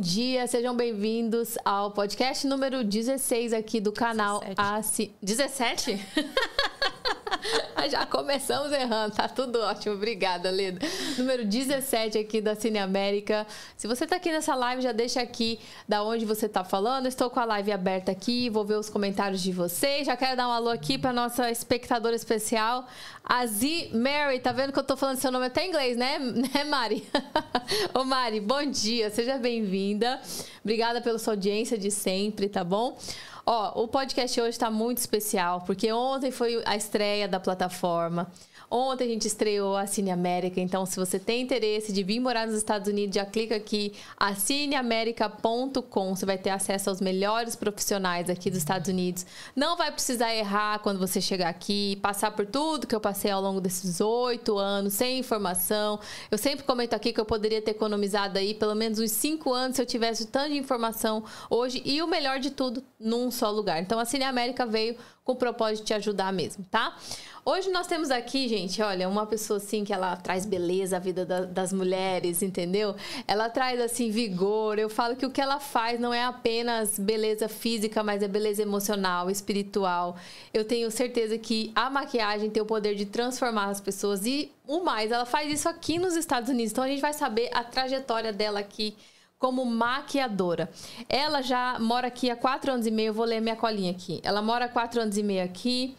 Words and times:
dia, 0.00 0.46
sejam 0.46 0.74
bem-vindos 0.74 1.58
ao 1.62 1.90
podcast 1.90 2.46
número 2.46 2.82
16 2.82 3.52
aqui 3.52 3.80
do 3.80 3.92
canal 3.92 4.40
17? 4.40 5.14
17? 5.22 6.06
Já 7.90 8.06
começamos 8.06 8.72
errando, 8.72 9.14
tá 9.14 9.28
tudo 9.28 9.60
ótimo. 9.60 9.94
Obrigada, 9.94 10.50
Leda. 10.50 10.86
Número 11.18 11.44
17 11.44 12.18
aqui 12.18 12.40
da 12.40 12.54
Cine 12.54 12.78
América. 12.78 13.46
Se 13.76 13.86
você 13.86 14.06
tá 14.06 14.16
aqui 14.16 14.30
nessa 14.30 14.54
live, 14.54 14.82
já 14.82 14.92
deixa 14.92 15.20
aqui 15.20 15.58
da 15.88 16.02
onde 16.02 16.24
você 16.24 16.48
tá 16.48 16.64
falando. 16.64 17.06
Estou 17.06 17.30
com 17.30 17.40
a 17.40 17.44
live 17.44 17.72
aberta 17.72 18.12
aqui, 18.12 18.48
vou 18.50 18.64
ver 18.64 18.74
os 18.74 18.88
comentários 18.88 19.42
de 19.42 19.52
vocês. 19.52 20.06
Já 20.06 20.16
quero 20.16 20.36
dar 20.36 20.48
um 20.48 20.52
alô 20.52 20.70
aqui 20.70 20.98
para 20.98 21.12
nossa 21.12 21.50
espectadora 21.50 22.14
especial, 22.14 22.86
a 23.24 23.46
Z 23.46 23.90
Mary. 23.92 24.40
Tá 24.40 24.52
vendo 24.52 24.72
que 24.72 24.78
eu 24.78 24.84
tô 24.84 24.96
falando 24.96 25.16
seu 25.16 25.30
nome 25.30 25.46
até 25.46 25.64
em 25.64 25.68
inglês, 25.68 25.96
né? 25.96 26.18
Né, 26.18 26.64
Mari? 26.64 27.06
Ô, 27.94 28.04
Mari, 28.04 28.40
bom 28.40 28.64
dia, 28.64 29.10
seja 29.10 29.38
bem-vinda. 29.38 30.20
Obrigada 30.62 31.00
pela 31.00 31.18
sua 31.18 31.32
audiência 31.32 31.78
de 31.78 31.90
sempre, 31.90 32.48
tá 32.48 32.62
bom? 32.62 32.96
Ó, 33.46 33.82
o 33.82 33.88
podcast 33.88 34.40
hoje 34.40 34.50
está 34.50 34.70
muito 34.70 34.98
especial, 34.98 35.62
porque 35.62 35.92
ontem 35.92 36.30
foi 36.30 36.62
a 36.66 36.76
estreia 36.76 37.26
da 37.26 37.40
plataforma. 37.40 38.30
Ontem 38.70 39.04
a 39.04 39.08
gente 39.08 39.26
estreou 39.26 39.76
a 39.76 39.84
Cine 39.84 40.12
América, 40.12 40.60
então 40.60 40.86
se 40.86 40.94
você 40.94 41.18
tem 41.18 41.42
interesse 41.42 41.92
de 41.92 42.04
vir 42.04 42.20
morar 42.20 42.46
nos 42.46 42.54
Estados 42.54 42.86
Unidos, 42.86 43.16
já 43.16 43.26
clica 43.26 43.56
aqui 43.56 43.92
assineamerica.com. 44.16 46.14
Você 46.14 46.24
vai 46.24 46.38
ter 46.38 46.50
acesso 46.50 46.88
aos 46.88 47.00
melhores 47.00 47.56
profissionais 47.56 48.30
aqui 48.30 48.48
dos 48.48 48.60
Estados 48.60 48.88
Unidos. 48.88 49.26
Não 49.56 49.76
vai 49.76 49.90
precisar 49.90 50.32
errar 50.32 50.78
quando 50.78 51.00
você 51.00 51.20
chegar 51.20 51.48
aqui, 51.48 51.98
passar 52.00 52.30
por 52.30 52.46
tudo 52.46 52.86
que 52.86 52.94
eu 52.94 53.00
passei 53.00 53.32
ao 53.32 53.42
longo 53.42 53.60
desses 53.60 54.00
oito 54.00 54.56
anos, 54.56 54.92
sem 54.92 55.18
informação. 55.18 55.98
Eu 56.30 56.38
sempre 56.38 56.64
comento 56.64 56.94
aqui 56.94 57.12
que 57.12 57.20
eu 57.20 57.24
poderia 57.24 57.60
ter 57.60 57.72
economizado 57.72 58.38
aí 58.38 58.54
pelo 58.54 58.76
menos 58.76 59.00
uns 59.00 59.10
cinco 59.10 59.52
anos 59.52 59.74
se 59.74 59.82
eu 59.82 59.86
tivesse 59.86 60.28
tanta 60.28 60.54
informação 60.54 61.24
hoje 61.50 61.82
e 61.84 62.00
o 62.00 62.06
melhor 62.06 62.38
de 62.38 62.52
tudo, 62.52 62.84
num 63.00 63.32
só 63.32 63.50
lugar. 63.50 63.82
Então 63.82 63.98
a 63.98 64.04
Cine 64.04 64.22
América 64.22 64.64
veio 64.64 64.94
com 65.24 65.32
o 65.32 65.36
propósito 65.36 65.80
de 65.80 65.86
te 65.86 65.94
ajudar 65.94 66.32
mesmo, 66.32 66.64
tá? 66.70 66.96
Hoje 67.44 67.70
nós 67.70 67.86
temos 67.86 68.10
aqui, 68.10 68.46
gente, 68.48 68.82
olha, 68.82 69.08
uma 69.08 69.26
pessoa 69.26 69.56
assim 69.56 69.82
que 69.82 69.92
ela 69.92 70.14
traz 70.14 70.44
beleza 70.44 70.96
à 70.96 71.00
vida 71.00 71.24
da, 71.24 71.40
das 71.46 71.72
mulheres, 71.72 72.42
entendeu? 72.42 72.94
Ela 73.26 73.48
traz 73.48 73.80
assim 73.80 74.10
vigor. 74.10 74.78
Eu 74.78 74.90
falo 74.90 75.16
que 75.16 75.24
o 75.24 75.30
que 75.30 75.40
ela 75.40 75.58
faz 75.58 75.98
não 75.98 76.12
é 76.12 76.22
apenas 76.22 76.98
beleza 76.98 77.48
física, 77.48 78.02
mas 78.02 78.22
é 78.22 78.28
beleza 78.28 78.62
emocional, 78.62 79.30
espiritual. 79.30 80.16
Eu 80.52 80.64
tenho 80.64 80.90
certeza 80.90 81.38
que 81.38 81.72
a 81.74 81.88
maquiagem 81.88 82.50
tem 82.50 82.62
o 82.62 82.66
poder 82.66 82.94
de 82.94 83.06
transformar 83.06 83.70
as 83.70 83.80
pessoas 83.80 84.26
e 84.26 84.52
o 84.66 84.84
mais, 84.84 85.10
ela 85.10 85.24
faz 85.24 85.50
isso 85.50 85.68
aqui 85.68 85.98
nos 85.98 86.14
Estados 86.16 86.50
Unidos. 86.50 86.72
Então 86.72 86.84
a 86.84 86.88
gente 86.88 87.00
vai 87.00 87.14
saber 87.14 87.48
a 87.52 87.64
trajetória 87.64 88.32
dela 88.32 88.60
aqui 88.60 88.94
como 89.40 89.64
maquiadora. 89.64 90.70
Ela 91.08 91.40
já 91.40 91.78
mora 91.80 92.08
aqui 92.08 92.30
há 92.30 92.36
quatro 92.36 92.70
anos 92.70 92.86
e 92.86 92.90
meio. 92.90 93.08
Eu 93.08 93.14
vou 93.14 93.24
ler 93.24 93.40
minha 93.40 93.56
colinha 93.56 93.90
aqui. 93.90 94.20
Ela 94.22 94.42
mora 94.42 94.66
há 94.66 94.68
quatro 94.68 95.00
anos 95.00 95.16
e 95.16 95.22
meio 95.22 95.42
aqui. 95.42 95.96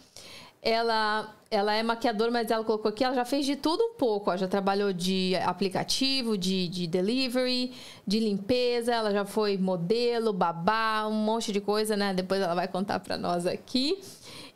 Ela, 0.62 1.28
ela 1.50 1.74
é 1.74 1.82
maquiadora, 1.82 2.30
mas 2.30 2.52
ela 2.52 2.64
colocou 2.64 2.90
aqui, 2.90 3.04
ela 3.04 3.16
já 3.16 3.26
fez 3.26 3.48
de 3.48 3.56
tudo 3.56 3.84
um 3.84 3.94
pouco. 3.96 4.30
Ó, 4.30 4.38
já 4.38 4.48
trabalhou 4.48 4.94
de 4.94 5.36
aplicativo, 5.38 6.38
de, 6.38 6.68
de 6.68 6.86
delivery, 6.86 7.74
de 8.06 8.20
limpeza. 8.20 8.94
Ela 8.94 9.12
já 9.12 9.26
foi 9.26 9.58
modelo, 9.58 10.32
babá, 10.32 11.08
um 11.08 11.12
monte 11.12 11.52
de 11.52 11.60
coisa, 11.60 11.98
né? 11.98 12.14
Depois 12.14 12.40
ela 12.40 12.54
vai 12.54 12.68
contar 12.68 13.00
para 13.00 13.18
nós 13.18 13.48
aqui 13.48 14.00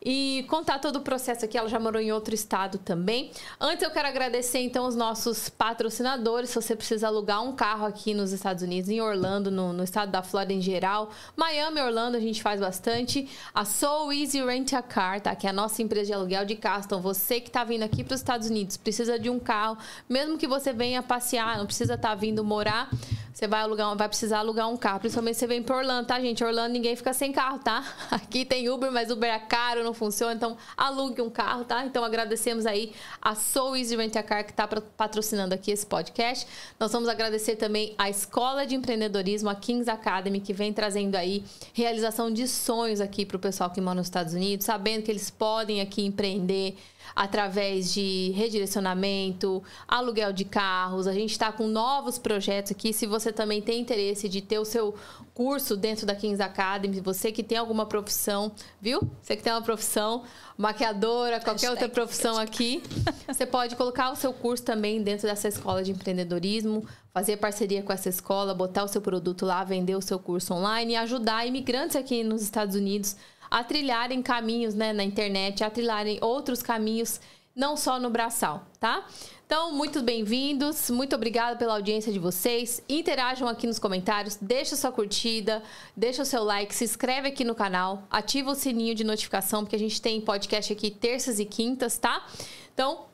e 0.06 0.46
contar 0.48 0.78
todo 0.78 0.98
o 0.98 1.02
processo 1.02 1.44
aqui. 1.44 1.58
Ela 1.58 1.68
já 1.68 1.80
morou 1.80 2.00
em 2.00 2.12
outro 2.12 2.36
estado 2.36 2.78
também. 2.78 3.32
Antes 3.60 3.82
eu 3.84 3.90
quero 3.90 4.08
agradecer 4.08 4.60
então 4.60 4.86
os 4.86 4.96
nossos 4.96 5.50
patrocinadores. 5.50 6.52
Se 6.52 6.56
você 6.56 6.76
precisa 6.76 7.08
alugar 7.08 7.42
um 7.44 7.56
carro 7.56 7.88
aqui 7.88 8.14
nos 8.14 8.32
Estados 8.32 8.62
Unidos, 8.62 8.90
em 8.92 9.02
Orlando, 9.02 9.50
no, 9.50 9.74
no 9.74 9.84
estado 9.84 10.12
da 10.12 10.22
Flórida 10.22 10.54
em 10.54 10.62
geral, 10.62 11.10
Miami, 11.36 11.82
Orlando 11.82 12.16
a 12.16 12.20
gente 12.20 12.44
faz 12.44 12.60
bastante. 12.60 13.28
A 13.54 13.66
So 13.66 14.12
Easy 14.12 14.46
Rent 14.46 14.74
a 14.74 14.84
Car, 14.84 15.20
tá? 15.20 15.36
Que 15.36 15.48
é 15.48 15.50
a 15.50 15.54
nossa 15.54 15.82
empresa 15.82 16.06
de 16.06 16.14
aluguel 16.14 16.46
de 16.46 16.56
carro. 16.56 16.84
Então 16.86 17.02
você 17.02 17.42
que 17.42 17.50
está 17.50 17.64
vindo 17.64 17.82
aqui 17.82 18.04
para 18.04 18.14
os 18.14 18.22
Estados 18.22 18.48
Unidos 18.48 18.78
precisa 18.78 19.18
de 19.18 19.30
um 19.30 19.40
carro, 19.40 19.78
mesmo 20.08 20.38
que 20.38 20.48
você 20.48 20.72
venha 20.72 21.02
passear, 21.02 21.58
não 21.58 21.66
precisa 21.66 21.96
estar 21.96 22.10
tá 22.10 22.16
vindo 22.16 22.44
morar 22.44 22.90
você 23.36 23.48
vai 23.48 23.60
alugar, 23.60 23.94
vai 23.98 24.08
precisar 24.08 24.40
alugar 24.40 24.70
um 24.70 24.78
carro. 24.78 25.02
Principalmente 25.02 25.38
você 25.38 25.46
vem 25.46 25.62
para 25.62 25.76
Orlando, 25.76 26.08
tá, 26.08 26.18
gente? 26.22 26.42
Orlando 26.42 26.72
ninguém 26.72 26.96
fica 26.96 27.12
sem 27.12 27.34
carro, 27.34 27.60
tá? 27.60 27.84
Aqui 28.10 28.46
tem 28.46 28.70
Uber, 28.70 28.90
mas 28.90 29.12
Uber 29.12 29.30
é 29.30 29.38
caro, 29.40 29.84
não 29.84 29.94
funciona. 29.94 30.34
Então, 30.34 30.56
alugue 30.78 31.22
um 31.22 31.30
carro, 31.30 31.66
tá? 31.66 31.86
Então, 31.86 32.06
agradecemos 32.06 32.66
aí 32.66 32.94
a 33.22 33.36
Soul 33.36 33.76
Easy 33.76 33.94
Rent 33.98 34.16
a 34.16 34.24
Car 34.24 34.46
que 34.46 34.52
está 34.52 34.66
patrocinando 34.66 35.54
aqui 35.54 35.70
esse 35.70 35.86
podcast. 35.86 36.48
Nós 36.80 36.94
vamos 36.94 37.10
agradecer 37.10 37.58
também 37.58 37.94
a 37.98 38.10
Escola 38.10 38.66
de 38.66 38.74
Empreendedorismo, 38.74 39.50
a 39.50 39.56
Kings 39.56 39.92
Academy, 39.92 40.40
que 40.40 40.54
vem 40.54 40.72
trazendo 40.72 41.16
aí 41.16 41.44
realização 41.74 42.32
de 42.32 42.48
sonhos 42.48 43.02
aqui 43.02 43.26
para 43.26 43.36
o 43.36 43.40
pessoal 43.40 43.70
que 43.70 43.82
mora 43.82 43.96
nos 43.96 44.08
Estados 44.08 44.34
Unidos, 44.34 44.66
sabendo 44.66 45.04
que 45.04 45.12
eles 45.12 45.30
podem 45.30 45.82
aqui 45.82 46.06
empreender 46.06 46.78
através 47.16 47.94
de 47.94 48.32
redirecionamento, 48.36 49.62
aluguel 49.88 50.32
de 50.32 50.46
carros. 50.46 51.08
A 51.08 51.14
gente 51.14 51.32
está 51.32 51.52
com 51.52 51.68
novos 51.68 52.18
projetos 52.18 52.72
aqui. 52.72 52.94
Se 52.94 53.06
você 53.06 53.34
também 53.34 53.62
tem 53.62 53.82
interesse 53.82 54.30
de 54.30 54.42
ter 54.42 54.60
o 54.60 54.66
seu 54.66 54.96
curso 55.34 55.76
dentro 55.76 56.06
da 56.06 56.16
Kings 56.16 56.42
Academy, 56.42 57.02
você 57.02 57.32
que 57.32 57.44
tem 57.44 57.58
alguma 57.58 57.86
profissão, 57.86 58.52
viu? 58.80 59.02
Você 59.22 59.36
que 59.36 59.44
tem 59.44 59.52
uma 59.52 59.62
profissão, 59.62 60.24
maquiadora, 60.58 61.42
qualquer 61.42 61.70
outra 61.70 61.90
profissão 61.90 62.38
aqui, 62.38 62.82
você 63.28 63.46
pode 63.46 63.76
colocar 63.76 64.12
o 64.12 64.16
seu 64.16 64.32
curso 64.32 64.64
também 64.64 65.04
dentro 65.04 65.28
dessa 65.28 65.50
escola 65.50 65.84
de 65.84 65.92
empreendedorismo, 65.92 66.88
fazer 67.14 67.38
parceria 67.38 67.84
com 67.84 67.92
essa 67.92 68.08
escola, 68.08 68.54
botar 68.54 68.86
o 68.86 68.88
seu 68.88 69.02
produto 69.02 69.46
lá, 69.46 69.64
vender 69.64 69.96
o 69.96 70.02
seu 70.02 70.18
curso 70.18 70.54
online 70.54 70.94
e 70.94 70.96
ajudar 70.96 71.46
imigrantes 71.46 71.96
aqui 71.96 72.24
nos 72.24 72.42
Estados 72.42 72.76
Unidos 72.76 73.18
a 73.56 73.64
trilharem 73.64 74.22
caminhos 74.22 74.76
né, 74.76 74.92
na 74.92 75.02
internet, 75.02 75.64
a 75.64 75.70
trilharem 75.70 76.18
outros 76.20 76.62
caminhos, 76.62 77.22
não 77.56 77.78
só 77.78 77.98
no 77.98 78.10
braçal, 78.10 78.68
tá? 78.82 79.08
Então, 79.46 79.72
muito 79.72 80.02
bem-vindos, 80.02 80.90
muito 80.90 81.16
obrigada 81.16 81.56
pela 81.56 81.72
audiência 81.76 82.12
de 82.12 82.20
vocês. 82.20 82.84
Interajam 82.90 83.48
aqui 83.48 83.66
nos 83.66 83.80
comentários, 83.80 84.38
deixa 84.42 84.76
sua 84.76 84.92
curtida, 84.92 85.64
deixa 85.96 86.22
o 86.22 86.26
seu 86.26 86.44
like, 86.44 86.76
se 86.76 86.84
inscreve 86.84 87.30
aqui 87.30 87.46
no 87.46 87.56
canal, 87.56 88.04
ativa 88.12 88.52
o 88.52 88.56
sininho 88.56 88.94
de 88.94 89.06
notificação, 89.06 89.64
porque 89.64 89.78
a 89.78 89.80
gente 89.80 90.02
tem 90.02 90.20
podcast 90.20 90.74
aqui 90.74 90.92
terças 90.92 91.40
e 91.40 91.46
quintas, 91.46 91.98
tá? 91.98 92.28
Então, 92.74 93.06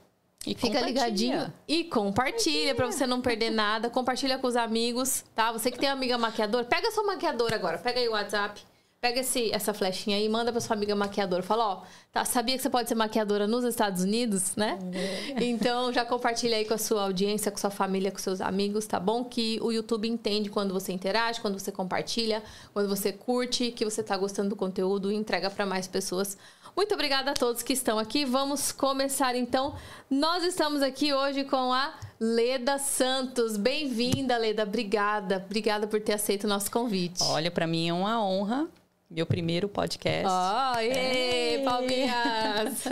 e 0.44 0.56
Fica 0.56 0.82
ligadinho 0.82 1.54
e 1.68 1.84
compartilha 1.84 2.74
para 2.74 2.88
você 2.88 3.06
não 3.06 3.22
perder 3.22 3.52
nada. 3.52 3.92
Compartilha 3.92 4.40
com 4.40 4.48
os 4.48 4.56
amigos, 4.56 5.24
tá? 5.36 5.52
Você 5.52 5.70
que 5.70 5.78
tem 5.78 5.88
uma 5.88 5.94
amiga 5.94 6.18
maquiadora, 6.18 6.66
pega 6.66 6.90
sua 6.90 7.04
maquiadora 7.04 7.56
agora, 7.56 7.78
pega 7.78 8.00
aí 8.00 8.10
o 8.10 8.14
WhatsApp, 8.14 8.60
Pega 9.01 9.21
esse, 9.21 9.51
essa 9.51 9.74
flechinha 9.74 10.15
aí 10.15 10.25
e 10.25 10.30
manda 10.30 10.51
pra 10.51 10.62
sua 10.62 10.75
amiga 10.75 10.95
maquiadora. 10.95 11.42
Fala, 11.42 11.65
ó, 11.65 11.81
tá, 12.12 12.24
sabia 12.24 12.56
que 12.56 12.62
você 12.62 12.69
pode 12.69 12.88
ser 12.88 12.94
maquiadora 12.94 13.48
nos 13.48 13.63
Estados 13.63 14.03
Unidos, 14.03 14.56
né? 14.56 14.77
É. 14.94 15.44
Então 15.44 15.92
já 15.92 16.06
compartilha 16.06 16.56
aí 16.56 16.65
com 16.65 16.75
a 16.75 16.77
sua 16.77 17.06
audiência, 17.06 17.51
com 17.51 17.57
sua 17.57 17.71
família, 17.71 18.12
com 18.12 18.19
seus 18.19 18.39
amigos, 18.39 18.86
tá 18.86 19.00
bom? 19.00 19.24
Que 19.24 19.57
o 19.59 19.71
YouTube 19.71 20.07
entende 20.07 20.51
quando 20.51 20.71
você 20.71 20.94
interage, 20.94 21.42
quando 21.42 21.57
você 21.57 21.71
compartilha, 21.71 22.44
quando 22.75 22.88
você 22.88 23.12
curte, 23.12 23.71
que 23.71 23.83
você 23.83 24.03
tá 24.03 24.15
gostando 24.15 24.50
do 24.50 24.56
conteúdo 24.56 25.12
e 25.12 25.15
entrega 25.15 25.50
para 25.50 25.65
mais 25.65 25.88
pessoas. 25.88 26.38
Muito 26.77 26.94
obrigada 26.94 27.31
a 27.31 27.33
todos 27.33 27.63
que 27.63 27.74
estão 27.74 27.97
aqui. 27.97 28.24
Vamos 28.24 28.71
começar 28.71 29.36
então. 29.36 29.74
Nós 30.12 30.44
estamos 30.44 30.83
aqui 30.83 31.12
hoje 31.12 31.44
com 31.44 31.74
a 31.74 31.92
Leda 32.19 32.77
Santos. 32.77 33.57
Bem-vinda, 33.57 34.38
Leda. 34.38 34.62
Obrigada. 34.62 35.44
Obrigada 35.44 35.88
por 35.88 36.00
ter 36.00 36.13
aceito 36.13 36.44
o 36.44 36.47
nosso 36.47 36.69
convite. 36.69 37.24
Olha, 37.24 37.50
para 37.50 37.65
mim 37.65 37.89
é 37.89 37.94
uma 37.94 38.24
honra 38.24 38.69
meu 39.12 39.25
primeiro 39.25 39.68
podcast. 39.68 40.25
Oh, 40.25 40.80
é. 40.80 41.62
palminhas! 41.66 42.86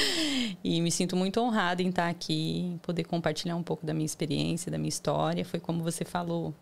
e 0.64 0.80
me 0.80 0.90
sinto 0.90 1.14
muito 1.14 1.38
honrada 1.40 1.82
em 1.82 1.90
estar 1.90 2.08
aqui, 2.08 2.78
poder 2.82 3.04
compartilhar 3.04 3.54
um 3.54 3.62
pouco 3.62 3.84
da 3.84 3.92
minha 3.92 4.06
experiência, 4.06 4.72
da 4.72 4.78
minha 4.78 4.88
história. 4.88 5.44
Foi 5.44 5.60
como 5.60 5.82
você 5.82 6.06
falou. 6.06 6.54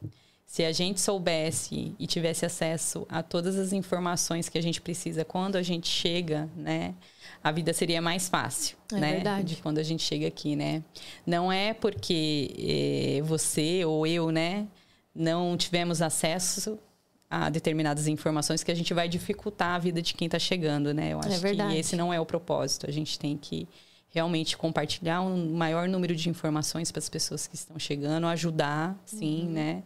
Se 0.44 0.64
a 0.64 0.72
gente 0.72 1.00
soubesse 1.00 1.94
e 1.98 2.06
tivesse 2.06 2.44
acesso 2.46 3.06
a 3.08 3.22
todas 3.22 3.56
as 3.56 3.72
informações 3.72 4.48
que 4.48 4.58
a 4.58 4.62
gente 4.62 4.80
precisa 4.80 5.24
quando 5.24 5.56
a 5.56 5.62
gente 5.62 5.88
chega, 5.88 6.48
né? 6.56 6.94
A 7.42 7.52
vida 7.52 7.72
seria 7.72 8.00
mais 8.00 8.28
fácil, 8.28 8.76
é 8.92 8.96
né? 8.96 9.12
Verdade. 9.14 9.56
De 9.56 9.62
quando 9.62 9.78
a 9.78 9.82
gente 9.82 10.02
chega 10.02 10.26
aqui, 10.26 10.54
né? 10.56 10.82
Não 11.24 11.52
é 11.52 11.74
porque 11.74 12.54
eh, 12.58 13.22
você 13.22 13.84
ou 13.84 14.06
eu, 14.06 14.30
né? 14.30 14.66
Não 15.14 15.56
tivemos 15.56 16.00
acesso 16.00 16.78
a 17.28 17.50
determinadas 17.50 18.06
informações 18.06 18.62
que 18.62 18.70
a 18.70 18.74
gente 18.74 18.94
vai 18.94 19.08
dificultar 19.08 19.74
a 19.74 19.78
vida 19.78 20.00
de 20.00 20.14
quem 20.14 20.26
está 20.26 20.38
chegando, 20.38 20.94
né? 20.94 21.12
Eu 21.12 21.20
é 21.20 21.26
acho 21.26 21.46
é 21.46 21.54
que 21.54 21.76
esse 21.78 21.96
não 21.96 22.12
é 22.12 22.20
o 22.20 22.26
propósito. 22.26 22.88
A 22.88 22.92
gente 22.92 23.18
tem 23.18 23.36
que 23.36 23.68
realmente 24.08 24.56
compartilhar 24.56 25.20
um 25.20 25.54
maior 25.54 25.88
número 25.88 26.14
de 26.14 26.28
informações 26.30 26.90
para 26.90 27.00
as 27.00 27.08
pessoas 27.08 27.46
que 27.46 27.54
estão 27.54 27.78
chegando, 27.78 28.26
ajudar, 28.26 28.98
sim, 29.04 29.46
uhum. 29.46 29.52
né? 29.52 29.82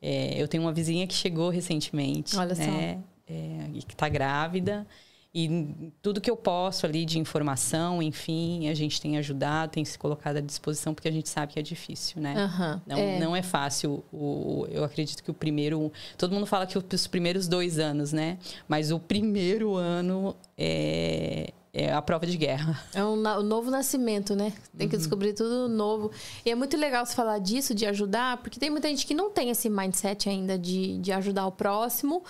É, 0.00 0.34
eu 0.40 0.48
tenho 0.48 0.64
uma 0.64 0.72
vizinha 0.72 1.06
que 1.06 1.14
chegou 1.14 1.48
recentemente, 1.48 2.36
Olha 2.36 2.54
né? 2.54 3.00
É, 3.28 3.70
e 3.72 3.82
que 3.82 3.94
está 3.94 4.08
grávida. 4.08 4.86
E 5.34 5.90
tudo 6.02 6.20
que 6.20 6.30
eu 6.30 6.36
posso 6.36 6.84
ali 6.84 7.06
de 7.06 7.18
informação, 7.18 8.02
enfim, 8.02 8.68
a 8.68 8.74
gente 8.74 9.00
tem 9.00 9.16
ajudado, 9.16 9.72
tem 9.72 9.84
se 9.84 9.98
colocado 9.98 10.36
à 10.36 10.40
disposição, 10.40 10.92
porque 10.92 11.08
a 11.08 11.12
gente 11.12 11.28
sabe 11.28 11.54
que 11.54 11.58
é 11.58 11.62
difícil, 11.62 12.20
né? 12.20 12.34
Uhum, 12.34 12.80
não, 12.86 12.98
é. 12.98 13.18
não 13.18 13.36
é 13.36 13.42
fácil. 13.42 14.04
O, 14.12 14.66
eu 14.70 14.84
acredito 14.84 15.22
que 15.22 15.30
o 15.30 15.34
primeiro. 15.34 15.90
Todo 16.18 16.34
mundo 16.34 16.44
fala 16.44 16.66
que 16.66 16.76
os 16.76 17.06
primeiros 17.06 17.48
dois 17.48 17.78
anos, 17.78 18.12
né? 18.12 18.36
Mas 18.68 18.90
o 18.90 18.98
primeiro 18.98 19.74
ano 19.74 20.36
é, 20.58 21.52
é 21.74 21.90
a 21.90 22.02
prova 22.02 22.26
de 22.26 22.36
guerra. 22.36 22.78
É 22.92 23.02
um, 23.02 23.14
um 23.14 23.42
novo 23.42 23.70
nascimento, 23.70 24.36
né? 24.36 24.52
Tem 24.76 24.86
que 24.86 24.94
uhum. 24.94 25.00
descobrir 25.00 25.32
tudo 25.32 25.68
novo. 25.68 26.10
E 26.44 26.50
é 26.50 26.54
muito 26.54 26.76
legal 26.76 27.06
você 27.06 27.14
falar 27.14 27.38
disso, 27.38 27.74
de 27.74 27.86
ajudar, 27.86 28.36
porque 28.38 28.60
tem 28.60 28.68
muita 28.68 28.88
gente 28.88 29.06
que 29.06 29.14
não 29.14 29.30
tem 29.30 29.48
esse 29.48 29.70
mindset 29.70 30.28
ainda 30.28 30.58
de, 30.58 30.98
de 30.98 31.10
ajudar 31.12 31.46
o 31.46 31.52
próximo 31.52 32.22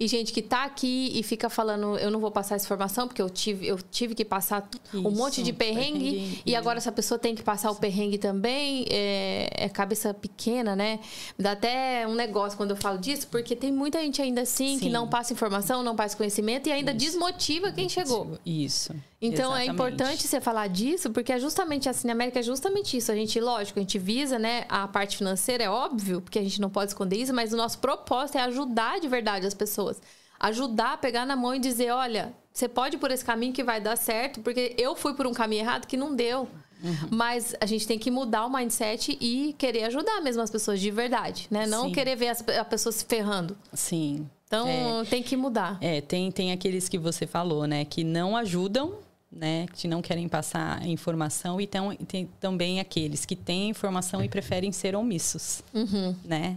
e 0.00 0.06
gente 0.06 0.32
que 0.32 0.40
tá 0.40 0.64
aqui 0.64 1.10
e 1.14 1.22
fica 1.22 1.50
falando, 1.50 1.98
eu 1.98 2.10
não 2.10 2.20
vou 2.20 2.30
passar 2.30 2.54
essa 2.54 2.64
informação 2.64 3.08
porque 3.08 3.20
eu 3.20 3.28
tive, 3.28 3.66
eu 3.66 3.78
tive 3.82 4.14
que 4.14 4.24
passar 4.24 4.68
Isso, 4.92 5.06
um 5.06 5.10
monte 5.10 5.42
de 5.42 5.52
perrengue, 5.52 6.12
perrengue, 6.12 6.42
e 6.46 6.54
agora 6.54 6.78
essa 6.78 6.92
pessoa 6.92 7.18
tem 7.18 7.34
que 7.34 7.42
passar 7.42 7.70
o 7.70 7.74
perrengue 7.74 8.16
também. 8.16 8.84
É, 8.88 9.50
é, 9.52 9.68
cabeça 9.68 10.14
pequena, 10.14 10.76
né? 10.76 11.00
Dá 11.36 11.52
até 11.52 12.06
um 12.06 12.14
negócio 12.14 12.56
quando 12.56 12.70
eu 12.70 12.76
falo 12.76 12.98
disso, 12.98 13.26
porque 13.28 13.56
tem 13.56 13.72
muita 13.72 14.00
gente 14.00 14.22
ainda 14.22 14.42
assim 14.42 14.74
Sim. 14.74 14.78
que 14.78 14.88
não 14.88 15.08
passa 15.08 15.32
informação, 15.32 15.82
não 15.82 15.96
passa 15.96 16.16
conhecimento 16.16 16.68
e 16.68 16.72
ainda 16.72 16.92
Isso. 16.92 16.98
desmotiva 16.98 17.72
quem 17.72 17.88
chegou. 17.88 18.38
Isso. 18.46 18.87
Então 19.20 19.56
é 19.56 19.64
Exatamente. 19.64 19.68
é 19.68 19.72
importante 19.72 20.28
você 20.28 20.40
falar 20.40 20.66
disso, 20.68 21.10
porque 21.10 21.32
é 21.32 21.38
justamente 21.38 21.88
assim, 21.88 22.06
na 22.06 22.12
América 22.12 22.40
é 22.40 22.42
justamente 22.42 22.96
isso. 22.96 23.10
A 23.10 23.14
gente, 23.14 23.40
lógico, 23.40 23.78
a 23.78 23.82
gente 23.82 23.98
visa, 23.98 24.38
né, 24.38 24.64
a 24.68 24.86
parte 24.86 25.16
financeira, 25.16 25.64
é 25.64 25.70
óbvio, 25.70 26.20
porque 26.20 26.38
a 26.38 26.42
gente 26.42 26.60
não 26.60 26.70
pode 26.70 26.90
esconder 26.90 27.16
isso, 27.16 27.34
mas 27.34 27.52
o 27.52 27.56
nosso 27.56 27.78
propósito 27.78 28.38
é 28.38 28.42
ajudar 28.42 29.00
de 29.00 29.08
verdade 29.08 29.46
as 29.46 29.54
pessoas. 29.54 30.00
Ajudar 30.38 30.92
a 30.92 30.96
pegar 30.96 31.26
na 31.26 31.34
mão 31.34 31.54
e 31.54 31.58
dizer, 31.58 31.90
olha, 31.90 32.32
você 32.52 32.68
pode 32.68 32.96
ir 32.96 32.98
por 32.98 33.10
esse 33.10 33.24
caminho 33.24 33.52
que 33.52 33.64
vai 33.64 33.80
dar 33.80 33.96
certo, 33.96 34.40
porque 34.40 34.74
eu 34.78 34.94
fui 34.94 35.14
por 35.14 35.26
um 35.26 35.32
caminho 35.32 35.62
errado 35.62 35.86
que 35.86 35.96
não 35.96 36.14
deu. 36.14 36.48
Uhum. 36.82 37.08
Mas 37.10 37.54
a 37.60 37.66
gente 37.66 37.86
tem 37.86 37.98
que 37.98 38.10
mudar 38.10 38.46
o 38.46 38.52
mindset 38.52 39.16
e 39.20 39.54
querer 39.58 39.84
ajudar 39.84 40.20
mesmo 40.20 40.42
as 40.42 40.50
pessoas 40.50 40.80
de 40.80 40.90
verdade, 40.90 41.48
né? 41.50 41.66
Não 41.66 41.86
Sim. 41.86 41.92
querer 41.92 42.16
ver 42.16 42.28
as, 42.28 42.44
a 42.48 42.64
pessoa 42.64 42.92
se 42.92 43.04
ferrando. 43.04 43.56
Sim. 43.72 44.28
Então 44.48 44.66
é, 44.66 45.04
tem 45.04 45.22
que 45.22 45.36
mudar. 45.36 45.78
É, 45.80 46.00
tem, 46.00 46.32
tem 46.32 46.50
aqueles 46.50 46.88
que 46.88 46.98
você 46.98 47.26
falou, 47.26 47.66
né? 47.66 47.84
Que 47.84 48.02
não 48.02 48.36
ajudam 48.36 48.96
né, 49.30 49.66
que 49.74 49.86
não 49.86 50.00
querem 50.00 50.28
passar 50.28 50.84
informação 50.86 51.60
e 51.60 51.66
tem, 51.66 51.96
tem 51.96 52.28
também 52.40 52.80
aqueles 52.80 53.24
que 53.24 53.36
têm 53.36 53.68
informação 53.68 54.24
e 54.24 54.28
preferem 54.28 54.72
ser 54.72 54.96
omissos, 54.96 55.62
uhum. 55.74 56.14
né? 56.24 56.56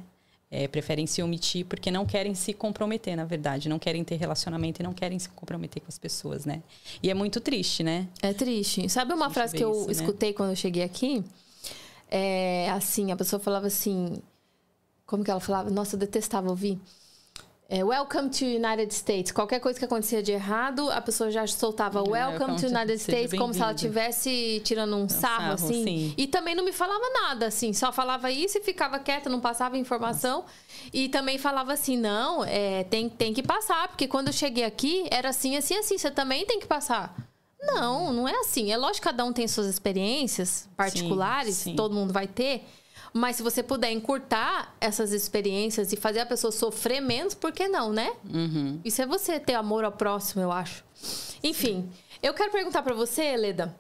É, 0.54 0.68
preferem 0.68 1.08
se 1.08 1.24
omitir 1.24 1.66
porque 1.66 1.90
não 1.90 2.06
querem 2.06 2.36
se 2.36 2.54
comprometer, 2.54 3.16
na 3.16 3.24
verdade, 3.24 3.70
não 3.70 3.80
querem 3.80 4.04
ter 4.04 4.18
relacionamento 4.18 4.82
e 4.82 4.84
não 4.84 4.92
querem 4.92 5.18
se 5.18 5.30
comprometer 5.30 5.82
com 5.82 5.88
as 5.88 5.98
pessoas, 5.98 6.46
né? 6.46 6.62
E 7.02 7.10
é 7.10 7.14
muito 7.14 7.40
triste, 7.40 7.84
né? 7.84 8.08
É 8.22 8.34
triste. 8.34 8.90
Sabe 8.90 9.14
uma 9.14 9.30
frase 9.30 9.56
que 9.56 9.64
eu 9.64 9.72
isso, 9.72 9.88
né? 9.88 9.94
escutei 9.94 10.30
né? 10.30 10.36
quando 10.36 10.50
eu 10.50 10.56
cheguei 10.58 10.84
aqui? 10.84 11.24
É 12.10 12.70
assim, 12.72 13.14
a 13.14 13.16
pessoa 13.16 13.40
falava 13.40 13.68
assim, 13.68 14.22
como 15.06 15.24
que 15.24 15.32
ela 15.32 15.40
falava? 15.40 15.70
Nossa, 15.70 15.96
eu 15.96 16.00
detestava 16.00 16.50
ouvir. 16.50 16.78
É, 17.74 17.86
welcome 17.86 18.28
to 18.28 18.44
United 18.44 18.94
States. 18.94 19.32
Qualquer 19.32 19.62
coisa 19.62 19.80
que 19.80 19.86
acontecia 19.86 20.22
de 20.22 20.34
errado, 20.34 20.92
a 20.92 21.00
pessoa 21.00 21.32
já 21.32 21.48
soltava 21.48 22.04
Welcome, 22.04 22.60
to 22.60 22.66
United 22.66 23.00
States 23.00 23.34
como 23.34 23.54
se 23.54 23.62
ela 23.62 23.72
estivesse 23.72 24.62
tirando 24.66 24.94
um, 24.98 25.04
um 25.04 25.08
sarro, 25.08 25.38
sarro, 25.38 25.54
assim. 25.54 25.84
Sim. 25.86 26.14
E 26.18 26.28
também 26.28 26.54
não 26.54 26.66
me 26.66 26.74
falava 26.74 27.10
nada, 27.22 27.46
assim. 27.46 27.72
Só 27.72 27.94
falava 27.94 28.30
isso 28.30 28.58
e 28.58 28.62
ficava 28.62 29.00
quieta, 29.00 29.30
não 29.30 29.40
passava 29.40 29.78
informação. 29.78 30.42
Nossa. 30.42 30.54
E 30.92 31.08
também 31.08 31.38
falava 31.38 31.72
assim, 31.72 31.96
não, 31.96 32.44
é, 32.44 32.84
tem, 32.84 33.08
tem 33.08 33.34
que 33.34 33.42
passar. 33.42 33.88
Porque 33.88 34.06
quando 34.06 34.28
eu 34.28 34.34
cheguei 34.34 34.66
aqui, 34.66 35.08
era 35.10 35.30
assim, 35.30 35.56
assim, 35.56 35.78
assim. 35.78 35.98
Você 35.98 36.12
também 36.12 36.46
tem 36.46 36.60
que 36.60 36.68
passar. 36.68 37.16
Não, 37.62 38.12
não 38.12 38.28
é 38.28 38.36
assim. 38.40 38.70
É 38.70 38.76
lógico 38.76 39.08
que 39.08 39.12
cada 39.14 39.24
um 39.24 39.32
tem 39.32 39.48
suas 39.48 39.68
experiências 39.68 40.68
particulares. 40.76 41.56
Sim, 41.56 41.70
sim. 41.70 41.76
Todo 41.78 41.96
mundo 41.96 42.12
vai 42.12 42.28
ter. 42.28 42.66
Mas 43.14 43.36
se 43.36 43.44
você 43.44 43.62
puder 43.62 43.92
encurtar 43.92 44.76
essas 44.80 45.12
experiências 45.12 45.92
e 45.92 45.98
fazer 45.98 46.22
a 46.22 46.26
pessoa 46.26 46.52
sofrer 46.52 47.02
menos, 47.02 47.34
por 47.34 47.52
que 47.52 47.68
não, 47.68 47.92
né? 47.92 48.14
Uhum. 48.32 48.80
Isso 48.86 49.02
é 49.02 49.06
você 49.06 49.40
ter 49.40 49.54
amor 49.54 49.84
ao 49.84 49.92
próximo, 49.92 50.42
eu 50.42 50.52
acho. 50.52 50.84
Enfim, 51.44 51.90
eu 52.24 52.34
quero 52.34 52.52
perguntar 52.52 52.82
para 52.84 52.94
você, 52.94 53.36
Leda. 53.36 53.76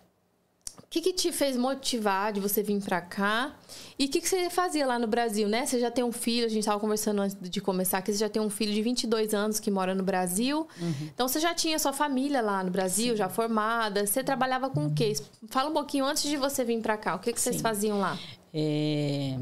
O 0.83 0.87
que, 0.91 0.99
que, 0.99 1.13
te 1.13 1.31
fez 1.31 1.55
motivar 1.55 2.33
de 2.33 2.41
você 2.41 2.61
vir 2.61 2.81
para 2.81 2.99
cá? 2.99 3.55
E 3.97 4.05
o 4.05 4.09
que, 4.09 4.19
que, 4.19 4.27
você 4.27 4.49
fazia 4.49 4.85
lá 4.85 4.99
no 4.99 5.07
Brasil, 5.07 5.47
né? 5.47 5.65
Você 5.65 5.79
já 5.79 5.89
tem 5.89 6.03
um 6.03 6.11
filho, 6.11 6.45
a 6.45 6.49
gente 6.49 6.59
estava 6.59 6.77
conversando 6.81 7.21
antes 7.21 7.37
de 7.39 7.61
começar, 7.61 8.01
que 8.01 8.11
você 8.11 8.17
já 8.17 8.27
tem 8.27 8.41
um 8.41 8.49
filho 8.49 8.73
de 8.73 8.81
22 8.81 9.33
anos 9.33 9.57
que 9.57 9.71
mora 9.71 9.95
no 9.95 10.03
Brasil. 10.03 10.67
Uhum. 10.81 10.93
Então, 11.13 11.29
você 11.29 11.39
já 11.39 11.53
tinha 11.53 11.79
sua 11.79 11.93
família 11.93 12.41
lá 12.41 12.61
no 12.61 12.71
Brasil, 12.71 13.13
Sim. 13.13 13.17
já 13.17 13.29
formada. 13.29 14.05
Você 14.05 14.21
trabalhava 14.21 14.69
com 14.69 14.87
o 14.87 14.93
quê? 14.93 15.13
Fala 15.47 15.69
um 15.69 15.73
pouquinho 15.73 16.03
antes 16.03 16.23
de 16.23 16.35
você 16.35 16.65
vir 16.65 16.81
para 16.81 16.97
cá. 16.97 17.15
O 17.15 17.19
que, 17.19 17.31
que 17.31 17.39
vocês 17.39 17.61
faziam 17.61 17.97
lá? 17.97 18.17
É... 18.53 19.37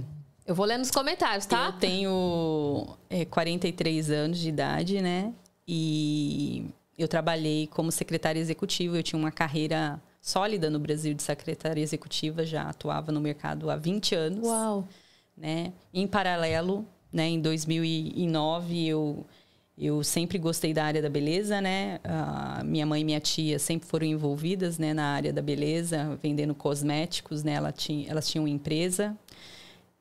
Eu 0.46 0.56
vou 0.56 0.66
ler 0.66 0.78
nos 0.78 0.90
comentários, 0.90 1.46
tá? 1.46 1.68
Eu 1.68 1.74
tenho 1.74 2.98
é, 3.10 3.24
43 3.26 4.10
anos 4.10 4.40
de 4.40 4.50
idade, 4.50 5.02
né? 5.02 5.32
E 5.68 6.66
eu 6.98 7.08
trabalhei 7.08 7.68
como 7.68 7.92
secretária 7.92 8.40
executiva. 8.40 8.98
Eu 8.98 9.04
tinha 9.04 9.20
uma 9.20 9.32
carreira 9.32 10.02
sólida 10.22 10.70
no 10.70 10.80
Brasil 10.80 11.14
de 11.14 11.22
secretária 11.22 11.82
executiva, 11.82 12.44
já 12.44 12.64
atuava 12.64 13.12
no 13.12 13.22
mercado 13.22 13.70
há 13.70 13.76
20 13.76 14.16
anos. 14.16 14.48
Uau! 14.48 14.88
Né? 15.38 15.72
Em 15.94 16.08
paralelo, 16.08 16.86
né, 17.12 17.28
em 17.28 17.40
2009, 17.40 18.88
eu, 18.88 19.26
eu 19.80 20.04
sempre 20.04 20.38
gostei 20.38 20.74
da 20.74 20.84
área 20.84 21.02
da 21.02 21.10
beleza, 21.10 21.62
né? 21.62 22.00
A 22.04 22.62
minha 22.66 22.86
mãe 22.86 23.00
e 23.00 23.04
minha 23.06 23.20
tia 23.22 23.58
sempre 23.58 23.88
foram 23.88 24.06
envolvidas 24.06 24.78
né, 24.78 24.94
na 24.94 25.06
área 25.06 25.32
da 25.32 25.42
beleza, 25.42 26.20
vendendo 26.22 26.54
cosméticos, 26.54 27.44
né? 27.44 27.54
Ela 27.54 27.72
tinha, 27.72 28.10
elas 28.10 28.28
tinham 28.28 28.46
empresa 28.46 29.18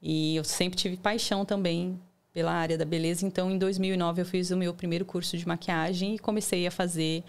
e 0.02 0.34
eu 0.34 0.42
sempre 0.42 0.76
tive 0.76 0.96
paixão 0.96 1.44
também 1.44 1.96
pela 2.32 2.52
área 2.52 2.76
da 2.76 2.84
beleza. 2.84 3.24
Então, 3.24 3.50
em 3.50 3.56
2009, 3.56 4.22
eu 4.22 4.26
fiz 4.26 4.50
o 4.50 4.56
meu 4.56 4.74
primeiro 4.74 5.04
curso 5.04 5.38
de 5.38 5.46
maquiagem 5.46 6.16
e 6.16 6.18
comecei 6.18 6.66
a 6.66 6.72
fazer 6.72 7.22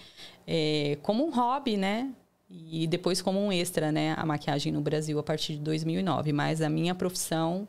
é, 0.48 0.98
como 1.04 1.24
um 1.28 1.32
hobby, 1.32 1.78
né? 1.78 2.12
E 2.50 2.88
depois 2.88 3.22
como 3.22 3.40
um 3.40 3.52
extra, 3.52 3.92
né? 3.92 4.16
A 4.18 4.26
maquiagem 4.26 4.74
no 4.74 4.82
Brasil 4.82 5.20
a 5.20 5.24
partir 5.24 5.54
de 5.54 5.60
2009. 5.60 6.34
Mas 6.34 6.64
a 6.64 6.70
minha 6.70 6.96
profissão 6.96 7.68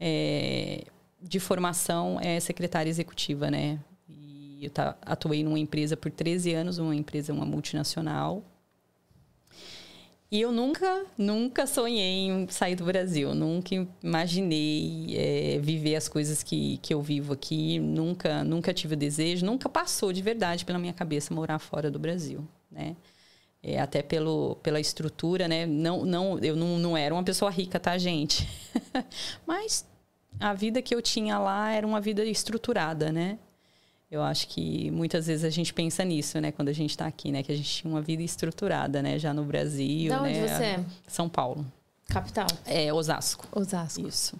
é, 0.00 0.84
de 1.20 1.38
formação 1.38 2.18
é 2.22 2.40
secretária 2.40 2.88
executiva, 2.88 3.50
né? 3.50 3.78
Eu 4.64 4.94
atuei 5.02 5.44
numa 5.44 5.58
empresa 5.58 5.96
por 5.96 6.10
13 6.10 6.52
anos, 6.54 6.78
uma 6.78 6.94
empresa, 6.94 7.32
uma 7.32 7.44
multinacional. 7.44 8.42
E 10.34 10.40
eu 10.40 10.50
nunca, 10.50 11.06
nunca 11.16 11.64
sonhei 11.64 12.26
em 12.26 12.48
sair 12.48 12.74
do 12.74 12.84
Brasil. 12.84 13.34
Nunca 13.36 13.86
imaginei 14.02 15.14
é, 15.16 15.58
viver 15.60 15.94
as 15.94 16.08
coisas 16.08 16.42
que, 16.42 16.78
que 16.78 16.92
eu 16.92 17.00
vivo 17.00 17.32
aqui. 17.32 17.78
Nunca, 17.78 18.42
nunca 18.42 18.74
tive 18.74 18.94
o 18.94 18.96
desejo. 18.96 19.46
Nunca 19.46 19.68
passou 19.68 20.12
de 20.12 20.20
verdade 20.20 20.64
pela 20.64 20.76
minha 20.76 20.92
cabeça 20.92 21.32
morar 21.32 21.60
fora 21.60 21.88
do 21.88 22.00
Brasil, 22.00 22.44
né? 22.68 22.96
É, 23.62 23.80
até 23.80 24.02
pelo, 24.02 24.56
pela 24.56 24.80
estrutura, 24.80 25.46
né? 25.46 25.66
Não, 25.66 26.04
não, 26.04 26.38
eu 26.40 26.56
não, 26.56 26.78
não 26.78 26.96
era 26.96 27.14
uma 27.14 27.22
pessoa 27.22 27.50
rica, 27.50 27.78
tá, 27.78 27.96
gente? 27.96 28.48
Mas 29.46 29.86
a 30.40 30.52
vida 30.52 30.82
que 30.82 30.94
eu 30.94 31.00
tinha 31.00 31.38
lá 31.38 31.70
era 31.70 31.86
uma 31.86 32.00
vida 32.00 32.24
estruturada, 32.24 33.12
né? 33.12 33.38
Eu 34.14 34.22
acho 34.22 34.46
que 34.46 34.92
muitas 34.92 35.26
vezes 35.26 35.44
a 35.44 35.50
gente 35.50 35.74
pensa 35.74 36.04
nisso, 36.04 36.40
né? 36.40 36.52
Quando 36.52 36.68
a 36.68 36.72
gente 36.72 36.90
está 36.90 37.04
aqui, 37.04 37.32
né? 37.32 37.42
Que 37.42 37.50
a 37.50 37.56
gente 37.56 37.68
tinha 37.68 37.92
uma 37.92 38.00
vida 38.00 38.22
estruturada, 38.22 39.02
né? 39.02 39.18
Já 39.18 39.34
no 39.34 39.44
Brasil, 39.44 40.08
da 40.08 40.22
onde 40.22 40.38
né? 40.38 40.46
você 40.46 40.62
é? 40.62 40.84
São 41.08 41.28
Paulo. 41.28 41.66
Capital? 42.06 42.46
É, 42.64 42.92
Osasco. 42.92 43.48
Osasco. 43.50 44.06
Isso. 44.06 44.38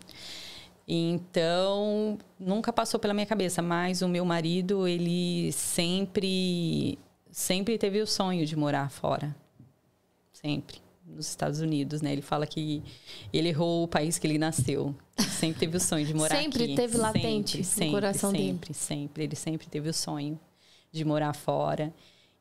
Então, 0.86 2.16
nunca 2.38 2.72
passou 2.72 3.00
pela 3.00 3.12
minha 3.12 3.26
cabeça, 3.26 3.60
mas 3.60 4.00
o 4.00 4.08
meu 4.08 4.24
marido, 4.24 4.86
ele 4.86 5.50
sempre 5.50 6.96
sempre 7.32 7.76
teve 7.76 8.00
o 8.00 8.06
sonho 8.06 8.46
de 8.46 8.54
morar 8.54 8.88
fora. 8.90 9.34
Sempre 10.32 10.83
nos 11.06 11.28
Estados 11.28 11.60
Unidos, 11.60 12.00
né? 12.02 12.12
Ele 12.12 12.22
fala 12.22 12.46
que 12.46 12.82
ele 13.32 13.48
errou 13.48 13.84
o 13.84 13.88
país 13.88 14.18
que 14.18 14.26
ele 14.26 14.38
nasceu. 14.38 14.94
Sempre 15.18 15.60
teve 15.60 15.76
o 15.76 15.80
sonho 15.80 16.06
de 16.06 16.14
morar 16.14 16.36
sempre 16.36 16.64
aqui. 16.64 16.74
Teve 16.74 16.96
latente 16.96 17.50
sempre, 17.50 17.58
no 17.58 17.64
sempre, 17.64 17.90
coração 17.90 18.30
sempre, 18.30 18.44
dele. 18.44 18.52
Sempre, 18.52 18.74
sempre. 18.74 19.24
Ele 19.24 19.36
sempre 19.36 19.66
teve 19.66 19.88
o 19.88 19.94
sonho 19.94 20.38
de 20.90 21.04
morar 21.04 21.34
fora. 21.34 21.92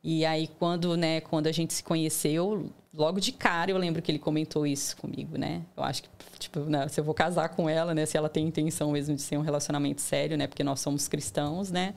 E 0.02 0.24
aí, 0.24 0.48
quando, 0.58 0.96
né, 0.96 1.20
quando 1.20 1.46
a 1.46 1.52
gente 1.52 1.72
se 1.72 1.82
conheceu, 1.82 2.70
logo 2.92 3.20
de 3.20 3.32
cara 3.32 3.70
eu 3.70 3.78
lembro 3.78 4.02
que 4.02 4.10
ele 4.10 4.18
comentou 4.18 4.66
isso 4.66 4.96
comigo, 4.96 5.38
né? 5.38 5.62
Eu 5.76 5.82
acho 5.82 6.02
que, 6.02 6.08
tipo, 6.38 6.60
né, 6.60 6.86
se 6.88 7.00
eu 7.00 7.04
vou 7.04 7.14
casar 7.14 7.48
com 7.50 7.68
ela, 7.68 7.94
né? 7.94 8.04
Se 8.04 8.16
ela 8.16 8.28
tem 8.28 8.46
intenção 8.46 8.92
mesmo 8.92 9.14
de 9.14 9.22
ser 9.22 9.38
um 9.38 9.42
relacionamento 9.42 10.02
sério, 10.02 10.36
né? 10.36 10.46
Porque 10.46 10.62
nós 10.62 10.80
somos 10.80 11.08
cristãos, 11.08 11.70
né? 11.70 11.94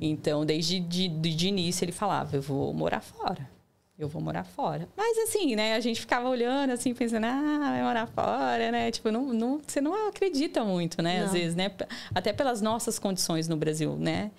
Então, 0.00 0.44
desde 0.44 0.80
de, 0.80 1.08
de, 1.08 1.34
de 1.34 1.48
início 1.48 1.84
ele 1.84 1.92
falava, 1.92 2.36
eu 2.36 2.42
vou 2.42 2.72
morar 2.72 3.00
fora 3.00 3.53
eu 3.98 4.08
vou 4.08 4.20
morar 4.20 4.44
fora. 4.44 4.88
Mas 4.96 5.16
assim, 5.18 5.54
né, 5.54 5.74
a 5.74 5.80
gente 5.80 6.00
ficava 6.00 6.28
olhando 6.28 6.70
assim, 6.70 6.92
pensando, 6.92 7.24
ah, 7.24 7.58
vai 7.60 7.82
morar 7.82 8.06
fora, 8.06 8.70
né? 8.72 8.90
Tipo, 8.90 9.10
não, 9.10 9.32
não, 9.32 9.60
você 9.64 9.80
não 9.80 10.08
acredita 10.08 10.64
muito, 10.64 11.00
né? 11.00 11.20
Não. 11.20 11.26
Às 11.26 11.32
vezes, 11.32 11.54
né? 11.54 11.70
Até 12.14 12.32
pelas 12.32 12.60
nossas 12.60 12.98
condições 12.98 13.46
no 13.48 13.56
Brasil, 13.56 13.96
né? 13.96 14.30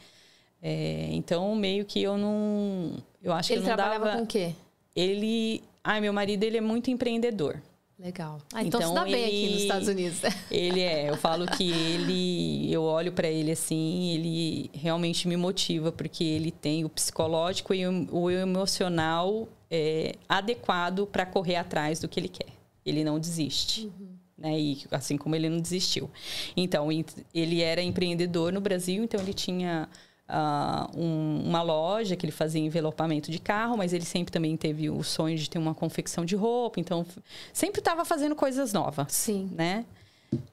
É, 0.62 1.10
então, 1.12 1.56
meio 1.56 1.86
que 1.86 2.02
eu 2.02 2.18
não. 2.18 2.98
Eu 3.22 3.32
acho 3.34 3.54
ele 3.54 3.62
que 3.62 3.68
eu 3.68 3.70
não 3.70 3.76
trabalhava 3.76 4.06
dava. 4.06 4.18
com 4.18 4.24
o 4.24 4.28
quê? 4.28 4.54
Ele. 4.96 5.64
Ai, 5.84 6.02
meu 6.02 6.12
marido, 6.12 6.44
ele 6.44 6.58
é 6.58 6.62
muito 6.62 6.90
empreendedor. 6.90 7.62
Legal. 7.98 8.42
Ah, 8.54 8.62
então, 8.62 8.80
Então, 8.82 8.90
se 8.90 8.96
dá 8.96 9.04
bem 9.06 9.14
ele- 9.14 9.26
aqui 9.26 9.54
nos 9.54 9.62
Estados 9.62 9.88
Unidos. 9.88 10.20
Ele 10.52 10.82
é, 10.82 11.10
eu 11.10 11.16
falo 11.16 11.46
que 11.48 11.72
ele, 11.72 12.72
eu 12.72 12.84
olho 12.84 13.12
pra 13.14 13.28
ele 13.30 13.52
assim, 13.52 14.10
ele 14.14 14.70
realmente 14.74 15.28
me 15.30 15.38
motiva, 15.38 15.92
porque 15.94 16.24
ele 16.24 16.52
tem 16.52 16.84
o 16.84 16.90
psicológico 16.90 17.74
e 17.74 17.88
o, 17.88 18.30
emocional 18.30 19.48
é, 19.72 20.16
adequado 20.28 21.08
para 21.08 21.26
correr 21.26 21.56
atrás 21.56 22.00
do 22.02 22.08
que 22.10 22.20
ele 22.20 22.28
quer. 22.28 22.48
Ele 22.86 23.02
não 23.04 23.18
desiste. 23.18 23.90
Né? 24.38 24.60
E 24.60 24.78
assim 24.92 25.18
como 25.18 25.34
ele 25.34 25.48
não 25.48 25.60
desistiu. 25.62 26.10
Então, 26.58 26.92
ent- 26.92 27.24
ele 27.34 27.62
era 27.62 27.82
empreendedor 27.82 28.52
no 28.52 28.60
Brasil, 28.60 29.06
então 29.06 29.22
ele 29.22 29.34
tinha 29.34 29.88
ah, 30.28 30.90
um- 30.96 31.44
uma 31.48 31.62
loja 31.62 32.16
que 32.16 32.26
ele 32.26 32.32
fazia 32.32 32.62
envelopamento 32.62 33.30
de 33.32 33.40
carro, 33.40 33.78
mas 33.78 33.94
ele 33.94 34.06
sempre 34.06 34.32
também 34.32 34.58
teve 34.58 34.90
o 34.90 35.04
sonho 35.04 35.38
de 35.38 35.50
ter 35.50 35.60
uma 35.60 35.74
confecção 35.76 36.26
de 36.26 36.36
roupa, 36.36 36.80
então 36.80 37.06
sempre 37.54 37.80
estava 37.80 38.04
fazendo 38.04 38.36
coisas 38.36 38.74
novas 38.74 39.12
Sim. 39.14 39.50
né? 39.54 39.86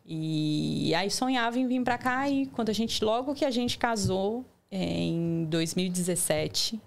E 0.06 0.94
aí 0.94 1.10
sonhava 1.10 1.58
em 1.58 1.66
vir 1.66 1.82
para 1.82 1.98
cá 1.98 2.28
e 2.28 2.46
quando 2.46 2.68
a 2.68 2.72
gente 2.72 3.02
logo 3.04 3.34
que 3.34 3.44
a 3.44 3.50
gente 3.50 3.78
casou 3.78 4.44
é, 4.70 4.78
em 4.84 5.44
2017, 5.50 6.80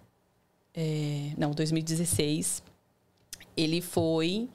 é, 0.73 1.31
não 1.37 1.51
2016, 1.51 2.63
ele 3.57 3.81
foi 3.81 4.47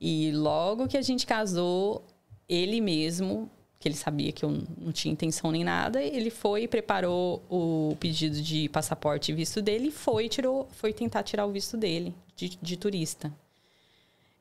e 0.00 0.30
logo 0.32 0.88
que 0.88 0.96
a 0.96 1.02
gente 1.02 1.26
casou, 1.26 2.02
ele 2.48 2.80
mesmo 2.80 3.50
que 3.80 3.88
ele 3.88 3.96
sabia 3.96 4.30
que 4.30 4.44
eu 4.44 4.50
não 4.78 4.92
tinha 4.92 5.10
intenção 5.10 5.50
nem 5.50 5.64
nada, 5.64 6.02
ele 6.02 6.28
foi 6.28 6.68
preparou 6.68 7.42
o 7.48 7.96
pedido 7.98 8.40
de 8.40 8.68
passaporte 8.68 9.32
e 9.32 9.34
visto 9.34 9.62
dele 9.62 9.88
e 9.88 9.90
foi 9.90 10.28
tirou, 10.28 10.68
foi 10.72 10.92
tentar 10.92 11.22
tirar 11.22 11.46
o 11.46 11.50
visto 11.50 11.78
dele 11.78 12.14
de, 12.36 12.58
de 12.60 12.76
turista. 12.76 13.32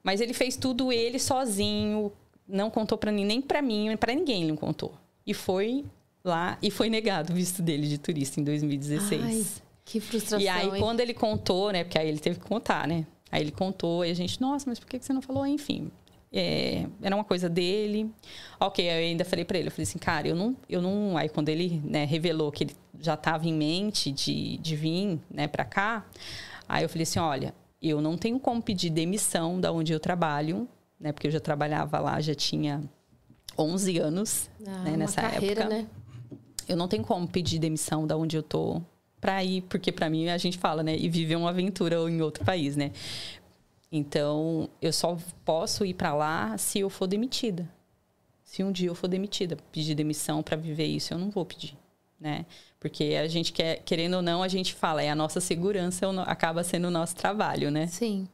Mas 0.04 0.20
ele 0.20 0.34
fez 0.34 0.58
tudo 0.58 0.92
ele 0.92 1.18
sozinho, 1.18 2.12
não 2.46 2.70
contou 2.70 2.98
para 2.98 3.14
mim, 3.14 3.24
nem 3.24 3.42
para 3.42 3.62
mim, 3.62 3.88
nem 3.88 3.96
para 3.96 4.14
ninguém 4.14 4.42
ele 4.42 4.52
não 4.52 4.58
contou. 4.58 4.94
E 5.26 5.34
foi 5.34 5.86
lá 6.22 6.58
e 6.62 6.70
foi 6.70 6.90
negado 6.90 7.32
o 7.32 7.36
visto 7.36 7.62
dele 7.62 7.88
de 7.88 7.98
turista 7.98 8.42
em 8.42 8.44
2016. 8.44 9.24
Ai, 9.24 9.46
que 9.86 10.02
frustração. 10.02 10.42
E 10.42 10.50
aí, 10.50 10.68
hein? 10.68 10.82
quando 10.82 11.00
ele 11.00 11.14
contou, 11.14 11.72
né? 11.72 11.86
Porque 11.86 11.98
aí 11.98 12.10
ele 12.10 12.20
teve 12.20 12.40
que 12.40 12.46
contar, 12.46 12.86
né? 12.86 13.06
Aí 13.32 13.42
ele 13.42 13.52
contou 13.52 14.04
e 14.04 14.12
a 14.12 14.14
gente, 14.14 14.42
nossa, 14.42 14.70
mas 14.70 14.80
por 14.80 14.88
que 14.88 15.00
você 15.00 15.14
não 15.14 15.22
falou? 15.22 15.48
Enfim, 15.48 15.90
é, 16.32 16.86
era 17.02 17.16
uma 17.16 17.24
coisa 17.24 17.50
dele. 17.50 18.10
Ok, 18.60 18.86
eu 18.88 18.92
ainda 18.94 19.26
falei 19.26 19.44
pra 19.46 19.58
ele, 19.58 19.68
eu 19.68 19.72
falei 19.72 19.84
assim, 19.84 19.98
cara, 20.00 20.28
eu 20.28 20.36
não, 20.36 20.56
eu 20.70 20.82
não. 20.82 21.18
Aí 21.18 21.30
quando 21.30 21.50
ele 21.50 21.82
né, 21.84 22.06
revelou 22.06 22.52
que 22.52 22.64
ele 22.66 22.76
já 23.00 23.14
estava 23.16 23.48
em 23.48 23.54
mente 23.54 24.12
de, 24.12 24.58
de 24.58 24.76
vir, 24.76 25.20
né, 25.32 25.48
pra 25.48 25.64
cá, 25.66 26.06
aí 26.68 26.84
eu 26.84 26.90
falei 26.90 27.04
assim, 27.04 27.20
olha, 27.20 27.54
eu 27.82 28.02
não 28.02 28.18
tenho 28.18 28.40
como 28.40 28.62
pedir 28.62 28.90
demissão 28.90 29.60
da 29.60 29.72
onde 29.72 29.94
eu 29.94 30.00
trabalho, 30.00 30.68
né? 31.00 31.12
Porque 31.14 31.28
eu 31.28 31.32
já 31.32 31.40
trabalhava 31.40 31.98
lá, 32.00 32.20
já 32.20 32.36
tinha 32.36 32.82
11 33.58 33.98
anos, 33.98 34.50
Ah, 34.68 34.84
né, 34.84 34.98
nessa 34.98 35.22
carreira, 35.22 35.62
época. 35.62 35.76
né? 35.78 35.88
Eu 36.68 36.76
não 36.78 36.88
tenho 36.88 37.04
como 37.04 37.28
pedir 37.28 37.58
demissão 37.58 38.06
da 38.06 38.16
onde 38.16 38.38
eu 38.38 38.44
tô 38.44 38.82
pra 39.20 39.44
ir, 39.44 39.62
porque 39.64 39.92
pra 39.92 40.10
mim 40.10 40.30
a 40.30 40.38
gente 40.38 40.58
fala, 40.58 40.84
né? 40.84 40.96
E 40.96 41.10
viver 41.10 41.36
uma 41.36 41.50
aventura 41.50 41.96
em 42.10 42.22
outro 42.22 42.46
país, 42.46 42.76
né? 42.76 42.92
Então, 43.92 44.70
eu 44.82 44.94
só 44.94 45.18
posso 45.44 45.86
ir 45.86 45.94
pra 45.96 46.14
lá 46.14 46.58
se 46.58 46.80
eu 46.80 46.90
for 46.90 47.08
demitida. 47.08 47.68
Se 48.44 48.64
um 48.64 48.72
dia 48.72 48.88
eu 48.88 48.96
for 48.96 49.08
demitida, 49.08 49.58
pedir 49.72 49.96
demissão 49.96 50.42
pra 50.42 50.56
viver 50.58 50.86
isso, 50.86 51.14
eu 51.14 51.18
não 51.18 51.30
vou 51.30 51.46
pedir, 51.46 51.76
né? 52.20 52.46
Porque 52.80 53.16
a 53.22 53.28
gente 53.28 53.52
quer, 53.52 53.82
querendo 53.84 54.16
ou 54.16 54.22
não, 54.22 54.42
a 54.42 54.48
gente 54.48 54.74
fala, 54.74 55.04
é 55.04 55.10
a 55.10 55.16
nossa 55.16 55.40
segurança, 55.40 56.08
acaba 56.24 56.64
sendo 56.64 56.88
o 56.88 56.92
nosso 56.92 57.16
trabalho, 57.16 57.70
né? 57.70 57.88
Sim. 57.88 58.28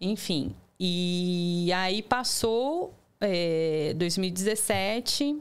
Enfim. 0.00 0.54
E 0.78 1.70
aí 1.74 2.02
passou 2.02 2.94
é, 3.20 3.94
2017. 3.94 5.36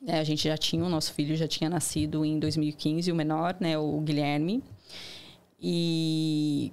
né, 0.00 0.18
a 0.18 0.24
gente 0.24 0.44
já 0.48 0.58
tinha, 0.58 0.84
o 0.84 0.88
nosso 0.88 1.12
filho 1.14 1.36
já 1.36 1.46
tinha 1.48 1.70
nascido 1.70 2.24
em 2.24 2.38
2015, 2.38 3.10
o 3.10 3.14
menor, 3.14 3.56
né? 3.60 3.78
O 3.78 4.00
Guilherme. 4.00 4.62
E 5.60 6.72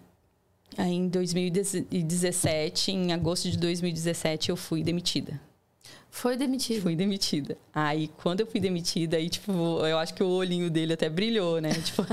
aí 0.77 0.93
em 0.93 1.07
2017, 1.07 2.91
em 2.91 3.13
agosto 3.13 3.49
de 3.49 3.57
2017, 3.57 4.49
eu 4.49 4.55
fui 4.55 4.83
demitida. 4.83 5.39
Foi 6.11 6.35
demitido. 6.35 6.81
Fui 6.81 6.95
demitida. 6.95 7.55
Aí, 7.73 8.09
quando 8.21 8.39
eu 8.39 8.47
fui 8.47 8.59
demitida, 8.59 9.17
aí, 9.17 9.29
tipo, 9.29 9.51
eu 9.85 9.97
acho 9.97 10.13
que 10.15 10.23
o 10.23 10.27
olhinho 10.27 10.69
dele 10.69 10.93
até 10.93 11.07
brilhou, 11.07 11.61
né? 11.61 11.69
Tipo, 11.85 12.03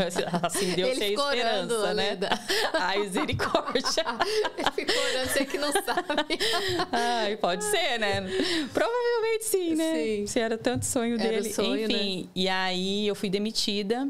acendeu 0.43 0.95
cheia 0.95 1.11
ficou 1.11 1.33
esperança, 1.33 1.75
orando, 1.75 1.87
né? 1.87 1.93
Leda. 1.95 2.29
Ai, 2.75 2.99
misericórdia. 3.01 4.05
Ele 4.59 4.71
ficou 4.73 4.95
orando, 4.95 5.31
você 5.33 5.45
que 5.47 5.59
não 5.59 5.73
sabe. 5.73 6.39
Ai, 6.93 7.37
pode 7.39 7.65
ser, 7.65 7.99
né? 7.99 8.21
Provavelmente 8.73 9.45
sim, 9.45 9.75
né? 9.75 9.95
Sim. 9.95 10.27
Se 10.27 10.41
era 10.41 10.59
tanto 10.59 10.85
sonho 10.85 11.19
Era 11.19 11.41
dele. 11.41 11.53
sonho, 11.53 11.89
né? 11.89 11.95
Enfim, 11.95 12.31
e 12.35 12.49
aí 12.49 13.09
eu 13.09 13.15
fui 13.15 13.31
demitida. 13.31 14.07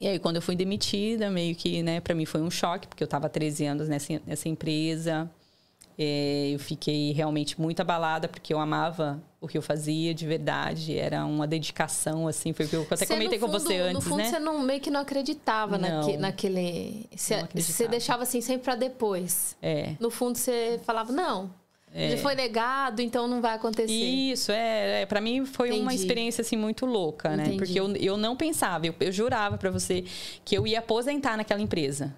E 0.00 0.06
aí, 0.06 0.18
quando 0.18 0.36
eu 0.36 0.42
fui 0.42 0.54
demitida, 0.54 1.30
meio 1.30 1.54
que, 1.54 1.82
né, 1.82 2.00
pra 2.00 2.14
mim 2.14 2.26
foi 2.26 2.42
um 2.42 2.50
choque, 2.50 2.86
porque 2.86 3.02
eu 3.02 3.08
tava 3.08 3.26
há 3.26 3.30
13 3.30 3.64
anos 3.64 3.88
nessa, 3.88 4.20
nessa 4.26 4.48
empresa. 4.48 5.30
É, 5.98 6.50
eu 6.52 6.58
fiquei 6.58 7.12
realmente 7.12 7.58
muito 7.58 7.80
abalada, 7.80 8.28
porque 8.28 8.52
eu 8.52 8.58
amava 8.60 9.18
o 9.40 9.48
que 9.48 9.56
eu 9.56 9.62
fazia 9.62 10.12
de 10.12 10.26
verdade. 10.26 10.98
Era 10.98 11.24
uma 11.24 11.46
dedicação, 11.46 12.28
assim. 12.28 12.52
Foi 12.52 12.66
o 12.66 12.68
que 12.68 12.76
eu 12.76 12.82
até 12.82 12.96
Você, 12.96 13.06
comentei 13.06 13.38
no 13.38 13.46
com 13.46 13.50
você 13.52 13.68
fundo- 13.68 13.82
antes, 13.82 13.94
No 13.94 14.00
fundo, 14.02 14.16
né? 14.18 14.24
você 14.28 14.38
não, 14.38 14.58
meio 14.62 14.80
que 14.82 14.90
não 14.90 15.00
acreditava 15.00 15.78
Não. 15.78 16.00
naque- 16.02 16.16
naquele... 16.18 17.06
Você, 17.16 17.36
Não 17.38 17.44
acreditava. 17.44 17.76
você 17.78 17.88
deixava 17.88 18.22
assim 18.24 18.42
sempre 18.42 18.64
pra 18.64 18.74
depois. 18.76 19.56
É. 19.62 19.94
No 19.98 20.10
fundo, 20.10 20.36
você 20.36 20.78
falava, 20.84 21.10
não, 21.10 21.50
já 21.96 22.16
foi 22.18 22.34
negado, 22.34 23.00
então 23.00 23.26
não 23.26 23.40
vai 23.40 23.54
acontecer. 23.54 23.92
Isso, 23.92 24.52
é, 24.52 25.02
é 25.02 25.06
para 25.06 25.20
mim 25.20 25.44
foi 25.46 25.70
uma 25.70 25.92
Entendi. 25.92 26.02
experiência 26.02 26.42
assim 26.42 26.56
muito 26.56 26.84
louca, 26.84 27.36
né? 27.36 27.44
Entendi. 27.44 27.58
Porque 27.58 27.78
eu, 27.80 27.94
eu 27.96 28.16
não 28.16 28.36
pensava, 28.36 28.86
eu, 28.86 28.94
eu 29.00 29.10
jurava 29.10 29.56
pra 29.56 29.70
você 29.70 30.04
que 30.44 30.56
eu 30.56 30.66
ia 30.66 30.80
aposentar 30.80 31.36
naquela 31.36 31.60
empresa. 31.60 32.14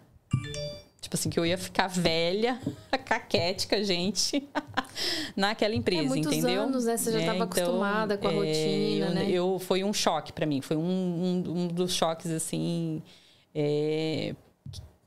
Tipo 1.00 1.14
assim, 1.14 1.30
que 1.30 1.38
eu 1.38 1.46
ia 1.46 1.56
ficar 1.56 1.86
velha, 1.86 2.60
caquética, 3.04 3.82
gente, 3.84 4.46
naquela 5.36 5.74
empresa, 5.74 6.02
É, 6.02 6.08
muitos 6.08 6.32
entendeu? 6.32 6.62
anos, 6.64 6.84
né? 6.84 6.96
Você 6.96 7.12
já 7.12 7.24
tava 7.24 7.44
acostumada 7.44 8.18
com 8.18 8.26
a 8.26 8.30
rotina, 8.32 9.06
eu, 9.06 9.14
né? 9.14 9.30
Eu, 9.30 9.58
foi 9.60 9.84
um 9.84 9.92
choque 9.92 10.32
pra 10.32 10.44
mim, 10.44 10.60
foi 10.60 10.76
um, 10.76 10.82
um, 10.82 11.44
um 11.62 11.68
dos 11.68 11.94
choques, 11.94 12.30
assim, 12.32 13.00
é, 13.54 14.34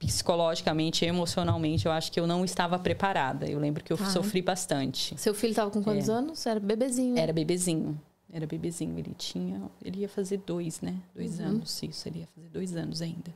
psicologicamente, 0.08 1.06
emocionalmente, 1.06 1.86
eu 1.86 1.92
acho 1.92 2.12
que 2.12 2.20
eu 2.20 2.26
não 2.26 2.44
estava 2.44 2.80
preparada. 2.80 3.46
Eu 3.48 3.60
lembro 3.60 3.84
que 3.84 3.94
eu 3.94 3.98
Ah. 4.02 4.06
sofri 4.10 4.42
bastante. 4.42 5.14
Seu 5.20 5.34
filho 5.34 5.54
tava 5.54 5.70
com 5.70 5.84
quantos 5.84 6.10
anos? 6.10 6.46
Era 6.46 6.60
bebezinho. 6.60 7.14
né? 7.14 7.22
Era 7.22 7.32
bebezinho. 7.34 8.02
Era 8.34 8.48
bebezinho. 8.48 8.98
Ele 8.98 9.14
tinha. 9.18 9.62
Ele 9.84 10.00
ia 10.02 10.10
fazer 10.10 10.38
dois, 10.46 10.82
né? 10.82 10.96
Dois 11.16 11.40
Uhum. 11.40 11.46
anos. 11.48 11.84
Isso, 11.84 12.08
ele 12.08 12.20
ia 12.20 12.28
fazer 12.36 12.50
dois 12.50 12.76
anos 12.76 13.02
ainda. 13.02 13.32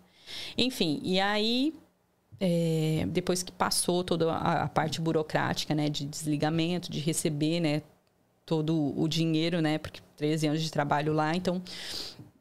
Enfim, 0.58 1.00
e 1.04 1.20
aí. 1.20 1.74
é, 2.38 3.06
depois 3.12 3.42
que 3.44 3.52
passou 3.54 4.04
toda 4.04 4.30
a, 4.34 4.64
a 4.64 4.68
parte 4.68 5.00
burocrática, 5.00 5.74
né? 5.74 5.88
De 5.88 6.06
desligamento, 6.06 6.92
de 6.92 7.00
receber, 7.00 7.62
né? 7.62 7.82
Todo 8.46 8.94
o 9.00 9.08
dinheiro, 9.08 9.62
né? 9.62 9.78
Porque 9.78 10.02
13 10.18 10.48
anos 10.48 10.62
de 10.62 10.70
trabalho 10.70 11.14
lá, 11.14 11.34
então 11.36 11.62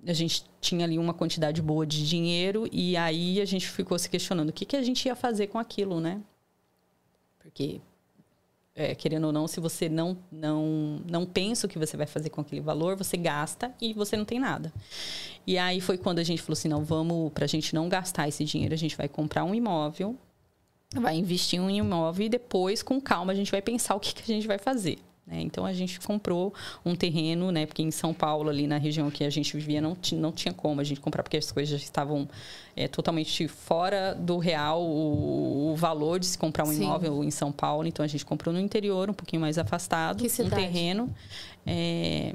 a 0.07 0.13
gente 0.13 0.45
tinha 0.61 0.85
ali 0.85 0.99
uma 0.99 1.15
quantidade 1.15 1.63
boa 1.63 1.87
de 1.87 2.07
dinheiro 2.07 2.69
e 2.71 2.97
aí 2.97 3.41
a 3.41 3.45
gente 3.45 3.67
ficou 3.69 3.99
se 3.99 4.09
questionando 4.09 4.51
o 4.51 4.53
que, 4.53 4.65
que 4.65 4.77
a 4.77 4.83
gente 4.83 5.07
ia 5.07 5.15
fazer 5.15 5.47
com 5.47 5.59
aquilo, 5.59 6.01
né? 6.01 6.21
Porque 7.39 7.81
é, 8.75 8.95
querendo 8.95 9.27
ou 9.27 9.33
não, 9.33 9.47
se 9.47 9.61
você 9.61 9.89
não, 9.89 10.17
não, 10.31 11.01
não 11.09 11.25
pensa 11.25 11.67
o 11.67 11.71
que 11.71 11.79
você 11.79 11.97
vai 11.97 12.07
fazer 12.07 12.31
com 12.31 12.41
aquele 12.41 12.61
valor, 12.61 12.97
você 12.97 13.17
gasta 13.17 13.73
e 13.81 13.95
você 13.95 14.17
não 14.17 14.25
tem 14.25 14.41
nada. 14.41 14.73
E 15.47 15.57
aí 15.57 15.81
foi 15.81 15.97
quando 15.97 16.19
a 16.19 16.25
gente 16.25 16.43
falou 16.43 16.55
assim, 16.55 16.69
não, 16.69 16.85
vamos, 16.85 17.33
pra 17.33 17.47
gente 17.47 17.75
não 17.75 17.89
gastar 17.89 18.29
esse 18.29 18.45
dinheiro, 18.45 18.75
a 18.75 18.79
gente 18.79 18.97
vai 18.97 19.09
comprar 19.09 19.45
um 19.45 19.55
imóvel, 19.55 20.17
vai 20.95 21.17
investir 21.17 21.61
em 21.61 21.63
um 21.63 21.71
imóvel 21.71 22.27
e 22.27 22.29
depois, 22.29 22.83
com 22.83 23.01
calma, 23.01 23.33
a 23.33 23.37
gente 23.37 23.51
vai 23.51 23.63
pensar 23.63 23.95
o 23.95 24.01
que, 24.01 24.15
que 24.15 24.23
a 24.23 24.35
gente 24.35 24.47
vai 24.47 24.59
fazer. 24.59 24.99
Né? 25.27 25.41
Então 25.41 25.65
a 25.65 25.73
gente 25.73 25.99
comprou 26.01 26.53
um 26.85 26.95
terreno, 26.95 27.51
né? 27.51 27.67
Porque 27.67 27.83
em 27.83 27.91
São 27.91 28.13
Paulo, 28.13 28.51
ali 28.51 28.67
na 28.67 28.77
região 28.77 29.11
que 29.11 29.25
a 29.25 29.31
gente 29.31 29.57
vivia, 29.57 29.81
não, 29.81 29.97
não 30.13 30.33
tinha 30.33 30.53
como 30.53 30.81
a 30.81 30.85
gente 30.85 31.01
comprar, 31.01 31.23
porque 31.23 31.37
as 31.37 31.51
coisas 31.51 31.71
já 31.71 31.77
estavam 31.77 32.29
é, 32.77 32.87
totalmente 32.87 33.49
fora 33.49 34.15
do 34.15 34.39
real 34.39 34.83
o, 34.83 35.73
o 35.73 35.77
valor 35.77 36.19
de 36.19 36.27
se 36.27 36.37
comprar 36.37 36.65
um 36.65 36.73
Sim. 36.73 36.85
imóvel 36.85 37.25
em 37.25 37.31
São 37.31 37.51
Paulo. 37.51 37.87
Então 37.87 38.05
a 38.05 38.09
gente 38.09 38.25
comprou 38.25 38.53
no 38.53 38.61
interior, 38.61 39.09
um 39.09 39.15
pouquinho 39.15 39.41
mais 39.41 39.59
afastado, 39.59 40.23
um 40.23 40.51
terreno. 40.51 41.15
É, 41.67 42.35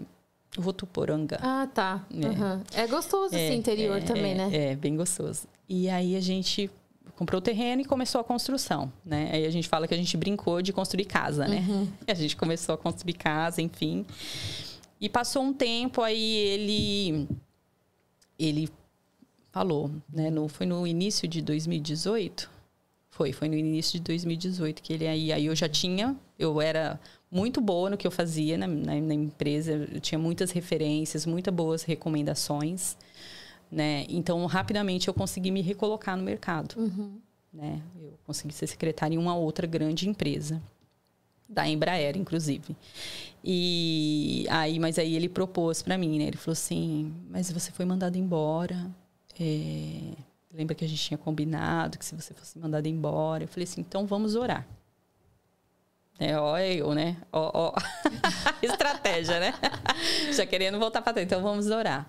Votuporanga. 0.57 1.37
Ah, 1.41 1.67
tá. 1.71 2.05
É. 2.11 2.25
Aham. 2.25 2.63
É, 2.73 2.87
gostoso 2.87 3.35
esse 3.35 3.53
É, 3.53 3.53
interior 3.53 3.97
é, 3.97 4.01
também, 4.01 4.31
é, 4.31 4.35
né? 4.35 4.49
É, 4.51 4.75
bem 4.75 4.95
gostoso. 4.95 5.47
E 5.67 5.87
aí 5.87 6.15
a 6.15 6.19
gente 6.19 6.71
comprou 7.19 7.39
o 7.39 7.41
terreno 7.41 7.81
e 7.81 7.85
começou 7.85 8.21
a 8.21 8.23
construção, 8.23 8.89
né? 9.03 9.29
Aí 9.33 9.45
a 9.45 9.49
gente 9.49 9.67
fala 9.67 9.85
que 9.85 9.93
a 9.93 9.97
gente 9.97 10.15
brincou 10.15 10.61
de 10.61 10.71
construir 10.71 11.03
casa, 11.03 11.49
né? 11.49 11.65
Uhum. 11.67 11.85
A 12.07 12.13
gente 12.13 12.33
começou 12.37 12.73
a 12.73 12.77
construir 12.77 13.15
casa, 13.15 13.61
enfim. 13.61 14.05
E 15.01 15.09
passou 15.09 15.43
um 15.43 15.51
tempo, 15.51 16.01
aí 16.01 16.33
ele 16.33 17.27
ele 18.39 18.69
falou, 19.51 19.91
né? 20.09 20.29
No, 20.29 20.47
foi 20.47 20.65
no 20.65 20.87
início 20.87 21.27
de 21.27 21.41
2018. 21.41 22.49
Foi, 23.09 23.33
foi 23.33 23.49
no 23.49 23.55
início 23.55 23.99
de 23.99 24.05
2018 24.05 24.81
que 24.81 24.93
ele 24.93 25.05
aí, 25.05 25.33
aí 25.33 25.47
eu 25.47 25.55
já 25.55 25.67
tinha, 25.67 26.15
eu 26.37 26.61
era 26.61 26.97
muito 27.29 27.59
boa 27.59 27.89
no 27.89 27.97
que 27.97 28.07
eu 28.07 28.11
fazia 28.11 28.57
na, 28.57 28.65
na, 28.65 28.95
na 28.95 29.13
empresa, 29.13 29.73
eu 29.91 29.99
tinha 29.99 30.17
muitas 30.17 30.51
referências, 30.51 31.25
muitas 31.25 31.53
boas 31.53 31.83
recomendações, 31.83 32.95
né? 33.71 34.05
Então 34.09 34.45
rapidamente 34.45 35.07
eu 35.07 35.13
consegui 35.13 35.51
me 35.51 35.61
recolocar 35.61 36.15
no 36.17 36.23
mercado, 36.23 36.75
Uhum. 36.79 37.19
né? 37.53 37.81
Eu 38.01 38.13
consegui 38.25 38.53
ser 38.53 38.67
secretária 38.67 39.15
em 39.15 39.17
uma 39.17 39.35
outra 39.35 39.65
grande 39.67 40.07
empresa 40.09 40.61
da 41.47 41.67
Embraer, 41.67 42.15
inclusive. 42.17 42.75
E 43.43 44.45
aí, 44.49 44.77
mas 44.79 44.99
aí 44.99 45.15
ele 45.15 45.27
propôs 45.29 45.81
para 45.81 45.97
mim, 45.97 46.17
né? 46.19 46.25
Ele 46.25 46.37
falou 46.37 46.53
assim: 46.53 47.13
"Mas 47.29 47.51
você 47.51 47.71
foi 47.71 47.85
mandado 47.85 48.17
embora. 48.17 48.89
É... 49.39 50.13
Lembra 50.53 50.73
que 50.75 50.83
a 50.83 50.87
gente 50.87 51.01
tinha 51.01 51.17
combinado 51.17 51.97
que 51.97 52.05
se 52.05 52.15
você 52.15 52.33
fosse 52.33 52.57
mandado 52.59 52.87
embora?" 52.87 53.43
Eu 53.43 53.47
falei 53.47 53.63
assim: 53.63 53.81
"Então 53.81 54.05
vamos 54.05 54.35
orar." 54.35 54.67
É, 56.19 56.37
ó, 56.37 56.57
eu, 56.59 56.93
né? 56.93 57.15
Ó, 57.31 57.49
ó. 57.53 57.73
Estratégia, 58.61 59.39
né? 59.39 59.53
Já 60.35 60.45
querendo 60.45 60.77
voltar 60.77 61.01
para 61.01 61.13
trás. 61.13 61.25
Então 61.25 61.41
vamos 61.41 61.67
orar. 61.67 62.05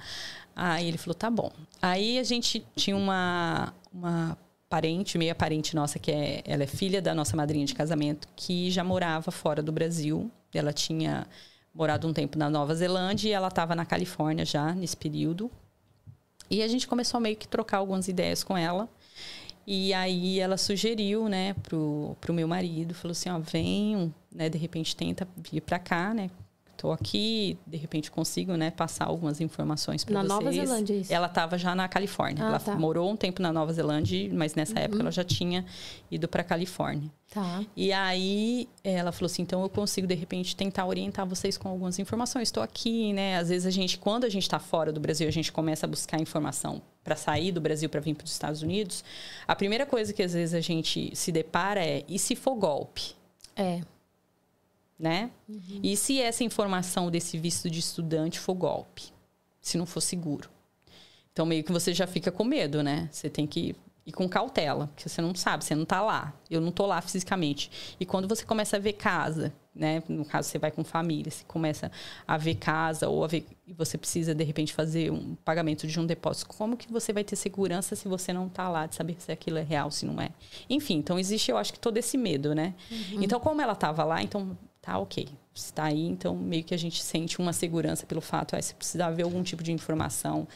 Aí 0.55 0.87
ele 0.87 0.99
falou: 0.99 1.15
"Tá 1.15 1.31
bom." 1.31 1.51
Aí 1.81 2.19
a 2.19 2.23
gente 2.23 2.65
tinha 2.77 2.97
uma 2.97 3.73
uma 3.93 4.39
parente, 4.69 5.19
meia 5.19 5.35
parente 5.35 5.75
nossa, 5.75 5.99
que 5.99 6.13
é, 6.13 6.43
ela 6.45 6.63
é 6.63 6.67
filha 6.67 7.03
da 7.03 7.13
nossa 7.13 7.37
madrinha 7.37 7.67
de 7.67 7.75
casamento, 7.75 8.29
que 8.37 8.71
já 8.71 8.85
morava 8.85 9.33
fora 9.33 9.61
do 9.61 9.73
Brasil. 9.73 10.31
Ela 10.55 10.73
tinha 10.73 11.27
morado 11.75 12.07
um 12.07 12.13
tempo 12.13 12.39
na 12.39 12.49
Nova 12.49 12.75
Zelândia 12.75 13.29
e 13.29 13.33
ela 13.33 13.49
estava 13.49 13.75
na 13.75 13.85
Califórnia 13.85 14.45
já 14.45 14.73
nesse 14.73 14.97
período. 14.97 15.51
E 16.49 16.63
a 16.63 16.69
gente 16.69 16.87
começou 16.87 17.19
a 17.19 17.21
meio 17.21 17.37
que 17.37 17.49
trocar 17.49 17.79
algumas 17.79 18.07
ideias 18.09 18.45
com 18.45 18.57
ela. 18.57 18.89
E 19.67 19.93
aí 19.93 20.41
ela 20.41 20.57
sugeriu, 20.57 21.29
né, 21.29 21.55
pro, 21.55 22.17
pro 22.21 22.35
meu 22.35 22.49
marido, 22.49 22.95
falou 22.95 23.13
assim, 23.13 23.29
ó, 23.29 23.39
vem, 23.39 24.13
né, 24.33 24.49
de 24.49 24.59
repente 24.59 24.97
tenta 24.97 25.29
vir 25.37 25.61
para 25.61 25.79
cá, 25.79 26.15
né? 26.15 26.31
Tô 26.81 26.93
aqui, 26.93 27.59
de 27.66 27.77
repente 27.77 28.11
consigo, 28.11 28.57
né, 28.57 28.71
passar 28.71 29.05
algumas 29.05 29.38
informações 29.38 30.03
para 30.03 30.14
Na 30.14 30.23
vocês. 30.23 30.31
Nova 30.31 30.51
Zelândia, 30.51 30.95
isso? 30.95 31.12
Ela 31.12 31.27
estava 31.27 31.59
já 31.59 31.75
na 31.75 31.87
Califórnia. 31.87 32.43
Ah, 32.43 32.49
ela 32.49 32.59
tá. 32.59 32.75
morou 32.75 33.11
um 33.11 33.16
tempo 33.16 33.43
na 33.43 33.53
Nova 33.53 33.71
Zelândia, 33.71 34.31
mas 34.33 34.55
nessa 34.55 34.73
Uhum. 34.73 34.85
época 34.85 35.01
ela 35.03 35.12
já 35.12 35.23
tinha 35.23 35.66
ido 36.11 36.27
para 36.27 36.43
Califórnia. 36.43 37.11
Tá. 37.29 37.62
E 37.77 37.93
aí 37.93 38.66
ela 38.83 39.12
falou 39.12 39.27
assim: 39.27 39.43
então 39.43 39.61
eu 39.61 39.69
consigo 39.69 40.07
de 40.07 40.14
repente 40.14 40.57
tentar 40.57 40.87
orientar 40.87 41.27
vocês 41.27 41.59
com 41.59 41.69
algumas 41.69 41.99
informações. 41.99 42.49
Estou 42.49 42.62
aqui, 42.62 43.12
né? 43.12 43.37
Às 43.37 43.51
vezes 43.51 43.66
a 43.66 43.71
gente, 43.71 43.99
quando 43.99 44.25
a 44.25 44.31
gente 44.31 44.45
está 44.45 44.59
fora 44.59 44.90
do 44.90 44.99
Brasil, 45.01 45.29
a 45.29 45.31
gente 45.31 45.53
começa 45.53 45.85
a 45.85 45.88
buscar 45.88 46.19
informação 46.19 46.81
para 47.05 47.14
sair 47.14 47.53
do 47.53 47.61
Brasil 47.61 47.90
para 47.90 48.01
vir 48.01 48.14
para 48.14 48.25
os 48.25 48.33
Estados 48.33 48.62
Unidos. 48.62 49.05
A 49.47 49.55
primeira 49.55 49.85
coisa 49.85 50.14
que 50.14 50.23
às 50.23 50.33
vezes 50.33 50.55
a 50.55 50.61
gente 50.62 51.14
se 51.14 51.31
depara 51.31 51.85
é: 51.85 52.05
e 52.09 52.19
se 52.19 52.35
for 52.35 52.55
golpe? 52.55 53.12
É. 53.55 53.83
né? 55.01 55.31
E 55.83 55.97
se 55.97 56.21
essa 56.21 56.45
informação 56.45 57.11
desse 57.11 57.39
visto 57.39 57.71
de 57.71 57.81
estudante 57.81 58.39
for 58.39 58.55
golpe? 58.55 59.05
Se 59.61 59.79
não 59.79 59.87
for 59.87 60.01
seguro? 60.03 60.51
Então, 61.33 61.47
meio 61.47 61.65
que 61.65 61.73
você 61.73 61.95
já 61.95 62.07
fica 62.07 62.31
com 62.31 62.45
medo, 62.45 62.83
né? 62.83 63.09
Você 63.11 63.31
tem 63.31 63.47
que 63.47 63.75
ir 64.05 64.13
com 64.13 64.29
cautela, 64.29 64.89
porque 64.89 65.09
você 65.09 65.23
não 65.23 65.35
sabe, 65.35 65.65
você 65.65 65.75
não 65.75 65.85
tá 65.85 66.03
lá. 66.03 66.35
Eu 66.51 66.61
não 66.61 66.71
tô 66.71 66.85
lá 66.87 67.01
fisicamente. 67.01 67.97
E 67.99 68.05
quando 68.05 68.29
você 68.29 68.45
começa 68.45 68.77
a 68.77 68.81
ver 68.81 68.95
casa, 68.95 69.53
né? 69.75 70.03
No 70.09 70.25
caso, 70.25 70.49
você 70.49 70.59
vai 70.59 70.71
com 70.71 70.83
família, 70.83 71.31
você 71.31 71.45
começa 71.45 71.91
a 72.27 72.37
ver 72.37 72.57
casa 72.57 73.09
ou 73.09 73.25
a 73.25 73.27
ver 73.27 73.47
e 73.67 73.73
você 73.73 73.97
precisa 73.97 74.35
de 74.35 74.45
repente 74.45 74.75
fazer 74.75 75.11
um 75.11 75.35
pagamento 75.37 75.87
de 75.87 76.01
um 76.01 76.05
depósito. 76.05 76.49
Como 76.49 76.77
que 76.77 76.93
você 76.93 77.13
vai 77.13 77.25
ter 77.25 77.37
segurança 77.37 77.95
se 77.95 78.09
você 78.09 78.33
não 78.33 78.49
tá 78.49 78.69
lá 78.69 78.87
de 78.87 78.97
saber 78.97 79.17
se 79.19 79.31
aquilo 79.31 79.59
é 79.59 79.63
real, 79.63 79.91
se 79.91 80.05
não 80.05 80.21
é? 80.21 80.31
Enfim, 80.69 80.97
então 80.97 81.19
existe, 81.19 81.51
eu 81.51 81.57
acho 81.57 81.73
que 81.73 81.79
todo 81.79 81.97
esse 81.97 82.19
medo, 82.19 82.55
né? 82.55 82.75
Então, 83.13 83.39
como 83.39 83.63
ela 83.63 83.75
tava 83.75 84.03
lá, 84.05 84.21
então 84.23 84.59
tá 84.81 84.99
ok. 84.99 85.29
Está 85.55 85.85
aí, 85.85 86.07
então 86.07 86.35
meio 86.37 86.64
que 86.64 86.75
a 86.75 86.79
gente 86.79 87.03
sente 87.03 87.38
uma 87.38 87.53
segurança 87.53 88.07
pelo 88.07 88.21
fato, 88.21 88.57
é, 88.57 88.62
se 88.62 88.75
precisar 88.75 89.11
ver 89.11 89.25
algum 89.25 89.43
tipo 89.43 89.62
de 89.62 89.73
informação, 89.73 90.47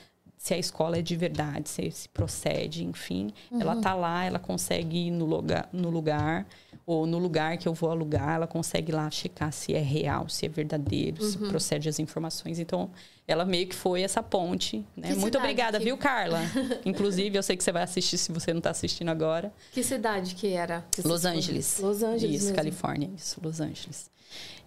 se 0.44 0.52
a 0.52 0.58
escola 0.58 0.98
é 0.98 1.02
de 1.02 1.16
verdade, 1.16 1.70
se, 1.70 1.90
se 1.90 2.08
procede, 2.08 2.84
enfim, 2.84 3.32
ela 3.58 3.80
tá 3.80 3.94
lá, 3.94 4.24
ela 4.26 4.38
consegue 4.38 5.06
ir 5.06 5.10
no 5.10 5.24
lugar, 5.24 5.70
no 5.72 5.88
lugar 5.88 6.46
ou 6.84 7.06
no 7.06 7.16
lugar 7.16 7.56
que 7.56 7.66
eu 7.66 7.72
vou 7.72 7.90
alugar, 7.90 8.34
ela 8.34 8.46
consegue 8.46 8.92
lá 8.92 9.10
checar 9.10 9.50
se 9.50 9.72
é 9.72 9.80
real, 9.80 10.28
se 10.28 10.44
é 10.44 10.48
verdadeiro, 10.50 11.24
se 11.24 11.38
procede 11.38 11.88
as 11.88 11.98
informações. 11.98 12.58
Então, 12.58 12.90
ela 13.26 13.46
meio 13.46 13.66
que 13.66 13.74
foi 13.74 14.02
essa 14.02 14.22
ponte, 14.22 14.84
né? 14.94 15.12
Que 15.12 15.16
Muito 15.16 15.38
obrigada, 15.38 15.78
que- 15.78 15.84
viu, 15.84 15.96
Carla? 15.98 16.40
Inclusive, 16.84 17.38
eu 17.38 17.42
sei 17.42 17.56
que 17.56 17.64
você 17.64 17.72
vai 17.72 17.82
assistir 17.82 18.18
se 18.18 18.30
você 18.30 18.52
não 18.52 18.58
está 18.58 18.68
assistindo 18.68 19.08
agora. 19.08 19.50
Que 19.72 19.82
cidade 19.82 20.34
que 20.34 20.48
era? 20.48 20.84
que 20.90 21.00
Los? 21.08 21.24
Angeles. 21.24 21.78
Los 21.80 22.02
Angeles 22.02 22.34
Isso, 22.34 22.44
mesmo. 22.44 22.56
Califórnia. 22.56 23.10
Isso, 23.16 23.40
Los 23.42 23.62
Angeles. 23.62 24.10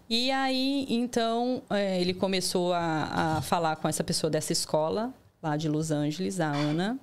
E 0.10 0.32
aí, 0.32 0.86
então, 0.90 1.62
é, 1.70 2.00
ele 2.00 2.14
começou 2.14 2.74
a, 2.74 3.38
a 3.38 3.42
falar 3.42 3.76
com 3.76 3.88
essa 3.88 4.04
pessoa 4.04 4.30
dessa 4.30 4.54
escola, 4.54 5.14
lá 5.44 5.58
de 5.58 5.68
Los 5.68 5.92
Angeles, 5.92 6.40
a 6.40 6.52
Ana. 6.52 6.98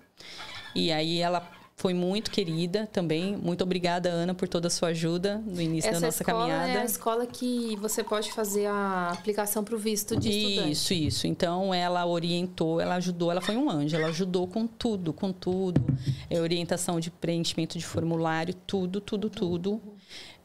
E 0.75 0.91
aí 0.91 1.21
ela 1.21 1.47
foi 1.77 1.93
muito 1.93 2.31
querida 2.31 2.89
também. 2.93 3.37
Muito 3.37 3.63
obrigada, 3.63 4.09
Ana, 4.09 4.33
por 4.33 4.49
toda 4.49 4.69
a 4.69 4.71
sua 4.71 4.89
ajuda 4.89 5.43
no 5.45 5.61
início 5.61 5.91
Essa 5.91 6.01
da 6.01 6.07
nossa 6.07 6.23
escola 6.23 6.49
caminhada. 6.49 6.73
é 6.73 6.83
a 6.83 6.85
escola 6.85 7.27
que 7.27 7.77
você 7.77 8.03
pode 8.03 8.33
fazer 8.33 8.67
a 8.67 9.11
aplicação 9.11 9.65
para 9.65 9.75
o 9.75 9.79
visto 9.79 10.17
de 10.17 10.31
estudante. 10.31 10.73
Isso, 10.73 10.95
isso. 10.95 11.27
Então 11.27 11.75
ela 11.75 12.07
orientou, 12.07 12.81
ela 12.81 12.95
ajudou, 12.97 13.31
ela 13.31 13.41
foi 13.41 13.57
um 13.57 13.69
anjo, 13.69 13.97
ela 13.97 14.09
ajudou 14.09 14.47
com 14.47 14.67
tudo, 14.67 15.13
com 15.13 15.33
tudo. 15.33 15.85
É, 16.31 16.41
orientação 16.41 17.01
de 17.01 17.11
preenchimento 17.11 17.77
de 17.77 17.85
formulário, 17.85 18.55
tudo, 18.67 19.01
tudo, 19.01 19.29
tudo. 19.29 19.81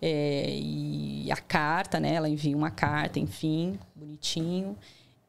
É, 0.01 0.57
e 0.57 1.29
a 1.31 1.37
carta, 1.37 1.99
né? 1.99 2.13
Ela 2.13 2.29
envia 2.29 2.55
uma 2.55 2.71
carta, 2.71 3.19
enfim, 3.19 3.77
bonitinho. 3.95 4.77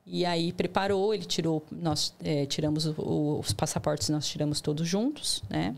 E 0.06 0.24
aí 0.24 0.52
preparou, 0.52 1.12
ele 1.14 1.24
tirou, 1.24 1.64
nós 1.70 2.14
é, 2.22 2.46
tiramos 2.46 2.87
o- 2.87 2.94
o- 3.00 3.40
os 3.40 3.52
passaportes, 3.52 4.09
nós 4.09 4.26
tiramos 4.28 4.61
todos 4.61 4.87
juntos, 4.88 5.42
né? 5.48 5.74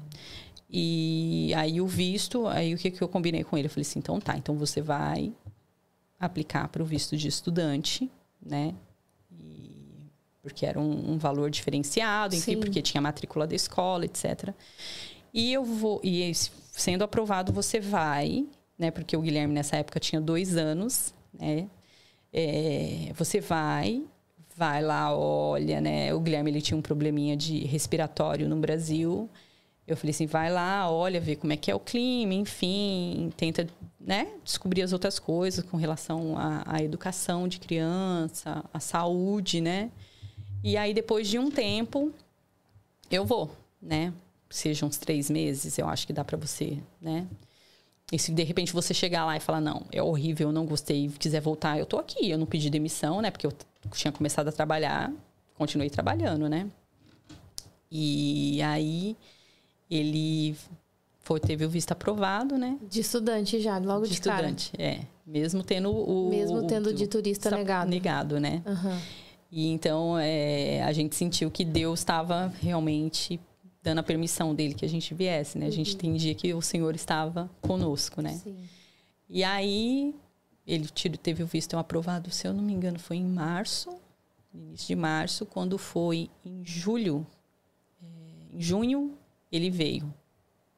E 0.70 1.52
aí 1.54 1.80
o 1.80 1.86
visto, 1.86 2.46
aí 2.46 2.74
o 2.74 2.78
que, 2.78 2.90
que 2.90 3.02
eu 3.02 3.08
combinei 3.08 3.44
com 3.44 3.58
ele? 3.58 3.66
Eu 3.66 3.70
falei 3.70 3.82
assim, 3.82 3.98
então 3.98 4.18
tá, 4.20 4.36
então 4.36 4.56
você 4.56 4.80
vai 4.80 5.32
aplicar 6.18 6.68
para 6.68 6.82
o 6.82 6.86
visto 6.86 7.16
de 7.16 7.28
estudante, 7.28 8.10
né? 8.40 8.74
E- 9.30 10.06
porque 10.42 10.64
era 10.64 10.80
um, 10.80 11.12
um 11.12 11.18
valor 11.18 11.50
diferenciado, 11.50 12.34
enfim, 12.34 12.52
Sim. 12.54 12.60
porque 12.60 12.80
tinha 12.80 13.00
a 13.00 13.02
matrícula 13.02 13.46
da 13.46 13.54
escola, 13.54 14.04
etc. 14.06 14.54
E 15.34 15.52
eu 15.52 15.64
vou, 15.64 16.00
e 16.02 16.32
sendo 16.34 17.04
aprovado, 17.04 17.52
você 17.52 17.78
vai, 17.80 18.46
né? 18.78 18.90
Porque 18.90 19.16
o 19.16 19.20
Guilherme 19.20 19.54
nessa 19.54 19.76
época 19.76 20.00
tinha 20.00 20.20
dois 20.20 20.56
anos, 20.56 21.14
né? 21.32 21.68
É, 22.32 23.12
você 23.14 23.40
vai, 23.40 24.02
vai 24.56 24.82
lá, 24.82 25.14
olha, 25.16 25.80
né? 25.80 26.14
O 26.14 26.20
Guilherme 26.20 26.50
ele 26.50 26.62
tinha 26.62 26.76
um 26.76 26.82
probleminha 26.82 27.36
de 27.36 27.58
respiratório 27.64 28.48
no 28.48 28.56
Brasil. 28.56 29.28
Eu 29.86 29.96
falei 29.96 30.12
assim, 30.12 30.26
vai 30.26 30.50
lá, 30.50 30.90
olha, 30.90 31.20
vê 31.20 31.34
como 31.36 31.52
é 31.52 31.56
que 31.56 31.70
é 31.70 31.74
o 31.74 31.80
clima, 31.80 32.34
enfim, 32.34 33.32
tenta, 33.36 33.66
né, 34.00 34.28
descobrir 34.44 34.82
as 34.82 34.92
outras 34.92 35.18
coisas 35.18 35.64
com 35.64 35.76
relação 35.76 36.38
à, 36.38 36.62
à 36.66 36.82
educação 36.82 37.48
de 37.48 37.58
criança, 37.58 38.64
à 38.72 38.78
saúde, 38.78 39.60
né? 39.60 39.90
E 40.62 40.76
aí 40.76 40.94
depois 40.94 41.28
de 41.28 41.38
um 41.38 41.50
tempo 41.50 42.12
eu 43.10 43.26
vou, 43.26 43.50
né? 43.80 44.12
Seja 44.48 44.86
uns 44.86 44.96
três 44.96 45.28
meses, 45.28 45.76
eu 45.78 45.88
acho 45.88 46.06
que 46.06 46.12
dá 46.12 46.24
para 46.24 46.38
você, 46.38 46.78
né? 47.00 47.26
E 48.12 48.18
se 48.18 48.30
de 48.30 48.42
repente 48.44 48.72
você 48.74 48.92
chegar 48.92 49.24
lá 49.24 49.36
e 49.36 49.40
falar, 49.40 49.60
não, 49.62 49.84
é 49.90 50.02
horrível, 50.02 50.48
eu 50.50 50.52
não 50.52 50.66
gostei, 50.66 51.08
quiser 51.18 51.40
voltar, 51.40 51.78
eu 51.78 51.86
tô 51.86 51.98
aqui. 51.98 52.28
Eu 52.30 52.36
não 52.36 52.44
pedi 52.44 52.68
demissão, 52.68 53.22
né? 53.22 53.30
Porque 53.30 53.46
eu 53.46 53.52
tinha 53.92 54.12
começado 54.12 54.48
a 54.48 54.52
trabalhar, 54.52 55.10
continuei 55.56 55.88
trabalhando, 55.88 56.46
né? 56.46 56.68
E 57.90 58.60
aí 58.62 59.16
ele 59.90 60.56
foi, 61.20 61.38
teve 61.40 61.64
o 61.64 61.68
visto 61.70 61.92
aprovado, 61.92 62.56
né? 62.58 62.78
De 62.90 63.00
estudante 63.00 63.60
já, 63.60 63.78
logo 63.78 64.02
de, 64.02 64.08
de 64.08 64.14
estudante, 64.14 64.72
é. 64.78 65.00
Mesmo 65.26 65.62
tendo 65.62 65.90
o. 65.90 66.28
Mesmo 66.28 66.58
o- 66.58 66.66
tendo 66.66 66.88
o- 66.90 66.94
de 66.94 67.06
turista 67.06 67.50
sa- 67.50 67.56
negado. 67.56 67.90
Negado, 67.90 68.40
né? 68.40 68.60
cara. 68.64 68.76
Aham. 68.76 69.00
E 69.50 69.68
então 69.68 70.18
é, 70.18 70.82
a 70.82 70.92
gente 70.92 71.14
sentiu 71.14 71.50
que 71.50 71.64
Deus 71.64 72.00
estava 72.00 72.52
realmente 72.60 73.38
dando 73.82 73.98
a 73.98 74.02
permissão 74.02 74.54
dele 74.54 74.74
que 74.74 74.84
a 74.84 74.88
gente 74.88 75.12
viesse, 75.12 75.58
né? 75.58 75.66
A 75.66 75.70
gente 75.70 75.94
entendia 75.94 76.34
que 76.34 76.54
o 76.54 76.62
Senhor 76.62 76.94
estava 76.94 77.50
conosco, 77.60 78.22
né? 78.22 78.34
Sim. 78.34 78.56
E 79.28 79.42
aí 79.42 80.14
ele 80.66 80.88
teve 80.88 81.42
o 81.42 81.46
visto 81.46 81.76
aprovado, 81.76 82.30
se 82.30 82.46
eu 82.46 82.52
não 82.52 82.62
me 82.62 82.72
engano, 82.72 82.98
foi 82.98 83.16
em 83.16 83.24
março, 83.24 83.90
início 84.54 84.88
de 84.88 84.96
março, 84.96 85.44
quando 85.44 85.76
foi 85.78 86.30
em 86.44 86.64
julho, 86.64 87.26
é, 88.02 88.56
em 88.56 88.60
junho 88.60 89.18
ele 89.50 89.70
veio, 89.70 90.12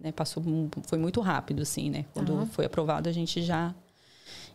né? 0.00 0.10
Passou, 0.12 0.42
foi 0.86 0.98
muito 0.98 1.20
rápido 1.20 1.62
assim, 1.62 1.90
né? 1.90 2.06
Quando 2.14 2.32
Aham. 2.32 2.46
foi 2.46 2.64
aprovado 2.64 3.08
a 3.08 3.12
gente 3.12 3.42
já 3.42 3.74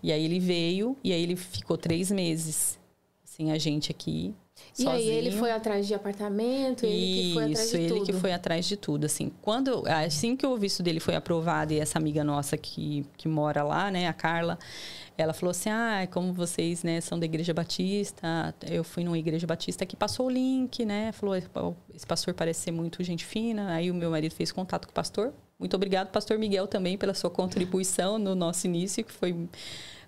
e 0.01 0.11
aí 0.11 0.23
ele 0.23 0.39
veio 0.39 0.97
e 1.03 1.11
aí 1.11 1.21
ele 1.21 1.35
ficou 1.35 1.77
três 1.77 2.09
meses 2.09 2.79
sem 3.23 3.51
a 3.51 3.57
gente 3.57 3.91
aqui. 3.91 4.33
E 4.77 4.83
sozinho. 4.83 4.91
aí 4.91 5.07
ele 5.09 5.31
foi 5.31 5.51
atrás 5.51 5.87
de 5.87 5.93
apartamento, 5.93 6.85
ele 6.85 7.29
que 7.29 7.33
foi 7.33 7.43
atrás 7.43 7.59
Isso, 7.67 7.77
de 7.77 7.83
ele 7.83 7.93
tudo. 7.93 8.05
que 8.05 8.13
foi 8.13 8.31
atrás 8.31 8.65
de 8.65 8.77
tudo, 8.77 9.05
assim. 9.05 9.31
Quando, 9.41 9.83
assim 9.87 10.35
que 10.35 10.45
o 10.45 10.55
visto 10.57 10.81
dele 10.81 10.99
foi 10.99 11.15
aprovado 11.15 11.73
e 11.73 11.79
essa 11.79 11.97
amiga 11.97 12.23
nossa 12.23 12.57
que, 12.57 13.05
que 13.17 13.27
mora 13.27 13.63
lá, 13.63 13.91
né, 13.91 14.07
a 14.07 14.13
Carla, 14.13 14.57
ela 15.17 15.33
falou 15.33 15.51
assim, 15.51 15.69
ah, 15.69 16.07
como 16.11 16.31
vocês, 16.31 16.83
né, 16.83 17.01
são 17.01 17.19
da 17.19 17.25
Igreja 17.25 17.53
Batista, 17.53 18.55
eu 18.69 18.83
fui 18.83 19.03
numa 19.03 19.17
Igreja 19.17 19.45
Batista 19.45 19.85
que 19.85 19.95
passou 19.95 20.27
o 20.27 20.29
link, 20.29 20.85
né, 20.85 21.11
falou, 21.11 21.35
esse 21.35 22.07
pastor 22.07 22.33
parece 22.33 22.61
ser 22.61 22.71
muito 22.71 23.03
gente 23.03 23.25
fina, 23.25 23.73
aí 23.73 23.91
o 23.91 23.93
meu 23.93 24.11
marido 24.11 24.33
fez 24.33 24.51
contato 24.51 24.85
com 24.85 24.91
o 24.91 24.95
pastor. 24.95 25.33
Muito 25.59 25.75
obrigado, 25.75 26.09
pastor 26.09 26.39
Miguel, 26.39 26.67
também 26.67 26.97
pela 26.97 27.13
sua 27.13 27.29
contribuição 27.29 28.17
no 28.17 28.33
nosso 28.33 28.65
início, 28.65 29.03
que 29.03 29.11
foi 29.11 29.35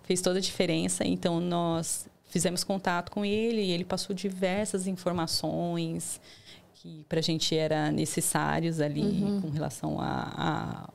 fez 0.03 0.21
toda 0.21 0.39
a 0.39 0.41
diferença. 0.41 1.05
Então, 1.05 1.39
nós 1.39 2.07
fizemos 2.32 2.63
contato 2.63 3.12
com 3.12 3.24
ele 3.24 3.62
e 3.62 3.72
ele 3.72 3.84
passou 3.84 4.15
diversas 4.15 4.88
informações 4.88 6.20
que 6.76 7.06
para 7.08 7.20
a 7.20 7.22
gente 7.22 7.56
era 7.56 7.91
necessários 7.91 8.80
ali 8.80 9.02
Uhum. 9.04 9.41
com 9.41 9.50
relação 9.50 10.00
a, 10.00 10.34
a 10.36 10.89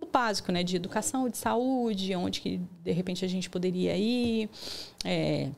o 0.00 0.06
básico, 0.06 0.50
né, 0.50 0.62
de 0.62 0.76
educação, 0.76 1.28
de 1.28 1.36
saúde, 1.36 2.14
onde 2.14 2.40
que 2.40 2.60
de 2.82 2.92
repente 2.92 3.24
a 3.24 3.28
gente 3.28 3.48
poderia 3.50 3.96
ir, 3.96 4.48
é, 5.04 5.50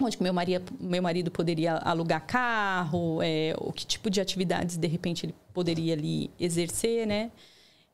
onde 0.00 0.16
que 0.16 0.22
meu 0.22 0.32
marido, 0.32 0.72
meu 0.80 1.02
marido 1.02 1.30
poderia 1.30 1.74
alugar 1.76 2.26
carro, 2.26 3.20
é, 3.22 3.54
o 3.58 3.72
que 3.72 3.86
tipo 3.86 4.08
de 4.10 4.20
atividades 4.20 4.76
de 4.76 4.86
repente 4.88 5.26
ele 5.26 5.34
poderia 5.52 5.92
ali 5.94 6.30
exercer, 6.40 7.06
né? 7.06 7.30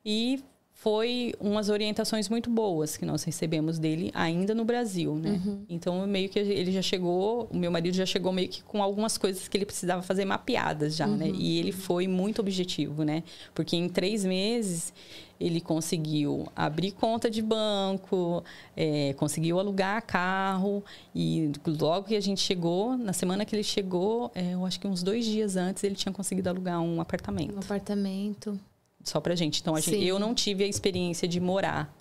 E 0.05 0.43
foi 0.85 1.33
umas 1.41 1.71
orientações 1.71 2.29
muito 2.29 2.51
boas 2.51 2.95
que 2.95 3.07
nós 3.07 3.25
recebemos 3.25 3.79
dele 3.79 4.11
ainda 4.13 4.55
no 4.55 4.67
Brasil, 4.67 5.15
né? 5.15 5.41
Então 5.67 6.07
meio 6.07 6.29
que 6.29 6.39
ele 6.39 6.71
já 6.71 6.83
chegou, 6.83 7.49
o 7.51 7.57
meu 7.57 7.71
marido 7.71 7.95
já 7.95 8.05
chegou 8.05 8.31
meio 8.31 8.51
que 8.51 8.63
com 8.63 8.83
algumas 8.83 9.17
coisas 9.17 9.49
que 9.49 9.57
ele 9.57 9.65
precisava 9.65 10.03
fazer 10.03 10.27
mapeadas 10.27 10.95
já, 10.95 11.07
né? 11.07 11.31
E 11.35 11.59
ele 11.59 11.73
foi 11.73 12.07
muito 12.07 12.39
objetivo, 12.41 13.03
né? 13.03 13.23
Porque 13.55 13.75
em 13.75 13.89
três 13.89 14.27
meses 14.27 14.93
ele 15.41 15.59
conseguiu 15.59 16.47
abrir 16.55 16.93
conta 16.93 17.31
de 17.31 17.41
banco, 17.41 18.45
é, 18.77 19.15
conseguiu 19.15 19.59
alugar 19.59 20.03
carro 20.03 20.85
e 21.15 21.51
logo 21.67 22.09
que 22.09 22.15
a 22.15 22.21
gente 22.21 22.43
chegou, 22.43 22.95
na 22.95 23.15
semana 23.15 23.47
que 23.47 23.57
ele 23.57 23.65
chegou, 23.65 24.31
é, 24.35 24.53
eu 24.53 24.67
acho 24.67 24.79
que 24.79 24.87
uns 24.87 25.03
dois 25.03 25.25
dias 25.25 25.57
antes 25.57 25.83
ele 25.83 25.95
tinha 25.95 26.13
conseguido 26.13 26.51
alugar 26.51 26.79
um 26.83 27.01
apartamento 27.01 27.55
Um 27.55 27.61
apartamento. 27.61 28.61
Só 29.05 29.21
pra 29.21 29.35
gente. 29.35 29.61
Então, 29.61 29.75
a 29.75 29.81
gente, 29.81 30.05
eu 30.05 30.19
não 30.19 30.35
tive 30.35 30.65
a 30.65 30.67
experiência 30.67 31.29
de 31.29 31.39
morar 31.41 31.95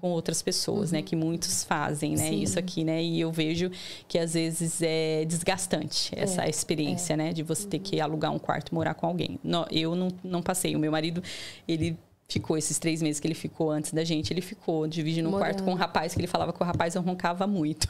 com 0.00 0.10
outras 0.10 0.42
pessoas, 0.42 0.92
né? 0.92 1.02
Que 1.02 1.16
muitos 1.16 1.64
fazem, 1.64 2.12
né? 2.12 2.28
Sim. 2.28 2.42
Isso 2.42 2.58
aqui, 2.58 2.84
né? 2.84 3.02
E 3.02 3.20
eu 3.20 3.32
vejo 3.32 3.70
que 4.06 4.16
às 4.18 4.34
vezes 4.34 4.80
é 4.80 5.24
desgastante 5.24 6.12
essa 6.16 6.44
É, 6.44 6.48
experiência, 6.48 7.16
né? 7.16 7.32
De 7.32 7.42
você 7.42 7.66
ter 7.66 7.80
que 7.80 8.00
alugar 8.00 8.32
um 8.32 8.38
quarto 8.38 8.70
e 8.70 8.74
morar 8.74 8.94
com 8.94 9.06
alguém. 9.06 9.40
Não, 9.42 9.66
eu 9.70 9.96
não, 9.96 10.08
não 10.22 10.40
passei. 10.40 10.76
O 10.76 10.78
meu 10.78 10.92
marido, 10.92 11.22
ele 11.66 11.96
ficou 12.28 12.56
esses 12.56 12.78
três 12.78 13.00
meses 13.02 13.20
que 13.20 13.26
ele 13.26 13.34
ficou 13.34 13.70
antes 13.70 13.92
da 13.92 14.02
gente, 14.04 14.32
ele 14.32 14.40
ficou 14.40 14.86
dividindo 14.86 15.28
um 15.28 15.32
quarto 15.32 15.62
com 15.62 15.70
um 15.70 15.76
rapaz 15.76 16.12
que 16.12 16.20
ele 16.20 16.26
falava 16.26 16.52
que 16.52 16.60
o 16.60 16.66
rapaz 16.66 16.94
roncava 16.96 17.46
muito. 17.46 17.88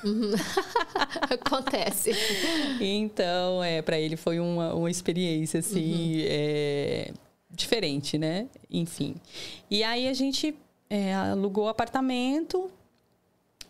Acontece. 1.30 2.12
Então, 2.80 3.62
é, 3.62 3.80
para 3.82 3.98
ele 3.98 4.16
foi 4.16 4.38
uma, 4.38 4.74
uma 4.74 4.90
experiência, 4.90 5.60
assim, 5.60 6.20
é, 6.22 7.12
diferente, 7.56 8.18
né? 8.18 8.48
Enfim. 8.70 9.16
E 9.70 9.82
aí 9.82 10.06
a 10.06 10.12
gente 10.12 10.54
é, 10.88 11.14
alugou 11.14 11.64
o 11.64 11.68
apartamento 11.68 12.70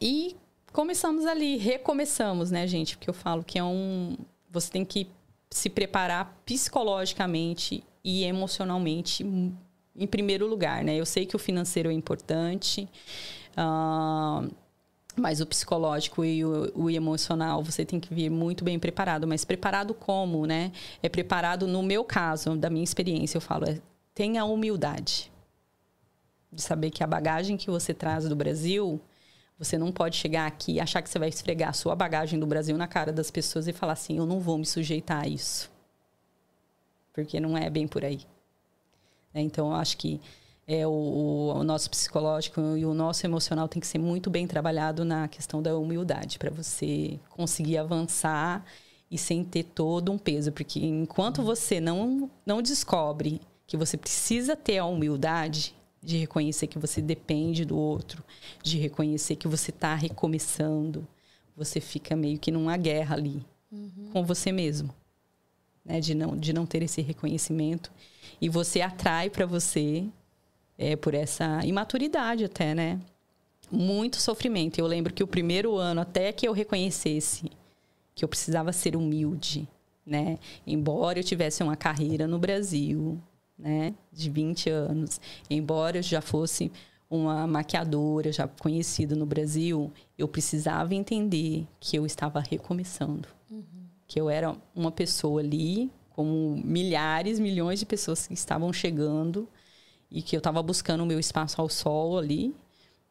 e 0.00 0.36
começamos 0.72 1.24
ali, 1.24 1.56
recomeçamos, 1.56 2.50
né, 2.50 2.66
gente? 2.66 2.96
Porque 2.96 3.08
eu 3.08 3.14
falo 3.14 3.42
que 3.42 3.58
é 3.58 3.64
um. 3.64 4.16
Você 4.50 4.70
tem 4.70 4.84
que 4.84 5.08
se 5.50 5.70
preparar 5.70 6.36
psicologicamente 6.44 7.82
e 8.04 8.24
emocionalmente 8.24 9.24
em 9.24 10.06
primeiro 10.06 10.46
lugar, 10.46 10.84
né? 10.84 10.96
Eu 10.96 11.06
sei 11.06 11.24
que 11.24 11.36
o 11.36 11.38
financeiro 11.38 11.90
é 11.90 11.94
importante. 11.94 12.88
ah, 13.56 14.46
mas 15.16 15.40
o 15.40 15.46
psicológico 15.46 16.24
e 16.24 16.44
o, 16.44 16.70
o 16.74 16.90
emocional 16.90 17.62
você 17.62 17.84
tem 17.84 17.98
que 17.98 18.12
vir 18.14 18.30
muito 18.30 18.62
bem 18.62 18.78
preparado. 18.78 19.26
Mas 19.26 19.44
preparado 19.44 19.94
como, 19.94 20.46
né? 20.46 20.70
É 21.02 21.08
preparado, 21.08 21.66
no 21.66 21.82
meu 21.82 22.04
caso, 22.04 22.54
da 22.56 22.68
minha 22.68 22.84
experiência, 22.84 23.38
eu 23.38 23.40
falo, 23.40 23.64
é, 23.64 23.80
tenha 24.14 24.44
humildade. 24.44 25.32
De 26.52 26.60
saber 26.62 26.90
que 26.90 27.02
a 27.02 27.06
bagagem 27.06 27.56
que 27.56 27.70
você 27.70 27.92
traz 27.92 28.28
do 28.28 28.36
Brasil, 28.36 29.00
você 29.58 29.78
não 29.78 29.90
pode 29.90 30.16
chegar 30.16 30.46
aqui 30.46 30.74
e 30.74 30.80
achar 30.80 31.02
que 31.02 31.08
você 31.08 31.18
vai 31.18 31.28
esfregar 31.28 31.70
a 31.70 31.74
sua 31.74 31.96
bagagem 31.96 32.38
do 32.38 32.46
Brasil 32.46 32.76
na 32.76 32.86
cara 32.86 33.12
das 33.12 33.30
pessoas 33.30 33.66
e 33.66 33.72
falar 33.72 33.94
assim: 33.94 34.18
eu 34.18 34.26
não 34.26 34.38
vou 34.38 34.58
me 34.58 34.66
sujeitar 34.66 35.24
a 35.24 35.28
isso. 35.28 35.70
Porque 37.12 37.40
não 37.40 37.56
é 37.56 37.70
bem 37.70 37.88
por 37.88 38.04
aí. 38.04 38.20
né? 39.32 39.40
Então, 39.40 39.68
eu 39.68 39.74
acho 39.74 39.96
que 39.96 40.20
é, 40.66 40.86
o, 40.86 40.90
o- 40.90 41.52
o 41.58 41.64
nosso 41.64 41.88
psicológico 41.90 42.60
e 42.76 42.84
o 42.84 42.92
nosso 42.94 43.24
emocional 43.26 43.68
tem 43.68 43.80
que 43.80 43.86
ser 43.86 43.98
muito 43.98 44.28
bem 44.30 44.46
trabalhado 44.46 45.04
na 45.04 45.28
questão 45.28 45.62
da 45.62 45.76
humildade 45.78 46.38
para 46.38 46.50
você 46.50 47.18
conseguir 47.30 47.78
avançar 47.78 48.64
e 49.10 49.16
sem 49.16 49.44
ter 49.44 49.62
todo 49.62 50.10
um 50.10 50.18
peso, 50.18 50.50
porque 50.50 50.80
enquanto 50.84 51.42
você 51.42 51.80
não 51.80 52.28
não 52.44 52.60
descobre 52.60 53.40
que 53.66 53.76
você 53.76 53.96
precisa 53.96 54.56
ter 54.56 54.78
a 54.78 54.84
humildade 54.86 55.74
de 56.02 56.16
reconhecer 56.18 56.66
que 56.68 56.78
você 56.78 57.00
depende 57.00 57.64
do 57.64 57.76
outro, 57.76 58.22
de 58.62 58.78
reconhecer 58.78 59.36
que 59.36 59.48
você 59.48 59.70
está 59.70 59.94
recomeçando, 59.94 61.06
você 61.56 61.80
fica 61.80 62.14
meio 62.16 62.38
que 62.38 62.50
numa 62.52 62.76
guerra 62.76 63.14
ali 63.16 63.44
com 64.12 64.24
você 64.24 64.50
mesmo, 64.52 64.94
né? 65.84 66.00
De 66.00 66.14
não 66.14 66.36
de 66.36 66.52
não 66.52 66.66
ter 66.66 66.82
esse 66.82 67.00
reconhecimento 67.02 67.92
e 68.40 68.48
você 68.48 68.80
atrai 68.80 69.30
para 69.30 69.46
você 69.46 70.04
é, 70.78 70.96
por 70.96 71.14
essa 71.14 71.64
imaturidade 71.64 72.44
até, 72.44 72.74
né? 72.74 73.00
Muito 73.70 74.16
sofrimento. 74.18 74.78
Eu 74.78 74.86
lembro 74.86 75.12
que 75.12 75.22
o 75.22 75.26
primeiro 75.26 75.76
ano, 75.76 76.00
até 76.00 76.32
que 76.32 76.46
eu 76.46 76.52
reconhecesse 76.52 77.50
que 78.14 78.24
eu 78.24 78.28
precisava 78.28 78.72
ser 78.72 78.96
humilde, 78.96 79.68
né? 80.04 80.38
Embora 80.66 81.18
eu 81.18 81.24
tivesse 81.24 81.62
uma 81.62 81.76
carreira 81.76 82.26
no 82.26 82.38
Brasil, 82.38 83.20
né? 83.58 83.94
De 84.12 84.30
20 84.30 84.70
anos, 84.70 85.20
embora 85.50 85.98
eu 85.98 86.02
já 86.02 86.20
fosse 86.20 86.72
uma 87.08 87.46
maquiadora 87.46 88.32
já 88.32 88.48
conhecida 88.48 89.14
no 89.14 89.26
Brasil, 89.26 89.92
eu 90.18 90.26
precisava 90.26 90.94
entender 90.94 91.66
que 91.78 91.96
eu 91.96 92.04
estava 92.04 92.40
recomeçando. 92.40 93.28
Que 94.08 94.20
eu 94.20 94.30
era 94.30 94.56
uma 94.74 94.90
pessoa 94.90 95.40
ali, 95.40 95.90
como 96.10 96.60
milhares, 96.64 97.38
milhões 97.38 97.78
de 97.78 97.86
pessoas 97.86 98.26
que 98.26 98.34
estavam 98.34 98.72
chegando 98.72 99.48
e 100.16 100.22
que 100.22 100.34
eu 100.34 100.38
estava 100.38 100.62
buscando 100.62 101.02
o 101.02 101.06
meu 101.06 101.20
espaço 101.20 101.60
ao 101.60 101.68
sol 101.68 102.16
ali, 102.16 102.56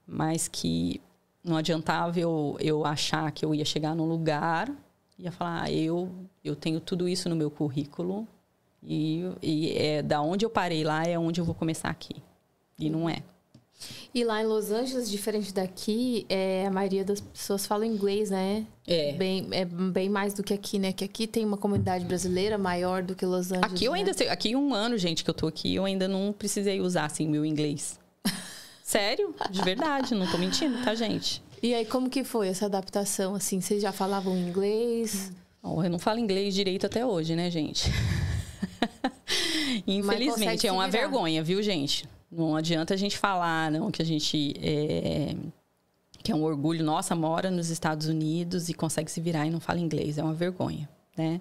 mas 0.07 0.47
que 0.47 0.99
não 1.43 1.55
adiantava 1.55 2.19
eu, 2.19 2.57
eu 2.59 2.83
achar 2.83 3.31
que 3.31 3.45
eu 3.45 3.53
ia 3.53 3.63
chegar 3.63 3.93
num 3.95 4.07
lugar 4.07 4.71
e 5.15 5.25
ia 5.25 5.31
falar, 5.31 5.65
ah, 5.65 5.71
eu, 5.71 6.11
eu 6.43 6.55
tenho 6.55 6.79
tudo 6.79 7.07
isso 7.07 7.29
no 7.29 7.35
meu 7.35 7.51
currículo 7.51 8.27
e, 8.81 9.21
e 9.39 9.77
é 9.77 10.01
da 10.01 10.19
onde 10.19 10.43
eu 10.43 10.49
parei 10.49 10.83
lá 10.83 11.03
é 11.03 11.15
onde 11.15 11.39
eu 11.39 11.45
vou 11.45 11.53
começar 11.53 11.89
aqui. 11.89 12.15
E 12.79 12.89
não 12.89 13.07
é. 13.07 13.21
E 14.13 14.24
lá 14.24 14.41
em 14.41 14.45
Los 14.45 14.71
Angeles, 14.71 15.10
diferente 15.10 15.54
daqui, 15.54 16.26
é, 16.30 16.65
a 16.65 16.71
maioria 16.71 17.04
das 17.04 17.19
pessoas 17.19 17.65
fala 17.65 17.86
inglês, 17.86 18.30
né? 18.30 18.65
É. 18.88 19.12
Bem, 19.13 19.48
é 19.52 19.65
bem 19.65 20.10
mais 20.10 20.34
do 20.34 20.43
que 20.43 20.54
aqui, 20.54 20.80
né? 20.80 20.93
Que 20.93 21.04
aqui 21.04 21.28
tem 21.28 21.43
uma 21.43 21.58
comunidade 21.58 22.06
brasileira 22.06 22.58
maior 22.58 23.04
do 23.04 23.13
que 23.13 23.26
Los 23.26 23.52
Angeles. 23.52 23.74
Aqui 23.74 23.86
eu 23.86 23.91
né? 23.91 24.00
ainda 24.00 24.13
sei, 24.13 24.30
aqui 24.30 24.56
um 24.56 24.74
ano, 24.74 24.98
gente, 24.98 25.24
que 25.24 25.30
eu 25.30 25.34
tô 25.34 25.48
aqui, 25.48 25.76
eu 25.76 25.86
ainda 25.86 26.08
não 26.08 26.34
precisei 26.34 26.80
usar 26.80 27.06
assim 27.06 27.28
meu 27.28 27.45
inglês. 27.45 28.00
Sério? 28.84 29.36
De 29.50 29.62
verdade, 29.62 30.15
não 30.15 30.30
tô 30.30 30.38
mentindo, 30.38 30.82
tá, 30.84 30.95
gente? 30.95 31.43
E 31.62 31.74
aí, 31.74 31.86
como 31.86 32.10
que 32.10 32.24
foi 32.24 32.48
essa 32.48 32.67
adaptação, 32.67 33.36
assim? 33.36 33.60
Vocês 33.60 33.82
já 33.82 33.91
falavam 33.91 34.38
inglês? 34.38 35.32
Bom, 35.62 35.84
eu 35.84 35.89
não 35.89 35.98
falo 35.98 36.19
inglês 36.19 36.54
direito 36.54 36.86
até 36.86 37.06
hoje, 37.06 37.36
né, 37.36 37.50
gente? 37.50 37.91
Infelizmente, 39.88 40.67
é 40.67 40.71
uma 40.71 40.88
vergonha, 40.88 41.43
viu, 41.43 41.62
gente? 41.62 42.08
Não 42.36 42.56
adianta 42.56 42.93
a 42.93 42.98
gente 42.98 43.17
falar, 43.17 43.71
não, 43.71 43.89
que 43.89 44.02
a 44.02 44.06
gente 44.06 44.54
é, 44.62 45.36
que 46.26 46.32
é 46.32 46.36
um 46.36 46.43
orgulho. 46.43 46.84
Nossa, 46.84 47.15
mora 47.15 47.52
nos 47.52 47.69
Estados 47.69 48.08
Unidos 48.08 48.67
e 48.67 48.74
consegue 48.74 49.12
se 49.12 49.21
virar 49.21 49.45
e 49.45 49.52
não 49.52 49.60
fala 49.60 49.80
inglês. 49.80 50.17
É 50.17 50.24
uma 50.24 50.34
vergonha, 50.34 50.89
né? 51.15 51.39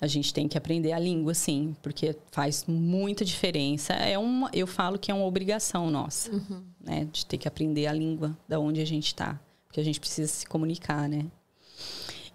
A 0.00 0.06
gente 0.06 0.34
tem 0.34 0.48
que 0.48 0.58
aprender 0.58 0.92
a 0.92 0.98
língua, 0.98 1.34
sim, 1.34 1.76
porque 1.82 2.16
faz 2.30 2.64
muita 2.66 3.24
diferença. 3.24 3.92
É 3.92 4.18
uma, 4.18 4.50
eu 4.52 4.66
falo 4.66 4.98
que 4.98 5.10
é 5.10 5.14
uma 5.14 5.24
obrigação 5.24 5.90
nossa, 5.90 6.30
né? 6.80 7.06
De 7.12 7.24
ter 7.24 7.38
que 7.38 7.46
aprender 7.46 7.86
a 7.86 7.92
língua 7.92 8.36
da 8.48 8.58
onde 8.58 8.80
a 8.80 8.84
gente 8.84 9.06
está, 9.06 9.38
porque 9.66 9.80
a 9.80 9.84
gente 9.84 10.00
precisa 10.00 10.28
se 10.28 10.46
comunicar, 10.46 11.08
né? 11.08 11.26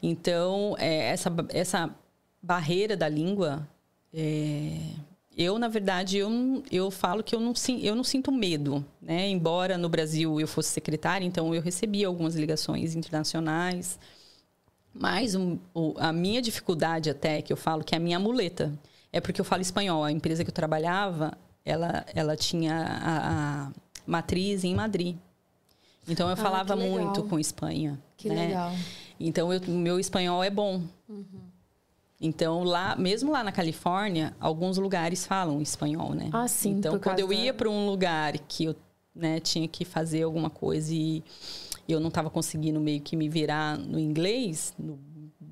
Então, 0.02 0.76
é, 0.80 1.10
essa, 1.10 1.34
essa 1.50 1.96
barreira 2.42 2.96
da 2.96 3.08
língua, 3.08 3.68
é, 4.14 4.78
eu, 5.38 5.58
na 5.58 5.68
verdade, 5.68 6.18
eu, 6.18 6.64
eu 6.72 6.92
falo 6.92 7.24
que 7.24 7.36
eu 7.36 7.40
não, 7.40 7.54
eu 7.82 7.96
não 7.96 8.04
sinto 8.04 8.32
medo, 8.32 8.86
né? 9.02 9.28
Embora 9.30 9.78
no 9.78 9.90
Brasil 9.90 10.40
eu 10.40 10.48
fosse 10.48 10.70
secretária, 10.70 11.26
então 11.26 11.54
eu 11.56 11.62
recebia 11.62 12.08
algumas 12.08 12.36
ligações 12.36 12.96
internacionais 12.96 13.98
Mas 14.94 15.34
um, 15.34 15.58
o, 15.74 15.96
a 15.98 16.14
minha 16.14 16.42
dificuldade 16.42 17.10
até, 17.10 17.42
que 17.42 17.52
eu 17.52 17.58
falo 17.58 17.84
que 17.84 17.96
é 17.96 17.98
a 17.98 18.02
minha 18.02 18.20
muleta, 18.20 18.72
é 19.12 19.20
porque 19.20 19.42
eu 19.42 19.46
falo 19.46 19.62
espanhol. 19.62 20.04
A 20.04 20.12
empresa 20.12 20.44
que 20.44 20.52
eu 20.52 20.54
trabalhava, 20.54 21.36
ela, 21.66 22.06
ela 22.14 22.36
tinha 22.36 22.76
a, 22.76 23.66
a 23.68 23.72
matriz 24.06 24.64
em 24.64 24.76
Madrid. 24.76 25.16
Então 26.08 26.28
eu 26.28 26.34
ah, 26.34 26.38
falava 26.38 26.76
muito 26.76 27.24
com 27.24 27.40
Espanha. 27.40 28.00
Que 28.18 28.30
né? 28.30 28.48
legal. 28.48 28.72
Então 29.20 29.50
o 29.50 29.72
meu 29.72 30.00
espanhol 30.00 30.44
é 30.44 30.50
bom. 30.50 30.84
Uhum. 31.10 31.53
Então 32.24 32.64
lá, 32.64 32.96
mesmo 32.96 33.34
lá 33.34 33.44
na 33.44 33.52
Califórnia, 33.52 34.34
alguns 34.40 34.78
lugares 34.78 35.28
falam 35.28 35.62
espanhol, 35.62 36.14
né? 36.14 36.30
Ah, 36.32 36.48
sim. 36.48 36.72
Então 36.72 36.98
quando 36.98 37.20
eu 37.20 37.34
ia 37.34 37.54
para 37.54 37.70
um 37.70 37.86
lugar 37.86 38.38
que 38.40 38.64
eu 38.64 38.76
né, 39.14 39.42
tinha 39.42 39.68
que 39.68 39.84
fazer 39.84 40.24
alguma 40.24 40.50
coisa 40.50 40.94
e 40.94 41.22
eu 41.86 42.00
não 42.00 42.08
estava 42.08 42.30
conseguindo 42.30 42.80
meio 42.80 43.02
que 43.02 43.18
me 43.18 43.28
virar 43.28 43.78
no 43.78 44.00
inglês, 44.00 44.74
no, 44.80 44.98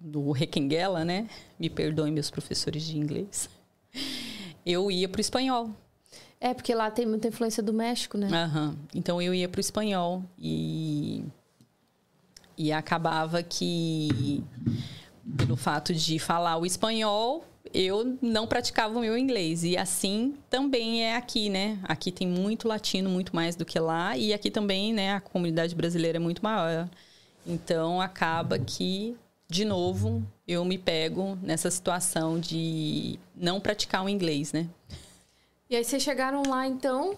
no 0.02 0.32
requenguela, 0.32 1.04
né? 1.04 1.28
Me 1.60 1.70
perdoem 1.70 2.14
meus 2.14 2.32
professores 2.32 2.84
de 2.84 2.98
inglês. 2.98 3.50
Eu 4.66 4.90
ia 4.90 5.10
para 5.10 5.20
o 5.20 5.22
espanhol. 5.22 5.72
É, 6.40 6.54
porque 6.54 6.74
lá 6.74 6.90
tem 6.90 7.06
muita 7.06 7.28
influência 7.28 7.62
do 7.62 7.74
México, 7.74 8.18
né? 8.18 8.30
Uhum. 8.46 8.76
Então 8.96 9.22
eu 9.22 9.34
ia 9.34 9.50
para 9.50 9.60
o 9.60 9.62
espanhol 9.62 10.24
e 10.40 11.26
e 12.58 12.72
acabava 12.72 13.42
que 13.42 14.44
pelo 15.38 15.56
fato 15.56 15.94
de 15.94 16.20
falar 16.20 16.58
o 16.58 16.66
espanhol, 16.66 17.46
eu 17.74 18.18
não 18.22 18.48
praticava 18.48 18.98
o 18.98 19.02
meu 19.02 19.18
inglês. 19.18 19.64
E 19.64 19.78
assim 19.78 20.36
também 20.50 21.04
é 21.04 21.16
aqui, 21.16 21.50
né? 21.50 21.80
Aqui 21.84 22.12
tem 22.12 22.28
muito 22.28 22.68
latino, 22.68 23.10
muito 23.10 23.36
mais 23.36 23.56
do 23.56 23.66
que 23.66 23.80
lá. 23.80 24.18
E 24.18 24.34
aqui 24.34 24.50
também, 24.50 24.94
né, 24.94 25.14
a 25.14 25.22
comunidade 25.22 25.76
brasileira 25.76 26.18
é 26.18 26.20
muito 26.20 26.44
maior. 26.44 26.90
Então 27.46 28.02
acaba 28.02 28.60
que, 28.60 29.16
de 29.48 29.66
novo, 29.66 30.24
eu 30.48 30.64
me 30.66 30.78
pego 30.78 31.38
nessa 31.42 31.72
situação 31.72 32.40
de 32.40 33.20
não 33.36 33.60
praticar 33.60 34.04
o 34.04 34.10
inglês, 34.10 34.52
né? 34.52 34.68
E 35.70 35.76
aí 35.76 35.84
vocês 35.84 36.04
chegaram 36.04 36.44
lá, 36.48 36.68
então, 36.68 37.16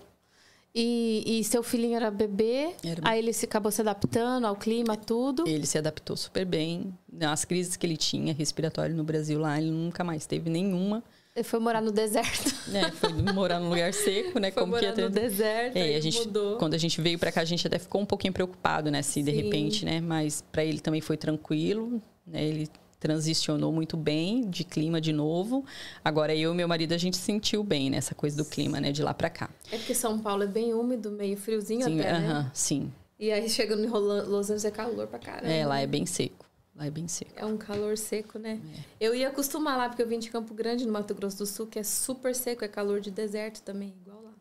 e, 0.75 1.39
e, 1.39 1.43
seu 1.43 1.61
filhinho 1.61 1.95
era 1.95 2.09
bebê, 2.09 2.73
era... 2.83 3.01
aí 3.03 3.19
ele 3.19 3.31
se 3.31 3.45
acabou 3.45 3.71
se 3.71 3.79
adaptando 3.81 4.47
ao 4.47 4.55
clima, 4.55 4.97
tudo? 4.97 5.47
Ele 5.47 5.67
se 5.67 5.77
adaptou 5.77 6.17
super 6.17 6.45
bem. 6.45 6.91
As 7.21 7.45
crises 7.45 7.75
que 7.75 7.85
ele 7.85 7.95
tinha 7.95 8.33
respiratório 8.33 8.95
no 8.95 9.03
Brasil 9.03 9.39
lá, 9.39 9.59
ele 9.59 9.69
nunca 9.69 10.03
mais 10.03 10.25
teve 10.25 10.49
nenhuma. 10.49 11.03
Ele 11.35 11.43
foi 11.43 11.59
morar 11.59 11.81
no 11.81 11.91
deserto. 11.91 12.53
É, 12.73 12.91
foi 12.91 13.11
morar 13.33 13.59
num 13.59 13.69
lugar 13.69 13.93
seco, 13.93 14.39
né? 14.39 14.51
Foi 14.51 14.61
Como 14.61 14.73
morar 14.73 14.93
que 14.93 15.01
no 15.01 15.09
deserto, 15.09 15.77
é, 15.77 15.95
a 15.95 15.99
gente, 15.99 16.19
mudou. 16.19 16.57
Quando 16.57 16.73
a 16.75 16.77
gente 16.77 17.01
veio 17.01 17.17
para 17.19 17.31
cá, 17.31 17.41
a 17.41 17.45
gente 17.45 17.65
até 17.65 17.77
ficou 17.77 18.01
um 18.01 18.05
pouquinho 18.05 18.33
preocupado, 18.33 18.89
né? 18.89 19.01
Se 19.01 19.21
de 19.21 19.31
Sim. 19.31 19.41
repente, 19.41 19.85
né? 19.85 19.99
Mas 19.99 20.43
para 20.51 20.63
ele 20.63 20.79
também 20.79 21.01
foi 21.01 21.17
tranquilo, 21.17 22.01
né? 22.25 22.43
Ele 22.43 22.69
transicionou 23.03 23.69
muito 23.69 23.97
bem 23.97 24.49
de 24.49 24.63
clima 24.63 25.01
de 25.01 25.11
novo. 25.11 25.65
Agora 26.05 26.33
eu 26.33 26.53
e 26.53 26.55
meu 26.55 26.69
marido 26.69 26.93
a 26.93 26.97
gente 26.97 27.17
sentiu 27.17 27.61
bem 27.61 27.89
nessa 27.89 28.15
coisa 28.15 28.37
do 28.37 28.45
clima, 28.45 28.79
né, 28.79 28.93
de 28.93 29.03
lá 29.03 29.13
para 29.13 29.29
cá. 29.29 29.49
É 29.69 29.77
porque 29.77 29.93
São 29.93 30.17
Paulo 30.17 30.43
é 30.43 30.47
bem 30.47 30.73
úmido, 30.73 31.11
meio 31.11 31.35
friozinho 31.35 31.83
sim, 31.83 31.99
até, 31.99 32.13
uh 32.13 32.15
-huh, 32.15 32.21
né? 32.21 32.51
Sim. 32.53 32.93
E 33.19 33.29
aí 33.29 33.49
chega 33.49 33.75
no 33.75 33.89
Los 33.99 34.45
Angeles 34.45 34.63
é 34.63 34.71
calor 34.71 35.05
pra 35.07 35.19
caramba. 35.19 35.51
É, 35.51 35.65
lá 35.65 35.81
é 35.81 35.85
bem 35.85 36.05
seco. 36.05 36.45
Lá 36.73 36.85
é 36.85 36.89
bem 36.89 37.05
seco. 37.09 37.33
É 37.35 37.45
um 37.45 37.57
calor 37.57 37.97
seco, 37.97 38.39
né? 38.39 38.61
É. 39.01 39.07
Eu 39.07 39.13
ia 39.13 39.27
acostumar 39.27 39.77
lá, 39.77 39.89
porque 39.89 40.01
eu 40.01 40.07
vim 40.07 40.17
de 40.17 40.29
Campo 40.29 40.53
Grande, 40.53 40.85
no 40.85 40.93
Mato 40.93 41.13
Grosso 41.13 41.39
do 41.39 41.45
Sul, 41.45 41.67
que 41.67 41.77
é 41.77 41.83
super 41.83 42.33
seco, 42.33 42.63
é 42.63 42.69
calor 42.69 43.01
de 43.01 43.11
deserto 43.11 43.61
também, 43.63 43.93
igual 44.01 44.23
lá. 44.23 44.33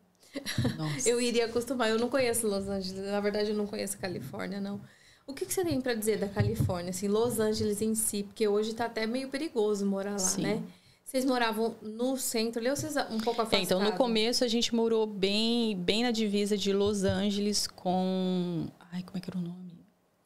Nossa. 0.77 1.03
eu 1.09 1.19
iria 1.19 1.47
acostumar. 1.47 1.89
Eu 1.89 1.99
não 1.99 2.09
conheço 2.09 2.47
Los 2.47 2.69
Angeles, 2.69 3.11
na 3.11 3.19
verdade 3.19 3.49
eu 3.49 3.57
não 3.57 3.67
conheço 3.67 3.97
Califórnia, 3.97 4.61
não. 4.61 4.79
O 5.25 5.33
que, 5.33 5.45
que, 5.45 5.53
você 5.53 5.63
tem 5.63 5.79
para 5.79 5.93
dizer 5.93 6.17
da 6.19 6.27
Califórnia, 6.27 6.89
assim, 6.89 7.07
Los 7.07 7.39
Angeles 7.39 7.81
em 7.81 7.95
si? 7.95 8.23
Porque 8.23 8.47
hoje 8.47 8.71
está 8.71 8.85
até 8.85 9.07
meio 9.07 9.29
perigoso 9.29 9.85
morar 9.85 10.11
lá, 10.11 10.19
Sim. 10.19 10.41
né? 10.41 10.63
Vocês 11.03 11.25
moravam 11.25 11.75
no 11.81 12.17
centro 12.17 12.59
ali 12.59 12.69
ou 12.69 12.75
vocês 12.75 12.95
um 12.95 13.19
pouco 13.19 13.41
afastados? 13.41 13.53
É, 13.53 13.61
então, 13.61 13.79
no 13.79 13.93
começo 13.93 14.43
a 14.43 14.47
gente 14.47 14.73
morou 14.73 15.05
bem, 15.05 15.77
bem 15.77 16.03
na 16.03 16.11
divisa 16.11 16.57
de 16.57 16.73
Los 16.73 17.03
Angeles 17.03 17.67
com... 17.67 18.67
Ai, 18.91 19.03
como 19.03 19.17
é 19.17 19.21
que 19.21 19.29
era 19.29 19.37
o 19.37 19.41
nome? 19.41 19.73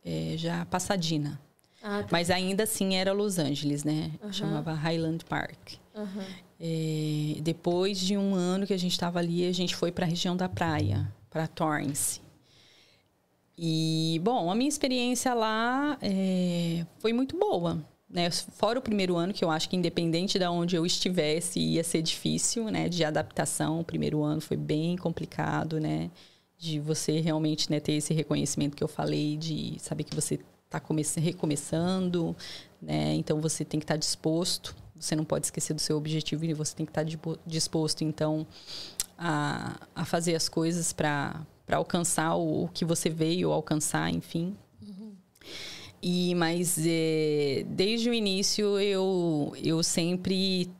É, 0.03 0.35
já 0.37 0.65
Pasadena. 0.65 1.39
Ah, 1.83 2.01
tá. 2.03 2.07
Mas 2.09 2.29
ainda 2.29 2.63
assim 2.63 2.95
era 2.95 3.11
Los 3.11 3.37
Angeles, 3.37 3.83
né? 3.83 4.11
Chamava 4.31 4.73
Highland 4.73 5.25
Park. 5.25 5.73
É, 6.59 7.35
depois 7.41 7.99
de 7.99 8.17
um 8.17 8.33
ano 8.33 8.65
que 8.65 8.73
a 8.73 8.77
gente 8.77 8.93
estava 8.93 9.19
ali, 9.19 9.47
a 9.47 9.51
gente 9.51 9.75
foi 9.75 9.91
para 9.91 10.05
a 10.05 10.09
região 10.09 10.35
da 10.35 10.47
praia, 10.49 11.11
para 11.29 11.47
Torrance. 11.47 12.21
E, 13.57 14.21
bom, 14.23 14.51
a 14.51 14.55
minha 14.55 14.69
experiência 14.69 15.33
lá 15.33 15.97
é, 16.01 16.85
foi 16.99 17.11
muito 17.11 17.35
boa. 17.37 17.83
Né? 18.09 18.29
Fora 18.31 18.77
o 18.77 18.81
primeiro 18.81 19.15
ano, 19.15 19.33
que 19.33 19.43
eu 19.43 19.49
acho 19.49 19.67
que 19.67 19.75
independente 19.75 20.37
de 20.37 20.47
onde 20.47 20.75
eu 20.75 20.85
estivesse, 20.85 21.59
ia 21.59 21.83
ser 21.83 22.01
difícil, 22.01 22.69
né? 22.69 22.87
De 22.87 23.03
adaptação. 23.03 23.79
O 23.79 23.83
primeiro 23.83 24.23
ano 24.23 24.39
foi 24.39 24.55
bem 24.55 24.95
complicado, 24.95 25.79
né? 25.79 26.11
De 26.57 26.79
você 26.79 27.19
realmente 27.19 27.69
né, 27.69 27.79
ter 27.79 27.93
esse 27.93 28.13
reconhecimento 28.13 28.75
que 28.77 28.83
eu 28.83 28.87
falei, 28.87 29.35
de 29.37 29.75
saber 29.79 30.03
que 30.03 30.15
você 30.15 30.39
está 30.65 30.81
recomeçando, 31.19 32.35
né? 32.81 33.13
Então, 33.15 33.41
você 33.41 33.65
tem 33.65 33.79
que 33.79 33.83
estar 33.83 33.95
tá 33.95 33.99
disposto. 33.99 34.75
Você 34.95 35.15
não 35.15 35.25
pode 35.25 35.47
esquecer 35.47 35.73
do 35.73 35.81
seu 35.81 35.97
objetivo 35.97 36.45
e 36.45 36.53
você 36.53 36.75
tem 36.75 36.85
que 36.85 36.91
estar 36.91 37.05
tá 37.05 37.39
disposto, 37.45 38.03
então, 38.03 38.47
a, 39.17 39.79
a 39.95 40.05
fazer 40.05 40.35
as 40.35 40.47
coisas 40.47 40.93
para 40.93 41.45
para 41.67 41.77
alcançar 41.77 42.35
o, 42.35 42.63
o, 42.63 42.67
que 42.69 42.85
você 42.85 43.09
veio 43.09 43.51
alcançar, 43.51 44.09
enfim. 44.09 44.55
Uhum. 44.81 45.11
E 46.01 46.33
mas 46.33 46.77
é, 46.79 47.65
desde 47.67 48.09
o 48.09 48.13
início 48.13 48.79
eu 48.79 49.53
eu 49.61 49.83
sempre 49.83 50.71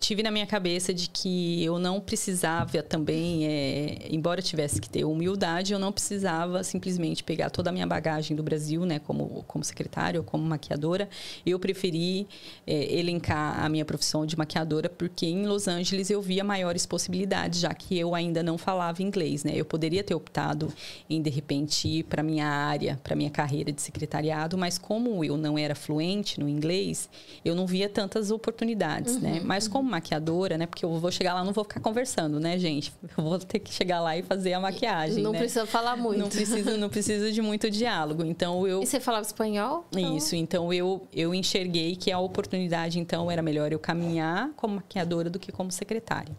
tive 0.00 0.22
na 0.22 0.30
minha 0.30 0.46
cabeça 0.46 0.92
de 0.92 1.08
que 1.08 1.64
eu 1.64 1.78
não 1.78 2.00
precisava 2.00 2.82
também, 2.82 3.46
é, 3.46 4.08
embora 4.10 4.42
tivesse 4.42 4.80
que 4.80 4.88
ter 4.88 5.04
humildade, 5.04 5.72
eu 5.72 5.78
não 5.78 5.92
precisava 5.92 6.62
simplesmente 6.62 7.22
pegar 7.22 7.48
toda 7.48 7.70
a 7.70 7.72
minha 7.72 7.86
bagagem 7.86 8.36
do 8.36 8.42
Brasil, 8.42 8.84
né, 8.84 8.98
como, 8.98 9.44
como 9.46 9.64
secretária 9.64 10.20
ou 10.20 10.24
como 10.24 10.44
maquiadora. 10.44 11.08
Eu 11.46 11.58
preferi 11.58 12.26
é, 12.66 12.98
elencar 12.98 13.64
a 13.64 13.68
minha 13.68 13.84
profissão 13.84 14.26
de 14.26 14.36
maquiadora 14.36 14.88
porque 14.88 15.26
em 15.26 15.46
Los 15.46 15.68
Angeles 15.68 16.10
eu 16.10 16.20
via 16.20 16.44
maiores 16.44 16.84
possibilidades, 16.84 17.60
já 17.60 17.72
que 17.72 17.98
eu 17.98 18.14
ainda 18.14 18.42
não 18.42 18.58
falava 18.58 19.02
inglês, 19.02 19.44
né? 19.44 19.52
Eu 19.54 19.64
poderia 19.64 20.02
ter 20.02 20.14
optado 20.14 20.72
em 21.08 21.22
de 21.22 21.30
repente 21.30 21.88
ir 21.88 22.02
para 22.04 22.22
minha 22.22 22.46
área, 22.46 23.00
para 23.02 23.16
minha 23.16 23.30
carreira 23.30 23.72
de 23.72 23.80
secretariado, 23.80 24.58
mas 24.58 24.76
como 24.76 25.24
eu 25.24 25.36
não 25.36 25.56
era 25.56 25.74
fluente 25.74 26.38
no 26.40 26.48
inglês, 26.48 27.08
eu 27.44 27.54
não 27.54 27.66
via 27.66 27.88
tantas 27.88 28.30
oportunidades, 28.30 29.20
né? 29.20 29.28
uhum, 29.28 29.34
né? 29.36 29.42
Mas 29.44 29.68
como 29.68 29.83
maquiadora, 29.84 30.58
né? 30.58 30.66
Porque 30.66 30.84
eu 30.84 30.98
vou 30.98 31.10
chegar 31.10 31.34
lá, 31.34 31.44
não 31.44 31.52
vou 31.52 31.64
ficar 31.64 31.80
conversando, 31.80 32.40
né, 32.40 32.58
gente? 32.58 32.92
Eu 33.16 33.24
vou 33.24 33.38
ter 33.38 33.58
que 33.58 33.72
chegar 33.72 34.00
lá 34.00 34.16
e 34.16 34.22
fazer 34.22 34.52
a 34.54 34.60
maquiagem. 34.60 35.22
Não 35.22 35.32
né? 35.32 35.38
precisa 35.38 35.66
falar 35.66 35.96
muito. 35.96 36.18
Não 36.18 36.28
precisa, 36.28 36.76
não 36.76 36.88
precisa 36.88 37.30
de 37.30 37.40
muito 37.40 37.70
diálogo. 37.70 38.24
Então 38.24 38.66
eu. 38.66 38.82
E 38.82 38.86
você 38.86 38.98
falava 38.98 39.24
espanhol? 39.24 39.86
Então... 39.92 40.16
Isso. 40.16 40.34
Então 40.34 40.72
eu 40.72 41.06
eu 41.12 41.34
enxerguei 41.34 41.96
que 41.96 42.10
a 42.10 42.18
oportunidade 42.18 42.98
então 42.98 43.30
era 43.30 43.42
melhor 43.42 43.72
eu 43.72 43.78
caminhar 43.78 44.50
como 44.56 44.76
maquiadora 44.76 45.30
do 45.30 45.38
que 45.38 45.52
como 45.52 45.70
secretária. 45.70 46.34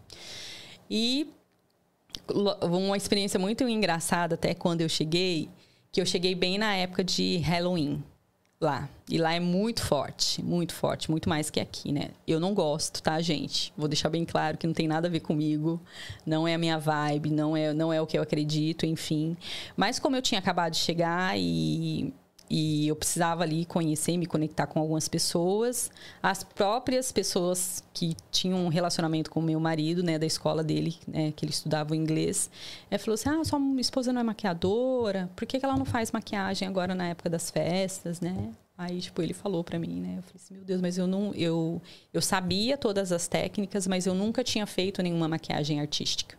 E 0.90 1.28
uma 2.62 2.96
experiência 2.96 3.38
muito 3.38 3.68
engraçada 3.68 4.34
até 4.34 4.54
quando 4.54 4.80
eu 4.80 4.88
cheguei, 4.88 5.48
que 5.92 6.00
eu 6.00 6.06
cheguei 6.06 6.34
bem 6.34 6.58
na 6.58 6.74
época 6.74 7.04
de 7.04 7.38
Halloween 7.38 8.02
lá. 8.60 8.88
E 9.08 9.18
lá 9.18 9.34
é 9.34 9.40
muito 9.40 9.82
forte, 9.82 10.42
muito 10.42 10.74
forte, 10.74 11.10
muito 11.10 11.28
mais 11.28 11.50
que 11.50 11.60
aqui, 11.60 11.92
né? 11.92 12.10
Eu 12.26 12.40
não 12.40 12.54
gosto, 12.54 13.02
tá, 13.02 13.20
gente? 13.20 13.72
Vou 13.76 13.86
deixar 13.86 14.08
bem 14.08 14.24
claro 14.24 14.56
que 14.56 14.66
não 14.66 14.74
tem 14.74 14.88
nada 14.88 15.06
a 15.08 15.10
ver 15.10 15.20
comigo, 15.20 15.80
não 16.24 16.48
é 16.48 16.54
a 16.54 16.58
minha 16.58 16.78
vibe, 16.78 17.30
não 17.30 17.56
é, 17.56 17.72
não 17.72 17.92
é 17.92 18.00
o 18.00 18.06
que 18.06 18.18
eu 18.18 18.22
acredito, 18.22 18.86
enfim. 18.86 19.36
Mas 19.76 19.98
como 19.98 20.16
eu 20.16 20.22
tinha 20.22 20.38
acabado 20.38 20.72
de 20.72 20.78
chegar 20.78 21.38
e 21.38 22.12
e 22.48 22.88
eu 22.88 22.96
precisava 22.96 23.42
ali 23.42 23.64
conhecer, 23.64 24.16
me 24.16 24.26
conectar 24.26 24.66
com 24.66 24.80
algumas 24.80 25.08
pessoas. 25.08 25.90
As 26.22 26.44
próprias 26.44 27.10
pessoas 27.10 27.82
que 27.92 28.16
tinham 28.30 28.64
um 28.64 28.68
relacionamento 28.68 29.30
com 29.30 29.40
o 29.40 29.42
meu 29.42 29.58
marido, 29.58 30.02
né, 30.02 30.18
da 30.18 30.26
escola 30.26 30.62
dele, 30.62 30.96
né, 31.06 31.32
que 31.34 31.44
ele 31.44 31.52
estudava 31.52 31.92
o 31.92 31.94
inglês, 31.94 32.50
é, 32.90 32.98
falou 32.98 33.14
assim: 33.14 33.28
ah, 33.28 33.44
sua 33.44 33.60
esposa 33.78 34.12
não 34.12 34.20
é 34.20 34.24
maquiadora, 34.24 35.30
por 35.34 35.46
que, 35.46 35.58
que 35.58 35.64
ela 35.64 35.76
não 35.76 35.84
faz 35.84 36.12
maquiagem 36.12 36.66
agora 36.66 36.94
na 36.94 37.08
época 37.08 37.28
das 37.28 37.50
festas, 37.50 38.20
né? 38.20 38.52
Aí, 38.78 39.00
tipo, 39.00 39.22
ele 39.22 39.32
falou 39.32 39.64
para 39.64 39.78
mim, 39.78 40.00
né? 40.00 40.18
Eu 40.18 40.22
falei 40.22 40.36
assim, 40.36 40.54
meu 40.54 40.64
Deus, 40.64 40.80
mas 40.82 40.98
eu 40.98 41.06
não... 41.06 41.32
Eu, 41.34 41.80
eu 42.12 42.20
sabia 42.20 42.76
todas 42.76 43.10
as 43.10 43.26
técnicas, 43.26 43.86
mas 43.86 44.06
eu 44.06 44.14
nunca 44.14 44.44
tinha 44.44 44.66
feito 44.66 45.02
nenhuma 45.02 45.26
maquiagem 45.26 45.80
artística. 45.80 46.36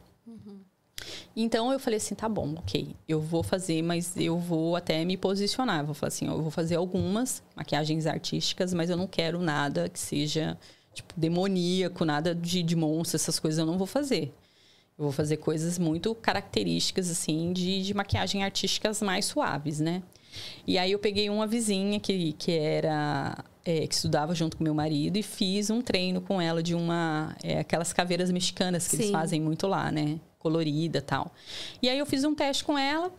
Então 1.36 1.72
eu 1.72 1.80
falei 1.80 1.98
assim, 1.98 2.16
tá 2.16 2.28
bom, 2.28 2.56
ok, 2.58 2.96
eu 3.08 3.20
vou 3.20 3.44
fazer, 3.44 3.82
mas 3.82 4.16
eu 4.18 4.38
vou 4.38 4.76
até 4.76 5.04
me 5.06 5.18
posicionar. 5.18 5.80
Eu 5.80 5.86
vou 5.86 5.96
falar 5.96 6.08
assim, 6.08 6.28
eu 6.28 6.42
vou 6.42 6.52
fazer 6.52 6.76
algumas 6.76 7.44
maquiagens 7.56 8.06
artísticas, 8.06 8.74
mas 8.74 8.90
eu 8.90 8.98
não 8.98 9.08
quero 9.08 9.40
nada 9.40 9.90
que 9.90 10.00
seja 10.00 10.58
tipo 10.94 11.14
demoníaco, 11.16 12.04
nada 12.04 12.34
de, 12.34 12.64
de 12.64 12.76
monstro, 12.76 13.16
essas 13.16 13.40
coisas 13.40 13.60
eu 13.60 13.66
não 13.66 13.78
vou 13.78 13.88
fazer. 13.88 14.34
Eu 14.98 15.04
vou 15.04 15.12
fazer 15.12 15.38
coisas 15.38 15.78
muito 15.78 16.14
características, 16.16 17.10
assim, 17.12 17.54
de, 17.54 17.84
de 17.84 17.94
maquiagem 17.94 18.44
artísticas 18.44 19.00
mais 19.02 19.26
suaves, 19.26 19.80
né? 19.80 20.02
E 20.66 20.78
aí 20.78 20.92
eu 20.92 21.00
peguei 21.00 21.30
uma 21.30 21.46
vizinha 21.46 22.00
que, 22.00 22.34
que 22.34 22.52
era 22.52 23.44
é, 23.64 23.86
que 23.86 23.94
estudava 23.94 24.34
junto 24.34 24.58
com 24.58 24.64
meu 24.64 24.74
marido 24.74 25.18
e 25.18 25.24
fiz 25.24 25.70
um 25.70 25.82
treino 25.82 26.22
com 26.22 26.42
ela 26.42 26.64
de 26.64 26.74
uma 26.74 27.36
é, 27.44 27.60
aquelas 27.60 27.94
caveiras 27.94 28.32
mexicanas 28.32 28.88
que 28.88 28.96
Sim. 28.96 29.04
eles 29.04 29.12
fazem 29.12 29.42
muito 29.42 29.68
lá, 29.68 29.92
né? 29.92 30.20
Colorida 30.40 31.02
tal. 31.02 31.32
E 31.82 31.90
aí 31.90 31.98
eu 31.98 32.06
fiz 32.06 32.24
um 32.24 32.34
teste 32.34 32.64
com 32.64 32.78
ela. 32.78 33.12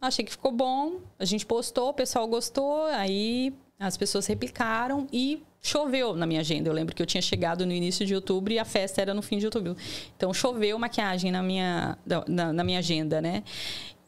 Achei 0.00 0.24
que 0.24 0.30
ficou 0.30 0.52
bom. 0.52 1.00
A 1.18 1.24
gente 1.24 1.44
postou, 1.44 1.90
o 1.90 1.94
pessoal 1.94 2.26
gostou. 2.28 2.84
Aí 2.86 3.52
as 3.78 3.96
pessoas 3.96 4.26
replicaram 4.26 5.06
e 5.12 5.42
choveu 5.60 6.14
na 6.14 6.26
minha 6.26 6.40
agenda. 6.40 6.68
Eu 6.68 6.72
lembro 6.72 6.94
que 6.94 7.02
eu 7.02 7.06
tinha 7.06 7.20
chegado 7.20 7.66
no 7.66 7.72
início 7.72 8.06
de 8.06 8.14
outubro 8.14 8.52
e 8.52 8.58
a 8.58 8.64
festa 8.64 9.00
era 9.02 9.12
no 9.12 9.22
fim 9.22 9.38
de 9.38 9.46
outubro. 9.46 9.76
Então 10.16 10.32
choveu 10.32 10.78
maquiagem 10.78 11.30
na 11.30 11.42
minha, 11.42 11.98
na, 12.28 12.52
na 12.52 12.64
minha 12.64 12.78
agenda, 12.78 13.20
né? 13.20 13.42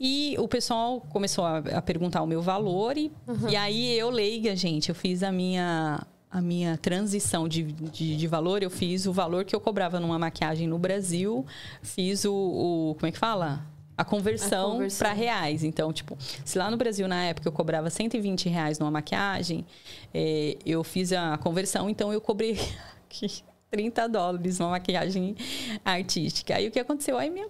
E 0.01 0.37
o 0.39 0.47
pessoal 0.47 1.01
começou 1.11 1.45
a, 1.45 1.59
a 1.59 1.83
perguntar 1.83 2.23
o 2.23 2.27
meu 2.27 2.41
valor 2.41 2.97
e, 2.97 3.11
uhum. 3.27 3.49
e 3.49 3.57
aí 3.57 3.99
eu 3.99 4.11
leiga, 4.11 4.55
gente, 4.55 4.89
eu 4.91 4.95
fiz 4.95 5.25
a 5.25 5.33
minha 5.33 6.07
a 6.31 6.43
minha 6.43 6.77
transição 6.77 7.49
de, 7.49 7.62
de, 7.62 8.17
de, 8.17 8.27
valor, 8.27 8.62
eu 8.62 8.71
fiz 8.71 9.07
o 9.07 9.12
valor 9.12 9.45
que 9.45 9.57
eu 9.57 9.61
cobrava 9.61 9.99
numa 9.99 10.19
maquiagem 10.19 10.69
no 10.69 10.79
Brasil, 10.79 11.45
fiz 11.83 12.25
o, 12.25 12.33
o 12.33 12.95
como 12.97 13.07
é 13.07 13.12
que 13.12 13.19
fala? 13.19 13.67
A 13.97 14.05
conversão, 14.05 14.73
conversão. 14.73 14.99
para 14.99 15.12
reais. 15.12 15.64
Então, 15.64 15.93
tipo, 15.93 16.17
se 16.45 16.57
lá 16.57 16.71
no 16.71 16.77
Brasil, 16.77 17.09
na 17.09 17.25
época, 17.25 17.49
eu 17.49 17.53
cobrava 17.53 17.91
120 17.91 18.49
reais 18.49 18.79
numa 18.79 18.91
maquiagem, 18.91 19.67
é, 20.14 20.57
eu 20.64 20.85
fiz 20.85 21.12
a 21.12 21.37
conversão, 21.38 21.91
então 21.91 22.12
eu 22.12 22.21
cobrei 22.21 22.59
30 23.71 24.07
dólares 24.09 24.59
numa 24.59 24.73
maquiagem 24.73 25.35
artística. 25.85 26.55
Aí 26.55 26.69
o 26.69 26.71
que 26.71 26.79
aconteceu? 26.79 27.19
Aí 27.19 27.29
minha, 27.29 27.49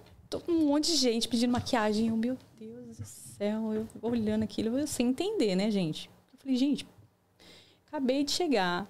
um 0.49 0.67
monte 0.67 0.93
de 0.93 0.97
gente 0.97 1.29
pedindo 1.29 1.51
maquiagem. 1.51 2.09
Eu, 2.09 2.17
meu 2.17 2.39
Deus 2.59 2.97
do 2.97 3.05
céu, 3.05 3.75
eu 3.75 3.87
olhando 4.01 4.45
aquilo, 4.45 4.79
eu 4.79 4.87
sem 4.87 5.09
entender, 5.09 5.55
né, 5.55 5.71
gente? 5.71 6.09
Eu 6.33 6.39
falei, 6.39 6.57
gente, 6.57 6.87
acabei 7.89 8.23
de 8.23 8.31
chegar. 8.31 8.87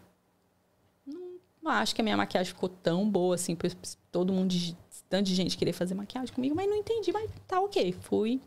Não, 1.07 1.39
não 1.63 1.73
acho 1.73 1.95
que 1.95 2.01
a 2.01 2.05
minha 2.05 2.17
maquiagem 2.17 2.53
ficou 2.53 2.69
tão 2.69 3.09
boa 3.09 3.35
assim, 3.35 3.57
para 3.57 3.71
todo 4.11 4.33
mundo 4.33 4.55
tanto 5.09 5.27
de 5.27 5.35
gente 5.35 5.57
querer 5.57 5.73
fazer 5.73 5.95
maquiagem 5.95 6.35
comigo, 6.35 6.55
mas 6.55 6.69
não 6.69 6.77
entendi, 6.77 7.11
mas 7.13 7.31
tá 7.47 7.61
ok. 7.61 7.93
Fui 7.93 8.41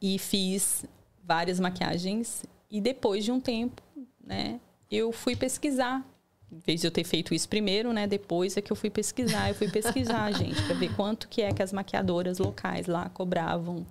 e 0.00 0.18
fiz 0.18 0.84
várias 1.24 1.58
maquiagens 1.58 2.44
e 2.70 2.80
depois 2.80 3.24
de 3.24 3.32
um 3.32 3.40
tempo, 3.40 3.82
né, 4.24 4.60
eu 4.90 5.12
fui 5.12 5.34
pesquisar. 5.34 6.04
Em 6.50 6.60
vez 6.60 6.80
de 6.80 6.86
eu 6.86 6.90
ter 6.90 7.04
feito 7.04 7.34
isso 7.34 7.46
primeiro, 7.46 7.92
né, 7.92 8.06
depois 8.06 8.56
é 8.56 8.62
que 8.62 8.72
eu 8.72 8.76
fui 8.76 8.88
pesquisar. 8.88 9.48
Eu 9.48 9.54
fui 9.54 9.70
pesquisar, 9.70 10.32
gente, 10.36 10.62
para 10.62 10.74
ver 10.74 10.94
quanto 10.94 11.28
que 11.28 11.42
é 11.42 11.52
que 11.52 11.62
as 11.62 11.72
maquiadoras 11.72 12.38
locais 12.38 12.86
lá 12.86 13.08
cobravam 13.10 13.86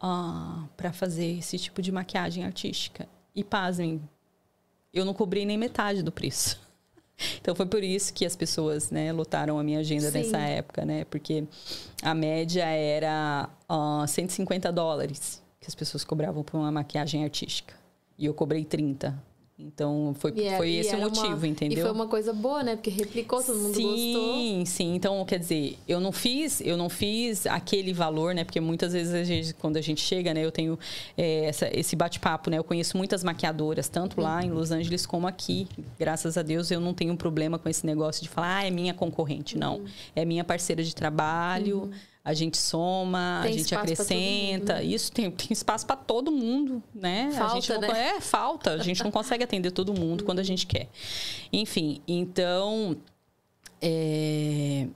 ah, 0.00 0.66
para 0.76 0.92
fazer 0.92 1.38
esse 1.38 1.58
tipo 1.58 1.82
de 1.82 1.90
maquiagem 1.90 2.44
artística. 2.44 3.08
E 3.34 3.42
pasmem, 3.42 4.00
eu 4.92 5.04
não 5.04 5.14
cobri 5.14 5.44
nem 5.44 5.58
metade 5.58 6.02
do 6.02 6.12
preço. 6.12 6.60
Então 7.38 7.54
foi 7.54 7.66
por 7.66 7.84
isso 7.84 8.14
que 8.14 8.24
as 8.24 8.34
pessoas, 8.34 8.90
né, 8.90 9.12
lotaram 9.12 9.58
a 9.58 9.62
minha 9.62 9.80
agenda 9.80 10.10
Sim. 10.10 10.18
nessa 10.18 10.38
época, 10.38 10.86
né? 10.86 11.04
Porque 11.04 11.44
a 12.02 12.14
média 12.14 12.64
era 12.64 13.46
uh, 13.68 14.08
150 14.08 14.72
dólares 14.72 15.42
que 15.60 15.66
as 15.68 15.74
pessoas 15.74 16.02
cobravam 16.02 16.42
por 16.42 16.56
uma 16.56 16.72
maquiagem 16.72 17.22
artística. 17.22 17.74
E 18.16 18.24
eu 18.24 18.32
cobrei 18.32 18.64
30. 18.64 19.22
Então, 19.66 20.14
foi, 20.18 20.32
é, 20.44 20.56
foi 20.56 20.72
esse 20.74 20.94
o 20.94 20.98
motivo, 20.98 21.36
uma, 21.36 21.48
entendeu? 21.48 21.78
E 21.78 21.82
foi 21.82 21.90
uma 21.90 22.06
coisa 22.06 22.32
boa, 22.32 22.62
né? 22.62 22.76
Porque 22.76 22.90
replicou, 22.90 23.42
todo 23.42 23.58
mundo 23.58 23.74
sim, 23.74 23.82
gostou. 23.82 24.34
Sim, 24.34 24.64
sim. 24.64 24.94
Então, 24.94 25.24
quer 25.24 25.38
dizer, 25.38 25.78
eu 25.86 26.00
não 26.00 26.12
fiz, 26.12 26.60
eu 26.60 26.76
não 26.76 26.88
fiz 26.88 27.46
aquele 27.46 27.92
valor, 27.92 28.34
né? 28.34 28.44
Porque 28.44 28.60
muitas 28.60 28.92
vezes, 28.92 29.12
a 29.12 29.22
gente, 29.22 29.54
quando 29.54 29.76
a 29.76 29.80
gente 29.80 30.00
chega, 30.00 30.32
né? 30.32 30.44
Eu 30.44 30.50
tenho 30.50 30.78
é, 31.16 31.44
essa, 31.44 31.68
esse 31.72 31.94
bate-papo, 31.94 32.50
né? 32.50 32.58
Eu 32.58 32.64
conheço 32.64 32.96
muitas 32.96 33.22
maquiadoras, 33.22 33.88
tanto 33.88 34.20
lá 34.20 34.42
em 34.42 34.50
Los 34.50 34.70
Angeles 34.70 35.04
como 35.04 35.26
aqui. 35.26 35.68
Graças 35.98 36.38
a 36.38 36.42
Deus, 36.42 36.70
eu 36.70 36.80
não 36.80 36.94
tenho 36.94 37.16
problema 37.16 37.58
com 37.58 37.68
esse 37.68 37.84
negócio 37.84 38.22
de 38.22 38.28
falar, 38.28 38.58
ah, 38.58 38.66
é 38.66 38.70
minha 38.70 38.94
concorrente. 38.94 39.58
Não. 39.58 39.78
Uhum. 39.78 39.86
É 40.16 40.24
minha 40.24 40.44
parceira 40.44 40.82
de 40.82 40.94
trabalho. 40.94 41.82
Uhum 41.82 42.10
a 42.30 42.34
gente 42.34 42.56
soma, 42.56 43.40
tem 43.42 43.54
a 43.54 43.56
gente 43.56 43.74
acrescenta. 43.74 44.82
Isso 44.82 45.12
tem, 45.12 45.30
tem 45.30 45.48
espaço 45.50 45.86
para 45.86 45.96
todo 45.96 46.30
mundo, 46.30 46.82
né? 46.94 47.30
Falta, 47.32 47.52
a 47.52 47.54
gente 47.54 47.72
não, 47.72 47.80
né? 47.80 48.08
É, 48.16 48.20
falta. 48.20 48.70
A 48.72 48.78
gente 48.78 49.02
não 49.02 49.10
consegue 49.10 49.44
atender 49.44 49.70
todo 49.70 49.92
mundo 49.92 50.24
quando 50.24 50.38
a 50.38 50.42
gente 50.44 50.66
quer. 50.66 50.88
Enfim, 51.52 52.00
então. 52.06 52.96
É, 53.82 54.86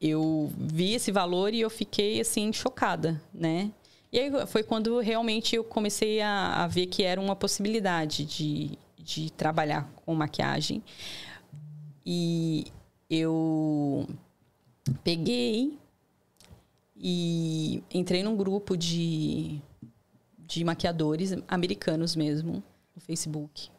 eu 0.00 0.50
vi 0.56 0.94
esse 0.94 1.10
valor 1.10 1.52
e 1.52 1.60
eu 1.60 1.68
fiquei, 1.68 2.20
assim, 2.20 2.52
chocada, 2.52 3.20
né? 3.34 3.70
E 4.12 4.18
aí 4.18 4.30
foi 4.46 4.62
quando 4.62 5.00
realmente 5.00 5.56
eu 5.56 5.64
comecei 5.64 6.20
a, 6.20 6.64
a 6.64 6.66
ver 6.66 6.86
que 6.86 7.02
era 7.02 7.20
uma 7.20 7.36
possibilidade 7.36 8.24
de, 8.24 8.78
de 8.96 9.30
trabalhar 9.32 9.90
com 10.06 10.14
maquiagem. 10.14 10.82
E 12.06 12.66
eu 13.10 14.06
peguei 15.04 15.78
e 17.00 17.82
entrei 17.92 18.22
num 18.22 18.36
grupo 18.36 18.76
de, 18.76 19.60
de 20.38 20.64
maquiadores 20.64 21.34
americanos 21.46 22.16
mesmo, 22.16 22.62
no 22.94 23.00
Facebook. 23.00 23.70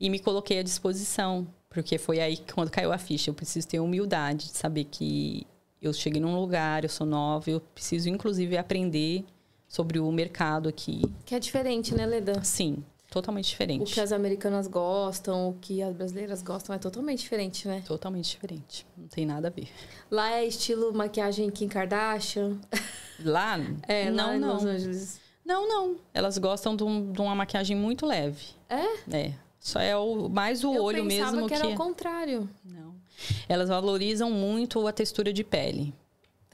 E 0.00 0.08
me 0.08 0.18
coloquei 0.18 0.58
à 0.58 0.62
disposição, 0.62 1.46
porque 1.68 1.98
foi 1.98 2.20
aí 2.20 2.36
que 2.36 2.52
quando 2.52 2.70
caiu 2.70 2.92
a 2.92 2.98
ficha. 2.98 3.30
Eu 3.30 3.34
preciso 3.34 3.68
ter 3.68 3.80
humildade 3.80 4.46
de 4.46 4.56
saber 4.56 4.84
que 4.84 5.46
eu 5.80 5.92
cheguei 5.92 6.20
num 6.20 6.38
lugar, 6.38 6.84
eu 6.84 6.90
sou 6.90 7.06
nova, 7.06 7.50
eu 7.50 7.60
preciso 7.60 8.08
inclusive 8.08 8.56
aprender 8.56 9.24
sobre 9.68 9.98
o 9.98 10.10
mercado 10.10 10.68
aqui. 10.68 11.02
Que 11.24 11.34
é 11.34 11.38
diferente, 11.38 11.94
né, 11.94 12.06
Leda? 12.06 12.42
Sim 12.42 12.82
totalmente 13.14 13.46
diferente. 13.46 13.92
O 13.92 13.94
que 13.94 14.00
as 14.00 14.10
americanas 14.10 14.66
gostam, 14.66 15.48
o 15.48 15.54
que 15.54 15.80
as 15.80 15.94
brasileiras 15.94 16.42
gostam 16.42 16.74
é 16.74 16.78
totalmente 16.78 17.20
diferente, 17.20 17.68
né? 17.68 17.80
Totalmente 17.86 18.28
diferente. 18.28 18.84
Não 18.96 19.06
tem 19.06 19.24
nada 19.24 19.46
a 19.46 19.50
ver. 19.52 19.68
Lá 20.10 20.32
é 20.32 20.44
estilo 20.44 20.92
maquiagem 20.92 21.48
Kim 21.50 21.68
Kardashian? 21.68 22.58
Lá? 23.24 23.56
é, 23.86 24.10
não, 24.10 24.26
lá 24.26 24.38
não. 24.38 24.54
Los 24.54 24.64
Angeles. 24.64 25.20
Não, 25.44 25.68
não. 25.68 25.96
Elas 26.12 26.36
gostam 26.38 26.74
de, 26.74 26.82
um, 26.82 27.12
de, 27.12 27.20
uma 27.20 27.34
maquiagem 27.34 27.76
muito 27.76 28.04
leve. 28.04 28.46
É? 28.68 29.16
É. 29.16 29.34
Só 29.60 29.78
é 29.78 29.96
o, 29.96 30.28
mais 30.28 30.64
o 30.64 30.74
Eu 30.74 30.82
olho 30.82 31.04
mesmo 31.04 31.30
que... 31.30 31.44
Eu 31.44 31.48
pensava 31.48 31.48
que 31.48 31.54
era 31.54 31.68
o 31.68 31.76
contrário. 31.76 32.50
Não. 32.64 32.94
Elas 33.48 33.68
valorizam 33.68 34.30
muito 34.30 34.84
a 34.88 34.92
textura 34.92 35.32
de 35.32 35.44
pele. 35.44 35.94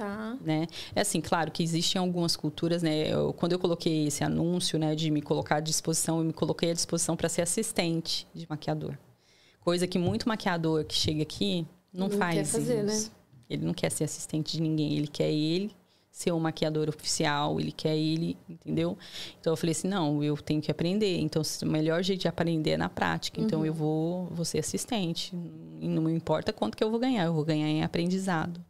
Tá. 0.01 0.39
Né? 0.41 0.67
É 0.95 1.03
assim, 1.03 1.21
claro 1.21 1.51
que 1.51 1.63
existem 1.63 2.01
algumas 2.01 2.35
culturas, 2.35 2.83
né? 2.83 3.13
Eu, 3.13 3.35
quando 3.35 3.53
eu 3.53 3.59
coloquei 3.59 4.07
esse 4.07 4.25
anúncio, 4.25 4.79
né, 4.79 4.95
de 4.95 5.11
me 5.11 5.21
colocar 5.21 5.57
à 5.57 5.61
disposição, 5.61 6.21
eu 6.21 6.25
me 6.25 6.33
coloquei 6.33 6.71
à 6.71 6.73
disposição 6.73 7.15
para 7.15 7.29
ser 7.29 7.43
assistente 7.43 8.27
de 8.33 8.47
maquiador. 8.49 8.97
Coisa 9.61 9.87
que 9.87 9.99
muito 9.99 10.27
maquiador 10.27 10.87
que 10.87 10.95
chega 10.95 11.23
aqui 11.23 11.67
não, 11.93 12.09
não 12.09 12.17
faz 12.17 12.35
quer 12.35 12.45
fazer, 12.47 12.85
isso. 12.87 13.09
Né? 13.09 13.15
Ele 13.51 13.67
não 13.67 13.75
quer 13.75 13.91
ser 13.91 14.05
assistente 14.05 14.57
de 14.57 14.63
ninguém, 14.63 14.97
ele 14.97 15.07
quer 15.07 15.31
ele 15.31 15.71
ser 16.11 16.33
um 16.33 16.41
maquiador 16.41 16.89
oficial, 16.89 17.61
ele 17.61 17.71
quer 17.71 17.95
ele, 17.95 18.39
entendeu? 18.49 18.97
Então 19.39 19.53
eu 19.53 19.57
falei 19.57 19.73
assim, 19.73 19.87
não, 19.87 20.25
eu 20.25 20.35
tenho 20.39 20.63
que 20.63 20.71
aprender. 20.71 21.19
Então 21.19 21.43
o 21.63 21.67
melhor 21.67 22.03
jeito 22.03 22.23
de 22.23 22.29
aprender 22.29 22.71
é 22.71 22.77
na 22.79 22.89
prática. 22.89 23.39
Então 23.39 23.61
uhum. 23.61 23.67
eu 23.67 23.75
vou, 23.75 24.27
vou 24.29 24.47
ser 24.47 24.61
assistente. 24.61 25.37
E 25.79 25.87
não 25.87 26.03
me 26.05 26.13
importa 26.13 26.55
quanto 26.55 26.75
que 26.75 26.83
eu 26.83 26.91
vou 26.91 26.99
ganhar, 26.99 27.27
eu 27.27 27.35
vou 27.35 27.45
ganhar 27.45 27.69
em 27.69 27.83
aprendizado, 27.83 28.65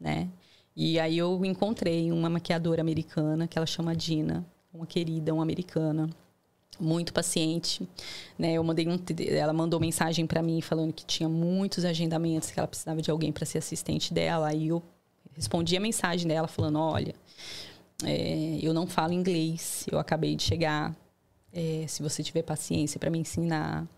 né? 0.00 0.28
E 0.76 1.00
aí 1.00 1.16
eu 1.16 1.42
encontrei 1.44 2.12
uma 2.12 2.28
maquiadora 2.28 2.82
americana 2.82 3.48
que 3.48 3.56
ela 3.56 3.66
chama 3.66 3.96
Dina, 3.96 4.44
uma 4.74 4.86
querida, 4.86 5.32
uma 5.32 5.42
americana, 5.42 6.10
muito 6.78 7.14
paciente, 7.14 7.88
né? 8.38 8.52
Eu 8.52 8.62
mandei 8.62 8.86
um, 8.86 8.98
ela 9.26 9.54
mandou 9.54 9.80
mensagem 9.80 10.26
para 10.26 10.42
mim 10.42 10.60
falando 10.60 10.92
que 10.92 11.06
tinha 11.06 11.30
muitos 11.30 11.84
agendamentos, 11.86 12.50
que 12.50 12.58
ela 12.58 12.68
precisava 12.68 13.00
de 13.00 13.10
alguém 13.10 13.32
para 13.32 13.46
ser 13.46 13.58
assistente 13.58 14.12
dela. 14.12 14.48
Aí 14.48 14.68
eu 14.68 14.82
respondi 15.34 15.76
a 15.78 15.80
mensagem 15.80 16.28
dela 16.28 16.46
falando, 16.46 16.78
olha, 16.78 17.14
é, 18.04 18.58
eu 18.60 18.74
não 18.74 18.86
falo 18.86 19.14
inglês, 19.14 19.86
eu 19.90 19.98
acabei 19.98 20.36
de 20.36 20.42
chegar. 20.42 20.94
É, 21.52 21.86
se 21.88 22.02
você 22.02 22.22
tiver 22.22 22.42
paciência 22.42 23.00
para 23.00 23.08
me 23.08 23.18
ensinar, 23.18 23.88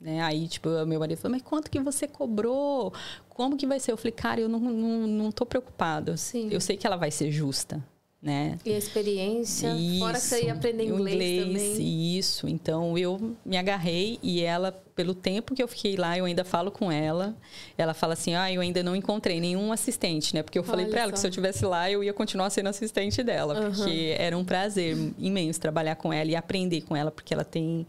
né? 0.00 0.22
Aí, 0.22 0.48
tipo, 0.48 0.68
meu 0.86 0.98
marido 0.98 1.18
falou, 1.18 1.36
mas 1.36 1.42
quanto 1.42 1.70
que 1.70 1.78
você 1.78 2.08
cobrou? 2.08 2.92
Como 3.40 3.56
que 3.56 3.66
vai 3.66 3.80
ser? 3.80 3.92
Eu 3.92 3.96
falei, 3.96 4.12
cara, 4.12 4.38
eu 4.38 4.50
não, 4.50 4.60
não, 4.60 5.06
não 5.06 5.32
tô 5.32 5.46
preocupado. 5.46 6.14
Sim. 6.18 6.50
Eu 6.50 6.60
sei 6.60 6.76
que 6.76 6.86
ela 6.86 6.96
vai 6.96 7.10
ser 7.10 7.32
justa, 7.32 7.82
né? 8.20 8.58
E 8.66 8.70
a 8.70 8.76
experiência, 8.76 9.72
isso, 9.74 9.98
fora 9.98 10.18
que 10.18 10.24
você 10.26 10.44
ia 10.44 10.52
aprender 10.52 10.84
inglês, 10.84 11.14
inglês 11.14 11.46
também. 11.46 12.18
Isso, 12.18 12.46
então 12.46 12.98
eu 12.98 13.34
me 13.42 13.56
agarrei 13.56 14.18
e 14.22 14.42
ela, 14.42 14.72
pelo 14.94 15.14
tempo 15.14 15.54
que 15.54 15.62
eu 15.62 15.66
fiquei 15.66 15.96
lá, 15.96 16.18
eu 16.18 16.26
ainda 16.26 16.44
falo 16.44 16.70
com 16.70 16.92
ela. 16.92 17.34
Ela 17.78 17.94
fala 17.94 18.12
assim, 18.12 18.34
ah, 18.34 18.52
eu 18.52 18.60
ainda 18.60 18.82
não 18.82 18.94
encontrei 18.94 19.40
nenhum 19.40 19.72
assistente, 19.72 20.34
né? 20.34 20.42
Porque 20.42 20.58
eu 20.58 20.62
falei 20.62 20.84
para 20.84 21.00
ela 21.00 21.12
que 21.12 21.18
se 21.18 21.26
eu 21.26 21.30
tivesse 21.30 21.64
lá, 21.64 21.90
eu 21.90 22.04
ia 22.04 22.12
continuar 22.12 22.50
sendo 22.50 22.68
assistente 22.68 23.22
dela. 23.22 23.58
Uhum. 23.58 23.72
Porque 23.72 24.16
era 24.18 24.36
um 24.36 24.44
prazer 24.44 24.98
imenso 25.18 25.58
trabalhar 25.58 25.94
com 25.94 26.12
ela 26.12 26.30
e 26.30 26.36
aprender 26.36 26.82
com 26.82 26.94
ela, 26.94 27.10
porque 27.10 27.32
ela 27.32 27.42
tem 27.42 27.86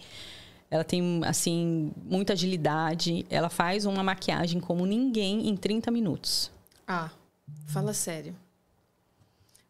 ela 0.71 0.83
tem, 0.85 1.21
assim, 1.25 1.91
muita 2.05 2.33
agilidade. 2.33 3.25
Ela 3.29 3.49
faz 3.49 3.85
uma 3.85 4.01
maquiagem 4.01 4.59
como 4.59 4.85
ninguém 4.85 5.47
em 5.49 5.55
30 5.55 5.91
minutos. 5.91 6.49
Ah, 6.87 7.11
fala 7.67 7.93
sério. 7.93 8.33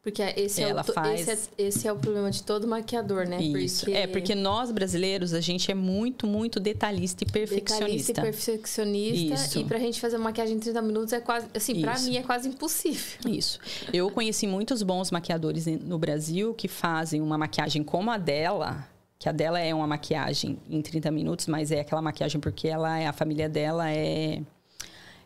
Porque 0.04 0.20
esse, 0.36 0.64
Ela 0.64 0.82
é 0.82 0.90
o, 0.90 0.94
faz- 0.94 1.28
esse, 1.28 1.32
é, 1.32 1.64
esse 1.68 1.88
é 1.88 1.94
o 1.94 1.96
problema 1.96 2.32
de 2.32 2.42
todo 2.42 2.68
maquiador, 2.68 3.28
né? 3.28 3.40
Isso. 3.40 3.88
É, 3.92 4.08
porque 4.08 4.34
nós 4.34 4.72
brasileiros, 4.72 5.32
a 5.32 5.40
gente 5.40 5.70
é 5.70 5.76
muito, 5.76 6.26
muito 6.26 6.60
detalhista 6.60 7.24
e 7.24 7.28
Detalhista 7.28 7.56
perfeccionista. 7.56 8.12
e 8.12 8.16
perfeccionista. 8.24 9.34
Isso. 9.36 9.60
E 9.60 9.64
pra 9.64 9.78
gente 9.78 10.02
fazer 10.02 10.18
maquiagem 10.18 10.56
em 10.56 10.60
30 10.60 10.82
minutos 10.82 11.14
é 11.14 11.20
quase. 11.22 11.46
Assim, 11.54 11.80
pra 11.82 11.94
Isso. 11.94 12.10
mim 12.10 12.18
é 12.18 12.24
quase 12.24 12.50
impossível. 12.50 13.20
Isso. 13.32 13.60
Eu 13.94 14.10
conheci 14.10 14.48
muitos 14.48 14.82
bons 14.82 15.12
maquiadores 15.12 15.68
no 15.68 16.00
Brasil 16.00 16.56
que 16.56 16.68
fazem 16.68 17.22
uma 17.22 17.38
maquiagem 17.38 17.84
como 17.84 18.10
a 18.10 18.18
dela, 18.18 18.88
que 19.22 19.30
a 19.30 19.32
dela 19.32 19.60
é 19.60 19.72
uma 19.72 19.86
maquiagem 19.86 20.58
em 20.68 20.82
30 20.82 21.12
minutos, 21.12 21.46
mas 21.46 21.72
é 21.72 21.82
aquela 21.82 22.02
maquiagem 22.02 22.42
porque 22.42 22.68
ela 22.68 22.98
é 22.98 23.06
a 23.06 23.14
família 23.14 23.48
dela 23.48 23.88
é 23.88 24.42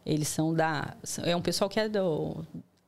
eles 0.05 0.27
são 0.27 0.53
da 0.53 0.97
é 1.23 1.33
um 1.33 1.41
pessoal 1.41 1.69
que 1.69 1.79
é 1.79 1.87
do 1.87 2.45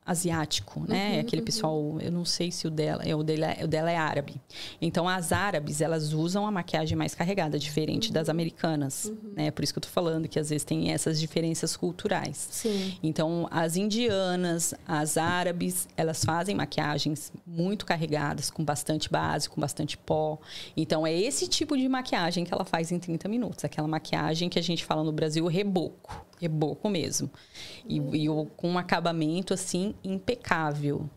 asiático, 0.08 0.84
né? 0.88 1.14
Uhum, 1.14 1.20
Aquele 1.20 1.42
pessoal, 1.42 1.98
eu 2.00 2.10
não 2.10 2.24
sei 2.24 2.50
se 2.50 2.66
o 2.66 2.70
dela, 2.70 3.02
é 3.04 3.14
o 3.14 3.22
dela, 3.22 3.56
o 3.62 3.66
dela 3.68 3.90
é 3.90 3.96
árabe. 3.96 4.34
Então 4.80 5.08
as 5.08 5.30
árabes, 5.32 5.80
elas 5.80 6.12
usam 6.12 6.46
a 6.46 6.50
maquiagem 6.50 6.96
mais 6.96 7.14
carregada, 7.14 7.58
diferente 7.58 8.08
Uhum. 8.08 8.14
das 8.14 8.28
americanas, 8.28 9.12
né? 9.36 9.50
Por 9.50 9.62
isso 9.62 9.72
que 9.72 9.78
eu 9.78 9.82
tô 9.82 9.88
falando 9.88 10.26
que 10.28 10.38
às 10.38 10.50
vezes 10.50 10.64
tem 10.64 10.90
essas 10.92 11.20
diferenças 11.20 11.76
culturais. 11.76 12.48
Sim. 12.50 12.96
Então, 13.02 13.46
as 13.50 13.76
indianas, 13.76 14.74
as 14.86 15.16
árabes, 15.16 15.86
elas 15.96 16.24
fazem 16.24 16.54
maquiagens 16.54 17.32
muito 17.46 17.84
carregadas, 17.84 18.50
com 18.50 18.64
bastante 18.64 19.10
base, 19.10 19.48
com 19.48 19.60
bastante 19.60 19.96
pó. 19.98 20.38
Então, 20.76 21.06
é 21.06 21.12
esse 21.12 21.46
tipo 21.46 21.76
de 21.76 21.88
maquiagem 21.88 22.44
que 22.44 22.52
ela 22.54 22.64
faz 22.64 22.90
em 22.90 22.98
30 22.98 23.28
minutos. 23.28 23.64
Aquela 23.64 23.86
maquiagem 23.88 24.48
que 24.48 24.58
a 24.58 24.62
gente 24.62 24.84
fala 24.84 25.04
no 25.04 25.12
Brasil, 25.12 25.46
reboco. 25.46 26.24
Reboco 26.40 26.88
mesmo. 26.88 27.30
E, 27.86 27.96
e 27.96 28.28
o- 28.28 28.46
com 28.56 28.70
um 28.70 28.78
acabamento, 28.78 29.52
assim, 29.54 29.94
impecável. 30.04 31.08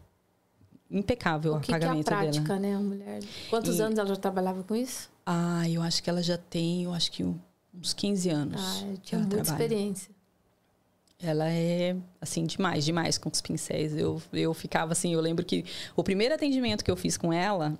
Impecável 0.90 1.54
o, 1.54 1.58
O 1.58 1.60
que, 1.60 1.68
que 1.68 1.72
é 1.72 1.76
a 1.76 1.78
acabamento 1.78 2.06
prática, 2.06 2.48
dela. 2.48 2.60
né, 2.60 2.76
a 2.76 2.80
mulher? 2.80 3.20
Quantos 3.50 3.80
E- 3.80 3.82
anos 3.82 3.98
ela 4.00 4.08
já 4.10 4.16
trabalhava 4.16 4.64
com 4.64 4.76
isso? 4.76 5.10
Ah, 5.26 5.68
eu 5.70 5.82
acho 5.82 6.02
que 6.04 6.10
ela 6.10 6.22
já 6.22 6.38
tem, 6.38 6.84
eu 6.84 6.94
acho 6.94 7.12
que 7.12 7.24
uns 7.24 7.94
15 7.94 8.30
anos. 8.30 8.60
Ah, 8.62 8.94
tinha 9.04 9.20
muita 9.20 9.38
trabalha. 9.38 9.64
experiência. 9.64 10.12
Ela 11.24 11.50
é, 11.50 11.96
assim, 12.20 12.46
demais, 12.46 12.84
demais 12.84 13.18
com 13.18 13.30
os 13.30 13.40
pincéis. 13.42 13.96
Eu, 13.96 14.20
eu 14.34 14.54
ficava 14.56 14.92
assim, 14.94 15.14
eu 15.14 15.22
lembro 15.22 15.46
que 15.46 15.64
o 15.96 16.04
primeiro 16.04 16.34
atendimento 16.34 16.84
que 16.84 16.90
eu 16.90 16.96
fiz 16.98 17.16
com 17.16 17.32
ela, 17.32 17.78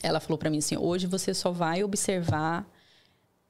ela 0.00 0.20
falou 0.20 0.38
pra 0.38 0.48
mim 0.48 0.58
assim: 0.58 0.76
hoje 0.76 1.06
você 1.08 1.34
só 1.34 1.50
vai 1.50 1.82
observar 1.82 2.64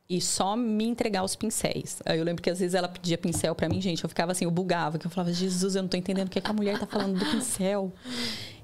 e 0.09 0.21
só 0.21 0.57
me 0.57 0.85
entregar 0.85 1.25
os 1.25 1.35
pincéis. 1.35 2.03
Aí 2.05 2.19
eu 2.19 2.25
lembro 2.25 2.43
que 2.43 2.51
às 2.51 2.59
vezes 2.59 2.75
ela 2.75 2.89
pedia 2.89 3.17
pincel 3.17 3.55
pra 3.55 3.69
mim, 3.69 3.81
gente, 3.81 4.03
eu 4.03 4.09
ficava 4.09 4.33
assim, 4.33 4.45
eu 4.45 4.51
bugava, 4.51 4.99
que 4.99 5.07
eu 5.07 5.11
falava, 5.11 5.33
Jesus, 5.33 5.75
eu 5.75 5.83
não 5.83 5.89
tô 5.89 5.97
entendendo 5.97 6.29
o 6.29 6.31
que, 6.31 6.39
é 6.39 6.43
que 6.43 6.51
a 6.51 6.55
mulher 6.55 6.79
tá 6.79 6.87
falando 6.87 7.19
do 7.19 7.25
pincel. 7.25 7.93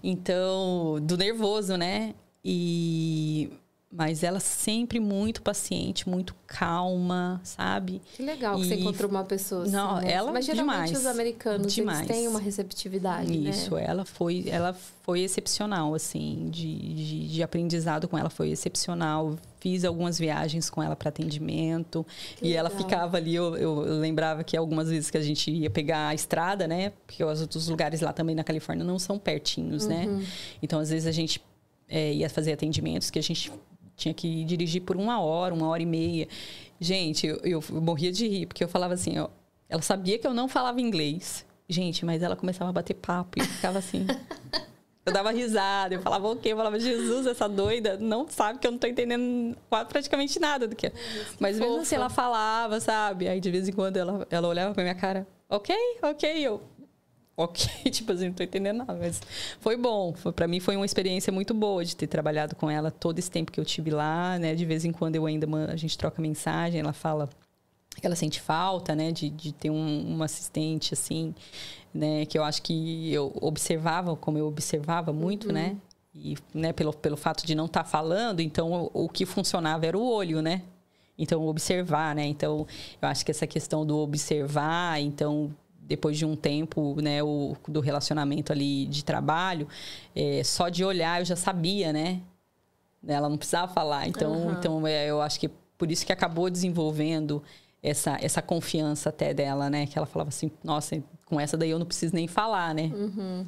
Então, 0.02 0.98
do 1.02 1.16
nervoso, 1.16 1.76
né? 1.76 2.14
E. 2.44 3.50
Mas 3.90 4.22
ela 4.22 4.38
sempre 4.38 5.00
muito 5.00 5.40
paciente, 5.40 6.06
muito 6.06 6.34
calma, 6.46 7.40
sabe? 7.42 8.02
Que 8.14 8.22
legal 8.22 8.58
que 8.60 8.66
você 8.66 8.74
E- 8.74 8.80
encontrou 8.82 9.10
uma 9.10 9.24
pessoa 9.24 9.62
assim, 9.62 9.72
Não, 9.72 9.96
né? 9.96 10.12
ela 10.12 10.30
Mas 10.30 10.44
geralmente 10.44 10.74
demais. 10.88 10.98
os 10.98 11.06
americanos, 11.06 11.72
Demais. 11.72 12.00
eles 12.00 12.10
têm 12.10 12.28
uma 12.28 12.38
receptividade, 12.38 13.34
né? 13.34 13.48
Isso, 13.48 13.78
ela 13.78 14.04
foi, 14.04 14.44
ela 14.46 14.74
foi 15.02 15.20
excepcional, 15.20 15.94
assim, 15.94 16.48
de, 16.50 16.94
de, 16.94 17.28
de 17.28 17.42
aprendizado 17.42 18.06
com 18.06 18.18
ela 18.18 18.28
foi 18.28 18.50
excepcional. 18.50 19.38
Fiz 19.58 19.86
algumas 19.86 20.18
viagens 20.18 20.68
com 20.68 20.82
ela 20.82 20.94
para 20.94 21.08
atendimento 21.08 22.04
Que 22.36 22.48
e 22.48 22.52
ela 22.52 22.68
legal. 22.68 22.84
ficava 22.84 23.16
ali. 23.16 23.34
Eu, 23.34 23.56
eu 23.56 23.98
lembrava 23.98 24.44
que 24.44 24.54
algumas 24.54 24.90
vezes 24.90 25.10
que 25.10 25.16
a 25.16 25.22
gente 25.22 25.50
ia 25.50 25.70
pegar 25.70 26.08
a 26.08 26.14
estrada, 26.14 26.68
né? 26.68 26.92
Porque 27.06 27.24
os 27.24 27.40
outros 27.40 27.66
lugares 27.68 28.02
lá 28.02 28.12
também 28.12 28.34
na 28.36 28.44
Califórnia 28.44 28.84
não 28.84 28.98
são 28.98 29.18
pertinhos, 29.18 29.84
Uhum. 29.84 29.88
né? 29.88 30.26
Então, 30.62 30.78
às 30.78 30.90
vezes 30.90 31.06
a 31.06 31.12
gente 31.12 31.40
é, 31.88 32.12
ia 32.12 32.28
fazer 32.28 32.52
atendimentos 32.52 33.08
que 33.10 33.18
a 33.18 33.22
gente 33.22 33.50
tinha 33.98 34.14
que 34.14 34.44
dirigir 34.44 34.80
por 34.82 34.96
uma 34.96 35.20
hora, 35.20 35.52
uma 35.52 35.68
hora 35.68 35.82
e 35.82 35.86
meia. 35.86 36.28
Gente, 36.80 37.26
eu, 37.26 37.38
eu 37.42 37.62
morria 37.82 38.12
de 38.12 38.26
rir, 38.26 38.46
porque 38.46 38.62
eu 38.62 38.68
falava 38.68 38.94
assim, 38.94 39.18
ó, 39.18 39.28
ela 39.68 39.82
sabia 39.82 40.18
que 40.18 40.26
eu 40.26 40.32
não 40.32 40.48
falava 40.48 40.80
inglês. 40.80 41.44
Gente, 41.68 42.04
mas 42.04 42.22
ela 42.22 42.36
começava 42.36 42.70
a 42.70 42.72
bater 42.72 42.94
papo 42.94 43.38
e 43.38 43.42
eu 43.42 43.46
ficava 43.46 43.78
assim. 43.78 44.06
eu 45.04 45.12
dava 45.12 45.30
risada, 45.32 45.94
eu 45.94 46.00
falava 46.00 46.28
o 46.28 46.36
quê? 46.36 46.52
Eu 46.52 46.56
falava, 46.56 46.78
Jesus, 46.78 47.26
essa 47.26 47.48
doida 47.48 47.98
não 47.98 48.26
sabe 48.28 48.58
que 48.58 48.66
eu 48.66 48.70
não 48.70 48.78
tô 48.78 48.86
entendendo 48.86 49.56
praticamente 49.88 50.38
nada 50.38 50.66
do 50.68 50.76
que. 50.76 50.86
é." 50.86 50.92
Mas 51.40 51.58
mesmo 51.58 51.72
fofa. 51.72 51.82
assim 51.82 51.94
ela 51.96 52.08
falava, 52.08 52.80
sabe? 52.80 53.28
Aí 53.28 53.40
de 53.40 53.50
vez 53.50 53.68
em 53.68 53.72
quando 53.72 53.96
ela, 53.96 54.26
ela 54.30 54.48
olhava 54.48 54.72
pra 54.72 54.82
minha 54.82 54.94
cara, 54.94 55.26
ok, 55.50 55.76
ok, 56.02 56.38
eu. 56.38 56.62
Ok, 57.38 57.68
tipo 57.92 58.10
assim, 58.10 58.26
não 58.26 58.32
tô 58.32 58.42
entendendo 58.42 58.78
nada, 58.78 58.94
mas 58.94 59.22
foi 59.60 59.76
bom. 59.76 60.12
Para 60.34 60.48
mim 60.48 60.58
foi 60.58 60.74
uma 60.74 60.84
experiência 60.84 61.32
muito 61.32 61.54
boa 61.54 61.84
de 61.84 61.94
ter 61.94 62.08
trabalhado 62.08 62.56
com 62.56 62.68
ela 62.68 62.90
todo 62.90 63.16
esse 63.20 63.30
tempo 63.30 63.52
que 63.52 63.60
eu 63.60 63.64
tive 63.64 63.92
lá, 63.92 64.36
né? 64.40 64.56
De 64.56 64.64
vez 64.64 64.84
em 64.84 64.90
quando 64.90 65.14
eu 65.14 65.24
ainda 65.24 65.46
a 65.70 65.76
gente 65.76 65.96
troca 65.96 66.20
mensagem, 66.20 66.80
ela 66.80 66.92
fala 66.92 67.28
que 68.00 68.04
ela 68.04 68.16
sente 68.16 68.40
falta, 68.40 68.94
né, 68.94 69.10
de, 69.10 69.28
de 69.28 69.52
ter 69.52 69.70
um, 69.70 70.14
uma 70.14 70.26
assistente 70.26 70.94
assim, 70.94 71.34
né, 71.92 72.24
que 72.26 72.38
eu 72.38 72.44
acho 72.44 72.62
que 72.62 73.12
eu 73.12 73.36
observava, 73.40 74.14
como 74.14 74.38
eu 74.38 74.46
observava 74.46 75.12
muito, 75.12 75.52
né? 75.52 75.76
E, 76.14 76.36
né, 76.54 76.72
pelo, 76.72 76.92
pelo 76.92 77.16
fato 77.16 77.44
de 77.44 77.56
não 77.56 77.66
estar 77.66 77.82
falando, 77.84 78.40
então 78.40 78.90
o, 78.92 79.04
o 79.04 79.08
que 79.08 79.26
funcionava 79.26 79.86
era 79.86 79.96
o 79.96 80.04
olho, 80.04 80.42
né? 80.42 80.62
Então 81.16 81.46
observar, 81.46 82.14
né? 82.14 82.24
Então 82.26 82.66
eu 83.00 83.08
acho 83.08 83.24
que 83.24 83.30
essa 83.30 83.46
questão 83.46 83.86
do 83.86 83.96
observar, 83.96 85.00
então 85.00 85.52
depois 85.88 86.18
de 86.18 86.26
um 86.26 86.36
tempo, 86.36 87.00
né, 87.00 87.22
o, 87.22 87.56
do 87.66 87.80
relacionamento 87.80 88.52
ali 88.52 88.86
de 88.86 89.02
trabalho, 89.02 89.66
é, 90.14 90.42
só 90.44 90.68
de 90.68 90.84
olhar 90.84 91.20
eu 91.20 91.24
já 91.24 91.34
sabia, 91.36 91.92
né? 91.92 92.20
Ela 93.06 93.28
não 93.28 93.38
precisava 93.38 93.72
falar. 93.72 94.06
Então, 94.06 94.32
Aham. 94.34 94.56
então 94.58 94.86
é, 94.86 95.06
eu 95.08 95.22
acho 95.22 95.40
que 95.40 95.48
por 95.78 95.90
isso 95.90 96.04
que 96.04 96.12
acabou 96.12 96.50
desenvolvendo 96.50 97.42
essa, 97.82 98.18
essa 98.20 98.42
confiança 98.42 99.08
até 99.08 99.32
dela, 99.32 99.70
né? 99.70 99.86
Que 99.86 99.96
ela 99.96 100.06
falava 100.06 100.28
assim, 100.30 100.50
nossa, 100.64 101.00
com 101.24 101.38
essa 101.38 101.56
daí 101.56 101.70
eu 101.70 101.78
não 101.78 101.86
preciso 101.86 102.12
nem 102.14 102.26
falar, 102.26 102.74
né? 102.74 102.90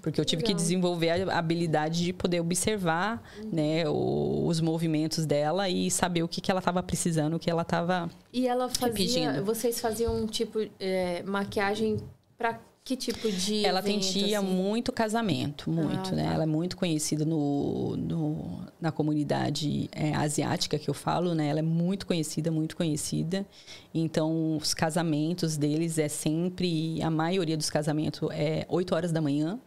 Porque 0.00 0.20
eu 0.20 0.24
tive 0.24 0.42
que 0.42 0.48
Legal. 0.52 0.62
desenvolver 0.62 1.10
a 1.28 1.36
habilidade 1.36 2.04
de 2.04 2.12
poder 2.12 2.40
observar, 2.40 3.20
né, 3.52 3.88
o- 3.88 4.46
os 4.46 4.60
movimentos 4.60 5.26
dela 5.26 5.68
e 5.68 5.90
saber 5.90 6.22
o 6.22 6.28
que, 6.28 6.40
que 6.40 6.50
ela 6.50 6.60
estava 6.60 6.80
precisando, 6.82 7.34
o 7.34 7.38
que 7.40 7.50
ela 7.50 7.62
estava 7.62 8.08
E 8.32 8.46
ela 8.46 8.68
fazia. 8.68 8.94
pedindo. 8.94 9.44
Vocês 9.44 9.80
faziam 9.80 10.14
um 10.14 10.26
tipo 10.26 10.60
é, 10.78 11.22
maquiagem 11.24 11.96
pra 12.40 12.58
que 12.82 12.96
tipo 12.96 13.30
de. 13.30 13.64
Ela 13.66 13.80
evento, 13.80 13.98
atendia 13.98 14.38
assim? 14.38 14.48
muito 14.48 14.90
casamento, 14.90 15.70
muito, 15.70 16.08
Ah, 16.08 16.16
né? 16.16 16.24
tá. 16.24 16.32
Ela 16.32 16.42
é 16.44 16.46
muito 16.46 16.74
conhecida 16.74 17.24
no, 17.26 17.94
no- 17.98 18.60
na 18.80 18.90
comunidade 18.90 19.90
é, 19.92 20.14
asiática 20.14 20.78
que 20.78 20.88
eu 20.88 20.94
falo, 20.94 21.34
né? 21.34 21.48
Ela 21.48 21.58
é 21.58 21.62
muito 21.62 22.06
conhecida, 22.06 22.50
muito 22.50 22.74
conhecida. 22.76 23.46
Então, 23.92 24.56
os 24.56 24.72
casamentos 24.72 25.58
deles 25.58 25.98
é 25.98 26.08
sempre... 26.08 27.00
A 27.02 27.10
maioria 27.10 27.56
dos 27.58 27.68
casamentos 27.68 28.26
é 28.32 28.64
8 28.70 28.94
horas 28.94 29.12
da 29.12 29.20
manhã. 29.20 29.60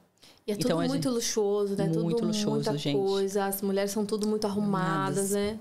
E 0.47 0.51
é 0.51 0.55
tudo 0.55 0.65
Então, 0.65 0.77
muito 0.87 1.09
luxuoso, 1.11 1.75
né? 1.77 1.85
Muito 1.87 2.15
tudo 2.17 2.27
luxuoso, 2.27 2.49
muita 2.55 2.77
gente. 2.77 2.97
coisa. 2.97 3.45
As 3.45 3.61
mulheres 3.61 3.91
são 3.91 4.05
tudo 4.07 4.27
muito 4.27 4.47
arrumadas, 4.47 5.29
né? 5.31 5.59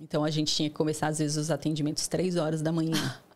Então, 0.00 0.24
a 0.24 0.30
gente 0.30 0.52
tinha 0.54 0.68
que 0.68 0.74
começar, 0.74 1.06
às 1.06 1.20
vezes, 1.20 1.36
os 1.36 1.50
atendimentos 1.52 2.08
3 2.08 2.34
horas 2.36 2.60
da 2.60 2.72
manhã. 2.72 2.92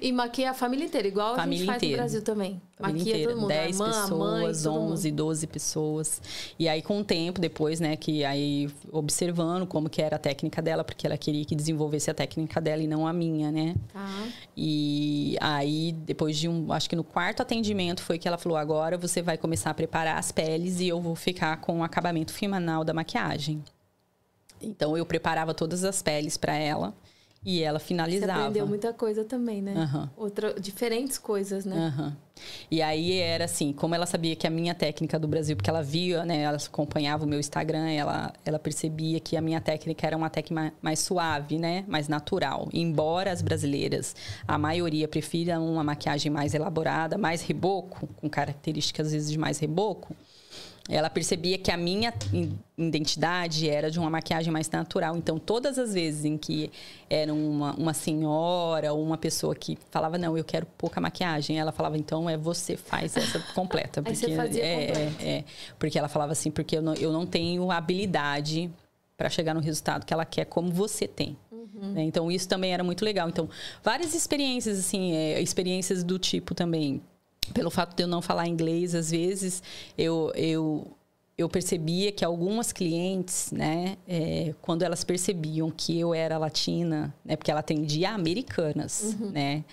E 0.00 0.12
maquia 0.12 0.50
a 0.50 0.54
família 0.54 0.84
inteira, 0.84 1.08
igual 1.08 1.34
a 1.34 1.36
Família 1.36 1.58
gente 1.58 1.66
faz 1.66 1.76
inteira. 1.78 1.96
no 1.96 2.02
Brasil 2.02 2.22
também. 2.22 2.62
Família 2.76 2.98
maquia 2.98 3.12
inteira, 3.14 3.32
todo 3.32 3.40
mundo. 3.40 3.48
10 3.48 3.60
a 3.60 3.68
irmã, 3.68 3.86
pessoas, 3.86 4.10
a 4.10 4.14
mãe, 4.14 4.52
todo 4.52 4.72
mundo. 4.72 4.92
11, 4.92 5.10
12 5.10 5.46
pessoas. 5.46 6.22
E 6.58 6.68
aí, 6.68 6.82
com 6.82 7.00
o 7.00 7.04
tempo, 7.04 7.40
depois, 7.40 7.80
né, 7.80 7.96
que 7.96 8.24
aí 8.24 8.70
observando 8.92 9.66
como 9.66 9.88
que 9.88 10.00
era 10.00 10.16
a 10.16 10.18
técnica 10.18 10.62
dela, 10.62 10.84
porque 10.84 11.06
ela 11.06 11.16
queria 11.16 11.44
que 11.44 11.54
desenvolvesse 11.54 12.10
a 12.10 12.14
técnica 12.14 12.60
dela 12.60 12.82
e 12.82 12.86
não 12.86 13.06
a 13.06 13.12
minha, 13.12 13.50
né? 13.50 13.74
Tá. 13.92 14.28
E 14.56 15.36
aí, 15.40 15.92
depois 15.92 16.36
de 16.38 16.48
um, 16.48 16.72
acho 16.72 16.88
que 16.88 16.96
no 16.96 17.04
quarto 17.04 17.42
atendimento 17.42 18.02
foi 18.02 18.18
que 18.18 18.28
ela 18.28 18.38
falou: 18.38 18.56
agora 18.56 18.96
você 18.96 19.22
vai 19.22 19.36
começar 19.36 19.70
a 19.70 19.74
preparar 19.74 20.18
as 20.18 20.30
peles 20.30 20.80
e 20.80 20.88
eu 20.88 21.00
vou 21.00 21.16
ficar 21.16 21.60
com 21.60 21.80
o 21.80 21.82
acabamento 21.82 22.32
final 22.32 22.84
da 22.84 22.94
maquiagem. 22.94 23.62
Então 24.62 24.96
eu 24.96 25.04
preparava 25.04 25.52
todas 25.52 25.84
as 25.84 26.00
peles 26.00 26.36
para 26.36 26.54
ela 26.54 26.94
e 27.44 27.62
ela 27.62 27.78
Você 27.78 27.86
finalizava. 27.86 28.40
aprendeu 28.40 28.66
muita 28.66 28.92
coisa 28.92 29.24
também, 29.24 29.60
né? 29.60 29.74
Aham. 29.76 30.10
Outra, 30.16 30.54
diferentes 30.58 31.18
coisas, 31.18 31.64
né? 31.64 31.76
Aham. 31.76 32.16
E 32.70 32.82
aí 32.82 33.18
era 33.20 33.44
assim, 33.44 33.72
como 33.72 33.94
ela 33.94 34.06
sabia 34.06 34.34
que 34.34 34.46
a 34.46 34.50
minha 34.50 34.74
técnica 34.74 35.18
do 35.18 35.28
Brasil, 35.28 35.54
porque 35.56 35.70
ela 35.70 35.82
via, 35.82 36.24
né, 36.24 36.42
ela 36.42 36.56
acompanhava 36.56 37.24
o 37.24 37.28
meu 37.28 37.38
Instagram, 37.38 37.88
ela, 37.90 38.32
ela 38.44 38.58
percebia 38.58 39.20
que 39.20 39.36
a 39.36 39.40
minha 39.40 39.60
técnica 39.60 40.06
era 40.06 40.16
uma 40.16 40.28
técnica 40.28 40.72
mais 40.82 40.98
suave, 40.98 41.58
né, 41.58 41.84
mais 41.86 42.08
natural. 42.08 42.68
Embora 42.72 43.30
as 43.30 43.40
brasileiras, 43.40 44.16
a 44.48 44.58
maioria 44.58 45.06
prefira 45.06 45.60
uma 45.60 45.84
maquiagem 45.84 46.30
mais 46.30 46.54
elaborada, 46.54 47.16
mais 47.16 47.40
reboco, 47.42 48.08
com 48.16 48.28
características 48.28 49.06
às 49.08 49.12
vezes 49.12 49.30
de 49.30 49.38
mais 49.38 49.58
reboco, 49.60 50.14
ela 50.88 51.08
percebia 51.08 51.56
que 51.56 51.70
a 51.70 51.78
minha 51.78 52.12
identidade 52.76 53.68
era 53.68 53.90
de 53.90 53.98
uma 53.98 54.10
maquiagem 54.10 54.52
mais 54.52 54.68
natural. 54.68 55.16
Então, 55.16 55.38
todas 55.38 55.78
as 55.78 55.94
vezes 55.94 56.26
em 56.26 56.36
que 56.36 56.70
era 57.08 57.32
uma, 57.32 57.74
uma 57.74 57.94
senhora 57.94 58.92
ou 58.92 59.02
uma 59.02 59.16
pessoa 59.16 59.54
que 59.54 59.78
falava, 59.90 60.18
não, 60.18 60.36
eu 60.36 60.44
quero 60.44 60.66
pouca 60.76 61.00
maquiagem, 61.00 61.58
ela 61.58 61.72
falava, 61.72 61.96
então 61.96 62.28
é 62.28 62.36
você 62.36 62.76
faz 62.76 63.16
essa 63.16 63.38
completa. 63.54 64.02
Porque, 64.02 64.16
você 64.16 64.36
fazia 64.36 64.62
é. 64.62 65.14
É, 65.20 65.28
é, 65.28 65.44
porque 65.78 65.98
ela 65.98 66.08
falava 66.08 66.32
assim, 66.32 66.50
porque 66.50 66.76
eu 66.76 66.82
não, 66.82 66.94
eu 66.94 67.10
não 67.10 67.24
tenho 67.24 67.70
habilidade 67.70 68.70
para 69.16 69.30
chegar 69.30 69.54
no 69.54 69.60
resultado 69.60 70.04
que 70.04 70.12
ela 70.12 70.26
quer 70.26 70.44
como 70.44 70.70
você 70.70 71.08
tem. 71.08 71.34
Uhum. 71.50 71.92
Né? 71.92 72.02
Então, 72.02 72.30
isso 72.30 72.46
também 72.46 72.74
era 72.74 72.84
muito 72.84 73.02
legal. 73.02 73.26
Então, 73.26 73.48
várias 73.82 74.14
experiências, 74.14 74.78
assim, 74.78 75.14
é, 75.14 75.40
experiências 75.40 76.04
do 76.04 76.18
tipo 76.18 76.54
também 76.54 77.00
pelo 77.52 77.70
fato 77.70 77.94
de 77.94 78.02
eu 78.02 78.06
não 78.06 78.22
falar 78.22 78.46
inglês, 78.46 78.94
às 78.94 79.10
vezes 79.10 79.62
eu, 79.98 80.32
eu, 80.34 80.86
eu 81.36 81.48
percebia 81.48 82.12
que 82.12 82.24
algumas 82.24 82.72
clientes, 82.72 83.50
né, 83.52 83.96
é, 84.08 84.54
quando 84.62 84.82
elas 84.82 85.04
percebiam 85.04 85.70
que 85.70 85.98
eu 85.98 86.14
era 86.14 86.38
latina, 86.38 87.14
né, 87.24 87.36
porque 87.36 87.50
ela 87.50 87.60
atendia 87.60 88.10
americanas, 88.10 89.16
uhum. 89.20 89.30
né, 89.30 89.64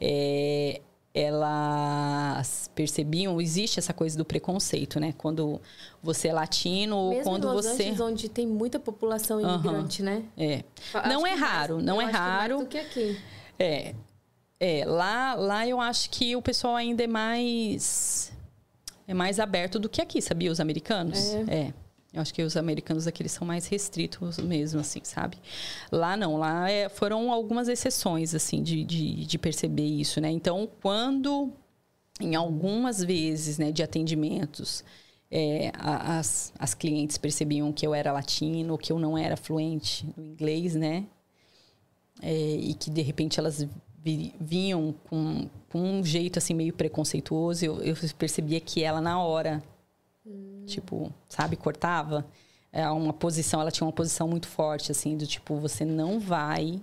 é, 0.00 0.80
elas 1.14 2.70
percebiam, 2.74 3.40
existe 3.40 3.78
essa 3.78 3.92
coisa 3.92 4.16
do 4.16 4.24
preconceito, 4.24 5.00
né? 5.00 5.12
Quando 5.18 5.60
você 6.00 6.28
é 6.28 6.32
latino 6.32 6.96
ou 6.96 7.10
Mesmo 7.10 7.24
quando 7.24 7.48
em 7.48 7.54
Los 7.54 7.66
você. 7.66 7.82
Angeles, 7.82 8.00
onde 8.00 8.28
tem 8.28 8.46
muita 8.46 8.78
população 8.78 9.40
imigrante, 9.40 10.00
uhum. 10.00 10.06
né? 10.06 10.22
É. 10.36 10.64
Acho 10.94 11.08
não 11.08 11.26
é 11.26 11.34
raro, 11.34 11.74
mais, 11.76 11.86
não 11.86 12.00
é 12.00 12.04
raro. 12.04 12.42
Que 12.42 12.54
mais 12.54 12.64
do 12.64 12.68
que 12.68 12.78
aqui. 12.78 13.20
É. 13.58 13.94
É, 14.60 14.84
lá, 14.84 15.34
lá 15.34 15.66
eu 15.66 15.80
acho 15.80 16.10
que 16.10 16.34
o 16.34 16.42
pessoal 16.42 16.74
ainda 16.74 17.04
é 17.04 17.06
mais 17.06 18.32
é 19.06 19.14
mais 19.14 19.40
aberto 19.40 19.78
do 19.78 19.88
que 19.88 20.02
aqui, 20.02 20.20
sabia? 20.20 20.50
Os 20.50 20.60
americanos? 20.60 21.32
É. 21.48 21.54
é. 21.54 21.74
Eu 22.12 22.22
acho 22.22 22.32
que 22.32 22.42
os 22.42 22.56
americanos 22.56 23.06
aqui 23.06 23.22
eles 23.22 23.32
são 23.32 23.46
mais 23.46 23.66
restritos 23.66 24.38
mesmo, 24.38 24.80
assim, 24.80 25.00
sabe? 25.04 25.36
Lá 25.92 26.16
não, 26.16 26.36
lá 26.36 26.70
é, 26.70 26.88
foram 26.88 27.30
algumas 27.30 27.68
exceções, 27.68 28.34
assim, 28.34 28.62
de, 28.62 28.82
de, 28.82 29.26
de, 29.26 29.38
perceber 29.38 29.84
isso, 29.84 30.18
né? 30.20 30.30
Então, 30.30 30.68
quando, 30.80 31.52
em 32.18 32.34
algumas 32.34 33.04
vezes, 33.04 33.58
né, 33.58 33.70
de 33.70 33.82
atendimentos, 33.82 34.82
é, 35.30 35.70
as, 35.78 36.52
as 36.58 36.72
clientes 36.72 37.18
percebiam 37.18 37.70
que 37.72 37.86
eu 37.86 37.94
era 37.94 38.10
latino, 38.10 38.78
que 38.78 38.90
eu 38.90 38.98
não 38.98 39.16
era 39.16 39.36
fluente 39.36 40.08
no 40.16 40.24
inglês, 40.24 40.74
né? 40.74 41.04
É, 42.22 42.32
e 42.32 42.72
que, 42.72 42.90
de 42.90 43.02
repente, 43.02 43.38
elas 43.38 43.68
vinham 44.40 44.94
com, 45.08 45.48
com, 45.68 45.80
um 45.80 46.04
jeito 46.04 46.38
assim 46.38 46.54
meio 46.54 46.72
preconceituoso, 46.72 47.64
eu, 47.64 47.82
eu 47.82 47.94
percebia 48.16 48.60
que 48.60 48.82
ela 48.82 49.00
na 49.00 49.22
hora, 49.22 49.62
hum. 50.26 50.64
tipo, 50.66 51.12
sabe, 51.28 51.56
cortava. 51.56 52.26
É 52.70 52.88
uma 52.90 53.12
posição, 53.12 53.60
ela 53.60 53.70
tinha 53.70 53.86
uma 53.86 53.92
posição 53.92 54.28
muito 54.28 54.46
forte 54.46 54.92
assim, 54.92 55.16
do 55.16 55.26
tipo, 55.26 55.56
você 55.56 55.84
não 55.84 56.20
vai 56.20 56.80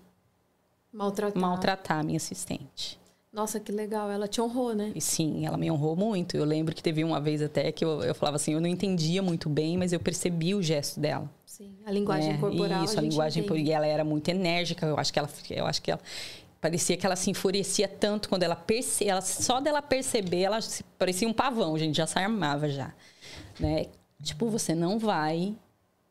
maltratar, 0.91 1.41
maltratar 1.41 1.99
a 1.99 2.03
minha 2.03 2.17
assistente. 2.17 2.99
Nossa, 3.35 3.59
que 3.59 3.69
legal. 3.69 4.09
Ela 4.09 4.29
te 4.29 4.39
honrou, 4.39 4.73
né? 4.73 4.93
E, 4.95 5.01
sim, 5.01 5.45
ela 5.45 5.57
me 5.57 5.69
honrou 5.69 5.93
muito. 5.93 6.37
Eu 6.37 6.45
lembro 6.45 6.73
que 6.73 6.81
teve 6.81 7.03
uma 7.03 7.19
vez 7.19 7.41
até 7.41 7.69
que 7.69 7.83
eu, 7.83 8.01
eu 8.01 8.15
falava 8.15 8.37
assim, 8.37 8.53
eu 8.53 8.61
não 8.61 8.67
entendia 8.67 9.21
muito 9.21 9.49
bem, 9.49 9.77
mas 9.77 9.91
eu 9.91 9.99
percebi 9.99 10.55
o 10.55 10.63
gesto 10.63 11.01
dela. 11.01 11.29
Sim, 11.45 11.75
a 11.85 11.91
linguagem 11.91 12.33
é, 12.33 12.37
corporal. 12.37 12.85
Isso, 12.85 12.95
a, 12.95 12.99
a 12.99 13.01
linguagem 13.01 13.43
entende. 13.43 13.69
E 13.69 13.71
ela 13.73 13.85
era 13.85 14.05
muito 14.05 14.29
enérgica. 14.29 14.85
Eu 14.85 14.97
acho 14.97 15.11
que 15.11 15.19
ela, 15.19 15.29
eu 15.49 15.65
acho 15.65 15.81
que 15.81 15.91
ela, 15.91 15.99
Parecia 16.65 16.97
que 16.97 17.05
ela 17.05 17.15
se 17.15 17.29
enfurecia 17.29 17.87
tanto 17.87 18.27
quando 18.27 18.41
ela 18.41 18.55
percebia, 18.55 19.11
ela, 19.11 19.21
só 19.21 19.61
dela 19.61 19.83
perceber, 19.83 20.41
ela 20.41 20.59
se, 20.61 20.83
parecia 20.97 21.27
um 21.27 21.31
pavão, 21.31 21.75
a 21.75 21.77
gente 21.77 21.95
já 21.95 22.07
se 22.07 22.17
armava 22.17 22.67
já, 22.67 22.91
né? 23.59 23.85
Tipo, 24.23 24.49
você 24.49 24.73
não 24.73 24.97
vai 24.97 25.55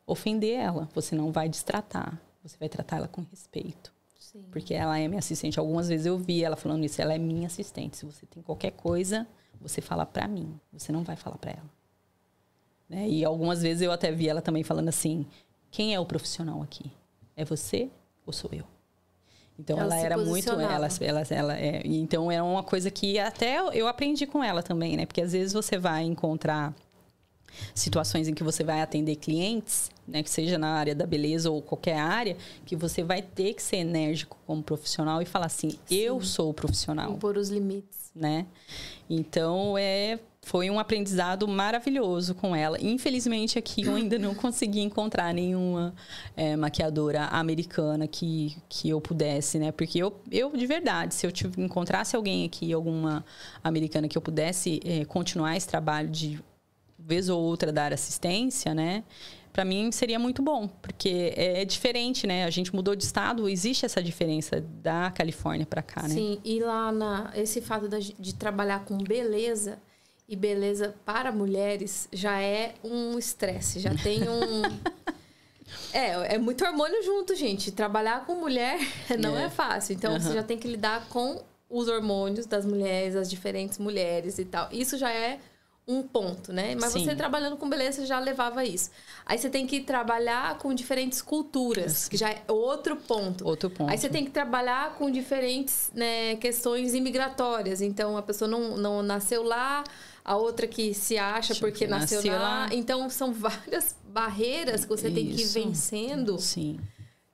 ofender 0.07 0.57
ela, 0.57 0.87
você 0.95 1.13
não 1.13 1.29
vai 1.29 1.49
destratar, 1.49 2.17
você 2.41 2.55
vai 2.57 2.69
tratar 2.69 2.95
ela 2.95 3.07
com 3.09 3.21
respeito. 3.29 3.91
Sim. 4.17 4.45
Porque 4.49 4.73
ela 4.73 4.97
é 4.97 5.05
minha 5.09 5.19
assistente. 5.19 5.59
Algumas 5.59 5.89
vezes 5.89 6.05
eu 6.05 6.17
vi 6.17 6.41
ela 6.41 6.55
falando 6.55 6.85
isso, 6.85 7.01
ela 7.01 7.13
é 7.13 7.17
minha 7.17 7.47
assistente. 7.47 7.97
Se 7.97 8.05
você 8.05 8.25
tem 8.25 8.41
qualquer 8.41 8.71
coisa, 8.71 9.27
você 9.59 9.81
fala 9.81 10.05
para 10.05 10.25
mim, 10.25 10.57
você 10.71 10.89
não 10.89 11.03
vai 11.03 11.17
falar 11.17 11.37
para 11.37 11.51
ela. 11.51 11.69
Né? 12.87 13.09
E 13.09 13.25
algumas 13.25 13.61
vezes 13.61 13.81
eu 13.81 13.91
até 13.91 14.09
vi 14.09 14.29
ela 14.29 14.41
também 14.41 14.63
falando 14.63 14.87
assim: 14.87 15.25
quem 15.69 15.93
é 15.93 15.99
o 15.99 16.05
profissional 16.05 16.63
aqui? 16.63 16.89
É 17.35 17.43
você 17.43 17.89
ou 18.25 18.31
sou 18.31 18.49
eu? 18.53 18.74
Então 19.57 19.79
ela, 19.79 19.95
ela 19.95 20.05
era 20.05 20.17
muito, 20.17 20.49
ela, 20.49 20.89
ela, 20.99 21.23
ela 21.29 21.57
é, 21.57 21.81
então 21.85 22.29
era 22.31 22.43
uma 22.43 22.63
coisa 22.63 22.91
que 22.91 23.17
até 23.17 23.57
eu 23.73 23.87
aprendi 23.87 24.27
com 24.27 24.43
ela 24.43 24.61
também, 24.61 24.97
né? 24.97 25.05
Porque 25.05 25.21
às 25.21 25.31
vezes 25.31 25.53
você 25.53 25.77
vai 25.77 26.03
encontrar 26.03 26.73
situações 27.73 28.27
em 28.27 28.33
que 28.33 28.43
você 28.43 28.63
vai 28.63 28.81
atender 28.81 29.15
clientes, 29.15 29.89
né, 30.07 30.21
que 30.21 30.29
seja 30.29 30.57
na 30.57 30.73
área 30.73 30.93
da 30.93 31.05
beleza 31.05 31.49
ou 31.49 31.61
qualquer 31.61 31.97
área, 31.97 32.35
que 32.65 32.75
você 32.75 33.03
vai 33.03 33.21
ter 33.21 33.53
que 33.53 33.63
ser 33.63 33.77
enérgico 33.77 34.37
como 34.45 34.61
profissional 34.61 35.21
e 35.21 35.25
falar 35.25 35.45
assim, 35.45 35.69
Sim. 35.69 35.79
eu 35.89 36.21
sou 36.21 36.49
o 36.49 36.53
profissional. 36.53 37.13
Impor 37.13 37.37
os 37.37 37.49
limites. 37.49 38.11
Né? 38.15 38.45
Então, 39.09 39.77
é 39.77 40.17
foi 40.45 40.69
um 40.69 40.77
aprendizado 40.77 41.47
maravilhoso 41.47 42.35
com 42.35 42.55
ela. 42.55 42.77
Infelizmente, 42.79 43.57
aqui 43.57 43.81
eu 43.81 43.95
ainda 43.95 44.19
não 44.19 44.35
consegui 44.35 44.79
encontrar 44.79 45.33
nenhuma 45.33 45.91
é, 46.37 46.55
maquiadora 46.55 47.23
americana 47.23 48.07
que, 48.07 48.55
que 48.69 48.87
eu 48.87 49.01
pudesse, 49.01 49.57
né? 49.57 49.71
Porque 49.71 49.97
eu, 49.97 50.15
eu, 50.31 50.55
de 50.55 50.67
verdade, 50.67 51.15
se 51.15 51.25
eu 51.25 51.31
encontrasse 51.57 52.15
alguém 52.15 52.45
aqui, 52.45 52.71
alguma 52.71 53.25
americana 53.63 54.07
que 54.07 54.15
eu 54.15 54.21
pudesse 54.21 54.79
é, 54.85 55.03
continuar 55.05 55.57
esse 55.57 55.67
trabalho 55.67 56.09
de 56.09 56.39
vez 56.99 57.27
ou 57.27 57.41
outra 57.41 57.73
dar 57.73 57.91
assistência, 57.91 58.71
né? 58.71 59.03
Para 59.51 59.65
mim 59.65 59.91
seria 59.91 60.19
muito 60.19 60.43
bom, 60.43 60.67
porque 60.67 61.33
é, 61.35 61.63
é 61.63 61.65
diferente, 61.65 62.27
né? 62.27 62.45
A 62.45 62.51
gente 62.51 62.75
mudou 62.75 62.95
de 62.95 63.03
estado, 63.03 63.49
existe 63.49 63.83
essa 63.83 64.01
diferença 64.01 64.61
da 64.61 65.09
Califórnia 65.09 65.65
para 65.65 65.81
cá, 65.81 66.03
né? 66.03 66.09
Sim, 66.09 66.39
e 66.45 66.59
lá 66.59 66.91
na 66.91 67.31
esse 67.33 67.61
fato 67.61 67.89
de, 67.89 68.13
de 68.13 68.35
trabalhar 68.35 68.85
com 68.85 68.95
beleza, 68.99 69.79
e 70.27 70.35
beleza 70.35 70.95
para 71.05 71.31
mulheres 71.31 72.07
já 72.11 72.41
é 72.41 72.73
um 72.83 73.17
estresse, 73.17 73.79
já 73.79 73.93
tem 73.95 74.21
um. 74.27 74.61
é, 75.93 76.35
é 76.35 76.37
muito 76.37 76.65
hormônio 76.65 77.03
junto, 77.03 77.35
gente. 77.35 77.71
Trabalhar 77.71 78.25
com 78.25 78.35
mulher 78.35 78.79
não 79.19 79.37
é, 79.37 79.45
é 79.45 79.49
fácil. 79.49 79.93
Então 79.93 80.13
uhum. 80.13 80.19
você 80.19 80.33
já 80.33 80.43
tem 80.43 80.57
que 80.57 80.67
lidar 80.67 81.07
com 81.09 81.43
os 81.69 81.87
hormônios 81.87 82.45
das 82.45 82.65
mulheres, 82.65 83.15
as 83.15 83.29
diferentes 83.29 83.77
mulheres 83.77 84.39
e 84.39 84.45
tal. 84.45 84.67
Isso 84.71 84.97
já 84.97 85.11
é 85.11 85.39
um 85.87 86.01
ponto, 86.01 86.51
né? 86.51 86.75
Mas 86.75 86.93
Sim. 86.93 87.05
você 87.05 87.15
trabalhando 87.15 87.57
com 87.57 87.69
beleza 87.69 88.05
já 88.05 88.19
levava 88.19 88.65
isso. 88.65 88.89
Aí 89.25 89.37
você 89.37 89.49
tem 89.49 89.67
que 89.67 89.81
trabalhar 89.81 90.57
com 90.57 90.73
diferentes 90.73 91.21
culturas, 91.21 92.09
que 92.09 92.17
já 92.17 92.31
é 92.31 92.41
outro 92.47 92.95
ponto. 92.95 93.47
Outro 93.47 93.69
ponto. 93.69 93.91
Aí 93.91 93.97
você 93.97 94.09
tem 94.09 94.25
que 94.25 94.31
trabalhar 94.31 94.95
com 94.95 95.11
diferentes 95.11 95.91
né, 95.93 96.37
questões 96.37 96.95
imigratórias. 96.95 97.81
Então 97.81 98.17
a 98.17 98.21
pessoa 98.23 98.49
não, 98.49 98.77
não 98.77 99.03
nasceu 99.03 99.43
lá, 99.43 99.83
a 100.25 100.35
outra 100.35 100.65
que 100.65 100.91
se 100.95 101.19
acha 101.19 101.53
porque 101.53 101.85
nasceu, 101.85 102.17
nasceu 102.17 102.33
lá. 102.33 102.65
lá. 102.65 102.69
Então, 102.73 103.07
são 103.11 103.31
várias 103.31 103.95
barreiras 104.07 104.83
que 104.83 104.89
você 104.89 105.07
Isso. 105.07 105.15
tem 105.15 105.27
que 105.27 105.41
ir 105.43 105.45
vencendo. 105.45 106.39
Sim. 106.39 106.79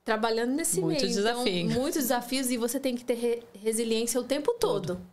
Trabalhando 0.03 0.51
nesse 0.51 0.81
Muito 0.81 1.01
meio. 1.01 1.07
Desafio. 1.07 1.47
Então, 1.47 1.73
muitos 1.81 2.01
desafios 2.01 2.51
e 2.51 2.57
você 2.57 2.79
tem 2.79 2.95
que 2.95 3.05
ter 3.05 3.13
re 3.13 3.43
resiliência 3.53 4.19
o 4.19 4.23
tempo 4.25 4.53
todo. 4.59 4.95
todo. 4.95 5.07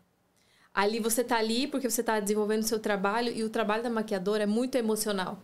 Ali 0.75 0.99
você 0.99 1.21
está 1.21 1.39
ali 1.39 1.69
porque 1.69 1.89
você 1.89 2.01
está 2.01 2.19
desenvolvendo 2.19 2.63
o 2.63 2.67
seu 2.67 2.81
trabalho 2.81 3.33
e 3.33 3.45
o 3.45 3.51
trabalho 3.51 3.83
da 3.83 3.91
maquiadora 3.91 4.43
é 4.43 4.47
muito 4.47 4.75
emocional. 4.77 5.39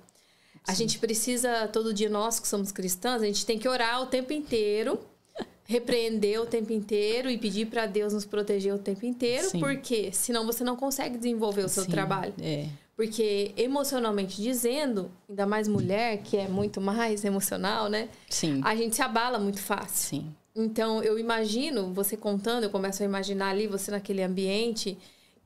Sim. 0.54 0.60
A 0.66 0.74
gente 0.74 0.98
precisa, 0.98 1.68
todo 1.68 1.94
dia 1.94 2.08
nós 2.08 2.40
que 2.40 2.48
somos 2.48 2.72
cristãs, 2.72 3.22
a 3.22 3.26
gente 3.26 3.46
tem 3.46 3.58
que 3.58 3.68
orar 3.68 4.02
o 4.02 4.06
tempo 4.06 4.32
inteiro 4.32 4.98
repreender 5.66 6.40
o 6.40 6.46
tempo 6.46 6.72
inteiro 6.72 7.30
e 7.30 7.38
pedir 7.38 7.66
para 7.66 7.86
Deus 7.86 8.12
nos 8.12 8.24
proteger 8.24 8.74
o 8.74 8.78
tempo 8.78 9.06
inteiro, 9.06 9.48
Sim. 9.48 9.60
porque 9.60 10.10
senão 10.12 10.44
você 10.44 10.62
não 10.62 10.76
consegue 10.76 11.16
desenvolver 11.16 11.64
o 11.64 11.68
seu 11.68 11.84
Sim, 11.84 11.90
trabalho. 11.90 12.34
É. 12.40 12.68
Porque 12.96 13.52
emocionalmente 13.56 14.40
dizendo, 14.40 15.10
ainda 15.28 15.46
mais 15.46 15.66
mulher, 15.66 16.18
que 16.18 16.36
é 16.36 16.46
muito 16.46 16.80
mais 16.80 17.24
emocional, 17.24 17.88
né? 17.88 18.08
Sim. 18.28 18.60
A 18.62 18.76
gente 18.76 18.94
se 18.94 19.02
abala 19.02 19.38
muito 19.38 19.60
fácil. 19.60 20.20
Sim. 20.20 20.34
Então, 20.54 21.02
eu 21.02 21.18
imagino, 21.18 21.92
você 21.92 22.16
contando, 22.16 22.64
eu 22.64 22.70
começo 22.70 23.02
a 23.02 23.06
imaginar 23.06 23.48
ali 23.48 23.66
você 23.66 23.90
naquele 23.90 24.22
ambiente 24.22 24.96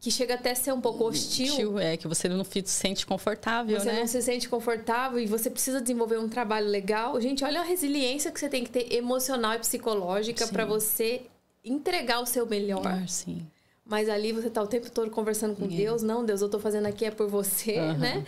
que 0.01 0.11
chega 0.11 0.35
até 0.35 0.53
a 0.53 0.55
ser 0.55 0.73
um 0.73 0.81
pouco 0.81 1.05
hostil. 1.05 1.79
É, 1.79 1.97
que 1.97 2.07
você 2.07 2.29
não 2.29 2.45
se 2.45 2.63
sente 2.67 3.05
confortável, 3.05 3.79
você 3.79 3.87
né? 3.87 3.95
Você 3.95 4.01
não 4.01 4.07
se 4.07 4.23
sente 4.23 4.49
confortável 4.49 5.19
e 5.19 5.27
você 5.27 5.51
precisa 5.51 5.81
desenvolver 5.81 6.19
um 6.19 6.29
trabalho 6.29 6.69
legal. 6.69 7.21
Gente, 7.21 7.45
olha 7.45 7.61
a 7.61 7.65
resiliência 7.65 8.31
que 8.31 8.39
você 8.39 8.49
tem 8.49 8.63
que 8.63 8.71
ter 8.71 8.95
emocional 8.95 9.55
e 9.55 9.59
psicológica 9.59 10.47
para 10.49 10.65
você 10.65 11.23
entregar 11.65 12.21
o 12.21 12.27
seu 12.27 12.47
melhor. 12.47 12.87
Ah, 12.87 13.07
sim. 13.07 13.45
Mas 13.85 14.09
ali 14.09 14.33
você 14.33 14.51
tá 14.51 14.63
o 14.63 14.67
tempo 14.67 14.91
todo 14.91 15.11
conversando 15.11 15.57
com 15.57 15.65
é. 15.65 15.69
Deus. 15.69 16.03
Não, 16.03 16.25
Deus, 16.25 16.43
eu 16.43 16.49
tô 16.49 16.61
fazendo 16.61 16.87
aqui 16.87 17.07
é 17.07 17.11
por 17.11 17.27
você, 17.27 17.79
uhum. 17.81 17.99
né? 17.99 18.25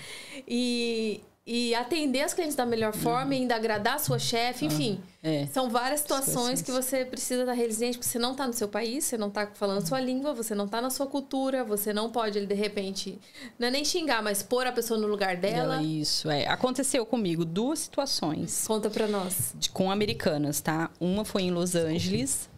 E, 0.48 1.20
e 1.52 1.74
atender 1.74 2.20
as 2.20 2.32
clientes 2.32 2.54
da 2.54 2.64
melhor 2.64 2.92
forma, 2.94 3.34
e 3.34 3.38
ainda 3.38 3.56
agradar 3.56 3.96
a 3.96 3.98
sua 3.98 4.20
chefe, 4.20 4.66
enfim. 4.66 5.00
É. 5.20 5.48
São 5.52 5.68
várias 5.68 5.98
situações 5.98 6.62
que 6.62 6.70
você 6.70 7.04
precisa 7.04 7.40
estar 7.40 7.54
resiliente, 7.54 7.98
porque 7.98 8.08
você 8.08 8.20
não 8.20 8.30
está 8.30 8.46
no 8.46 8.52
seu 8.52 8.68
país, 8.68 9.02
você 9.02 9.18
não 9.18 9.26
está 9.26 9.48
falando 9.54 9.78
a 9.78 9.84
sua 9.84 9.98
língua, 10.00 10.32
você 10.32 10.54
não 10.54 10.66
está 10.66 10.80
na 10.80 10.90
sua 10.90 11.08
cultura, 11.08 11.64
você 11.64 11.92
não 11.92 12.08
pode, 12.08 12.46
de 12.46 12.54
repente, 12.54 13.18
não 13.58 13.66
é 13.66 13.70
nem 13.72 13.84
xingar, 13.84 14.22
mas 14.22 14.44
pôr 14.44 14.64
a 14.64 14.70
pessoa 14.70 14.98
no 15.00 15.08
lugar 15.08 15.36
dela. 15.38 15.74
Ela, 15.74 15.82
isso, 15.82 16.30
é. 16.30 16.46
Aconteceu 16.46 17.04
comigo 17.04 17.44
duas 17.44 17.80
situações 17.80 18.64
Conta 18.64 18.88
pra 18.88 19.08
nós. 19.08 19.52
de- 19.56 19.70
com 19.70 19.90
americanas, 19.90 20.60
tá? 20.60 20.88
Uma 21.00 21.24
foi 21.24 21.42
em 21.42 21.50
Los 21.50 21.74
Angeles, 21.74 22.48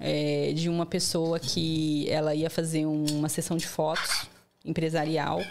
é, 0.00 0.50
de 0.54 0.70
uma 0.70 0.86
pessoa 0.86 1.38
que 1.38 2.08
ela 2.08 2.34
ia 2.34 2.48
fazer 2.48 2.86
um- 2.86 3.04
uma 3.18 3.28
sessão 3.28 3.58
de 3.58 3.66
fotos 3.68 4.28
empresarial 4.64 5.42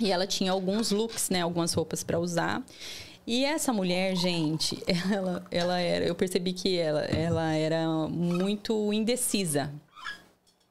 e 0.00 0.10
ela 0.10 0.26
tinha 0.26 0.52
alguns 0.52 0.90
looks, 0.90 1.30
né? 1.30 1.42
Algumas 1.42 1.72
roupas 1.72 2.02
para 2.02 2.18
usar. 2.18 2.62
E 3.26 3.44
essa 3.44 3.72
mulher, 3.72 4.16
gente, 4.16 4.82
ela, 5.12 5.44
ela 5.50 5.78
era, 5.78 6.04
eu 6.04 6.14
percebi 6.14 6.52
que 6.52 6.78
ela, 6.78 7.02
ela 7.02 7.52
era 7.52 7.86
muito 8.08 8.92
indecisa 8.92 9.70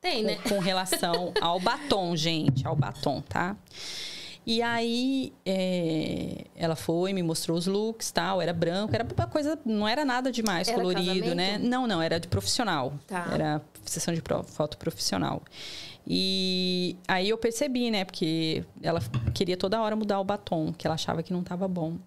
Tem, 0.01 0.23
né? 0.23 0.35
com, 0.35 0.49
com 0.49 0.59
relação 0.59 1.31
ao 1.39 1.59
batom, 1.59 2.15
gente, 2.15 2.67
ao 2.67 2.75
batom, 2.75 3.21
tá? 3.21 3.55
E 4.45 4.63
aí 4.63 5.31
é, 5.45 6.45
ela 6.55 6.75
foi, 6.75 7.13
me 7.13 7.21
mostrou 7.21 7.55
os 7.55 7.67
looks, 7.67 8.09
tal, 8.09 8.41
era 8.41 8.51
branco, 8.51 8.95
era 8.95 9.05
uma 9.05 9.27
coisa, 9.27 9.59
não 9.63 9.87
era 9.87 10.03
nada 10.03 10.31
demais 10.31 10.67
Era 10.67 10.75
colorido, 10.75 11.35
né? 11.35 11.51
casamento? 11.51 11.69
Não, 11.69 11.85
não, 11.85 12.01
era 12.01 12.19
de 12.19 12.27
profissional. 12.27 12.93
Tá. 13.05 13.27
Era 13.31 13.61
sessão 13.85 14.13
de 14.13 14.23
foto 14.47 14.77
profissional. 14.77 15.43
E 16.11 16.97
aí 17.07 17.29
eu 17.29 17.37
percebi, 17.37 17.91
né, 17.91 18.03
porque 18.03 18.63
ela 18.81 18.99
queria 19.33 19.55
toda 19.55 19.79
hora 19.79 19.95
mudar 19.95 20.19
o 20.19 20.23
batom, 20.23 20.73
que 20.73 20.87
ela 20.87 20.95
achava 20.95 21.21
que 21.21 21.31
não 21.31 21.41
estava 21.41 21.67
bom. 21.67 21.97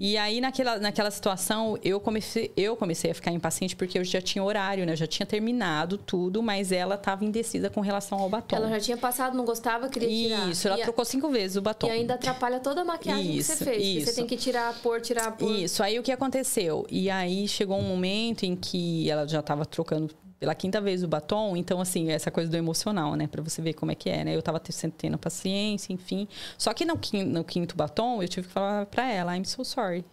E 0.00 0.16
aí, 0.16 0.40
naquela, 0.40 0.78
naquela 0.78 1.10
situação, 1.10 1.76
eu 1.82 1.98
comecei, 1.98 2.52
eu 2.56 2.76
comecei 2.76 3.10
a 3.10 3.14
ficar 3.14 3.32
impaciente 3.32 3.74
porque 3.74 3.98
eu 3.98 4.04
já 4.04 4.20
tinha 4.20 4.44
horário, 4.44 4.86
né? 4.86 4.92
Eu 4.92 4.96
já 4.96 5.08
tinha 5.08 5.26
terminado 5.26 5.98
tudo, 5.98 6.40
mas 6.40 6.70
ela 6.70 6.94
estava 6.94 7.24
indecisa 7.24 7.68
com 7.68 7.80
relação 7.80 8.16
ao 8.16 8.28
batom. 8.30 8.54
Ela 8.54 8.70
já 8.70 8.78
tinha 8.78 8.96
passado, 8.96 9.36
não 9.36 9.44
gostava, 9.44 9.88
queria 9.88 10.08
tirar. 10.08 10.48
Isso, 10.48 10.68
ela 10.68 10.78
e, 10.78 10.82
a- 10.82 10.84
trocou 10.84 11.04
cinco 11.04 11.28
vezes 11.30 11.56
o 11.56 11.60
batom. 11.62 11.88
e 11.88 11.90
ainda 11.90 12.14
atrapalha 12.14 12.60
toda 12.60 12.82
a 12.82 12.84
maquiagem 12.84 13.24
que 13.32 13.38
Isso, 13.38 13.52
você 13.56 13.64
fez. 13.64 13.82
isso. 13.82 14.06
Você 14.06 14.14
tem 14.14 14.26
que 14.28 14.36
tirar, 14.36 14.72
pôr, 14.80 15.00
tirar, 15.00 15.32
pôr. 15.36 15.50
Isso, 15.50 15.82
aí 15.82 15.98
o 15.98 16.02
que 16.04 16.12
aconteceu? 16.12 16.86
E 16.88 17.10
aí 17.10 17.48
chegou 17.48 17.76
um 17.76 17.82
momento 17.88 18.44
em 18.44 18.54
que 18.54 19.10
ela 19.10 19.26
já 19.26 19.40
estava 19.40 19.66
trocando 19.66 20.14
pela 20.38 20.54
quinta 20.54 20.80
vez 20.80 21.02
o 21.02 21.08
batom, 21.08 21.56
então 21.56 21.80
assim, 21.80 22.10
essa 22.10 22.30
coisa 22.30 22.50
do 22.50 22.56
emocional, 22.56 23.14
né, 23.16 23.26
Pra 23.26 23.42
você 23.42 23.60
ver 23.60 23.74
como 23.74 23.90
é 23.90 23.94
que 23.94 24.08
é, 24.08 24.24
né? 24.24 24.36
Eu 24.36 24.42
tava 24.42 24.60
te- 24.60 24.72
tendo 24.90 25.18
paciência, 25.18 25.92
enfim. 25.92 26.28
Só 26.56 26.72
que 26.72 26.84
no 26.84 26.96
quinto, 26.96 27.30
no 27.30 27.44
quinto 27.44 27.76
batom, 27.76 28.22
eu 28.22 28.28
tive 28.28 28.46
que 28.46 28.52
falar 28.52 28.86
pra 28.86 29.10
ela, 29.10 29.36
I'm 29.36 29.44
so 29.44 29.64
sorry. 29.64 30.04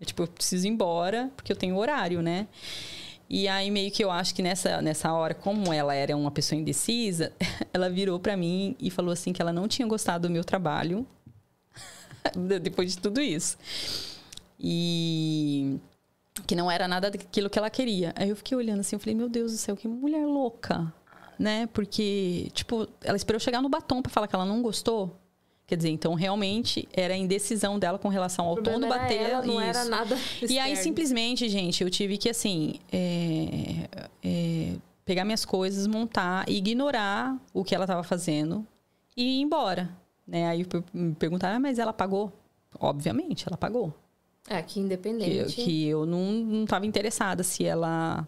Eu, 0.00 0.06
tipo, 0.06 0.22
eu 0.22 0.26
preciso 0.28 0.66
ir 0.66 0.70
embora 0.70 1.30
porque 1.36 1.50
eu 1.52 1.56
tenho 1.56 1.76
horário, 1.76 2.20
né? 2.20 2.46
E 3.28 3.48
aí 3.48 3.70
meio 3.70 3.90
que 3.90 4.04
eu 4.04 4.10
acho 4.10 4.34
que 4.34 4.42
nessa, 4.42 4.82
nessa 4.82 5.12
hora, 5.12 5.32
como 5.34 5.72
ela 5.72 5.94
era 5.94 6.14
uma 6.16 6.30
pessoa 6.30 6.60
indecisa, 6.60 7.32
ela 7.72 7.88
virou 7.88 8.20
pra 8.20 8.36
mim 8.36 8.76
e 8.78 8.90
falou 8.90 9.12
assim 9.12 9.32
que 9.32 9.40
ela 9.40 9.52
não 9.52 9.66
tinha 9.66 9.88
gostado 9.88 10.28
do 10.28 10.32
meu 10.32 10.44
trabalho 10.44 11.06
depois 12.62 12.92
de 12.94 12.98
tudo 12.98 13.20
isso. 13.20 13.56
E 14.60 15.78
que 16.42 16.56
não 16.56 16.70
era 16.70 16.88
nada 16.88 17.10
daquilo 17.10 17.48
que 17.48 17.58
ela 17.58 17.70
queria. 17.70 18.12
Aí 18.16 18.28
eu 18.28 18.36
fiquei 18.36 18.56
olhando 18.56 18.80
assim, 18.80 18.96
eu 18.96 19.00
falei, 19.00 19.14
meu 19.14 19.28
Deus 19.28 19.52
do 19.52 19.58
céu, 19.58 19.76
que 19.76 19.86
mulher 19.86 20.26
louca, 20.26 20.92
né? 21.38 21.66
Porque, 21.68 22.50
tipo, 22.52 22.88
ela 23.02 23.16
esperou 23.16 23.38
chegar 23.40 23.62
no 23.62 23.68
batom 23.68 24.02
pra 24.02 24.10
falar 24.10 24.26
que 24.26 24.34
ela 24.34 24.44
não 24.44 24.60
gostou. 24.60 25.20
Quer 25.66 25.76
dizer, 25.76 25.88
então 25.88 26.12
realmente 26.12 26.86
era 26.92 27.14
a 27.14 27.16
indecisão 27.16 27.78
dela 27.78 27.98
com 27.98 28.08
relação 28.08 28.46
ao 28.46 28.56
tom 28.56 28.78
do 28.78 28.84
era 28.84 28.98
bater. 28.98 29.20
ela, 29.30 29.46
não 29.46 29.60
era 29.60 29.80
isso. 29.80 29.90
nada 29.90 30.14
E 30.42 30.58
aí, 30.58 30.72
externo. 30.72 30.76
simplesmente, 30.76 31.48
gente, 31.48 31.82
eu 31.82 31.88
tive 31.88 32.18
que, 32.18 32.28
assim, 32.28 32.74
é, 32.92 33.88
é, 34.22 34.74
pegar 35.06 35.24
minhas 35.24 35.44
coisas, 35.44 35.86
montar 35.86 36.46
ignorar 36.50 37.34
o 37.54 37.64
que 37.64 37.74
ela 37.74 37.84
estava 37.84 38.02
fazendo 38.02 38.66
e 39.16 39.38
ir 39.38 39.40
embora. 39.40 39.88
Né? 40.26 40.46
Aí 40.48 40.66
me 40.92 41.14
perguntaram, 41.14 41.56
ah, 41.56 41.60
mas 41.60 41.78
ela 41.78 41.94
pagou? 41.94 42.30
Obviamente, 42.78 43.46
ela 43.48 43.56
pagou. 43.56 43.94
É, 44.48 44.62
que 44.62 44.74
Que, 44.74 44.80
independente. 44.80 45.54
que 45.56 45.86
eu 45.86 46.04
não, 46.04 46.32
não 46.32 46.66
tava 46.66 46.86
interessada 46.86 47.42
se 47.42 47.64
ela, 47.64 48.26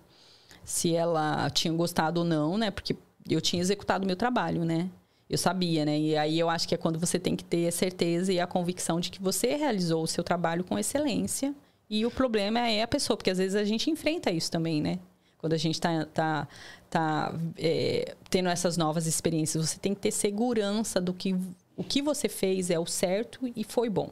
se 0.64 0.94
ela 0.94 1.50
tinha 1.50 1.72
gostado 1.72 2.20
ou 2.20 2.24
não, 2.24 2.56
né? 2.56 2.70
Porque 2.70 2.96
eu 3.28 3.40
tinha 3.40 3.60
executado 3.60 4.04
o 4.04 4.06
meu 4.06 4.16
trabalho, 4.16 4.64
né? 4.64 4.88
Eu 5.28 5.36
sabia, 5.36 5.84
né? 5.84 5.98
E 5.98 6.16
aí 6.16 6.38
eu 6.38 6.48
acho 6.48 6.68
que 6.68 6.74
é 6.74 6.78
quando 6.78 6.98
você 6.98 7.18
tem 7.18 7.34
que 7.34 7.44
ter 7.44 7.66
a 7.66 7.72
certeza 7.72 8.32
e 8.32 8.38
a 8.38 8.46
convicção 8.46 9.00
de 9.00 9.10
que 9.10 9.20
você 9.20 9.56
realizou 9.56 10.02
o 10.02 10.06
seu 10.06 10.22
trabalho 10.22 10.64
com 10.64 10.78
excelência. 10.78 11.54
E 11.90 12.06
o 12.06 12.10
problema 12.10 12.60
é 12.60 12.82
a 12.82 12.88
pessoa, 12.88 13.16
porque 13.16 13.30
às 13.30 13.38
vezes 13.38 13.56
a 13.56 13.64
gente 13.64 13.90
enfrenta 13.90 14.30
isso 14.30 14.50
também, 14.50 14.80
né? 14.80 14.98
Quando 15.38 15.52
a 15.52 15.56
gente 15.58 15.80
tá, 15.80 16.04
tá, 16.06 16.48
tá 16.88 17.34
é, 17.58 18.14
tendo 18.30 18.48
essas 18.48 18.76
novas 18.76 19.06
experiências, 19.06 19.68
você 19.68 19.78
tem 19.78 19.94
que 19.94 20.00
ter 20.00 20.10
segurança 20.10 21.00
do 21.00 21.12
que 21.12 21.36
o 21.76 21.84
que 21.84 22.00
você 22.00 22.28
fez 22.28 22.70
é 22.70 22.78
o 22.78 22.86
certo 22.86 23.40
e 23.54 23.62
foi 23.62 23.90
bom. 23.90 24.10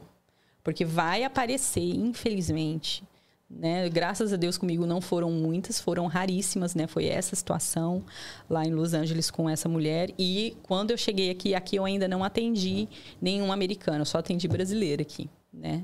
Porque 0.65 0.83
vai 0.83 1.23
aparecer, 1.23 1.79
infelizmente, 1.95 3.03
né? 3.49 3.87
Graças 3.87 4.33
a 4.33 4.35
Deus 4.35 4.57
comigo 4.57 4.85
não 4.87 4.99
foram 4.99 5.31
muitas, 5.31 5.79
foram 5.79 6.07
raríssimas, 6.07 6.73
né? 6.73 6.87
Foi 6.87 7.05
essa 7.05 7.35
situação 7.35 8.03
lá 8.49 8.65
em 8.65 8.71
Los 8.73 8.95
Angeles 8.95 9.29
com 9.29 9.47
essa 9.47 9.69
mulher. 9.69 10.09
E 10.17 10.57
quando 10.63 10.89
eu 10.91 10.97
cheguei 10.97 11.29
aqui, 11.29 11.53
aqui 11.53 11.75
eu 11.75 11.85
ainda 11.85 12.07
não 12.07 12.23
atendi 12.23 12.87
nenhum 13.21 13.51
americano, 13.51 14.03
só 14.07 14.17
atendi 14.17 14.47
brasileira 14.47 15.03
aqui, 15.03 15.29
né? 15.53 15.83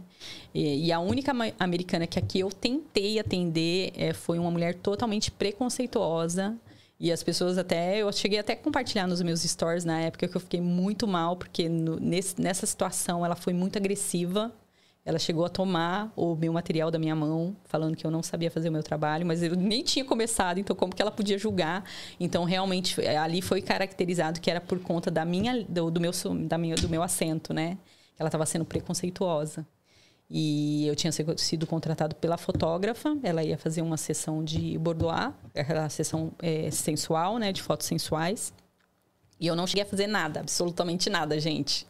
E, 0.54 0.88
e 0.88 0.92
a 0.92 1.00
única 1.00 1.32
americana 1.60 2.08
que 2.08 2.18
aqui 2.18 2.40
eu 2.40 2.50
tentei 2.50 3.20
atender 3.20 3.94
eh, 3.96 4.14
foi 4.14 4.40
uma 4.40 4.50
mulher 4.50 4.74
totalmente 4.76 5.30
preconceituosa. 5.30 6.58
E 7.00 7.12
as 7.12 7.24
pessoas 7.24 7.58
até. 7.58 7.98
Eu 7.98 8.12
cheguei 8.14 8.38
até 8.40 8.54
a 8.54 8.56
compartilhar 8.56 9.08
nos 9.08 9.22
meus 9.24 9.42
stories 9.42 9.84
na 9.86 10.00
época 10.02 10.28
que 10.28 10.36
eu 10.38 10.42
fiquei 10.42 10.62
muito 10.62 11.08
mal, 11.08 11.36
porque 11.36 11.68
no- 11.68 12.00
nesse- 12.00 12.40
nessa 12.40 12.66
situação 12.68 13.26
ela 13.26 13.36
foi 13.36 13.54
muito 13.54 13.76
agressiva. 13.78 14.52
Ela 15.04 15.18
chegou 15.18 15.44
a 15.44 15.50
tomar 15.50 16.14
o 16.16 16.36
meu 16.36 16.54
material 16.54 16.92
da 16.92 17.00
minha 17.00 17.16
mão, 17.16 17.56
falando 17.66 17.96
que 17.96 18.06
eu 18.06 18.12
não 18.12 18.22
sabia 18.22 18.52
fazer 18.52 18.70
o 18.70 18.72
meu 18.72 18.84
trabalho, 18.84 19.26
mas 19.26 19.42
eu 19.42 19.56
nem 19.56 19.84
tinha 19.84 20.06
começado, 20.06 20.60
então 20.60 20.76
como 20.76 20.94
que 20.96 21.02
ela 21.02 21.12
podia 21.12 21.40
julgar? 21.40 21.84
Então 22.20 22.44
realmente 22.44 23.04
ali 23.08 23.42
foi 23.42 23.62
caracterizado 23.64 24.40
que 24.40 24.50
era 24.50 24.62
por 24.62 24.80
conta 24.80 25.10
da 25.10 25.26
minha 25.26 25.64
do, 25.68 25.90
do 25.90 26.00
meu 26.00 26.12
da 26.48 26.58
minha, 26.58 26.76
do 26.76 26.88
meu 26.88 27.02
acento, 27.02 27.52
né? 27.54 27.78
Ela 28.20 28.28
estava 28.28 28.46
sendo 28.46 28.64
preconceituosa. 28.64 29.66
E 30.34 30.88
eu 30.88 30.96
tinha 30.96 31.12
sido- 31.12 31.68
contratado 31.68 32.16
pela 32.16 32.38
fotógrafa, 32.38 33.18
ela 33.22 33.44
ia 33.44 33.58
fazer 33.58 33.82
uma 33.82 33.98
sessão 33.98 34.42
de 34.42 34.78
boudoir, 34.78 35.34
aquela 35.54 35.90
sessão 35.90 36.32
eh, 36.42 36.72
sensual, 36.72 37.38
né, 37.38 37.52
de 37.52 37.62
fotos 37.62 37.86
sensuais. 37.86 38.54
E 39.38 39.48
eu 39.48 39.56
não 39.58 39.68
cheguei 39.68 39.84
a 39.84 39.86
fazer 39.86 40.08
nada, 40.08 40.40
absolutamente 40.40 41.10
nada, 41.10 41.38
gente. 41.38 41.86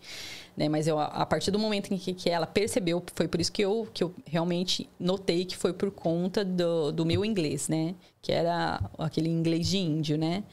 Né? 0.56 0.68
Mas 0.70 0.88
eu, 0.88 0.99
a- 0.99 1.26
partir 1.26 1.49
do 1.52 1.58
momento 1.60 1.93
em 1.93 1.97
que, 1.97 2.14
que 2.14 2.30
ela 2.30 2.45
percebeu, 2.45 3.04
foi 3.16 3.28
por 3.28 3.39
isso 3.39 3.52
que 3.52 3.62
eu, 3.62 3.88
que 3.93 4.04
eu 4.04 4.14
realmente 4.26 4.89
notei 4.99 5.45
que 5.45 5.56
foi 5.56 5.74
por 5.74 5.91
conta 5.91 6.43
do, 6.43 6.91
do 6.91 7.06
meu 7.06 7.24
inglês, 7.24 7.68
né? 7.70 7.95
Que 8.22 8.32
era 8.32 8.82
aquele 8.97 9.30
inglês 9.30 9.68
de 9.68 9.78
índio, 9.78 10.18
né? 10.18 10.43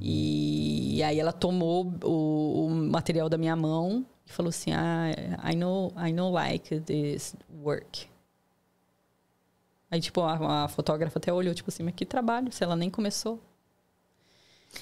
E, 0.00 1.02
aí 1.02 1.18
ela 1.18 1.32
tomou 1.32 1.92
o, 2.04 2.66
o 2.66 2.70
material 2.70 3.28
da 3.28 3.38
minha 3.38 3.56
mão 3.56 4.04
e 4.26 4.30
falou 4.32 4.50
assim, 4.50 4.72
ah, 4.72 5.06
I 5.50 5.54
know, 5.54 5.92
I 5.96 6.12
know 6.12 6.30
like 6.30 6.80
this 6.80 7.34
work. 7.62 8.06
Aí, 9.90 10.00
tipo, 10.00 10.20
a, 10.22 10.64
a 10.64 10.68
fotógrafa 10.68 11.18
até 11.18 11.32
olhou, 11.32 11.54
tipo 11.54 11.70
assim, 11.70 11.82
mas 11.82 11.94
que 11.94 12.04
trabalho, 12.04 12.52
se 12.52 12.62
ela 12.64 12.76
nem 12.76 12.90
começou. 12.90 13.40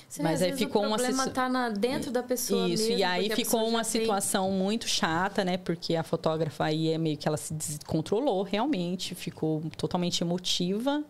Você 0.09 0.23
mas 0.23 0.43
aí 0.43 0.53
ficou 0.57 0.83
o 0.83 0.87
uma 0.87 0.97
problema 0.97 1.23
situ- 1.25 1.35
tá 1.35 1.49
na, 1.49 1.69
dentro 1.71 2.11
da 2.11 2.23
pessoa 2.23 2.69
Isso, 2.69 2.85
mesmo, 2.85 2.99
e 2.99 3.05
aí 3.05 3.31
ficou 3.31 3.69
uma 3.69 3.83
tem- 3.85 4.01
situação 4.01 4.51
muito 4.53 4.87
chata, 4.89 5.45
né? 5.45 5.57
Porque 5.57 5.97
a 5.97 6.03
fotógrafa 6.03 6.65
aí 6.65 6.91
é 6.91 6.99
meio 6.99 7.17
que 7.17 7.27
ela 7.27 7.37
se 7.37 7.53
descontrolou 7.55 8.43
realmente, 8.43 9.15
ficou 9.15 9.63
totalmente 9.77 10.23
emotiva 10.23 11.03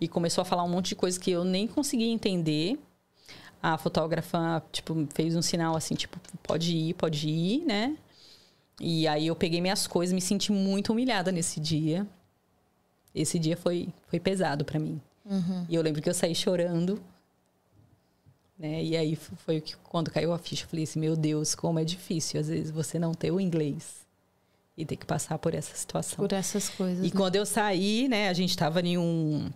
e 0.00 0.08
começou 0.08 0.42
a 0.42 0.44
falar 0.44 0.62
um 0.64 0.68
monte 0.68 0.88
de 0.90 0.94
coisa 0.96 1.18
que 1.20 1.30
eu 1.30 1.44
nem 1.44 1.66
conseguia 1.66 2.08
entender. 2.10 2.78
A 3.62 3.76
fotógrafa, 3.78 4.62
tipo, 4.70 5.06
fez 5.14 5.34
um 5.34 5.42
sinal 5.42 5.76
assim, 5.76 5.94
tipo, 5.94 6.18
pode 6.42 6.76
ir, 6.76 6.94
pode 6.94 7.28
ir, 7.28 7.64
né? 7.64 7.96
E 8.80 9.08
aí 9.08 9.26
eu 9.26 9.34
peguei 9.34 9.60
minhas 9.60 9.86
coisas, 9.86 10.12
me 10.12 10.20
senti 10.20 10.52
muito 10.52 10.92
humilhada 10.92 11.32
nesse 11.32 11.58
dia. 11.58 12.06
Esse 13.14 13.38
dia 13.38 13.56
foi, 13.56 13.88
foi 14.08 14.20
pesado 14.20 14.64
para 14.64 14.78
mim. 14.78 15.00
E 15.68 15.74
eu 15.74 15.82
lembro 15.82 16.00
que 16.02 16.08
eu 16.08 16.14
saí 16.14 16.34
chorando. 16.34 17.02
Né? 18.58 18.82
E 18.82 18.96
aí 18.96 19.16
foi 19.16 19.58
o 19.58 19.62
que 19.62 19.76
quando 19.76 20.10
caiu 20.10 20.32
a 20.32 20.38
ficha, 20.38 20.64
eu 20.64 20.68
falei 20.68 20.84
assim, 20.84 20.98
meu 20.98 21.14
Deus, 21.14 21.54
como 21.54 21.78
é 21.78 21.84
difícil 21.84 22.40
às 22.40 22.48
vezes 22.48 22.70
você 22.70 22.98
não 22.98 23.12
ter 23.12 23.30
o 23.30 23.40
inglês 23.40 24.06
e 24.76 24.84
ter 24.84 24.96
que 24.96 25.06
passar 25.06 25.38
por 25.38 25.54
essa 25.54 25.74
situação. 25.76 26.16
Por 26.16 26.32
essas 26.32 26.68
coisas. 26.68 27.00
E 27.04 27.08
né? 27.08 27.14
quando 27.14 27.36
eu 27.36 27.46
saí, 27.46 28.08
né, 28.08 28.28
a 28.28 28.32
gente 28.32 28.50
estava 28.50 28.80
em 28.80 28.98
um, 28.98 29.50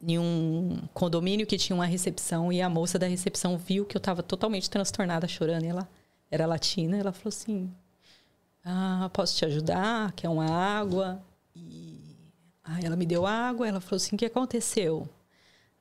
em 0.00 0.18
um 0.18 0.80
condomínio 0.94 1.46
que 1.46 1.58
tinha 1.58 1.74
uma 1.74 1.86
recepção 1.86 2.52
e 2.52 2.60
a 2.60 2.68
moça 2.68 2.98
da 2.98 3.06
recepção 3.06 3.56
viu 3.56 3.84
que 3.84 3.96
eu 3.96 4.00
estava 4.00 4.22
totalmente 4.22 4.70
transtornada, 4.70 5.26
chorando. 5.26 5.64
E 5.64 5.68
ela 5.68 5.88
era 6.30 6.46
latina, 6.46 6.96
ela 6.96 7.12
falou 7.12 7.28
assim: 7.28 7.72
Ah, 8.64 9.10
posso 9.12 9.36
te 9.36 9.44
ajudar? 9.44 10.12
Quer 10.12 10.28
uma 10.28 10.48
água? 10.48 11.20
E 11.54 12.00
aí 12.62 12.84
ela 12.84 12.96
me 12.96 13.06
deu 13.06 13.26
água, 13.26 13.66
ela 13.66 13.80
falou 13.80 13.96
assim: 13.96 14.14
"O 14.14 14.18
que 14.18 14.26
aconteceu?" 14.26 15.08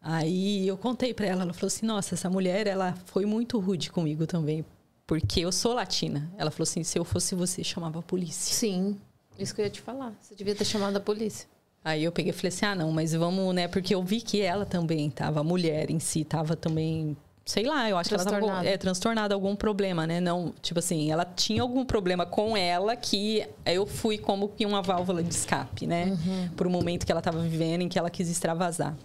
Aí 0.09 0.65
eu 0.65 0.77
contei 0.77 1.13
para 1.13 1.25
ela, 1.25 1.41
ela 1.41 1.53
falou 1.53 1.67
assim: 1.67 1.85
"Nossa, 1.85 2.15
essa 2.15 2.29
mulher, 2.29 2.65
ela 2.65 2.95
foi 3.07 3.25
muito 3.25 3.59
rude 3.59 3.91
comigo 3.91 4.25
também, 4.25 4.63
porque 5.05 5.41
eu 5.41 5.51
sou 5.51 5.73
latina". 5.73 6.31
Ela 6.37 6.49
falou 6.49 6.63
assim: 6.63 6.81
"Se 6.81 6.97
eu 6.97 7.03
fosse 7.03 7.35
você, 7.35 7.61
chamava 7.61 7.99
a 7.99 8.01
polícia". 8.01 8.55
Sim. 8.55 8.97
Isso 9.37 9.53
que 9.53 9.59
eu 9.59 9.65
ia 9.65 9.69
te 9.69 9.81
falar. 9.81 10.13
Você 10.21 10.33
devia 10.33 10.55
ter 10.55 10.63
chamado 10.63 10.95
a 10.95 11.01
polícia. 11.01 11.45
Aí 11.83 12.05
eu 12.05 12.11
peguei 12.13 12.29
e 12.29 12.33
falei 12.33 12.47
assim: 12.47 12.65
"Ah, 12.65 12.73
não, 12.73 12.89
mas 12.89 13.13
vamos, 13.13 13.53
né, 13.53 13.67
porque 13.67 13.93
eu 13.93 14.01
vi 14.01 14.21
que 14.21 14.41
ela 14.41 14.65
também 14.65 15.09
tava, 15.09 15.41
a 15.41 15.43
mulher 15.43 15.91
em 15.91 15.99
si 15.99 16.23
tava 16.23 16.55
também 16.55 17.17
sei 17.43 17.65
lá, 17.65 17.89
eu 17.89 17.97
acho 17.97 18.09
que 18.09 18.15
ela 18.15 18.25
tava 18.25 18.65
é, 18.65 18.77
transtornada, 18.77 19.33
algum 19.33 19.55
problema, 19.55 20.05
né? 20.05 20.19
Não, 20.19 20.53
tipo 20.61 20.79
assim, 20.79 21.11
ela 21.11 21.23
tinha 21.23 21.61
algum 21.61 21.85
problema 21.85 22.25
com 22.25 22.57
ela 22.57 22.93
que 22.95 23.45
eu 23.65 23.85
fui 23.85 24.17
como 24.17 24.49
que 24.49 24.65
uma 24.65 24.81
válvula 24.81 25.23
de 25.23 25.33
escape, 25.33 25.87
né? 25.87 26.07
Uhum. 26.07 26.49
Por 26.57 26.67
um 26.67 26.69
momento 26.69 27.05
que 27.05 27.11
ela 27.11 27.19
estava 27.19 27.39
vivendo 27.39 27.83
em 27.83 27.89
que 27.89 27.97
ela 27.97 28.09
quis 28.09 28.29
extravasar. 28.29 28.97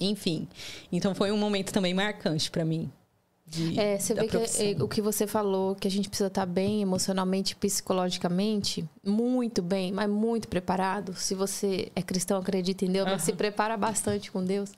Enfim, 0.00 0.48
então 0.90 1.14
foi 1.14 1.30
um 1.30 1.36
momento 1.36 1.72
também 1.72 1.92
marcante 1.92 2.50
para 2.50 2.64
mim. 2.64 2.90
De, 3.46 3.78
é, 3.78 3.98
você 3.98 4.14
vê 4.14 4.28
profissão. 4.28 4.64
que 4.64 4.80
é, 4.80 4.84
o 4.84 4.88
que 4.88 5.02
você 5.02 5.26
falou, 5.26 5.74
que 5.74 5.88
a 5.88 5.90
gente 5.90 6.08
precisa 6.08 6.28
estar 6.28 6.42
tá 6.42 6.46
bem 6.46 6.82
emocionalmente, 6.82 7.56
psicologicamente, 7.56 8.88
muito 9.04 9.60
bem, 9.60 9.90
mas 9.90 10.08
muito 10.08 10.46
preparado. 10.46 11.14
Se 11.16 11.34
você 11.34 11.90
é 11.96 12.00
cristão, 12.00 12.38
acredita 12.38 12.84
em 12.84 12.92
Deus, 12.92 13.06
uhum. 13.06 13.12
mas 13.12 13.22
se 13.22 13.32
prepara 13.32 13.76
bastante 13.76 14.30
com 14.30 14.44
Deus 14.44 14.72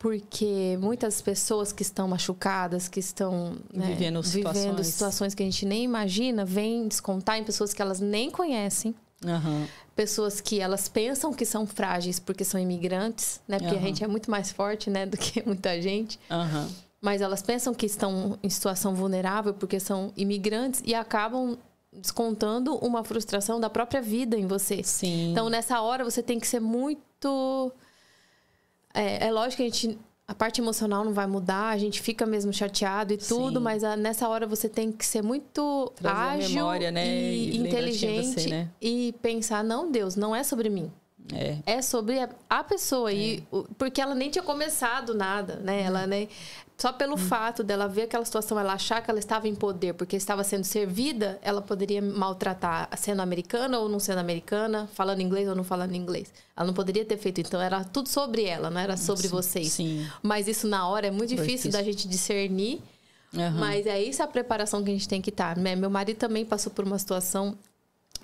porque 0.00 0.78
muitas 0.80 1.20
pessoas 1.20 1.72
que 1.72 1.82
estão 1.82 2.08
machucadas, 2.08 2.88
que 2.88 2.98
estão 2.98 3.58
né, 3.70 3.86
vivendo, 3.88 4.22
situações. 4.22 4.64
vivendo, 4.64 4.82
situações. 4.82 5.34
que 5.34 5.42
a 5.42 5.44
gente 5.44 5.66
nem 5.66 5.84
imagina, 5.84 6.42
vêm 6.42 6.88
descontar 6.88 7.36
em 7.36 7.44
pessoas 7.44 7.74
que 7.74 7.82
elas 7.82 8.00
nem 8.00 8.30
conhecem. 8.30 8.94
Uhum. 9.24 9.66
Pessoas 9.94 10.40
que 10.40 10.60
elas 10.60 10.88
pensam 10.88 11.32
que 11.32 11.44
são 11.44 11.66
frágeis 11.66 12.18
porque 12.18 12.44
são 12.44 12.58
imigrantes, 12.58 13.40
né? 13.46 13.58
Porque 13.58 13.74
uhum. 13.74 13.80
a 13.80 13.84
gente 13.84 14.04
é 14.04 14.06
muito 14.06 14.30
mais 14.30 14.50
forte, 14.50 14.88
né, 14.88 15.06
do 15.06 15.16
que 15.16 15.42
muita 15.46 15.80
gente. 15.80 16.18
Uhum. 16.30 16.68
Mas 17.00 17.20
elas 17.20 17.42
pensam 17.42 17.74
que 17.74 17.86
estão 17.86 18.38
em 18.42 18.50
situação 18.50 18.94
vulnerável 18.94 19.54
porque 19.54 19.80
são 19.80 20.12
imigrantes 20.16 20.82
e 20.84 20.94
acabam 20.94 21.58
descontando 21.92 22.76
uma 22.76 23.02
frustração 23.02 23.58
da 23.58 23.68
própria 23.68 24.00
vida 24.00 24.36
em 24.36 24.46
você. 24.46 24.82
Sim. 24.82 25.32
Então, 25.32 25.48
nessa 25.48 25.80
hora, 25.80 26.04
você 26.04 26.22
tem 26.22 26.38
que 26.38 26.46
ser 26.46 26.60
muito 26.60 27.72
é, 28.94 29.26
é 29.26 29.32
lógico 29.32 29.56
que 29.56 29.62
a 29.62 29.66
gente 29.66 29.98
a 30.30 30.34
parte 30.34 30.60
emocional 30.60 31.04
não 31.04 31.12
vai 31.12 31.26
mudar, 31.26 31.70
a 31.70 31.76
gente 31.76 32.00
fica 32.00 32.24
mesmo 32.24 32.52
chateado 32.52 33.12
e 33.12 33.16
tudo, 33.16 33.58
Sim. 33.58 33.64
mas 33.64 33.82
a, 33.82 33.96
nessa 33.96 34.28
hora 34.28 34.46
você 34.46 34.68
tem 34.68 34.92
que 34.92 35.04
ser 35.04 35.24
muito 35.24 35.92
Trazer 35.96 36.44
ágil 36.44 36.54
memória, 36.54 36.92
né? 36.92 37.04
e, 37.04 37.50
e 37.50 37.58
inteligente 37.58 38.40
você, 38.40 38.48
né? 38.48 38.68
e 38.80 39.12
pensar, 39.20 39.64
não, 39.64 39.90
Deus, 39.90 40.14
não 40.14 40.34
é 40.34 40.44
sobre 40.44 40.68
mim. 40.68 40.88
É. 41.34 41.58
é 41.66 41.82
sobre 41.82 42.20
a, 42.20 42.28
a 42.48 42.62
pessoa. 42.62 43.10
É. 43.10 43.14
E, 43.14 43.44
porque 43.76 44.00
ela 44.00 44.14
nem 44.14 44.30
tinha 44.30 44.42
começado 44.42 45.14
nada, 45.14 45.56
né? 45.56 45.82
Ela 45.82 46.06
nem. 46.06 46.28
Só 46.80 46.90
pelo 46.94 47.12
hum. 47.12 47.18
fato 47.18 47.62
dela 47.62 47.86
ver 47.86 48.04
aquela 48.04 48.24
situação, 48.24 48.58
ela 48.58 48.72
achar 48.72 49.02
que 49.02 49.10
ela 49.10 49.20
estava 49.20 49.46
em 49.46 49.54
poder 49.54 49.92
porque 49.92 50.16
estava 50.16 50.42
sendo 50.42 50.64
servida, 50.64 51.38
ela 51.42 51.60
poderia 51.60 52.00
maltratar 52.00 52.88
sendo 52.96 53.20
americana 53.20 53.78
ou 53.78 53.86
não 53.86 54.00
sendo 54.00 54.16
americana, 54.16 54.88
falando 54.94 55.20
inglês 55.20 55.46
ou 55.46 55.54
não 55.54 55.62
falando 55.62 55.94
inglês. 55.94 56.32
Ela 56.56 56.66
não 56.66 56.72
poderia 56.72 57.04
ter 57.04 57.18
feito. 57.18 57.38
Então, 57.42 57.60
era 57.60 57.84
tudo 57.84 58.08
sobre 58.08 58.44
ela, 58.44 58.70
não 58.70 58.80
era 58.80 58.96
sobre 58.96 59.24
sim, 59.24 59.28
vocês. 59.28 59.72
Sim. 59.72 60.08
Mas 60.22 60.48
isso 60.48 60.66
na 60.66 60.88
hora 60.88 61.08
é 61.08 61.10
muito 61.10 61.36
difícil 61.36 61.70
da 61.70 61.82
gente 61.82 62.08
discernir. 62.08 62.80
Uhum. 63.34 63.50
Mas 63.58 63.86
é 63.86 64.02
isso 64.02 64.22
a 64.22 64.26
preparação 64.26 64.82
que 64.82 64.88
a 64.88 64.94
gente 64.94 65.06
tem 65.06 65.20
que 65.20 65.28
estar. 65.28 65.56
Tá. 65.56 65.60
Meu 65.60 65.90
marido 65.90 66.16
também 66.16 66.46
passou 66.46 66.72
por 66.72 66.86
uma 66.86 66.98
situação, 66.98 67.58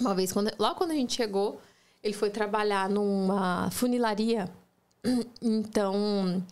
uma 0.01 0.15
vez, 0.15 0.33
quando, 0.33 0.51
logo 0.59 0.77
quando 0.77 0.93
a 0.93 0.95
gente 0.95 1.15
chegou, 1.15 1.61
ele 2.03 2.15
foi 2.15 2.31
trabalhar 2.31 2.89
numa 2.89 3.71
funilaria. 3.71 4.49
Então, 5.43 6.43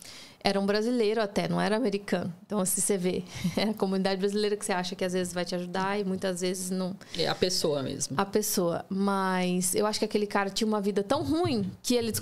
era 0.45 0.59
um 0.59 0.65
brasileiro 0.65 1.19
até, 1.19 1.47
não 1.47 1.59
era 1.59 1.75
americano. 1.75 2.31
Então, 2.45 2.59
assim, 2.59 2.79
você 2.79 2.95
vê, 2.95 3.23
é 3.57 3.63
a 3.63 3.73
comunidade 3.73 4.19
brasileira 4.19 4.55
que 4.55 4.63
você 4.63 4.73
acha 4.73 4.95
que 4.95 5.03
às 5.03 5.11
vezes 5.13 5.33
vai 5.33 5.43
te 5.43 5.55
ajudar 5.55 5.99
e 5.99 6.03
muitas 6.03 6.41
vezes 6.41 6.69
não. 6.69 6.95
É 7.17 7.27
a 7.27 7.33
pessoa 7.33 7.81
mesmo. 7.81 8.13
A 8.15 8.23
pessoa. 8.23 8.85
Mas 8.87 9.73
eu 9.73 9.87
acho 9.87 9.97
que 9.97 10.05
aquele 10.05 10.27
cara 10.27 10.51
tinha 10.51 10.67
uma 10.67 10.79
vida 10.79 11.01
tão 11.01 11.23
ruim 11.23 11.71
que 11.81 11.95
ele 11.95 12.13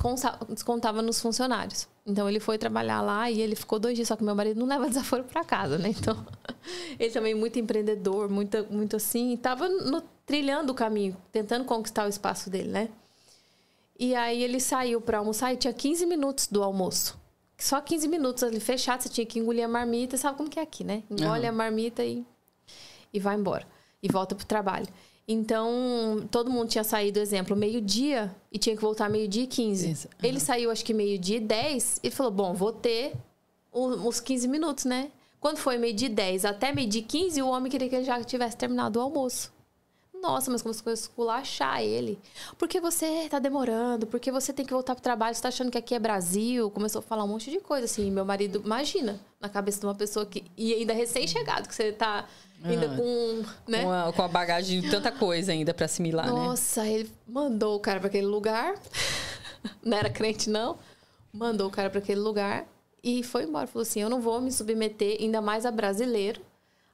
descontava 0.48 1.02
nos 1.02 1.20
funcionários. 1.20 1.86
Então, 2.08 2.30
ele 2.30 2.40
foi 2.40 2.58
trabalhar 2.58 3.02
lá 3.02 3.30
e 3.30 3.42
ele 3.42 3.58
ficou 3.58 3.78
dois 3.78 3.94
dias. 3.94 4.08
Só 4.08 4.16
que 4.16 4.24
meu 4.24 4.34
marido 4.34 4.58
não 4.58 4.68
leva 4.68 4.88
desaforo 4.88 5.26
para 5.26 5.44
casa, 5.44 5.78
né? 5.78 5.90
Então, 5.90 6.26
ele 6.98 7.12
também 7.12 7.36
muito 7.36 7.60
empreendedor, 7.60 8.30
muito, 8.30 8.66
muito 8.70 8.96
assim. 8.96 9.34
E 9.34 9.38
tava 9.38 9.68
no, 9.68 10.02
trilhando 10.26 10.72
o 10.72 10.76
caminho, 10.76 11.18
tentando 11.30 11.66
conquistar 11.66 12.06
o 12.06 12.10
espaço 12.10 12.50
dele, 12.50 12.70
né? 12.70 12.90
E 14.00 14.16
aí 14.16 14.42
ele 14.42 14.62
saiu 14.62 15.02
para 15.02 15.18
almoçar 15.18 15.54
e 15.54 15.58
tinha 15.58 15.74
15 15.74 16.06
minutos 16.06 16.48
do 16.48 16.64
almoço 16.64 17.22
só 17.64 17.80
15 17.80 18.10
minutos 18.10 18.44
ali 18.44 18.60
fechado, 18.60 19.02
você 19.02 19.10
tinha 19.10 19.26
que 19.26 19.40
engolir 19.40 19.64
a 19.64 19.68
marmita, 19.70 20.18
sabe 20.18 20.38
como 20.38 20.50
que 20.50 20.60
é 20.60 20.62
aqui, 20.62 20.84
né? 20.84 21.02
Engole 21.10 21.44
uhum. 21.44 21.50
a 21.50 21.52
marmita 21.52 22.04
e, 22.04 22.26
e 23.14 23.20
vai 23.20 23.36
embora. 23.36 23.66
E 24.02 24.12
volta 24.12 24.36
pro 24.36 24.46
trabalho. 24.46 24.88
Então, 25.26 26.28
todo 26.30 26.52
mundo 26.52 26.68
tinha 26.68 26.84
saído, 26.84 27.20
exemplo, 27.20 27.56
meio-dia 27.56 28.36
e 28.52 28.60
tinha 28.60 28.76
que 28.76 28.82
voltar 28.82 29.10
meio-dia 29.10 29.44
e 29.44 29.48
15. 29.48 29.88
Uhum. 29.88 29.96
Ele 30.22 30.40
saiu, 30.42 30.70
acho 30.72 30.84
que 30.84 30.94
meio-dia 30.94 31.38
e 31.38 31.40
10 31.40 32.02
e 32.04 32.12
falou: 32.12 32.34
Bom, 32.34 32.54
vou 32.54 32.74
ter 32.74 33.14
os 33.72 34.20
15 34.20 34.46
minutos, 34.50 34.84
né? 34.84 35.10
Quando 35.40 35.58
foi 35.58 35.78
meio-dia 35.78 36.10
e 36.10 36.14
10 36.14 36.44
até 36.44 36.74
meio-dia 36.74 37.02
e 37.02 37.06
15, 37.06 37.42
o 37.42 37.48
homem 37.48 37.72
queria 37.72 37.88
que 37.88 37.96
ele 37.96 38.04
já 38.04 38.22
tivesse 38.26 38.58
terminado 38.58 39.00
o 39.00 39.02
almoço 39.02 39.54
nossa, 40.24 40.50
mas 40.50 40.62
começou 40.62 40.90
a 40.90 40.94
esculachar 40.94 41.82
ele. 41.82 42.18
Por 42.58 42.70
que 42.70 42.80
você 42.80 43.28
tá 43.30 43.40
demorando? 43.40 44.08
Por 44.08 44.22
que 44.22 44.32
você 44.32 44.54
tem 44.54 44.66
que 44.66 44.72
voltar 44.72 44.96
pro 44.96 45.04
trabalho? 45.04 45.36
Você 45.36 45.42
tá 45.42 45.50
achando 45.50 45.70
que 45.70 45.78
aqui 45.78 45.94
é 45.94 46.00
Brasil? 46.00 46.72
Começou 46.72 47.00
a 47.00 47.02
falar 47.02 47.26
um 47.26 47.28
monte 47.28 47.52
de 47.52 47.60
coisa, 47.60 47.84
assim. 47.84 48.10
Meu 48.10 48.24
marido, 48.24 48.62
imagina, 48.64 49.20
na 49.42 49.50
cabeça 49.50 49.82
de 49.82 49.86
uma 49.86 49.94
pessoa 49.94 50.26
que... 50.26 50.46
E 50.56 50.74
ainda 50.74 50.94
recém-chegado, 50.94 51.68
que 51.68 51.76
você 51.76 51.92
tá 51.92 52.26
ainda 52.64 52.86
ah, 52.86 52.96
com... 52.96 53.44
Né? 53.68 53.84
Com, 53.84 53.92
a, 53.92 54.14
com 54.14 54.22
a 54.22 54.28
bagagem 54.30 54.80
de 54.80 54.90
tanta 54.90 55.12
coisa 55.12 55.52
ainda 55.52 55.74
para 55.74 55.86
assimilar, 55.86 56.28
nossa, 56.28 56.40
né? 56.40 56.48
Nossa, 56.48 56.88
ele 56.88 57.12
mandou 57.28 57.76
o 57.76 57.80
cara 57.82 58.00
para 58.00 58.08
aquele 58.08 58.28
lugar. 58.28 58.76
não 59.84 59.98
era 59.98 60.10
crente, 60.10 60.50
não. 60.50 60.78
Mandou 61.34 61.68
o 61.68 61.72
cara 61.72 61.90
para 61.90 62.00
aquele 62.00 62.22
lugar 62.22 62.66
e 63.04 63.24
foi 63.24 63.44
embora. 63.44 63.68
Falou 63.68 63.82
assim, 63.82 64.02
eu 64.02 64.10
não 64.10 64.22
vou 64.22 64.40
me 64.40 64.54
submeter, 64.54 65.18
ainda 65.20 65.42
mais 65.42 65.66
a 65.66 65.72
brasileiro 65.72 66.40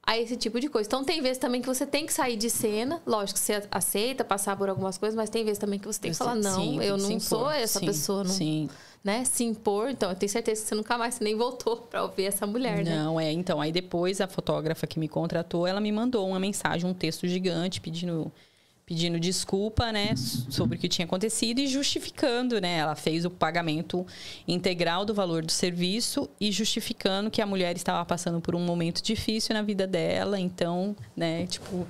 a 0.06 0.18
esse 0.18 0.36
tipo 0.36 0.60
de 0.60 0.70
coisa. 0.70 0.88
Então 0.88 1.04
tem 1.04 1.22
vezes 1.22 1.38
também 1.38 1.62
que 1.62 1.68
você 1.68 1.86
tem 1.86 2.06
que 2.06 2.14
sair 2.14 2.36
de 2.36 2.50
cena, 2.50 3.02
lógico 3.06 3.40
que 3.40 3.46
você 3.46 3.64
aceita 3.70 4.24
passar 4.24 4.56
por 4.58 4.70
algumas 4.70 4.98
coisas, 4.98 5.16
mas 5.16 5.30
tem 5.30 5.44
vezes 5.44 5.60
também 5.60 5.80
que 5.80 5.86
você 5.86 6.00
tem 6.00 6.12
que 6.12 6.18
falar 6.18 6.36
não, 6.36 6.62
sim, 6.62 6.82
eu 6.82 6.98
não 6.98 7.20
sou 7.20 7.50
essa 7.50 7.80
sim, 7.80 7.86
pessoa, 7.86 8.24
não, 8.24 8.32
sim. 8.32 8.70
né? 9.04 9.24
Se 9.26 9.44
impor, 9.44 9.90
então 9.90 10.10
eu 10.10 10.16
tenho 10.16 10.30
certeza 10.32 10.62
que 10.62 10.68
você 10.68 10.76
nunca 10.76 10.98
mais 10.98 11.20
nem 11.20 11.36
voltou 11.36 11.78
para 11.90 12.02
ouvir 12.04 12.26
essa 12.26 12.48
mulher, 12.48 12.84
né? 12.84 12.96
Não, 12.96 13.20
é, 13.20 13.32
então 13.32 13.62
aí 13.62 13.72
depois 13.72 14.20
a 14.20 14.28
fotógrafa 14.28 14.88
que 14.88 15.00
me 15.00 15.08
contratou, 15.08 15.68
ela 15.68 15.80
me 15.80 15.92
mandou 15.92 16.28
uma 16.28 16.40
mensagem, 16.40 16.90
um 16.90 16.94
texto 16.94 17.28
gigante 17.28 17.80
pedindo 17.80 18.32
pedindo 18.90 19.20
desculpa, 19.20 19.92
né, 19.92 20.16
sobre 20.50 20.76
o 20.76 20.80
que 20.80 20.90
tinha 20.90 21.06
acontecido 21.06 21.60
e 21.60 21.68
justificando, 21.68 22.60
né, 22.60 22.78
ela 22.78 22.96
fez 22.96 23.24
o 23.24 23.30
pagamento 23.30 24.04
integral 24.48 25.06
do 25.06 25.14
valor 25.14 25.46
do 25.46 25.52
serviço 25.52 26.28
e 26.42 26.52
justificando 26.52 27.30
que 27.30 27.40
a 27.40 27.46
mulher 27.46 27.76
estava 27.76 28.04
passando 28.04 28.42
por 28.42 28.56
um 28.56 28.60
momento 28.60 29.04
difícil 29.04 29.54
na 29.54 29.62
vida 29.62 29.86
dela, 29.86 30.40
então, 30.40 30.96
né, 31.16 31.46
tipo, 31.46 31.86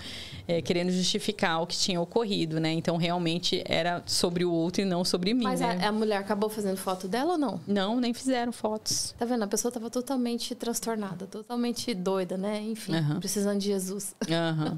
é, 0.45 0.61
querendo 0.61 0.91
justificar 0.91 1.61
o 1.61 1.67
que 1.67 1.77
tinha 1.77 2.01
ocorrido, 2.01 2.59
né, 2.59 2.73
então 2.73 2.97
realmente 2.97 3.63
era 3.65 4.03
sobre 4.05 4.43
o 4.43 4.51
outro 4.51 4.81
e 4.81 4.85
não 4.85 5.05
sobre 5.05 5.33
mim. 5.33 5.45
Mas 5.45 5.61
né? 5.61 5.79
a, 5.81 5.87
a, 5.87 5.91
mulher 5.93 6.17
acabou 6.17 6.49
fazendo 6.49 6.75
foto 6.75 7.07
dela 7.07 7.31
ou 7.31 7.37
não? 7.37 7.61
Não, 7.65 7.97
nem 7.97 8.13
fizeram 8.13 8.51
fotos. 8.51 9.15
Tá 9.17 9.23
vendo? 9.23 9.43
A 9.43 9.47
pessoa 9.47 9.69
estava 9.69 9.89
totalmente 9.89 10.53
transtornada, 10.53 11.25
totalmente 11.25 11.93
doida, 11.93 12.37
né? 12.37 12.61
Enfim, 12.61 12.93
uhum. 12.93 13.21
precisando 13.21 13.57
de 13.57 13.67
Jesus. 13.67 14.13
Uhum. 14.27 14.77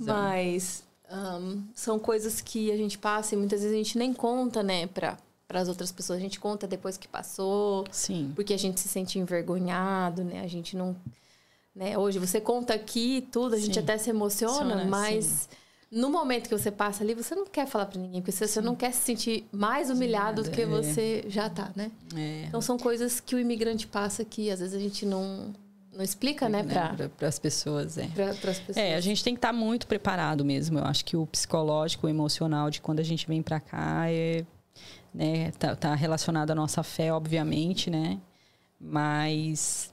Mas 0.00 0.82
um, 1.12 1.62
são 1.74 1.98
coisas 1.98 2.40
que 2.40 2.72
a 2.72 2.76
gente 2.76 2.98
passa 2.98 3.34
e 3.34 3.38
muitas 3.38 3.60
vezes 3.60 3.74
a 3.74 3.78
gente 3.78 3.98
nem 3.98 4.12
conta, 4.14 4.62
né, 4.62 4.86
para 4.86 5.16
para 5.52 5.60
as 5.60 5.68
outras 5.68 5.92
pessoas. 5.92 6.18
A 6.18 6.22
gente 6.22 6.40
conta 6.40 6.66
depois 6.66 6.96
que 6.96 7.06
passou. 7.06 7.84
Sim. 7.90 8.32
Porque 8.34 8.54
a 8.54 8.58
gente 8.58 8.80
se 8.80 8.88
sente 8.88 9.18
envergonhado, 9.18 10.24
né? 10.24 10.40
A 10.40 10.46
gente 10.48 10.74
não. 10.74 10.96
Né? 11.76 11.96
Hoje 11.96 12.18
você 12.18 12.40
conta 12.40 12.72
aqui 12.72 13.28
tudo, 13.30 13.54
a 13.54 13.58
gente 13.58 13.78
até 13.78 13.96
se 13.98 14.08
emociona, 14.10 14.84
mas 14.84 15.48
sim. 15.50 16.00
no 16.00 16.10
momento 16.10 16.48
que 16.48 16.58
você 16.58 16.70
passa 16.70 17.02
ali, 17.02 17.14
você 17.14 17.34
não 17.34 17.46
quer 17.46 17.66
falar 17.66 17.86
para 17.86 18.00
ninguém, 18.00 18.20
porque 18.20 18.32
você 18.32 18.60
não 18.60 18.76
quer 18.76 18.92
se 18.92 19.02
sentir 19.02 19.46
mais 19.50 19.88
humilhado 19.88 20.42
do 20.42 20.50
que 20.50 20.62
é. 20.62 20.66
você 20.66 21.24
já 21.28 21.48
tá, 21.48 21.70
né? 21.74 21.90
É. 22.14 22.44
Então 22.46 22.60
são 22.60 22.78
coisas 22.78 23.20
que 23.20 23.34
o 23.34 23.38
imigrante 23.38 23.86
passa 23.86 24.22
que 24.22 24.50
às 24.50 24.60
vezes 24.60 24.74
a 24.74 24.78
gente 24.78 25.06
não, 25.06 25.54
não 25.92 26.02
explica, 26.02 26.48
né, 26.48 26.62
para 26.62 27.08
pra, 27.10 27.28
as 27.28 27.38
pessoas, 27.38 27.98
é. 27.98 28.06
Para 28.08 28.30
as 28.30 28.38
pessoas. 28.38 28.76
É, 28.76 28.94
a 28.94 29.00
gente 29.00 29.22
tem 29.22 29.34
que 29.34 29.38
estar 29.38 29.48
tá 29.48 29.54
muito 29.54 29.86
preparado 29.86 30.44
mesmo. 30.44 30.78
Eu 30.78 30.84
acho 30.84 31.04
que 31.04 31.16
o 31.16 31.26
psicológico, 31.26 32.06
o 32.06 32.10
emocional 32.10 32.70
de 32.70 32.80
quando 32.80 33.00
a 33.00 33.04
gente 33.04 33.26
vem 33.26 33.42
para 33.42 33.60
cá 33.60 34.10
é, 34.10 34.44
né, 35.14 35.50
tá, 35.52 35.76
tá 35.76 35.94
relacionado 35.94 36.50
à 36.50 36.54
nossa 36.54 36.82
fé, 36.82 37.12
obviamente, 37.12 37.90
né? 37.90 38.18
Mas 38.80 39.92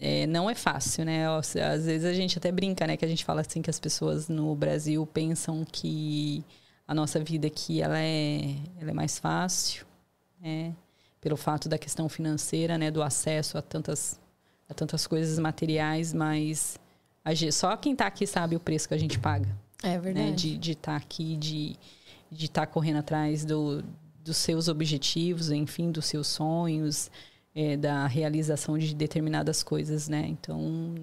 é, 0.00 0.26
não 0.26 0.48
é 0.48 0.54
fácil, 0.54 1.04
né? 1.04 1.26
Às 1.28 1.84
vezes 1.84 2.04
a 2.04 2.12
gente 2.14 2.38
até 2.38 2.50
brinca, 2.50 2.86
né? 2.86 2.96
Que 2.96 3.04
a 3.04 3.08
gente 3.08 3.24
fala 3.24 3.42
assim 3.42 3.60
que 3.60 3.68
as 3.68 3.78
pessoas 3.78 4.28
no 4.28 4.54
Brasil 4.54 5.06
pensam 5.06 5.64
que 5.70 6.42
a 6.88 6.94
nossa 6.94 7.22
vida 7.22 7.46
aqui 7.46 7.82
ela 7.82 7.98
é, 7.98 8.56
ela 8.80 8.90
é 8.90 8.94
mais 8.94 9.18
fácil, 9.18 9.84
né? 10.40 10.74
Pelo 11.20 11.36
fato 11.36 11.68
da 11.68 11.76
questão 11.76 12.08
financeira, 12.08 12.78
né? 12.78 12.90
Do 12.90 13.02
acesso 13.02 13.58
a 13.58 13.62
tantas, 13.62 14.18
a 14.70 14.74
tantas 14.74 15.06
coisas 15.06 15.38
materiais, 15.38 16.14
mas 16.14 16.78
gente, 17.32 17.52
só 17.52 17.76
quem 17.76 17.92
está 17.92 18.06
aqui 18.06 18.26
sabe 18.26 18.56
o 18.56 18.60
preço 18.60 18.88
que 18.88 18.94
a 18.94 18.98
gente 18.98 19.18
paga. 19.18 19.48
É 19.82 19.98
verdade. 19.98 20.52
Né? 20.52 20.58
De 20.58 20.72
estar 20.72 20.92
tá 20.92 20.96
aqui, 20.96 21.36
de 21.36 21.76
estar 22.32 22.62
tá 22.62 22.66
correndo 22.66 22.98
atrás 22.98 23.44
do, 23.44 23.82
dos 24.24 24.36
seus 24.36 24.68
objetivos, 24.68 25.50
enfim, 25.50 25.90
dos 25.90 26.06
seus 26.06 26.28
sonhos, 26.28 27.10
é, 27.54 27.76
da 27.76 28.06
realização 28.06 28.78
de 28.78 28.94
determinadas 28.94 29.62
coisas, 29.62 30.08
né? 30.08 30.24
Então, 30.28 30.60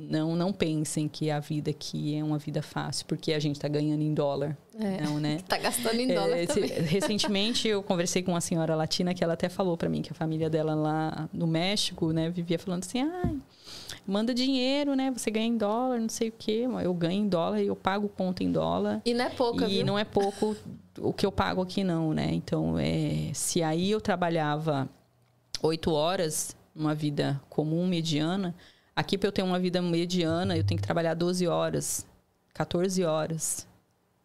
não, 0.09 0.36
não 0.36 0.53
pensem 0.53 1.07
que 1.07 1.30
a 1.30 1.39
vida 1.39 1.72
aqui 1.72 2.15
é 2.15 2.24
uma 2.24 2.38
vida 2.38 2.61
fácil, 2.61 3.05
porque 3.05 3.34
a 3.34 3.39
gente 3.39 3.55
está 3.57 3.68
ganhando 3.68 4.01
em 4.01 4.13
dólar. 4.13 4.57
É. 4.80 5.01
Não, 5.01 5.20
né? 5.20 5.39
tá 5.47 5.57
gastando 5.57 5.99
em 5.99 6.07
dólar 6.07 6.38
é, 6.38 6.45
também. 6.45 6.70
Recentemente, 6.84 7.68
eu 7.68 7.84
conversei 7.84 8.24
com 8.24 8.32
uma 8.32 8.41
senhora 8.41 8.76
latina 8.76 9.13
que 9.13 9.24
ela 9.24 9.34
até 9.34 9.49
falou 9.49 9.76
para 9.76 9.89
mim 9.89 10.01
que 10.01 10.11
a 10.11 10.15
família 10.15 10.49
dela 10.49 10.74
lá 10.74 11.30
no 11.34 11.47
México, 11.47 12.13
né, 12.13 12.30
vivia 12.30 12.57
falando 12.57 12.84
assim, 12.84 13.01
ai... 13.01 13.38
manda 14.05 14.33
dinheiro, 14.33 14.95
né? 14.95 15.11
Você 15.11 15.29
ganha 15.31 15.45
em 15.47 15.57
dólar, 15.57 15.99
não 15.99 16.09
sei 16.09 16.29
o 16.29 16.33
quê. 16.38 16.65
Eu 16.83 16.93
ganho 16.93 17.23
em 17.23 17.27
dólar 17.27 17.61
e 17.61 17.67
eu 17.67 17.75
pago 17.75 18.07
conta 18.09 18.43
em 18.43 18.51
dólar. 18.51 19.01
E 19.05 19.13
não 19.13 19.25
é 19.25 19.29
pouco, 19.29 19.63
E 19.63 19.67
viu? 19.67 19.85
não 19.85 19.97
é 19.99 20.03
pouco 20.03 20.55
o 20.99 21.13
que 21.13 21.25
eu 21.25 21.31
pago 21.31 21.61
aqui, 21.61 21.83
não, 21.83 22.13
né? 22.13 22.29
Então, 22.33 22.77
é, 22.77 23.31
se 23.33 23.61
aí 23.63 23.91
eu 23.91 24.01
trabalhava 24.01 24.89
oito 25.61 25.91
horas, 25.91 26.55
uma 26.75 26.93
vida 26.93 27.39
comum, 27.49 27.88
mediana. 27.88 28.53
Aqui, 28.95 29.17
para 29.17 29.27
eu 29.27 29.31
ter 29.31 29.43
uma 29.43 29.59
vida 29.59 29.81
mediana, 29.81 30.57
eu 30.57 30.63
tenho 30.63 30.79
que 30.79 30.85
trabalhar 30.85 31.13
12 31.13 31.47
horas, 31.47 32.05
14 32.53 33.03
horas 33.03 33.67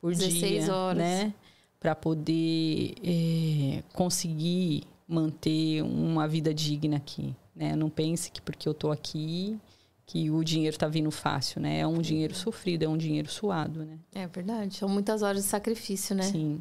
por 0.01 0.13
16 0.15 0.65
dia. 0.65 0.75
horas. 0.75 0.99
Né? 0.99 1.35
Para 1.79 1.95
poder 1.95 2.95
é, 3.03 3.83
conseguir 3.93 4.85
manter 5.07 5.83
uma 5.83 6.27
vida 6.29 6.55
digna 6.55 6.97
aqui. 6.97 7.35
Né? 7.63 7.77
Não 7.77 7.89
pense 7.89 8.29
que 8.29 8.43
porque 8.43 8.69
eu 8.69 8.73
estou 8.73 8.91
aqui 8.91 9.57
que 10.05 10.29
o 10.31 10.43
dinheiro 10.43 10.75
está 10.75 10.89
vindo 10.89 11.13
fácil, 11.13 11.61
né? 11.61 11.79
É 11.79 11.87
um 11.87 12.03
dinheiro 12.03 12.35
sofrido, 12.35 12.83
é 12.83 12.89
um 12.89 12.97
dinheiro 12.97 13.31
suado, 13.31 13.85
né? 13.85 13.99
É 14.13 14.27
verdade. 14.27 14.77
São 14.77 14.89
muitas 14.89 15.23
horas 15.23 15.45
de 15.45 15.49
sacrifício, 15.49 16.15
né? 16.15 16.25
Sim. 16.25 16.61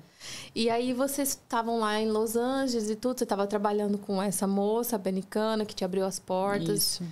E 0.54 0.70
aí 0.70 0.94
vocês 0.94 1.30
estavam 1.30 1.80
lá 1.80 2.00
em 2.00 2.08
Los 2.08 2.36
Angeles 2.36 2.90
e 2.90 2.96
tudo, 2.96 3.18
você 3.18 3.24
estava 3.24 3.48
trabalhando 3.48 3.98
com 3.98 4.22
essa 4.22 4.46
moça 4.46 4.96
americana 4.96 5.66
que 5.66 5.74
te 5.74 5.84
abriu 5.84 6.06
as 6.06 6.20
portas. 6.20 6.78
Isso. 6.78 7.04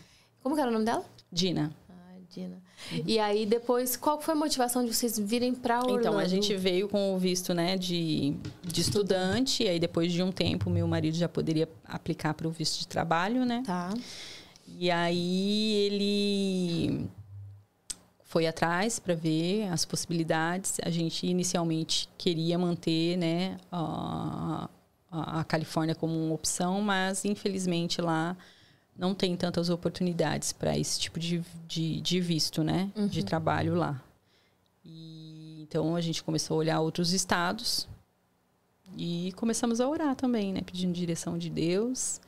Como 0.43 0.53
que 0.53 0.61
era 0.61 0.69
o 0.69 0.73
nome 0.73 0.85
dela? 0.85 1.03
Dina. 1.31 1.73
Ah, 1.89 2.15
Dina. 2.29 2.61
Uhum. 2.91 3.03
E 3.05 3.19
aí 3.19 3.45
depois, 3.45 3.95
qual 3.95 4.19
foi 4.19 4.33
a 4.33 4.37
motivação 4.37 4.83
de 4.83 4.93
vocês 4.93 5.17
virem 5.17 5.53
para 5.53 5.79
Orlando? 5.79 5.99
Então, 5.99 6.17
a 6.17 6.25
gente 6.25 6.55
veio 6.55 6.87
com 6.87 7.13
o 7.13 7.17
visto, 7.17 7.53
né, 7.53 7.77
de, 7.77 8.35
de 8.63 8.81
estudante, 8.81 9.63
e 9.63 9.67
aí 9.67 9.79
depois 9.79 10.11
de 10.11 10.23
um 10.23 10.31
tempo, 10.31 10.69
meu 10.69 10.87
marido 10.87 11.15
já 11.15 11.29
poderia 11.29 11.69
aplicar 11.85 12.33
para 12.33 12.47
o 12.47 12.51
visto 12.51 12.79
de 12.79 12.87
trabalho, 12.87 13.45
né? 13.45 13.63
Tá. 13.65 13.93
E 14.77 14.89
aí 14.89 15.73
ele 15.73 17.09
foi 18.23 18.45
atrás 18.45 18.99
para 18.99 19.15
ver 19.15 19.67
as 19.69 19.85
possibilidades. 19.85 20.77
A 20.83 20.89
gente 20.89 21.25
inicialmente 21.25 22.07
queria 22.17 22.57
manter, 22.57 23.17
né, 23.17 23.57
a, 23.71 24.69
a 25.11 25.43
Califórnia 25.43 25.95
como 25.95 26.13
uma 26.13 26.35
opção, 26.35 26.81
mas 26.81 27.25
infelizmente 27.25 28.01
lá 28.01 28.37
não 28.99 29.15
tem 29.15 29.35
tantas 29.37 29.69
oportunidades 29.69 30.51
para 30.51 30.77
esse 30.77 30.99
tipo 30.99 31.17
de, 31.17 31.41
de, 31.65 32.01
de 32.01 32.19
visto, 32.19 32.63
né, 32.63 32.91
uhum. 32.95 33.07
de 33.07 33.23
trabalho 33.23 33.73
lá. 33.73 34.03
E, 34.83 35.61
então 35.61 35.95
a 35.95 36.01
gente 36.01 36.21
começou 36.21 36.55
a 36.55 36.59
olhar 36.59 36.79
outros 36.81 37.13
estados 37.13 37.87
e 38.97 39.31
começamos 39.37 39.79
a 39.79 39.87
orar 39.87 40.17
também, 40.17 40.51
né, 40.51 40.61
pedindo 40.61 40.93
direção 40.93 41.37
de 41.37 41.49
Deus. 41.49 42.19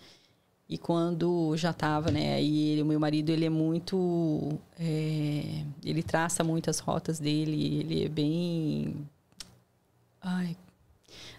E 0.69 0.77
quando 0.77 1.53
já 1.57 1.71
estava, 1.71 2.11
né? 2.11 2.35
Aí 2.35 2.69
ele, 2.69 2.81
o 2.81 2.85
meu 2.85 2.97
marido, 2.97 3.29
ele 3.29 3.43
é 3.43 3.49
muito... 3.49 4.57
É, 4.79 5.65
ele 5.83 6.01
traça 6.01 6.45
muitas 6.45 6.79
rotas 6.79 7.19
dele. 7.19 7.79
Ele 7.81 8.05
é 8.05 8.07
bem... 8.07 8.95
Ai... 10.21 10.55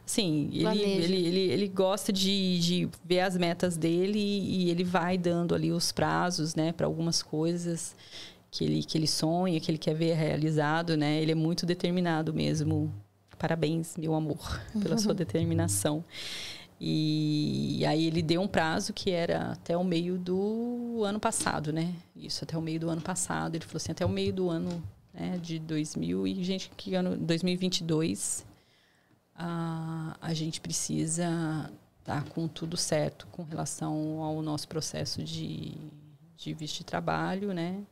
Assim, 0.04 0.50
ele, 0.52 0.80
ele, 0.80 1.26
ele, 1.26 1.40
ele, 1.40 1.68
gosta 1.68 2.12
de, 2.12 2.58
de 2.58 2.88
ver 3.04 3.20
as 3.20 3.36
metas 3.36 3.76
dele 3.76 4.18
e 4.18 4.70
ele 4.70 4.84
vai 4.84 5.16
dando 5.16 5.54
ali 5.54 5.72
os 5.72 5.92
prazos, 5.92 6.54
né? 6.54 6.72
Para 6.72 6.86
algumas 6.86 7.22
coisas 7.22 7.94
que 8.50 8.64
ele, 8.64 8.82
que 8.82 8.98
ele 8.98 9.06
sonha, 9.06 9.58
que 9.60 9.70
ele 9.70 9.78
quer 9.78 9.94
ver 9.94 10.14
realizado, 10.14 10.96
né? 10.96 11.20
Ele 11.20 11.32
é 11.32 11.34
muito 11.34 11.64
determinado 11.64 12.34
mesmo. 12.34 12.92
Parabéns, 13.38 13.96
meu 13.96 14.14
amor, 14.14 14.60
pela 14.82 14.98
sua 14.98 15.14
determinação. 15.14 16.04
E 16.84 17.84
aí 17.86 18.08
ele 18.08 18.20
deu 18.22 18.40
um 18.40 18.48
prazo 18.48 18.92
que 18.92 19.12
era 19.12 19.52
até 19.52 19.76
o 19.76 19.84
meio 19.84 20.18
do 20.18 21.04
ano 21.04 21.20
passado, 21.20 21.72
né? 21.72 21.94
Isso, 22.16 22.42
até 22.42 22.58
o 22.58 22.60
meio 22.60 22.80
do 22.80 22.90
ano 22.90 23.00
passado. 23.00 23.54
Ele 23.54 23.64
falou 23.64 23.76
assim, 23.76 23.92
até 23.92 24.04
o 24.04 24.08
meio 24.08 24.32
do 24.32 24.50
ano 24.50 24.82
né, 25.14 25.38
de 25.40 25.60
2000 25.60 26.26
e, 26.26 26.42
gente, 26.42 26.70
que 26.76 26.94
ano? 26.94 27.16
2022, 27.16 28.44
a, 29.44 30.16
a 30.20 30.32
gente 30.32 30.60
precisa 30.60 31.68
estar 31.98 32.22
tá 32.22 32.30
com 32.30 32.46
tudo 32.46 32.76
certo 32.76 33.26
com 33.32 33.42
relação 33.42 34.22
ao 34.22 34.40
nosso 34.40 34.68
processo 34.68 35.22
de, 35.24 35.74
de 36.36 36.54
visto 36.54 36.78
de 36.78 36.84
trabalho, 36.84 37.52
né? 37.52 37.82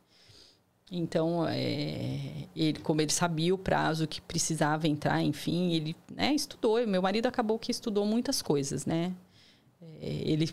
Então, 0.89 1.45
é, 1.47 2.47
ele, 2.55 2.79
como 2.79 3.01
ele 3.01 3.11
sabia 3.11 3.53
o 3.53 3.57
prazo 3.57 4.07
que 4.07 4.21
precisava 4.21 4.87
entrar, 4.87 5.21
enfim, 5.21 5.73
ele 5.73 5.95
né, 6.13 6.33
estudou. 6.33 6.85
Meu 6.87 7.01
marido 7.01 7.27
acabou 7.27 7.59
que 7.59 7.71
estudou 7.71 8.05
muitas 8.05 8.41
coisas, 8.41 8.85
né? 8.85 9.13
É, 9.81 10.21
ele, 10.25 10.49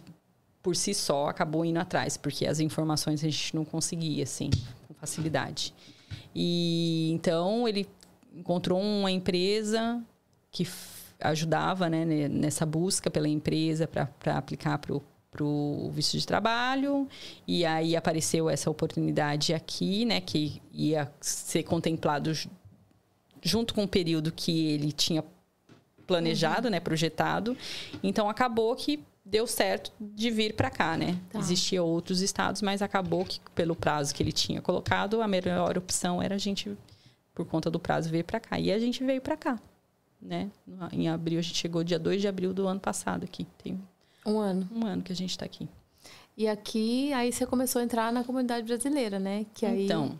por 0.63 0.75
si 0.75 0.95
só, 0.95 1.29
acabou 1.29 1.65
indo 1.65 1.79
atrás, 1.79 2.17
porque 2.17 2.47
as 2.47 2.59
informações 2.61 3.23
a 3.23 3.29
gente 3.29 3.55
não 3.55 3.65
conseguia, 3.65 4.25
assim, 4.25 4.51
com 4.87 4.95
facilidade. 4.95 5.75
E 6.35 7.11
então, 7.13 7.69
ele 7.69 7.89
encontrou 8.33 8.81
uma 8.81 9.11
empresa 9.11 10.01
que 10.65 10.69
ajudava 11.21 11.89
né, 11.89 12.05
nessa 12.05 12.67
busca 12.67 13.11
pela 13.11 13.29
empresa 13.29 13.87
para 13.89 14.37
aplicar 14.37 14.79
para 14.79 15.45
o 15.45 15.91
visto 15.93 16.19
de 16.19 16.27
trabalho 16.27 17.09
e 17.47 17.65
aí 17.65 17.95
apareceu 17.95 18.51
essa 18.51 18.71
oportunidade 18.71 19.55
aqui, 19.55 20.05
né, 20.05 20.21
que 20.21 20.61
ia 20.73 21.11
ser 21.21 21.63
contemplado 21.63 22.33
junto 23.43 23.73
com 23.73 23.85
o 23.85 23.89
período 23.89 24.33
que 24.33 24.69
ele 24.69 24.91
tinha 24.91 25.25
planejado, 26.07 26.67
uhum. 26.67 26.73
né, 26.73 26.81
projetado. 26.81 27.57
Então 28.03 28.29
acabou 28.29 28.75
que 28.75 29.05
deu 29.25 29.47
certo 29.47 29.93
de 30.01 30.31
vir 30.31 30.55
para 30.55 30.71
cá, 30.71 30.97
né? 30.97 31.19
Tá. 31.31 31.39
Existia 31.39 31.83
outros 31.83 32.23
estados, 32.23 32.63
mas 32.63 32.81
acabou 32.81 33.25
que 33.25 33.39
pelo 33.55 33.77
prazo 33.77 34.15
que 34.15 34.23
ele 34.23 34.33
tinha 34.33 34.63
colocado, 34.63 35.21
a 35.21 35.29
melhor 35.29 35.77
opção 35.77 36.23
era 36.23 36.37
a 36.37 36.39
gente 36.39 36.77
por 37.35 37.45
conta 37.45 37.71
do 37.71 37.79
prazo 37.79 38.09
vir 38.09 38.25
para 38.25 38.41
cá. 38.41 38.59
E 38.59 38.73
a 38.73 38.79
gente 38.79 39.05
veio 39.05 39.21
para 39.21 39.37
cá, 39.37 39.61
né? 40.21 40.51
Em 40.93 41.09
abril 41.09 41.39
a 41.39 41.43
gente 41.43 41.57
chegou 41.57 41.85
dia 41.85 41.99
2 41.99 42.21
de 42.21 42.29
abril 42.29 42.53
do 42.53 42.66
ano 42.66 42.81
passado 42.81 43.25
aqui. 43.25 43.47
Tem 43.62 43.81
um 44.25 44.39
ano. 44.39 44.69
Um 44.73 44.87
ano 44.87 45.03
que 45.03 45.12
a 45.12 45.16
gente 45.16 45.31
está 45.31 45.45
aqui. 45.45 45.69
E 46.37 46.47
aqui, 46.47 47.12
aí 47.12 47.33
você 47.33 47.45
começou 47.47 47.81
a 47.81 47.85
entrar 47.85 48.12
na 48.12 48.23
comunidade 48.23 48.66
brasileira, 48.66 49.19
né? 49.19 49.45
Que 49.55 49.66
aí... 49.66 49.85
Então, 49.85 50.19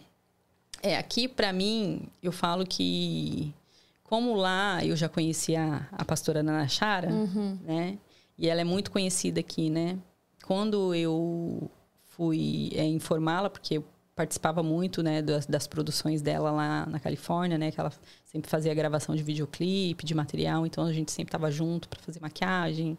é, 0.83 0.97
aqui 0.97 1.29
para 1.29 1.53
mim, 1.53 2.09
eu 2.23 2.33
falo 2.33 2.67
que 2.67 3.55
como 4.03 4.35
lá 4.35 4.85
eu 4.85 4.97
já 4.97 5.09
conhecia 5.09 5.87
a, 5.93 6.05
pastora 6.05 6.43
Nana 6.43 6.67
Chara, 6.67 7.11
uhum. 7.11 7.59
né? 7.63 7.99
E 8.39 8.49
ela 8.49 8.61
é 8.61 8.65
muito 8.65 8.91
conhecida 8.91 9.41
aqui, 9.41 9.69
né? 9.69 9.99
Quando 10.45 10.95
eu 10.95 11.71
fui 12.07 12.71
é, 12.75 12.85
informá-la, 12.85 13.51
porque 13.51 13.77
eu 13.77 13.85
participava 14.19 14.65
muito, 14.65 15.01
né, 15.01 15.23
das, 15.23 15.47
das, 15.47 15.69
produções 15.69 16.21
dela 16.21 16.51
lá 16.51 16.85
na 16.87 16.99
Califórnia, 16.99 17.57
né, 17.57 17.71
que 17.71 17.79
ela 17.79 17.93
sempre 18.25 18.51
fazia 18.51 18.75
gravação 18.75 19.15
de 19.15 19.23
videoclipe, 19.23 20.05
de 20.05 20.13
material, 20.13 20.67
então 20.67 20.83
a 20.83 20.93
gente 20.93 21.13
sempre 21.13 21.29
estava 21.29 21.49
junto 21.53 21.89
para 21.89 22.01
fazer 22.01 22.19
maquiagem, 22.19 22.99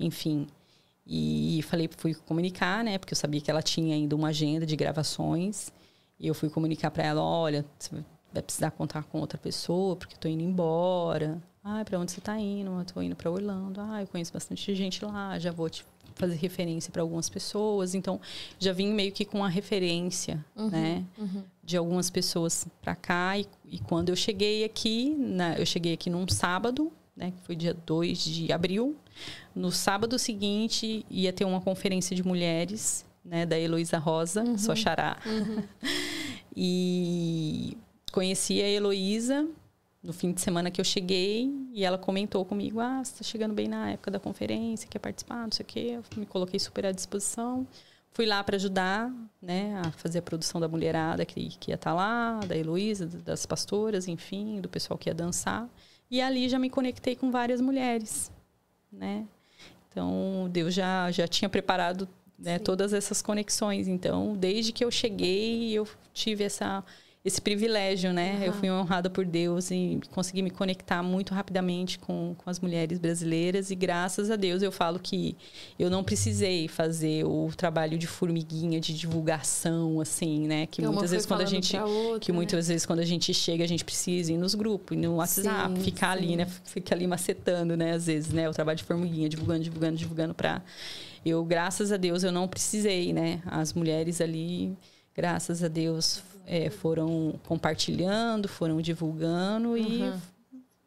enfim. 0.00 0.48
E 1.06 1.60
falei, 1.68 1.88
fui 1.96 2.14
comunicar, 2.14 2.82
né, 2.82 2.98
porque 2.98 3.14
eu 3.14 3.16
sabia 3.16 3.40
que 3.40 3.48
ela 3.48 3.62
tinha 3.62 3.94
ainda 3.94 4.16
uma 4.16 4.28
agenda 4.28 4.66
de 4.66 4.74
gravações, 4.74 5.72
e 6.18 6.26
eu 6.26 6.34
fui 6.34 6.50
comunicar 6.50 6.90
para 6.90 7.04
ela, 7.04 7.22
olha, 7.22 7.64
você 7.78 7.94
vai 8.32 8.42
precisar 8.42 8.72
contar 8.72 9.04
com 9.04 9.20
outra 9.20 9.38
pessoa, 9.38 9.94
porque 9.94 10.16
eu 10.16 10.18
tô 10.18 10.26
indo 10.26 10.42
embora. 10.42 11.40
Ah, 11.62 11.84
para 11.84 11.98
onde 12.00 12.10
você 12.10 12.18
está 12.18 12.36
indo? 12.38 12.72
Eu 12.72 12.84
tô 12.84 13.00
indo 13.00 13.14
para 13.14 13.30
Orlando. 13.30 13.80
Ah, 13.80 14.02
eu 14.02 14.06
conheço 14.08 14.32
bastante 14.32 14.74
gente 14.74 15.04
lá, 15.04 15.38
já 15.38 15.52
vou 15.52 15.70
te 15.70 15.84
fazer 16.16 16.34
referência 16.36 16.90
para 16.90 17.02
algumas 17.02 17.28
pessoas. 17.28 17.94
Então, 17.94 18.20
já 18.58 18.72
vim 18.72 18.92
meio 18.92 19.12
que 19.12 19.24
com 19.24 19.44
a 19.44 19.48
referência, 19.48 20.44
uhum, 20.56 20.70
né? 20.70 21.04
Uhum. 21.16 21.44
De 21.62 21.76
algumas 21.76 22.10
pessoas 22.10 22.66
para 22.82 22.96
cá. 22.96 23.38
E, 23.38 23.46
e, 23.70 23.78
quando 23.78 24.08
eu 24.08 24.16
cheguei 24.16 24.64
aqui, 24.64 25.14
na, 25.18 25.54
eu 25.56 25.66
cheguei 25.66 25.92
aqui 25.92 26.10
num 26.10 26.26
sábado, 26.28 26.90
né? 27.16 27.32
Que 27.32 27.46
foi 27.46 27.54
dia 27.54 27.74
2 27.86 28.24
de 28.24 28.52
abril. 28.52 28.96
No 29.54 29.70
sábado 29.70 30.18
seguinte, 30.18 31.04
ia 31.10 31.32
ter 31.32 31.44
uma 31.44 31.60
conferência 31.60 32.16
de 32.16 32.26
mulheres, 32.26 33.06
né, 33.24 33.44
da 33.44 33.58
Heloísa 33.58 33.98
Rosa, 33.98 34.42
uhum. 34.42 34.58
sua 34.58 34.76
xará. 34.76 35.18
Uhum. 35.26 35.62
e 36.56 37.76
conheci 38.12 38.62
a 38.62 38.68
Heloísa 38.68 39.46
no 40.06 40.12
fim 40.12 40.32
de 40.32 40.40
semana 40.40 40.70
que 40.70 40.80
eu 40.80 40.84
cheguei 40.84 41.52
e 41.72 41.84
ela 41.84 41.98
comentou 41.98 42.44
comigo: 42.44 42.80
Ah, 42.80 43.04
você 43.04 43.12
está 43.12 43.24
chegando 43.24 43.52
bem 43.52 43.68
na 43.68 43.90
época 43.90 44.10
da 44.10 44.20
conferência, 44.20 44.88
quer 44.88 45.00
participar, 45.00 45.42
não 45.42 45.52
sei 45.52 45.64
o 45.64 45.66
quê. 45.66 45.92
Eu 45.96 46.04
me 46.16 46.24
coloquei 46.24 46.58
super 46.60 46.86
à 46.86 46.92
disposição. 46.92 47.66
Fui 48.12 48.24
lá 48.24 48.42
para 48.42 48.56
ajudar, 48.56 49.12
né, 49.42 49.78
a 49.84 49.90
fazer 49.90 50.20
a 50.20 50.22
produção 50.22 50.58
da 50.58 50.66
mulherada 50.66 51.22
que, 51.26 51.50
que 51.58 51.70
ia 51.70 51.74
estar 51.74 51.90
tá 51.90 51.94
lá, 51.94 52.40
da 52.40 52.56
Heloísa, 52.56 53.04
das 53.06 53.44
pastoras, 53.44 54.08
enfim, 54.08 54.58
do 54.58 54.70
pessoal 54.70 54.96
que 54.96 55.10
ia 55.10 55.14
dançar. 55.14 55.68
E 56.10 56.22
ali 56.22 56.48
já 56.48 56.58
me 56.58 56.70
conectei 56.70 57.14
com 57.14 57.30
várias 57.30 57.60
mulheres, 57.60 58.32
né? 58.90 59.26
Então, 59.90 60.48
Deus 60.50 60.72
já, 60.72 61.10
já 61.10 61.28
tinha 61.28 61.48
preparado 61.48 62.08
né, 62.38 62.58
todas 62.58 62.94
essas 62.94 63.20
conexões. 63.20 63.86
Então, 63.86 64.34
desde 64.34 64.72
que 64.72 64.84
eu 64.84 64.90
cheguei, 64.90 65.72
eu 65.72 65.86
tive 66.14 66.44
essa 66.44 66.82
esse 67.26 67.42
privilégio, 67.42 68.12
né? 68.12 68.36
Uhum. 68.36 68.42
Eu 68.44 68.52
fui 68.52 68.70
honrada 68.70 69.10
por 69.10 69.24
Deus 69.24 69.72
e 69.72 69.98
consegui 70.12 70.42
me 70.42 70.50
conectar 70.50 71.02
muito 71.02 71.34
rapidamente 71.34 71.98
com, 71.98 72.36
com 72.38 72.48
as 72.48 72.60
mulheres 72.60 73.00
brasileiras. 73.00 73.72
E 73.72 73.74
graças 73.74 74.30
a 74.30 74.36
Deus 74.36 74.62
eu 74.62 74.70
falo 74.70 75.00
que 75.00 75.36
eu 75.76 75.90
não 75.90 76.04
precisei 76.04 76.68
fazer 76.68 77.24
o 77.24 77.50
trabalho 77.56 77.98
de 77.98 78.06
formiguinha, 78.06 78.80
de 78.80 78.94
divulgação, 78.94 80.00
assim, 80.00 80.46
né? 80.46 80.66
Que, 80.66 80.82
muitas 80.82 81.10
vezes 81.10 81.26
quando 81.26 81.40
a 81.40 81.46
gente. 81.46 81.76
Outra, 81.76 82.20
que 82.20 82.30
muitas 82.30 82.68
né? 82.68 82.74
vezes 82.74 82.86
quando 82.86 83.00
a 83.00 83.04
gente 83.04 83.34
chega, 83.34 83.64
a 83.64 83.68
gente 83.68 83.84
precisa 83.84 84.32
ir 84.32 84.38
nos 84.38 84.54
grupos, 84.54 84.96
no 84.96 85.16
WhatsApp, 85.16 85.76
sim, 85.76 85.82
ficar 85.82 86.16
sim. 86.16 86.22
ali, 86.22 86.36
né? 86.36 86.46
Ficar 86.64 86.94
ali 86.94 87.08
macetando, 87.08 87.76
né? 87.76 87.90
Às 87.90 88.06
vezes, 88.06 88.32
né? 88.32 88.48
O 88.48 88.52
trabalho 88.52 88.78
de 88.78 88.84
formiguinha, 88.84 89.28
divulgando, 89.28 89.64
divulgando, 89.64 89.96
divulgando 89.96 90.32
para. 90.32 90.62
Eu, 91.24 91.44
graças 91.44 91.90
a 91.90 91.96
Deus, 91.96 92.22
eu 92.22 92.30
não 92.30 92.46
precisei, 92.46 93.12
né? 93.12 93.42
As 93.46 93.72
mulheres 93.72 94.20
ali, 94.20 94.76
graças 95.12 95.64
a 95.64 95.66
Deus, 95.66 96.22
é, 96.46 96.70
foram 96.70 97.34
compartilhando, 97.46 98.48
foram 98.48 98.80
divulgando 98.80 99.70
uhum. 99.70 99.76
e 99.76 100.12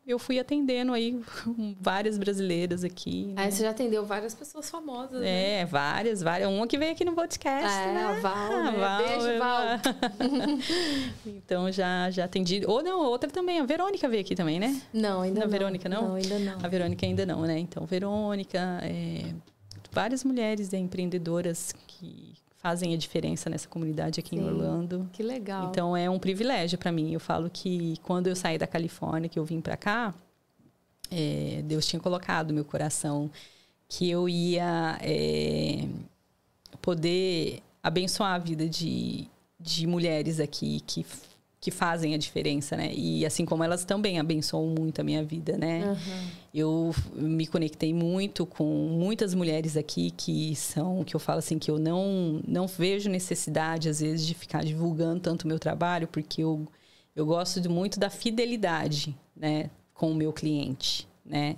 eu 0.09 0.17
fui 0.17 0.39
atendendo 0.39 0.91
aí 0.91 1.21
várias 1.79 2.17
brasileiras 2.17 2.83
aqui. 2.83 3.25
Né? 3.27 3.33
Aí 3.43 3.51
você 3.51 3.61
já 3.61 3.69
atendeu 3.69 4.03
várias 4.03 4.33
pessoas 4.33 4.67
famosas, 4.67 5.21
né? 5.21 5.59
É, 5.59 5.65
várias, 5.65 6.23
várias. 6.23 6.49
Uma 6.49 6.65
que 6.65 6.79
veio 6.79 6.93
aqui 6.93 7.05
no 7.05 7.13
podcast, 7.13 7.77
é, 7.77 7.93
né? 7.93 8.03
A 8.05 8.13
Val, 8.19 8.63
né? 8.63 8.71
Val, 8.71 9.03
Beijo, 9.03 9.37
Val. 9.37 9.63
então 11.27 11.71
já, 11.71 12.09
já 12.09 12.25
atendi. 12.25 12.63
Ou 12.65 12.81
não, 12.81 13.01
outra 13.01 13.29
também. 13.29 13.59
A 13.59 13.65
Verônica 13.65 14.09
veio 14.09 14.21
aqui 14.21 14.35
também, 14.35 14.59
né? 14.59 14.81
Não, 14.91 15.21
ainda 15.21 15.41
não. 15.41 15.47
A 15.47 15.49
Verônica 15.49 15.87
não? 15.87 16.07
Não, 16.07 16.15
ainda 16.15 16.39
não. 16.39 16.57
A 16.63 16.67
Verônica 16.67 17.05
ainda 17.05 17.25
não, 17.27 17.41
né? 17.41 17.59
Então, 17.59 17.85
Verônica, 17.85 18.79
é, 18.81 19.31
várias 19.91 20.23
mulheres 20.23 20.71
né, 20.71 20.79
empreendedoras 20.79 21.71
que 21.85 22.33
fazem 22.59 22.93
a 22.93 22.97
diferença 22.97 23.49
nessa 23.49 23.67
comunidade 23.67 24.19
aqui 24.19 24.31
Sim, 24.31 24.41
em 24.41 24.45
Orlando. 24.45 25.09
Que 25.11 25.23
legal. 25.23 25.69
Então 25.69 25.95
é 25.95 26.09
um 26.09 26.19
privilégio 26.19 26.77
para 26.77 26.91
mim. 26.91 27.13
Eu 27.13 27.19
falo 27.19 27.49
que 27.49 27.97
quando 28.03 28.27
eu 28.27 28.35
saí 28.35 28.57
da 28.57 28.67
Califórnia, 28.67 29.29
que 29.29 29.39
eu 29.39 29.45
vim 29.45 29.61
para 29.61 29.75
cá, 29.77 30.13
é, 31.09 31.61
Deus 31.65 31.87
tinha 31.87 31.99
colocado 31.99 32.49
no 32.49 32.55
meu 32.55 32.65
coração 32.65 33.31
que 33.87 34.09
eu 34.09 34.29
ia 34.29 34.99
é, 35.01 35.87
poder 36.81 37.63
abençoar 37.81 38.35
a 38.35 38.37
vida 38.37 38.67
de, 38.67 39.27
de 39.59 39.87
mulheres 39.87 40.39
aqui 40.39 40.81
que 40.85 41.03
que 41.61 41.71
fazem 41.71 42.13
a 42.13 42.17
diferença, 42.17 42.77
né? 42.77 42.91
E 42.93 43.25
assim 43.25 43.45
como 43.45 43.63
elas 43.63 43.83
também 43.83 44.19
abençoam 44.19 44.67
muito 44.67 45.01
a 45.01 45.03
minha 45.03 45.23
vida, 45.23 45.57
né? 45.57 45.85
Uhum. 45.85 46.27
Eu 46.53 46.93
me 47.13 47.45
conectei 47.45 47.93
muito 47.93 48.45
com 48.45 48.65
muitas 48.65 49.33
mulheres 49.35 49.77
aqui 49.77 50.11
que 50.11 50.55
são, 50.55 51.03
que 51.03 51.15
eu 51.15 51.19
falo 51.19 51.39
assim, 51.39 51.59
que 51.59 51.69
eu 51.69 51.77
não, 51.77 52.41
não 52.47 52.67
vejo 52.67 53.09
necessidade, 53.09 53.87
às 53.87 53.99
vezes, 53.99 54.25
de 54.25 54.33
ficar 54.33 54.63
divulgando 54.63 55.19
tanto 55.19 55.43
o 55.43 55.47
meu 55.47 55.59
trabalho, 55.59 56.07
porque 56.07 56.41
eu, 56.43 56.67
eu 57.15 57.25
gosto 57.25 57.69
muito 57.69 57.99
da 57.99 58.09
fidelidade, 58.09 59.15
né? 59.35 59.69
Com 59.93 60.11
o 60.11 60.15
meu 60.15 60.33
cliente. 60.33 61.07
Né? 61.29 61.57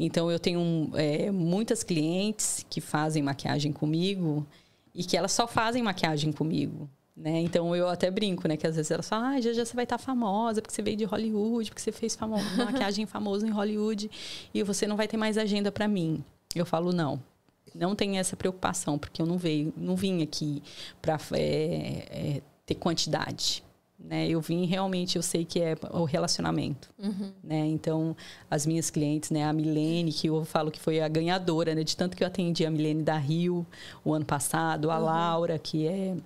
Então 0.00 0.28
eu 0.28 0.38
tenho 0.40 0.90
é, 0.94 1.30
muitas 1.30 1.84
clientes 1.84 2.66
que 2.68 2.80
fazem 2.80 3.22
maquiagem 3.22 3.72
comigo 3.72 4.44
e 4.92 5.04
que 5.04 5.16
elas 5.16 5.30
só 5.30 5.46
fazem 5.46 5.80
maquiagem 5.80 6.32
comigo. 6.32 6.90
Né? 7.14 7.40
Então 7.40 7.76
eu 7.76 7.88
até 7.88 8.10
brinco, 8.10 8.48
né? 8.48 8.56
Que 8.56 8.66
às 8.66 8.76
vezes 8.76 8.90
ela 8.90 9.02
fala, 9.02 9.30
ah, 9.30 9.40
já, 9.40 9.52
já 9.52 9.64
você 9.64 9.74
vai 9.74 9.84
estar 9.84 9.98
tá 9.98 10.02
famosa, 10.02 10.62
porque 10.62 10.74
você 10.74 10.82
veio 10.82 10.96
de 10.96 11.04
Hollywood, 11.04 11.70
porque 11.70 11.82
você 11.82 11.92
fez 11.92 12.16
famo 12.16 12.36
maquiagem 12.56 13.04
famosa 13.06 13.46
em 13.46 13.50
Hollywood 13.50 14.10
e 14.52 14.62
você 14.62 14.86
não 14.86 14.96
vai 14.96 15.06
ter 15.06 15.16
mais 15.16 15.36
agenda 15.36 15.70
para 15.70 15.86
mim. 15.86 16.24
Eu 16.54 16.64
falo, 16.64 16.92
não. 16.92 17.22
Não 17.74 17.94
tem 17.94 18.18
essa 18.18 18.36
preocupação, 18.36 18.98
porque 18.98 19.20
eu 19.20 19.26
não 19.26 19.38
veio, 19.38 19.72
não 19.76 19.96
vim 19.96 20.22
aqui 20.22 20.62
para 21.00 21.18
é, 21.32 22.06
é, 22.10 22.42
ter 22.66 22.74
quantidade. 22.74 23.62
Né? 23.98 24.28
Eu 24.28 24.40
vim 24.40 24.66
realmente, 24.66 25.16
eu 25.16 25.22
sei 25.22 25.44
que 25.44 25.60
é 25.60 25.76
o 25.90 26.04
relacionamento, 26.04 26.90
uhum. 26.98 27.32
né? 27.42 27.64
Então, 27.66 28.16
as 28.50 28.66
minhas 28.66 28.90
clientes, 28.90 29.30
né? 29.30 29.44
A 29.44 29.52
Milene, 29.52 30.12
que 30.12 30.26
eu 30.26 30.44
falo 30.44 30.72
que 30.72 30.80
foi 30.80 31.00
a 31.00 31.06
ganhadora, 31.06 31.74
né? 31.74 31.84
De 31.84 31.96
tanto 31.96 32.16
que 32.16 32.24
eu 32.24 32.26
atendi 32.26 32.66
a 32.66 32.70
Milene 32.70 33.02
da 33.02 33.16
Rio 33.16 33.64
o 34.04 34.12
ano 34.12 34.24
passado, 34.24 34.90
a 34.90 34.98
uhum. 34.98 35.04
Laura, 35.04 35.58
que 35.58 35.86
é 35.86 36.16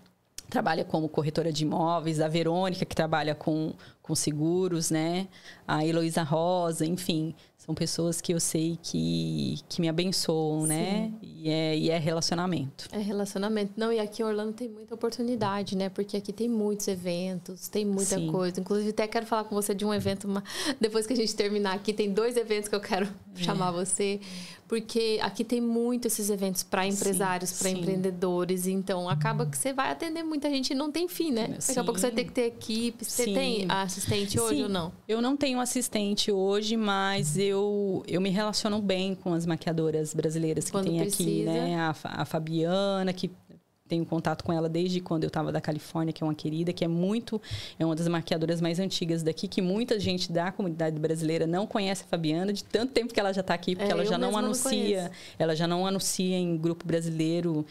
trabalha 0.48 0.84
como 0.84 1.08
corretora 1.08 1.52
de 1.52 1.64
imóveis, 1.64 2.20
a 2.20 2.28
Verônica, 2.28 2.84
que 2.84 2.94
trabalha 2.94 3.34
com, 3.34 3.72
com 4.02 4.14
seguros, 4.14 4.90
né? 4.90 5.28
A 5.66 5.84
Heloísa 5.84 6.22
Rosa, 6.22 6.86
enfim. 6.86 7.34
São 7.56 7.74
pessoas 7.74 8.20
que 8.20 8.32
eu 8.32 8.38
sei 8.38 8.78
que, 8.80 9.56
que 9.68 9.80
me 9.80 9.88
abençoam, 9.88 10.66
né? 10.66 10.76
Sim. 10.76 11.00
né? 11.00 11.12
E 11.20 11.50
é, 11.50 11.76
e 11.76 11.90
é 11.90 11.98
relacionamento. 11.98 12.88
É 12.92 12.98
relacionamento. 12.98 13.72
Não, 13.76 13.92
e 13.92 13.98
aqui 13.98 14.22
em 14.22 14.24
Orlando 14.24 14.52
tem 14.52 14.68
muita 14.68 14.94
oportunidade, 14.94 15.76
né? 15.76 15.88
Porque 15.88 16.16
aqui 16.16 16.32
tem 16.32 16.48
muitos 16.48 16.86
eventos, 16.86 17.66
tem 17.66 17.84
muita 17.84 18.16
Sim. 18.16 18.30
coisa. 18.30 18.60
Inclusive, 18.60 18.90
até 18.90 19.08
quero 19.08 19.26
falar 19.26 19.44
com 19.44 19.54
você 19.54 19.74
de 19.74 19.84
um 19.84 19.92
evento, 19.92 20.28
uma... 20.28 20.44
depois 20.80 21.06
que 21.06 21.12
a 21.12 21.16
gente 21.16 21.34
terminar 21.34 21.74
aqui, 21.74 21.92
tem 21.92 22.12
dois 22.12 22.36
eventos 22.36 22.68
que 22.68 22.74
eu 22.74 22.80
quero. 22.80 23.08
Chamar 23.44 23.70
você 23.70 24.20
porque 24.68 25.18
aqui 25.22 25.44
tem 25.44 25.60
muito 25.60 26.06
esses 26.06 26.28
eventos 26.28 26.62
para 26.64 26.86
empresários, 26.86 27.52
para 27.52 27.70
empreendedores, 27.70 28.66
então 28.66 29.08
acaba 29.08 29.46
que 29.46 29.56
você 29.56 29.72
vai 29.72 29.92
atender 29.92 30.24
muita 30.24 30.50
gente 30.50 30.70
e 30.70 30.74
não 30.74 30.90
tem 30.90 31.08
fim, 31.08 31.30
né? 31.30 31.48
Daqui 31.48 31.62
sim. 31.62 31.78
a 31.78 31.84
pouco 31.84 32.00
você 32.00 32.08
vai 32.08 32.16
ter 32.16 32.24
que 32.24 32.32
ter 32.32 32.46
equipe. 32.46 33.04
Você 33.04 33.24
sim. 33.24 33.34
tem 33.34 33.66
assistente 33.68 34.40
hoje 34.40 34.56
sim. 34.56 34.62
ou 34.64 34.68
não? 34.68 34.92
Eu 35.06 35.22
não 35.22 35.36
tenho 35.36 35.60
assistente 35.60 36.32
hoje, 36.32 36.76
mas 36.76 37.38
eu, 37.38 38.02
eu 38.08 38.20
me 38.20 38.30
relaciono 38.30 38.82
bem 38.82 39.14
com 39.14 39.32
as 39.32 39.46
maquiadoras 39.46 40.12
brasileiras 40.12 40.64
que 40.64 40.72
Quando 40.72 40.86
tem 40.86 40.98
precisa. 40.98 41.22
aqui, 41.22 41.44
né? 41.44 41.76
A, 41.78 41.94
a 42.02 42.24
Fabiana, 42.24 43.12
que 43.12 43.30
tenho 43.88 44.04
contato 44.04 44.44
com 44.44 44.52
ela 44.52 44.68
desde 44.68 45.00
quando 45.00 45.24
eu 45.24 45.28
estava 45.28 45.52
da 45.52 45.60
Califórnia, 45.60 46.12
que 46.12 46.22
é 46.22 46.26
uma 46.26 46.34
querida, 46.34 46.72
que 46.72 46.84
é 46.84 46.88
muito, 46.88 47.40
é 47.78 47.84
uma 47.84 47.94
das 47.94 48.08
maquiadoras 48.08 48.60
mais 48.60 48.78
antigas 48.78 49.22
daqui, 49.22 49.48
que 49.48 49.62
muita 49.62 49.98
gente 49.98 50.30
da 50.30 50.50
comunidade 50.52 50.98
brasileira 50.98 51.46
não 51.46 51.66
conhece 51.66 52.04
a 52.04 52.06
Fabiana, 52.06 52.52
de 52.52 52.64
tanto 52.64 52.92
tempo 52.92 53.12
que 53.12 53.20
ela 53.20 53.32
já 53.32 53.40
está 53.40 53.54
aqui, 53.54 53.74
porque 53.74 53.90
é, 53.90 53.92
ela 53.92 54.04
já 54.04 54.18
não 54.18 54.36
anuncia, 54.36 55.04
não 55.04 55.10
ela 55.38 55.56
já 55.56 55.66
não 55.66 55.86
anuncia 55.86 56.36
em 56.36 56.56
grupo 56.56 56.86
brasileiro 56.86 57.64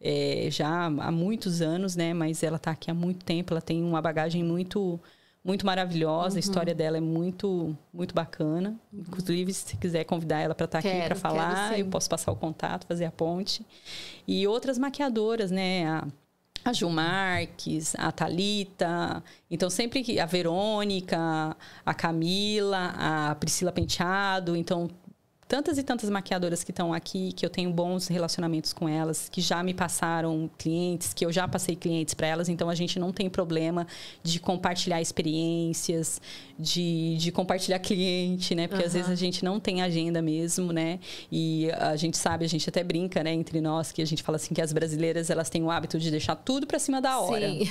é, 0.00 0.48
já 0.50 0.86
há 0.86 1.12
muitos 1.12 1.60
anos, 1.60 1.96
né? 1.96 2.14
Mas 2.14 2.42
ela 2.42 2.56
está 2.56 2.70
aqui 2.70 2.90
há 2.90 2.94
muito 2.94 3.24
tempo, 3.24 3.52
ela 3.52 3.60
tem 3.60 3.82
uma 3.82 4.00
bagagem 4.00 4.42
muito 4.44 4.98
muito 5.44 5.64
maravilhosa, 5.64 6.34
uhum. 6.34 6.36
a 6.36 6.40
história 6.40 6.74
dela 6.74 6.96
é 6.96 7.00
muito 7.00 7.76
muito 7.92 8.14
bacana. 8.14 8.78
Uhum. 8.92 9.00
Inclusive, 9.00 9.52
se 9.52 9.76
quiser 9.76 10.04
convidar 10.04 10.40
ela 10.40 10.54
para 10.54 10.64
estar 10.64 10.82
tá 10.82 10.88
aqui 10.88 11.02
para 11.06 11.14
falar, 11.14 11.78
eu 11.78 11.86
posso 11.86 12.08
passar 12.08 12.32
o 12.32 12.36
contato, 12.36 12.86
fazer 12.86 13.04
a 13.04 13.10
ponte. 13.10 13.64
E 14.26 14.46
outras 14.46 14.78
maquiadoras, 14.78 15.50
né? 15.50 15.86
A, 15.86 16.06
a 16.64 16.72
Ju 16.72 16.90
Marques, 16.90 17.94
a 17.96 18.10
Talita, 18.12 19.22
então 19.50 19.70
sempre 19.70 20.02
que 20.02 20.20
a 20.20 20.26
Verônica, 20.26 21.56
a 21.86 21.94
Camila, 21.94 22.94
a 22.96 23.34
Priscila 23.36 23.72
Penteado, 23.72 24.56
então 24.56 24.90
tantas 25.48 25.78
e 25.78 25.82
tantas 25.82 26.10
maquiadoras 26.10 26.62
que 26.62 26.70
estão 26.70 26.92
aqui, 26.92 27.32
que 27.32 27.44
eu 27.44 27.48
tenho 27.48 27.72
bons 27.72 28.06
relacionamentos 28.06 28.74
com 28.74 28.86
elas, 28.86 29.30
que 29.30 29.40
já 29.40 29.62
me 29.62 29.72
passaram 29.72 30.50
clientes, 30.58 31.14
que 31.14 31.24
eu 31.24 31.32
já 31.32 31.48
passei 31.48 31.74
clientes 31.74 32.12
para 32.12 32.26
elas, 32.26 32.50
então 32.50 32.68
a 32.68 32.74
gente 32.74 32.98
não 32.98 33.10
tem 33.10 33.30
problema 33.30 33.86
de 34.22 34.38
compartilhar 34.38 35.00
experiências, 35.00 36.20
de, 36.58 37.16
de 37.16 37.32
compartilhar 37.32 37.78
cliente, 37.78 38.54
né? 38.54 38.68
Porque 38.68 38.82
uhum. 38.82 38.88
às 38.88 38.92
vezes 38.92 39.10
a 39.10 39.14
gente 39.14 39.42
não 39.42 39.58
tem 39.58 39.80
agenda 39.80 40.20
mesmo, 40.20 40.70
né? 40.70 41.00
E 41.32 41.70
a 41.72 41.96
gente 41.96 42.18
sabe, 42.18 42.44
a 42.44 42.48
gente 42.48 42.68
até 42.68 42.84
brinca, 42.84 43.24
né, 43.24 43.32
entre 43.32 43.60
nós, 43.62 43.90
que 43.90 44.02
a 44.02 44.06
gente 44.06 44.22
fala 44.22 44.36
assim 44.36 44.52
que 44.52 44.60
as 44.60 44.72
brasileiras, 44.72 45.30
elas 45.30 45.48
têm 45.48 45.62
o 45.62 45.70
hábito 45.70 45.98
de 45.98 46.10
deixar 46.10 46.36
tudo 46.36 46.66
para 46.66 46.78
cima 46.78 47.00
da 47.00 47.18
hora. 47.20 47.48
Sim. 47.48 47.70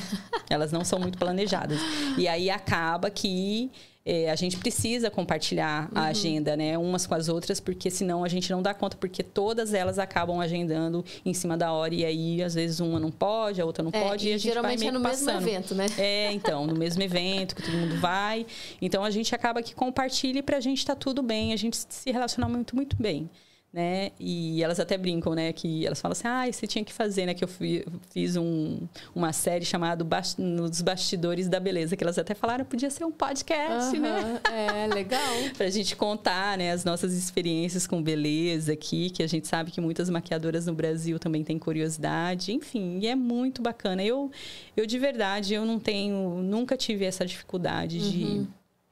Elas 0.49 0.71
não 0.71 0.83
são 0.83 0.97
muito 0.99 1.17
planejadas. 1.17 1.79
E 2.17 2.27
aí 2.27 2.49
acaba 2.49 3.11
que 3.11 3.69
é, 4.09 4.31
a 4.31 4.35
gente 4.35 4.55
precisa 4.55 5.11
compartilhar 5.11 5.89
uhum. 5.91 6.01
a 6.01 6.05
agenda, 6.05 6.55
né? 6.55 6.77
Umas 6.77 7.05
com 7.05 7.13
as 7.13 7.27
outras, 7.27 7.59
porque 7.59 7.89
senão 7.89 8.23
a 8.23 8.29
gente 8.29 8.49
não 8.49 8.61
dá 8.61 8.73
conta, 8.73 8.95
porque 8.95 9.21
todas 9.21 9.73
elas 9.73 9.99
acabam 9.99 10.39
agendando 10.39 11.03
em 11.25 11.33
cima 11.33 11.57
da 11.57 11.73
hora. 11.73 11.93
E 11.93 12.05
aí, 12.05 12.41
às 12.41 12.55
vezes, 12.55 12.79
uma 12.79 13.01
não 13.01 13.11
pode, 13.11 13.59
a 13.59 13.65
outra 13.65 13.83
não 13.83 13.91
é, 13.93 14.01
pode. 14.01 14.25
E, 14.25 14.29
e 14.29 14.33
a 14.33 14.37
gente 14.37 14.47
geralmente 14.47 14.79
vai 14.79 14.87
é 14.87 14.91
no 14.91 15.01
passando. 15.01 15.41
mesmo 15.41 15.49
evento, 15.49 15.75
né? 15.75 15.87
É, 15.97 16.31
então, 16.31 16.65
no 16.65 16.73
mesmo 16.73 17.03
evento 17.03 17.53
que 17.53 17.63
todo 17.63 17.75
mundo 17.75 17.99
vai. 17.99 18.45
Então, 18.81 19.03
a 19.03 19.11
gente 19.11 19.35
acaba 19.35 19.61
que 19.61 19.75
compartilha 19.75 20.39
e 20.39 20.43
pra 20.43 20.61
gente 20.61 20.85
tá 20.85 20.95
tudo 20.95 21.21
bem. 21.21 21.51
A 21.51 21.57
gente 21.57 21.75
se 21.75 22.09
relaciona 22.09 22.47
muito, 22.47 22.77
muito 22.77 22.95
bem. 22.95 23.29
Né? 23.77 24.09
E 24.19 24.63
elas 24.63 24.79
até 24.79 24.97
brincam, 24.97 25.35
né? 25.35 25.53
Que 25.53 25.85
elas 25.85 26.01
falam 26.01 26.13
assim, 26.13 26.27
ah, 26.27 26.51
você 26.51 26.65
tinha 26.65 26.83
que 26.83 26.91
fazer, 26.91 27.27
né? 27.27 27.35
Que 27.35 27.43
eu 27.43 27.47
fui, 27.47 27.85
fiz 28.09 28.35
um, 28.35 28.79
uma 29.13 29.31
série 29.31 29.63
chamada 29.63 30.03
Nos 30.39 30.81
Bastidores 30.81 31.47
da 31.47 31.59
Beleza, 31.59 31.95
que 31.95 32.03
elas 32.03 32.17
até 32.17 32.33
falaram, 32.33 32.65
podia 32.65 32.89
ser 32.89 33.05
um 33.05 33.11
podcast, 33.11 33.95
uhum, 33.95 34.01
né? 34.01 34.41
É, 34.51 34.87
legal. 34.87 35.21
pra 35.55 35.69
gente 35.69 35.95
contar, 35.95 36.57
né? 36.57 36.71
As 36.71 36.83
nossas 36.83 37.13
experiências 37.13 37.85
com 37.85 38.01
beleza 38.01 38.73
aqui, 38.73 39.11
que 39.11 39.21
a 39.21 39.27
gente 39.27 39.47
sabe 39.47 39.69
que 39.69 39.79
muitas 39.79 40.09
maquiadoras 40.09 40.65
no 40.65 40.73
Brasil 40.73 41.19
também 41.19 41.43
têm 41.43 41.59
curiosidade. 41.59 42.51
Enfim, 42.51 42.97
e 42.99 43.05
é 43.05 43.15
muito 43.15 43.61
bacana. 43.61 44.03
Eu, 44.03 44.31
eu 44.75 44.87
de 44.87 44.97
verdade, 44.97 45.53
eu 45.53 45.63
não 45.63 45.77
tenho, 45.77 46.41
nunca 46.41 46.75
tive 46.75 47.05
essa 47.05 47.23
dificuldade 47.23 47.99
uhum. 47.99 48.09
de 48.09 48.47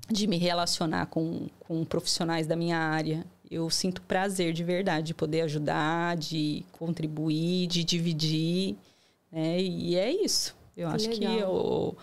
de 0.07 0.27
me 0.27 0.37
relacionar 0.37 1.07
com, 1.07 1.47
com 1.61 1.83
profissionais 1.83 2.45
da 2.45 2.55
minha 2.55 2.77
área 2.77 3.25
eu 3.55 3.69
sinto 3.69 4.01
prazer 4.01 4.51
de 4.53 4.63
verdade 4.63 5.07
de 5.07 5.13
poder 5.13 5.41
ajudar, 5.41 6.17
de 6.17 6.65
contribuir, 6.73 7.67
de 7.67 7.83
dividir. 7.83 8.75
Né? 9.31 9.61
E 9.61 9.95
é 9.95 10.11
isso. 10.11 10.55
Eu 10.75 10.89
que 10.89 10.95
acho 10.95 11.09
legal. 11.09 11.37
que 11.37 11.43
o, 11.45 11.95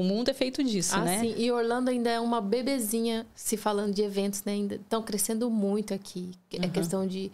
o 0.00 0.02
mundo 0.04 0.30
é 0.30 0.34
feito 0.34 0.62
disso, 0.62 0.94
ah, 0.94 1.04
né? 1.04 1.18
Sim. 1.18 1.34
E 1.36 1.50
Orlando 1.50 1.90
ainda 1.90 2.08
é 2.08 2.20
uma 2.20 2.40
bebezinha, 2.40 3.26
se 3.34 3.56
falando 3.56 3.92
de 3.92 4.02
eventos, 4.02 4.44
né? 4.44 4.52
Ainda 4.52 4.76
estão 4.76 5.02
crescendo 5.02 5.50
muito 5.50 5.92
aqui. 5.92 6.30
Uhum. 6.52 6.60
É 6.62 6.68
questão 6.68 7.04
de 7.04 7.32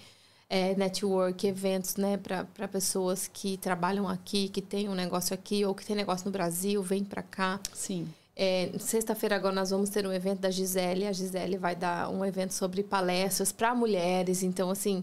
é, 0.48 0.74
network, 0.74 1.46
eventos, 1.46 1.96
né? 1.96 2.16
Para 2.16 2.66
pessoas 2.66 3.28
que 3.30 3.58
trabalham 3.58 4.08
aqui, 4.08 4.48
que 4.48 4.62
têm 4.62 4.88
um 4.88 4.94
negócio 4.94 5.34
aqui 5.34 5.66
ou 5.66 5.74
que 5.74 5.84
tem 5.84 5.94
negócio 5.94 6.24
no 6.24 6.32
Brasil, 6.32 6.82
vem 6.82 7.04
para 7.04 7.22
cá. 7.22 7.60
Sim. 7.74 8.08
É, 8.38 8.70
Sexta-feira 8.78 9.36
agora 9.36 9.54
nós 9.54 9.70
vamos 9.70 9.88
ter 9.88 10.06
um 10.06 10.12
evento 10.12 10.40
da 10.40 10.50
Gisele. 10.50 11.06
A 11.06 11.12
Gisele 11.12 11.56
vai 11.56 11.74
dar 11.74 12.10
um 12.10 12.22
evento 12.22 12.52
sobre 12.52 12.82
palestras 12.82 13.50
para 13.50 13.74
mulheres. 13.74 14.42
Então, 14.42 14.70
assim, 14.70 15.02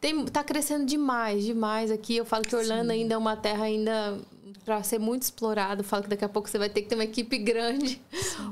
tem, 0.00 0.24
tá 0.26 0.42
crescendo 0.42 0.84
demais, 0.84 1.44
demais 1.44 1.90
aqui. 1.90 2.16
Eu 2.16 2.24
falo 2.24 2.42
que 2.42 2.56
Orlando 2.56 2.90
Sim. 2.90 3.02
ainda 3.02 3.14
é 3.14 3.16
uma 3.18 3.36
terra 3.36 3.64
ainda 3.66 4.18
para 4.64 4.82
ser 4.82 4.98
muito 4.98 5.22
explorado. 5.22 5.82
Falo 5.84 6.02
que 6.02 6.08
daqui 6.08 6.24
a 6.24 6.28
pouco 6.28 6.48
você 6.48 6.58
vai 6.58 6.68
ter 6.68 6.82
que 6.82 6.88
ter 6.88 6.94
uma 6.94 7.04
equipe 7.04 7.38
grande, 7.38 8.00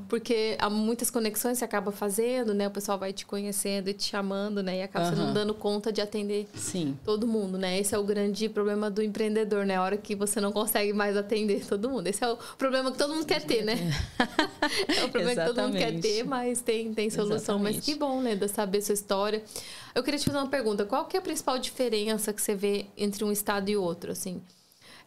porque 0.09 0.57
há 0.59 0.69
muitas 0.71 1.11
conexões 1.11 1.55
que 1.55 1.59
você 1.61 1.65
acaba 1.65 1.93
fazendo, 1.93 2.55
né? 2.55 2.69
O 2.69 2.71
pessoal 2.71 2.99
vai 2.99 3.13
te 3.13 3.27
conhecendo 3.27 3.89
e 3.89 3.95
te 3.95 4.05
chamando, 4.05 4.63
né? 4.63 4.79
E 4.79 4.83
acaba 4.83 5.07
uhum. 5.07 5.11
você 5.11 5.21
não 5.21 5.33
dando 5.33 5.55
conta 5.55 5.93
de 5.93 6.01
atender 6.01 6.49
Sim. 6.55 6.97
todo 7.05 7.27
mundo, 7.27 7.59
né? 7.59 7.79
Esse 7.79 7.95
é 7.95 7.99
o 7.99 8.05
grande 8.05 8.49
problema 8.49 8.91
do 8.91 9.03
empreendedor, 9.03 9.67
né? 9.67 9.77
A 9.77 9.83
hora 9.83 9.97
que 9.97 10.15
você 10.15 10.41
não 10.41 10.53
consegue 10.53 10.93
mais 10.93 11.17
atender 11.17 11.65
todo 11.67 11.89
mundo. 11.89 12.07
Esse 12.07 12.25
é 12.25 12.29
o 12.29 12.37
problema 12.57 12.91
que 12.91 12.99
todo 12.99 13.15
mundo 13.15 13.27
quer 13.27 13.43
ter, 13.43 13.65
né? 13.65 13.75
é 14.89 15.05
o 15.05 15.09
problema 15.09 15.43
que 15.43 15.55
todo 15.55 15.63
mundo 15.63 15.77
quer 15.77 16.01
ter, 16.01 16.25
mas 16.25 16.61
tem, 16.61 16.93
tem 16.95 17.11
solução. 17.11 17.57
Exatamente. 17.57 17.77
Mas 17.77 17.85
que 17.85 17.95
bom, 17.95 18.21
Leda, 18.21 18.49
saber 18.49 18.83
sua 18.83 18.95
história. 18.95 19.43
Eu 19.95 20.03
queria 20.03 20.19
te 20.19 20.25
fazer 20.27 20.39
uma 20.39 20.49
pergunta. 20.49 20.85
Qual 20.85 21.05
que 21.05 21.17
é 21.17 21.21
a 21.21 21.23
principal 21.23 21.59
diferença 21.59 22.33
que 22.33 22.41
você 22.41 22.55
vê 22.55 22.87
entre 22.97 23.25
um 23.25 23.33
estado 23.33 23.69
e 23.69 23.77
outro, 23.77 24.13
assim? 24.13 24.41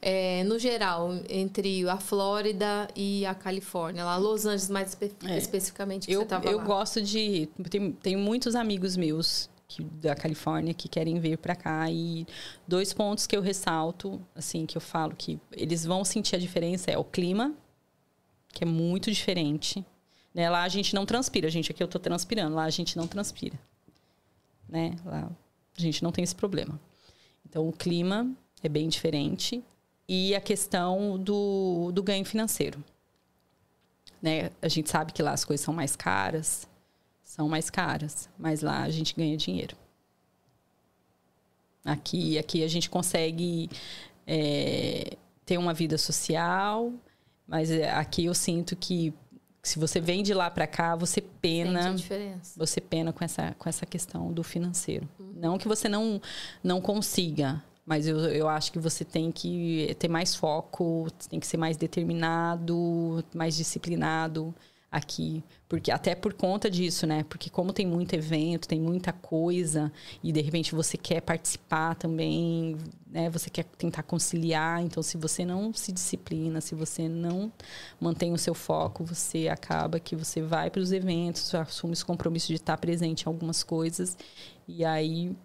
É, 0.07 0.43
no 0.43 0.59
geral, 0.59 1.09
entre 1.27 1.89
a 1.89 1.97
Flórida 1.97 2.87
e 2.95 3.25
a 3.25 3.33
Califórnia, 3.33 4.05
lá 4.05 4.17
Los 4.17 4.45
Angeles 4.45 4.69
mais 4.69 4.89
espe 4.89 5.11
é. 5.25 5.35
especificamente 5.35 6.05
que 6.05 6.13
eu, 6.13 6.19
você 6.19 6.25
estava 6.25 6.45
Eu 6.45 6.61
gosto 6.61 7.01
de... 7.01 7.49
Tenho, 7.71 7.91
tenho 7.91 8.19
muitos 8.19 8.53
amigos 8.53 8.95
meus 8.95 9.49
que, 9.67 9.83
da 9.83 10.13
Califórnia 10.13 10.75
que 10.75 10.87
querem 10.87 11.19
vir 11.19 11.39
para 11.39 11.55
cá 11.55 11.89
e 11.89 12.27
dois 12.67 12.93
pontos 12.93 13.25
que 13.25 13.35
eu 13.35 13.41
ressalto, 13.41 14.21
assim, 14.35 14.67
que 14.67 14.77
eu 14.77 14.81
falo 14.81 15.15
que 15.17 15.39
eles 15.51 15.83
vão 15.83 16.05
sentir 16.05 16.35
a 16.35 16.39
diferença 16.39 16.91
é 16.91 16.97
o 16.99 17.03
clima, 17.03 17.51
que 18.49 18.63
é 18.63 18.67
muito 18.67 19.09
diferente. 19.09 19.83
Né? 20.35 20.47
Lá 20.51 20.61
a 20.61 20.69
gente 20.69 20.93
não 20.93 21.03
transpira, 21.03 21.49
gente 21.49 21.71
aqui 21.71 21.81
eu 21.81 21.87
tô 21.87 21.97
transpirando, 21.97 22.55
lá 22.55 22.65
a 22.65 22.69
gente 22.69 22.95
não 22.95 23.07
transpira. 23.07 23.59
Né? 24.69 24.95
Lá 25.03 25.31
a 25.75 25.81
gente 25.81 26.03
não 26.03 26.11
tem 26.11 26.23
esse 26.23 26.35
problema. 26.35 26.79
Então 27.43 27.67
o 27.67 27.73
clima 27.73 28.31
é 28.61 28.69
bem 28.69 28.87
diferente 28.87 29.63
e 30.07 30.35
a 30.35 30.41
questão 30.41 31.17
do, 31.17 31.91
do 31.91 32.03
ganho 32.03 32.25
financeiro. 32.25 32.83
Né? 34.21 34.51
A 34.61 34.67
gente 34.67 34.89
sabe 34.89 35.13
que 35.13 35.21
lá 35.21 35.31
as 35.31 35.43
coisas 35.43 35.63
são 35.63 35.73
mais 35.73 35.95
caras, 35.95 36.67
são 37.23 37.49
mais 37.49 37.69
caras, 37.69 38.29
mas 38.37 38.61
lá 38.61 38.83
a 38.83 38.89
gente 38.89 39.15
ganha 39.15 39.35
dinheiro. 39.35 39.75
Aqui, 41.83 42.37
aqui 42.37 42.63
a 42.63 42.67
gente 42.67 42.89
consegue 42.89 43.69
é, 44.25 45.17
ter 45.45 45.57
uma 45.57 45.73
vida 45.73 45.97
social, 45.97 46.91
mas 47.47 47.69
é, 47.69 47.91
aqui 47.91 48.25
eu 48.25 48.33
sinto 48.33 48.75
que 48.75 49.13
se 49.61 49.79
você 49.79 49.99
vem 49.99 50.21
de 50.21 50.33
lá 50.33 50.49
para 50.49 50.67
cá, 50.67 50.95
você 50.95 51.21
pena, 51.21 51.95
você 52.55 52.79
pena 52.79 53.11
com 53.11 53.23
essa 53.23 53.55
com 53.57 53.67
essa 53.67 53.85
questão 53.85 54.31
do 54.31 54.43
financeiro. 54.43 55.07
Uhum. 55.19 55.33
Não 55.35 55.57
que 55.57 55.67
você 55.67 55.89
não 55.89 56.21
não 56.63 56.79
consiga, 56.79 57.63
mas 57.85 58.07
eu, 58.07 58.17
eu 58.17 58.49
acho 58.49 58.71
que 58.71 58.79
você 58.79 59.05
tem 59.05 59.31
que 59.31 59.95
ter 59.99 60.07
mais 60.07 60.35
foco, 60.35 61.07
tem 61.29 61.39
que 61.39 61.47
ser 61.47 61.57
mais 61.57 61.77
determinado, 61.77 63.23
mais 63.33 63.55
disciplinado 63.55 64.53
aqui. 64.95 65.43
porque 65.67 65.91
Até 65.91 66.15
por 66.15 66.33
conta 66.33 66.69
disso, 66.71 67.05
né? 67.05 67.23
Porque 67.27 67.49
como 67.49 67.73
tem 67.73 67.85
muito 67.85 68.13
evento, 68.13 68.67
tem 68.67 68.79
muita 68.79 69.11
coisa, 69.11 69.91
e 70.23 70.31
de 70.31 70.41
repente 70.41 70.73
você 70.73 70.97
quer 70.97 71.21
participar 71.21 71.95
também, 71.95 72.77
né? 73.11 73.29
Você 73.29 73.49
quer 73.49 73.65
tentar 73.77 74.03
conciliar. 74.03 74.81
Então, 74.81 75.03
se 75.03 75.17
você 75.17 75.43
não 75.45 75.73
se 75.73 75.91
disciplina, 75.91 76.61
se 76.61 76.73
você 76.75 77.09
não 77.09 77.51
mantém 77.99 78.31
o 78.31 78.37
seu 78.37 78.53
foco, 78.53 79.03
você 79.03 79.49
acaba 79.49 79.99
que 79.99 80.15
você 80.15 80.41
vai 80.41 80.69
para 80.69 80.81
os 80.81 80.91
eventos, 80.91 81.53
assume 81.53 81.93
esse 81.93 82.05
compromisso 82.05 82.47
de 82.47 82.55
estar 82.55 82.77
presente 82.77 83.23
em 83.23 83.27
algumas 83.27 83.63
coisas, 83.63 84.17
e 84.67 84.85
aí 84.85 85.35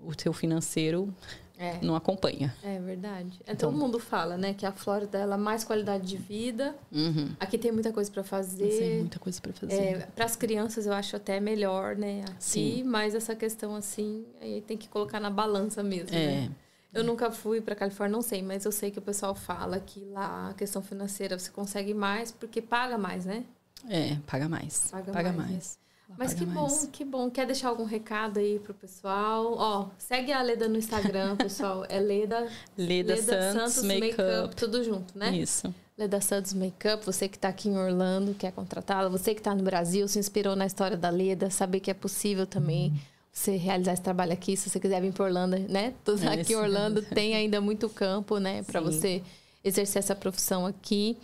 o 0.00 0.12
seu 0.20 0.32
financeiro 0.32 1.12
é. 1.58 1.78
não 1.82 1.96
acompanha. 1.96 2.54
É 2.62 2.78
verdade. 2.78 3.40
É, 3.46 3.52
então, 3.52 3.70
todo 3.70 3.78
mundo 3.78 3.98
fala, 3.98 4.36
né, 4.36 4.54
que 4.54 4.64
a 4.64 4.72
Flórida 4.72 5.18
ela 5.18 5.36
mais 5.36 5.64
qualidade 5.64 6.06
de 6.06 6.16
vida. 6.16 6.74
Uhum. 6.92 7.30
Aqui 7.40 7.58
tem 7.58 7.72
muita 7.72 7.92
coisa 7.92 8.10
para 8.10 8.22
fazer. 8.22 8.68
Tem 8.68 8.98
muita 9.00 9.18
coisa 9.18 9.40
para 9.40 9.52
fazer. 9.52 9.74
É, 9.74 10.06
para 10.14 10.24
as 10.24 10.36
crianças 10.36 10.86
eu 10.86 10.92
acho 10.92 11.16
até 11.16 11.40
melhor, 11.40 11.96
né, 11.96 12.22
aqui, 12.22 12.36
Sim. 12.38 12.82
mas 12.84 13.14
essa 13.14 13.34
questão 13.34 13.74
assim, 13.74 14.24
aí 14.40 14.60
tem 14.60 14.76
que 14.76 14.88
colocar 14.88 15.18
na 15.18 15.30
balança 15.30 15.82
mesmo, 15.82 16.16
é. 16.16 16.26
né? 16.26 16.50
Eu 16.92 17.04
nunca 17.04 17.30
fui 17.30 17.60
para 17.60 17.74
Califórnia, 17.74 18.16
não 18.16 18.22
sei, 18.22 18.42
mas 18.42 18.64
eu 18.64 18.72
sei 18.72 18.90
que 18.90 18.98
o 18.98 19.02
pessoal 19.02 19.34
fala 19.34 19.78
que 19.78 20.00
lá 20.06 20.48
a 20.50 20.54
questão 20.54 20.80
financeira 20.80 21.38
você 21.38 21.50
consegue 21.50 21.92
mais 21.92 22.32
porque 22.32 22.62
paga 22.62 22.96
mais, 22.96 23.26
né? 23.26 23.44
É, 23.88 24.16
paga 24.26 24.48
mais. 24.48 24.88
Paga, 24.90 25.12
paga 25.12 25.32
mais. 25.32 25.50
mais. 25.50 25.78
Mas 26.16 26.34
que 26.34 26.46
mais. 26.46 26.58
bom, 26.58 26.86
que 26.90 27.04
bom. 27.04 27.30
Quer 27.30 27.46
deixar 27.46 27.68
algum 27.68 27.84
recado 27.84 28.38
aí 28.38 28.58
pro 28.58 28.72
pessoal? 28.72 29.54
Ó, 29.56 29.88
segue 29.98 30.32
a 30.32 30.40
Leda 30.42 30.68
no 30.68 30.78
Instagram, 30.78 31.36
pessoal. 31.38 31.84
É 31.88 32.00
Leda, 32.00 32.46
Leda, 32.76 33.14
Leda 33.14 33.52
Santos, 33.52 33.72
Santos 33.74 33.82
Makeup. 33.84 34.42
Make 34.42 34.56
tudo 34.56 34.82
junto, 34.82 35.18
né? 35.18 35.36
Isso. 35.36 35.72
Leda 35.96 36.20
Santos 36.20 36.54
Makeup, 36.54 37.04
você 37.04 37.28
que 37.28 37.36
está 37.36 37.48
aqui 37.48 37.68
em 37.68 37.76
Orlando, 37.76 38.32
quer 38.32 38.52
contratá-la, 38.52 39.08
você 39.08 39.34
que 39.34 39.40
está 39.40 39.52
no 39.54 39.64
Brasil, 39.64 40.06
se 40.06 40.18
inspirou 40.18 40.54
na 40.54 40.64
história 40.64 40.96
da 40.96 41.10
Leda, 41.10 41.50
saber 41.50 41.80
que 41.80 41.90
é 41.90 41.94
possível 41.94 42.46
também 42.46 42.92
você 43.32 43.56
realizar 43.56 43.92
esse 43.92 44.02
trabalho 44.02 44.32
aqui, 44.32 44.56
se 44.56 44.70
você 44.70 44.80
quiser 44.80 45.00
vir 45.00 45.12
para 45.12 45.24
Orlando, 45.24 45.58
né? 45.58 45.94
Tudo 46.04 46.24
é 46.24 46.40
aqui 46.40 46.52
em 46.52 46.56
Orlando 46.56 47.02
tem 47.02 47.34
ainda 47.34 47.60
muito 47.60 47.88
campo, 47.88 48.38
né, 48.38 48.62
para 48.62 48.80
você 48.80 49.22
exercer 49.62 50.00
essa 50.00 50.14
profissão 50.14 50.66
aqui. 50.66 51.16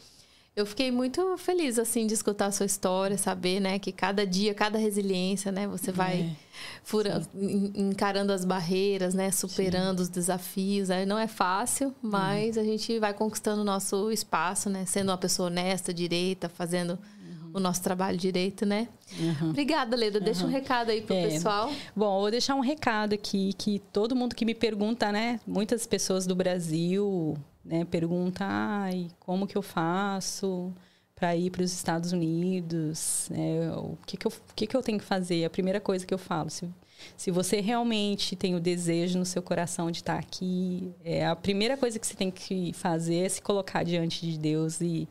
Eu 0.56 0.64
fiquei 0.64 0.93
muito 0.93 1.36
feliz, 1.36 1.81
assim, 1.81 2.06
de 2.06 2.14
escutar 2.14 2.47
a 2.47 2.52
sua 2.52 2.64
história, 2.64 3.18
saber, 3.18 3.59
né, 3.59 3.76
que 3.81 3.90
cada 3.90 4.24
dia, 4.24 4.55
cada 4.55 4.78
resiliência, 4.78 5.51
né, 5.51 5.66
você 5.66 5.90
vai 5.90 6.20
é, 6.20 7.44
encarando 7.74 8.32
as 8.32 8.44
barreiras, 8.44 9.14
né, 9.14 9.32
superando 9.32 9.98
sim. 9.98 10.02
os 10.05 10.09
desafios. 10.09 10.90
Aí 10.90 11.05
não 11.05 11.18
é 11.18 11.26
fácil, 11.26 11.93
mas 12.01 12.56
uhum. 12.56 12.62
a 12.62 12.64
gente 12.64 13.01
vai 13.01 13.12
conquistando 13.12 13.62
o 13.62 13.64
nosso 13.64 14.12
espaço, 14.12 14.70
né, 14.70 14.85
sendo 14.86 15.09
uma 15.09 15.18
pessoa 15.18 15.48
honesta, 15.48 15.93
direita, 15.93 16.48
fazendo 16.48 16.90
uhum. 16.93 17.51
o 17.55 17.59
nosso 17.59 17.82
trabalho 17.82 18.16
direito, 18.16 18.64
né? 18.64 18.86
Uhum. 19.18 19.51
Obrigada, 19.51 19.97
Leda. 19.97 20.20
Deixa 20.20 20.47
um 20.47 20.51
recado 20.51 20.90
aí 20.90 21.02
pro 21.02 21.16
é. 21.16 21.31
pessoal. 21.31 21.68
Bom, 21.97 22.20
vou 22.20 22.31
deixar 22.31 22.55
um 22.55 22.60
recado 22.60 23.12
aqui 23.12 23.55
que 23.55 23.81
todo 23.93 24.14
mundo 24.14 24.36
que 24.36 24.44
me 24.44 24.55
pergunta, 24.55 25.10
né? 25.10 25.40
Muitas 25.44 25.85
pessoas 25.85 26.28
do 26.28 26.35
Brasil 26.36 27.36
né? 27.64 27.84
Pergunta, 27.84 28.44
ai, 28.46 29.08
como 29.18 29.46
que 29.46 29.56
eu 29.56 29.62
faço 29.62 30.72
para 31.14 31.34
ir 31.36 31.50
para 31.50 31.62
os 31.62 31.72
Estados 31.72 32.12
Unidos? 32.12 33.30
É, 33.30 33.70
o 33.76 33.96
que 34.06 34.16
que, 34.16 34.26
eu, 34.26 34.32
que 34.54 34.66
que 34.66 34.76
eu 34.76 34.82
tenho 34.82 34.98
que 34.98 35.04
fazer? 35.04 35.44
A 35.44 35.50
primeira 35.50 35.80
coisa 35.80 36.04
que 36.04 36.12
eu 36.12 36.18
falo, 36.18 36.50
se, 36.50 36.68
se 37.16 37.30
você 37.30 37.60
realmente 37.60 38.36
tem 38.36 38.54
o 38.54 38.60
desejo 38.60 39.18
no 39.18 39.24
seu 39.24 39.42
coração 39.42 39.90
de 39.90 39.98
estar 39.98 40.18
aqui, 40.18 40.92
é, 41.04 41.26
a 41.26 41.34
primeira 41.34 41.76
coisa 41.76 41.98
que 41.98 42.06
você 42.06 42.14
tem 42.14 42.30
que 42.30 42.72
fazer 42.74 43.24
é 43.24 43.28
se 43.28 43.40
colocar 43.40 43.82
diante 43.82 44.30
de 44.30 44.38
Deus 44.38 44.80
e 44.80 45.08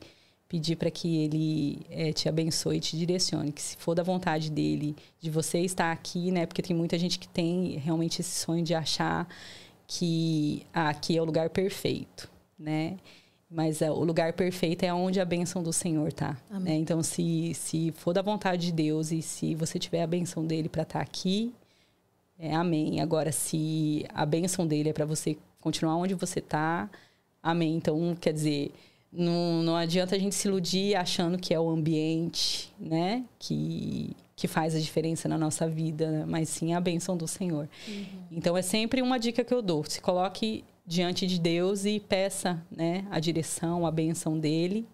pedir 0.48 0.76
para 0.76 0.90
que 0.90 1.24
Ele 1.24 1.80
é, 1.90 2.12
te 2.12 2.28
abençoe 2.28 2.76
e 2.76 2.80
te 2.80 2.96
direcione. 2.96 3.50
Que 3.50 3.62
se 3.62 3.76
for 3.76 3.94
da 3.94 4.02
vontade 4.04 4.50
dele, 4.50 4.94
de 5.20 5.30
você 5.30 5.60
estar 5.60 5.90
aqui, 5.90 6.30
né? 6.30 6.46
Porque 6.46 6.62
tem 6.62 6.76
muita 6.76 6.98
gente 6.98 7.18
que 7.18 7.26
tem 7.26 7.78
realmente 7.78 8.20
esse 8.20 8.38
sonho 8.38 8.62
de 8.62 8.74
achar 8.74 9.26
que 9.86 10.64
ah, 10.72 10.90
aqui 10.90 11.16
é 11.16 11.20
o 11.20 11.24
lugar 11.24 11.50
perfeito 11.50 12.33
né? 12.58 12.96
Mas 13.50 13.82
é, 13.82 13.90
o 13.90 14.02
lugar 14.02 14.32
perfeito 14.32 14.82
é 14.82 14.92
onde 14.92 15.20
a 15.20 15.24
bênção 15.24 15.62
do 15.62 15.72
Senhor 15.72 16.12
tá. 16.12 16.36
Né? 16.50 16.74
Então, 16.74 17.02
se, 17.02 17.54
se 17.54 17.92
for 17.92 18.12
da 18.12 18.20
vontade 18.20 18.66
de 18.66 18.72
Deus 18.72 19.12
e 19.12 19.22
se 19.22 19.54
você 19.54 19.78
tiver 19.78 20.02
a 20.02 20.06
bênção 20.06 20.44
dele 20.44 20.68
para 20.68 20.82
estar 20.82 20.98
tá 20.98 21.04
aqui, 21.04 21.54
é, 22.38 22.54
amém. 22.54 23.00
Agora, 23.00 23.30
se 23.30 24.04
a 24.12 24.26
bênção 24.26 24.66
dele 24.66 24.88
é 24.88 24.92
para 24.92 25.04
você 25.04 25.36
continuar 25.60 25.96
onde 25.96 26.14
você 26.14 26.40
está, 26.40 26.90
amém. 27.42 27.76
Então, 27.76 28.16
quer 28.20 28.32
dizer, 28.32 28.72
não, 29.12 29.62
não 29.62 29.76
adianta 29.76 30.16
a 30.16 30.18
gente 30.18 30.34
se 30.34 30.48
iludir 30.48 30.96
achando 30.96 31.38
que 31.38 31.54
é 31.54 31.60
o 31.60 31.70
ambiente, 31.70 32.72
né? 32.78 33.24
Que, 33.38 34.16
que 34.34 34.48
faz 34.48 34.74
a 34.74 34.80
diferença 34.80 35.28
na 35.28 35.38
nossa 35.38 35.68
vida, 35.68 36.10
né? 36.10 36.24
mas 36.26 36.48
sim 36.48 36.74
a 36.74 36.80
bênção 36.80 37.16
do 37.16 37.28
Senhor. 37.28 37.68
Uhum. 37.86 38.04
Então, 38.32 38.56
é 38.56 38.62
sempre 38.62 39.00
uma 39.00 39.18
dica 39.18 39.44
que 39.44 39.54
eu 39.54 39.62
dou. 39.62 39.84
Se 39.84 40.00
coloque 40.00 40.64
diante 40.86 41.26
de 41.26 41.38
Deus 41.38 41.84
e 41.84 41.98
peça 41.98 42.62
né, 42.70 43.06
a 43.10 43.18
direção, 43.18 43.86
a 43.86 43.90
bênção 43.90 44.38
dele. 44.38 44.86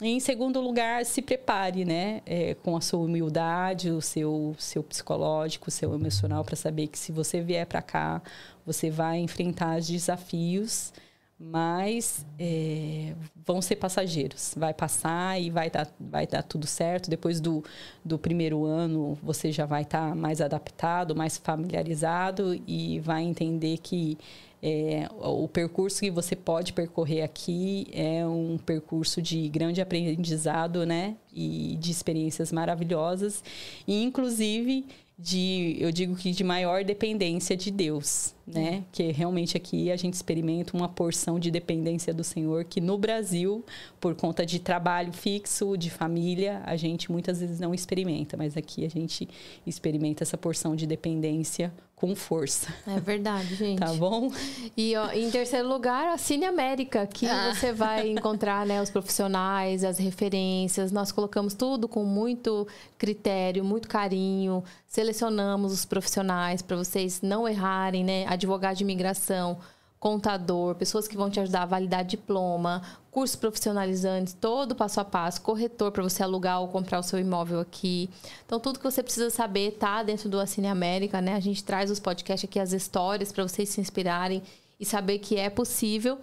E, 0.00 0.08
em 0.08 0.20
segundo 0.20 0.60
lugar, 0.60 1.04
se 1.06 1.22
prepare 1.22 1.84
né, 1.84 2.20
é, 2.26 2.54
com 2.54 2.76
a 2.76 2.80
sua 2.80 3.00
humildade, 3.00 3.90
o 3.90 4.02
seu, 4.02 4.54
seu 4.58 4.82
psicológico, 4.82 5.68
o 5.68 5.72
seu 5.72 5.94
emocional, 5.94 6.44
para 6.44 6.56
saber 6.56 6.88
que 6.88 6.98
se 6.98 7.12
você 7.12 7.40
vier 7.40 7.66
para 7.66 7.80
cá, 7.80 8.22
você 8.64 8.90
vai 8.90 9.18
enfrentar 9.18 9.80
desafios 9.80 10.92
mas 11.38 12.24
é, 12.38 13.14
vão 13.44 13.60
ser 13.60 13.76
passageiros. 13.76 14.54
Vai 14.56 14.72
passar 14.72 15.40
e 15.40 15.50
vai 15.50 15.68
dar, 15.68 15.86
vai 16.00 16.26
dar 16.26 16.42
tudo 16.42 16.66
certo. 16.66 17.10
Depois 17.10 17.40
do, 17.40 17.62
do 18.04 18.18
primeiro 18.18 18.64
ano, 18.64 19.18
você 19.22 19.52
já 19.52 19.66
vai 19.66 19.82
estar 19.82 20.10
tá 20.10 20.14
mais 20.14 20.40
adaptado, 20.40 21.14
mais 21.14 21.36
familiarizado 21.36 22.58
e 22.66 23.00
vai 23.00 23.22
entender 23.22 23.78
que 23.78 24.16
é, 24.62 25.08
o 25.20 25.46
percurso 25.46 26.00
que 26.00 26.10
você 26.10 26.34
pode 26.34 26.72
percorrer 26.72 27.22
aqui 27.22 27.86
é 27.92 28.26
um 28.26 28.58
percurso 28.58 29.20
de 29.20 29.48
grande 29.48 29.80
aprendizado, 29.80 30.86
né? 30.86 31.16
E 31.32 31.76
de 31.78 31.90
experiências 31.90 32.50
maravilhosas. 32.50 33.44
E, 33.86 34.02
inclusive, 34.02 34.86
de, 35.18 35.76
eu 35.80 35.90
digo 35.90 36.14
que 36.14 36.30
de 36.30 36.44
maior 36.44 36.84
dependência 36.84 37.56
de 37.56 37.70
Deus, 37.70 38.34
né? 38.46 38.84
Que 38.92 39.12
realmente 39.12 39.56
aqui 39.56 39.90
a 39.90 39.96
gente 39.96 40.14
experimenta 40.14 40.76
uma 40.76 40.88
porção 40.88 41.38
de 41.38 41.50
dependência 41.50 42.12
do 42.12 42.22
Senhor 42.22 42.64
que 42.64 42.80
no 42.80 42.98
Brasil, 42.98 43.64
por 43.98 44.14
conta 44.14 44.44
de 44.44 44.58
trabalho 44.58 45.12
fixo, 45.12 45.76
de 45.76 45.90
família, 45.90 46.62
a 46.66 46.76
gente 46.76 47.10
muitas 47.10 47.40
vezes 47.40 47.58
não 47.58 47.72
experimenta, 47.72 48.36
mas 48.36 48.56
aqui 48.56 48.84
a 48.84 48.90
gente 48.90 49.26
experimenta 49.66 50.22
essa 50.22 50.36
porção 50.36 50.76
de 50.76 50.86
dependência 50.86 51.72
com 51.96 52.14
força. 52.14 52.68
É 52.86 53.00
verdade, 53.00 53.54
gente. 53.56 53.78
Tá 53.78 53.92
bom? 53.94 54.30
E 54.76 54.94
ó, 54.96 55.10
em 55.12 55.30
terceiro 55.30 55.66
lugar, 55.66 56.08
a 56.08 56.18
Cine 56.18 56.44
América. 56.44 57.02
Aqui 57.02 57.26
ah. 57.26 57.54
você 57.54 57.72
vai 57.72 58.06
encontrar 58.12 58.66
né, 58.66 58.80
os 58.80 58.90
profissionais, 58.90 59.82
as 59.82 59.98
referências. 59.98 60.92
Nós 60.92 61.10
colocamos 61.10 61.54
tudo 61.54 61.88
com 61.88 62.04
muito 62.04 62.68
critério, 62.98 63.64
muito 63.64 63.88
carinho. 63.88 64.62
Selecionamos 64.86 65.72
os 65.72 65.86
profissionais 65.86 66.60
para 66.60 66.76
vocês 66.76 67.22
não 67.22 67.48
errarem, 67.48 68.04
né? 68.04 68.26
Advogado 68.28 68.76
de 68.76 68.84
imigração, 68.84 69.58
contador, 69.98 70.74
pessoas 70.74 71.08
que 71.08 71.16
vão 71.16 71.30
te 71.30 71.40
ajudar 71.40 71.62
a 71.62 71.66
validar 71.66 72.04
diploma, 72.04 72.82
cursos 73.10 73.36
profissionalizantes, 73.36 74.34
todo 74.34 74.74
passo 74.74 75.00
a 75.00 75.04
passo, 75.04 75.40
corretor 75.40 75.90
para 75.90 76.02
você 76.02 76.22
alugar 76.22 76.60
ou 76.60 76.68
comprar 76.68 76.98
o 76.98 77.02
seu 77.02 77.18
imóvel 77.18 77.60
aqui. 77.60 78.10
Então, 78.44 78.60
tudo 78.60 78.78
que 78.78 78.84
você 78.84 79.02
precisa 79.02 79.30
saber 79.30 79.72
tá 79.72 80.02
dentro 80.02 80.28
do 80.28 80.38
Assine 80.38 80.68
América, 80.68 81.20
né? 81.20 81.34
A 81.34 81.40
gente 81.40 81.64
traz 81.64 81.90
os 81.90 81.98
podcasts 81.98 82.48
aqui, 82.48 82.58
as 82.58 82.72
histórias 82.72 83.32
para 83.32 83.42
vocês 83.42 83.68
se 83.68 83.80
inspirarem 83.80 84.42
e 84.78 84.84
saber 84.84 85.18
que 85.18 85.36
é 85.36 85.48
possível. 85.48 86.18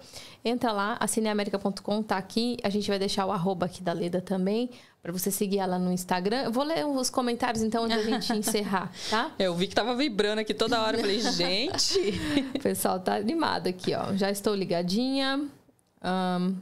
Entra 0.45 0.71
lá, 0.71 0.97
assineamerica.com, 0.99 2.03
tá 2.03 2.17
aqui. 2.17 2.57
A 2.63 2.69
gente 2.69 2.87
vai 2.87 2.99
deixar 2.99 3.25
o 3.25 3.31
arroba 3.31 3.65
aqui 3.65 3.81
da 3.81 3.93
Leda 3.93 4.21
também, 4.21 4.69
para 5.03 5.11
você 5.11 5.30
seguir 5.30 5.59
ela 5.59 5.77
no 5.77 5.91
Instagram. 5.91 6.43
Eu 6.43 6.51
vou 6.51 6.63
ler 6.63 6.85
os 6.85 7.09
comentários, 7.09 7.61
então, 7.61 7.84
antes 7.84 7.97
da 7.97 8.03
gente 8.03 8.31
encerrar, 8.39 8.89
tá? 9.09 9.31
Eu 9.38 9.53
vi 9.53 9.67
que 9.67 9.75
tava 9.75 9.93
vibrando 9.93 10.39
aqui 10.39 10.53
toda 10.53 10.81
hora. 10.81 10.95
Eu 10.95 11.01
falei, 11.01 11.19
gente... 11.30 11.99
o 12.55 12.59
pessoal 12.59 12.97
tá 13.01 13.17
animado 13.17 13.67
aqui, 13.67 13.93
ó. 13.93 14.13
Já 14.13 14.31
estou 14.31 14.55
ligadinha. 14.55 15.45
Um, 16.01 16.55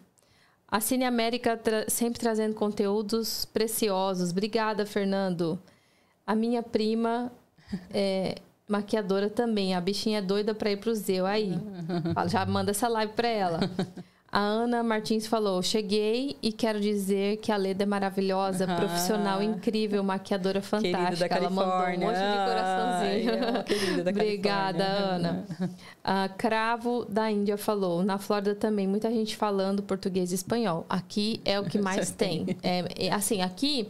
a 0.68 0.80
Cine 0.80 1.06
América 1.06 1.56
tra 1.56 1.88
sempre 1.88 2.20
trazendo 2.20 2.56
conteúdos 2.56 3.46
preciosos. 3.46 4.32
Obrigada, 4.32 4.88
Fernando. 4.88 5.62
A 6.26 6.34
minha 6.34 6.64
prima 6.64 7.32
é 7.94 8.38
maquiadora 8.68 9.30
também. 9.30 9.76
A 9.76 9.82
bichinha 9.82 10.18
é 10.18 10.22
doida 10.22 10.56
para 10.56 10.72
ir 10.72 10.78
pro 10.78 10.96
Zeu. 10.96 11.28
Aí, 11.28 11.54
já 12.28 12.44
manda 12.48 12.72
essa 12.72 12.88
live 12.88 13.14
para 13.14 13.28
ela. 13.28 13.60
A 14.32 14.40
Ana 14.40 14.82
Martins 14.82 15.28
falou: 15.28 15.62
Cheguei 15.62 16.38
e 16.42 16.54
quero 16.54 16.80
dizer 16.80 17.38
que 17.38 17.52
a 17.52 17.58
Leda 17.58 17.84
é 17.84 17.86
maravilhosa, 17.86 18.64
ah, 18.64 18.76
profissional 18.78 19.44
incrível, 19.44 20.02
maquiadora 20.04 20.62
fantástica. 20.62 21.36
Ela 21.36 21.50
mandou 21.50 21.74
um 21.74 22.00
monte 22.00 22.16
de 22.16 22.46
coraçãozinho. 22.48 23.32
Ai, 23.58 23.64
querida 23.66 24.04
da 24.06 24.12
Obrigada, 24.12 24.84
Ana. 24.86 25.46
A 26.02 26.30
Cravo 26.30 27.04
da 27.10 27.30
Índia 27.30 27.58
falou: 27.58 28.04
Na 28.04 28.18
Flórida 28.18 28.56
também, 28.56 28.88
muita 28.88 29.12
gente 29.12 29.36
falando 29.36 29.84
português 29.84 30.32
e 30.32 30.36
espanhol. 30.36 30.86
Aqui 30.88 31.42
é 31.44 31.60
o 31.60 31.66
que 31.66 31.78
mais 31.82 32.12
tem. 32.12 32.56
É, 32.64 33.08
é, 33.08 33.12
assim, 33.12 33.42
aqui. 33.42 33.90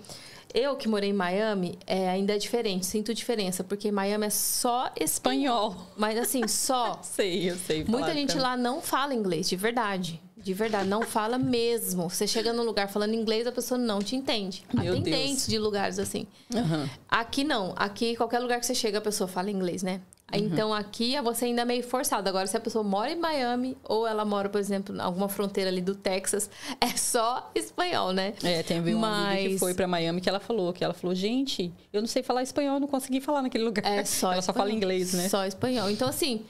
Eu 0.54 0.76
que 0.76 0.86
morei 0.86 1.12
em 1.12 1.14
Miami, 1.14 1.80
é, 1.88 2.10
ainda 2.10 2.36
é 2.36 2.38
diferente, 2.38 2.86
sinto 2.86 3.14
diferença, 3.14 3.64
porque 3.64 3.90
Miami 3.90 4.26
é 4.26 4.30
só 4.30 4.92
espanhol. 5.00 5.78
Mas 5.96 6.18
assim, 6.18 6.46
só. 6.46 7.00
sei, 7.04 7.50
eu 7.50 7.56
sei. 7.56 7.86
Muita 7.86 8.14
gente 8.14 8.38
lá 8.38 8.58
não 8.58 8.82
fala 8.82 9.14
inglês, 9.14 9.48
de 9.48 9.56
verdade. 9.56 10.20
De 10.44 10.54
verdade, 10.54 10.88
não 10.88 11.04
fala 11.04 11.38
mesmo. 11.38 12.10
Você 12.10 12.28
chega 12.28 12.52
num 12.52 12.64
lugar 12.64 12.90
falando 12.90 13.14
inglês, 13.14 13.46
a 13.46 13.52
pessoa 13.52 13.78
não 13.78 14.00
te 14.00 14.16
entende. 14.16 14.64
Meu 14.74 14.94
Atendentes 14.94 15.48
de 15.48 15.58
lugares 15.58 16.00
assim. 16.00 16.26
Uhum. 16.54 16.90
Aqui 17.08 17.44
não. 17.44 17.74
Aqui, 17.76 18.16
qualquer 18.16 18.40
lugar 18.40 18.60
que 18.60 18.66
você 18.66 18.76
chega, 18.76 18.98
a 18.98 19.02
pessoa 19.02 19.28
fala 19.28 19.52
inglês, 19.52 19.84
né? 19.84 20.02
Uhum. 20.34 20.46
Então 20.46 20.74
aqui 20.74 21.20
você 21.22 21.46
ainda 21.46 21.62
é 21.62 21.66
meio 21.66 21.84
forçado. 21.84 22.28
Agora, 22.28 22.48
se 22.48 22.56
a 22.56 22.60
pessoa 22.60 22.84
mora 22.84 23.12
em 23.12 23.20
Miami 23.20 23.78
ou 23.84 24.08
ela 24.08 24.24
mora, 24.24 24.50
por 24.50 24.60
exemplo, 24.60 24.96
em 24.96 25.00
alguma 25.00 25.28
fronteira 25.28 25.70
ali 25.70 25.82
do 25.82 25.94
Texas, 25.94 26.50
é 26.80 26.90
só 26.96 27.52
espanhol, 27.54 28.14
né? 28.14 28.34
É, 28.44 28.64
teve 28.64 28.94
uma 28.94 29.10
Mas... 29.10 29.40
amiga 29.40 29.50
que 29.50 29.60
foi 29.60 29.74
para 29.74 29.88
Miami 29.88 30.22
que 30.22 30.30
ela 30.30 30.40
falou 30.40 30.72
que 30.74 30.84
ela 30.84 30.94
falou: 30.94 31.16
"Gente, 31.16 31.72
eu 31.92 32.02
não 32.02 32.08
sei 32.08 32.24
falar 32.24 32.44
espanhol, 32.44 32.76
eu 32.76 32.80
não 32.80 32.88
consegui 32.88 33.20
falar 33.20 33.42
naquele 33.42 33.64
lugar". 33.64 33.86
É 33.86 34.04
só 34.06 34.32
ela 34.32 34.40
espanhol. 34.40 34.42
só 34.42 34.54
fala 34.54 34.72
inglês, 34.72 35.14
né? 35.14 35.30
Só 35.30 35.46
espanhol. 35.46 35.90
Então 35.90 36.08
assim, 36.08 36.46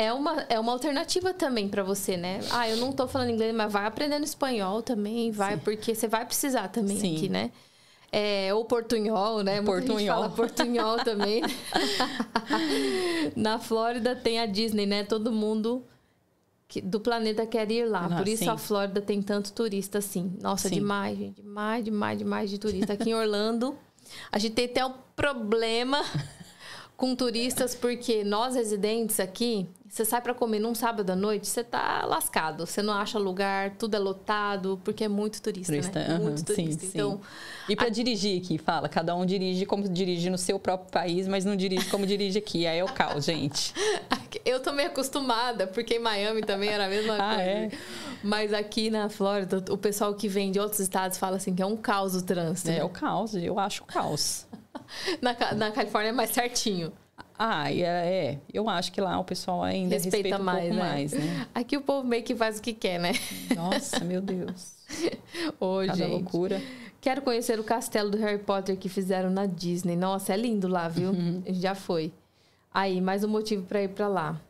é 0.00 0.10
uma, 0.14 0.40
é 0.48 0.58
uma 0.58 0.72
alternativa 0.72 1.34
também 1.34 1.68
para 1.68 1.82
você, 1.82 2.16
né? 2.16 2.40
Ah, 2.50 2.66
eu 2.66 2.78
não 2.78 2.90
tô 2.90 3.06
falando 3.06 3.28
inglês, 3.28 3.54
mas 3.54 3.70
vai 3.70 3.84
aprendendo 3.84 4.24
espanhol 4.24 4.80
também, 4.82 5.30
vai, 5.30 5.56
Sim. 5.56 5.60
porque 5.62 5.94
você 5.94 6.08
vai 6.08 6.24
precisar 6.24 6.68
também 6.68 6.98
Sim. 6.98 7.16
aqui, 7.16 7.28
né? 7.28 7.50
É, 8.10 8.52
ou 8.54 8.64
portunhol, 8.64 9.42
né? 9.42 9.60
Portunhol. 9.60 10.06
fala 10.06 10.30
portunhol 10.30 10.96
também. 11.04 11.42
Na 13.36 13.58
Flórida 13.58 14.16
tem 14.16 14.40
a 14.40 14.46
Disney, 14.46 14.86
né? 14.86 15.04
Todo 15.04 15.30
mundo 15.30 15.84
do 16.82 16.98
planeta 16.98 17.44
quer 17.44 17.70
ir 17.70 17.84
lá. 17.84 18.08
Ah, 18.10 18.16
Por 18.16 18.26
isso 18.26 18.44
sim. 18.44 18.48
a 18.48 18.56
Flórida 18.56 19.02
tem 19.02 19.20
tanto 19.20 19.52
turista 19.52 19.98
assim. 19.98 20.34
Nossa, 20.40 20.70
sim. 20.70 20.76
demais, 20.76 21.18
gente. 21.18 21.42
Demais, 21.42 21.84
demais, 21.84 22.18
demais 22.18 22.50
de 22.50 22.58
turista. 22.58 22.94
Aqui 22.94 23.10
em 23.10 23.14
Orlando, 23.14 23.76
a 24.32 24.38
gente 24.38 24.54
tem 24.54 24.64
até 24.64 24.84
um 24.84 24.94
problema 25.14 26.02
com 27.00 27.16
turistas, 27.16 27.74
porque 27.74 28.22
nós 28.22 28.54
residentes 28.54 29.18
aqui, 29.20 29.66
você 29.88 30.04
sai 30.04 30.20
para 30.20 30.34
comer 30.34 30.58
num 30.58 30.74
sábado 30.74 31.08
à 31.08 31.16
noite, 31.16 31.46
você 31.46 31.64
tá 31.64 32.04
lascado. 32.04 32.66
Você 32.66 32.82
não 32.82 32.92
acha 32.92 33.18
lugar, 33.18 33.70
tudo 33.78 33.96
é 33.96 33.98
lotado, 33.98 34.78
porque 34.84 35.04
é 35.04 35.08
muito 35.08 35.40
turista, 35.40 35.72
turista 35.72 35.98
né? 35.98 36.18
Uhum, 36.18 36.24
muito 36.24 36.44
turista. 36.44 36.82
Sim, 36.82 36.90
então, 36.94 37.12
sim. 37.12 37.72
E 37.72 37.74
para 37.74 37.86
a... 37.86 37.90
dirigir 37.90 38.42
aqui, 38.42 38.58
fala, 38.58 38.86
cada 38.86 39.16
um 39.16 39.24
dirige 39.24 39.64
como 39.64 39.88
dirige 39.88 40.28
no 40.28 40.36
seu 40.36 40.58
próprio 40.58 40.90
país, 40.90 41.26
mas 41.26 41.42
não 41.42 41.56
dirige 41.56 41.88
como 41.88 42.04
dirige 42.04 42.38
aqui. 42.38 42.66
Aí 42.66 42.78
é 42.78 42.84
o 42.84 42.92
caos, 42.92 43.24
gente. 43.24 43.72
Eu 44.44 44.60
tô 44.60 44.70
meio 44.72 44.90
acostumada, 44.90 45.66
porque 45.66 45.94
em 45.94 45.98
Miami 45.98 46.42
também 46.42 46.68
era 46.68 46.84
a 46.84 46.88
mesma 46.88 47.14
ah, 47.14 47.34
coisa. 47.34 47.50
É? 47.50 47.70
Mas 48.22 48.52
aqui 48.52 48.90
na 48.90 49.08
Flórida, 49.08 49.64
o 49.70 49.76
pessoal 49.76 50.14
que 50.14 50.28
vem 50.28 50.52
de 50.52 50.60
outros 50.60 50.80
estados 50.80 51.16
fala 51.16 51.36
assim 51.36 51.54
que 51.54 51.62
é 51.62 51.66
um 51.66 51.76
caos 51.76 52.14
o 52.14 52.22
trânsito. 52.22 52.68
É, 52.68 52.74
né? 52.74 52.78
é 52.80 52.84
o 52.84 52.90
caos, 52.90 53.34
eu 53.34 53.58
acho 53.58 53.82
o 53.82 53.86
caos. 53.86 54.46
na, 55.20 55.54
na 55.54 55.70
Califórnia 55.70 56.10
é 56.10 56.12
mais 56.12 56.30
certinho. 56.30 56.92
Ah, 57.38 57.72
é, 57.72 57.80
é, 57.80 58.38
eu 58.52 58.68
acho 58.68 58.92
que 58.92 59.00
lá 59.00 59.18
o 59.18 59.24
pessoal 59.24 59.62
ainda 59.62 59.94
respeita, 59.94 60.16
respeita 60.16 60.38
um 60.38 60.44
mais, 60.44 60.60
pouco 60.60 60.74
né? 60.74 60.82
mais, 60.82 61.12
né? 61.12 61.46
Aqui 61.54 61.76
o 61.76 61.80
povo 61.80 62.06
meio 62.06 62.22
que 62.22 62.34
faz 62.34 62.58
o 62.58 62.62
que 62.62 62.74
quer, 62.74 63.00
né? 63.00 63.12
Nossa, 63.56 64.04
meu 64.04 64.20
Deus. 64.20 64.74
Ô, 65.58 65.78
Cada 65.86 65.94
gente. 65.94 66.10
loucura. 66.10 66.60
Quero 67.00 67.22
conhecer 67.22 67.58
o 67.58 67.64
castelo 67.64 68.10
do 68.10 68.18
Harry 68.18 68.38
Potter 68.38 68.76
que 68.76 68.90
fizeram 68.90 69.30
na 69.30 69.46
Disney. 69.46 69.96
Nossa, 69.96 70.34
é 70.34 70.36
lindo 70.36 70.68
lá, 70.68 70.86
viu? 70.86 71.10
Uhum. 71.12 71.42
Já 71.46 71.74
foi. 71.74 72.12
Aí, 72.72 73.00
mais 73.00 73.24
um 73.24 73.28
motivo 73.28 73.64
para 73.64 73.82
ir 73.82 73.88
para 73.88 74.06
lá. 74.06 74.40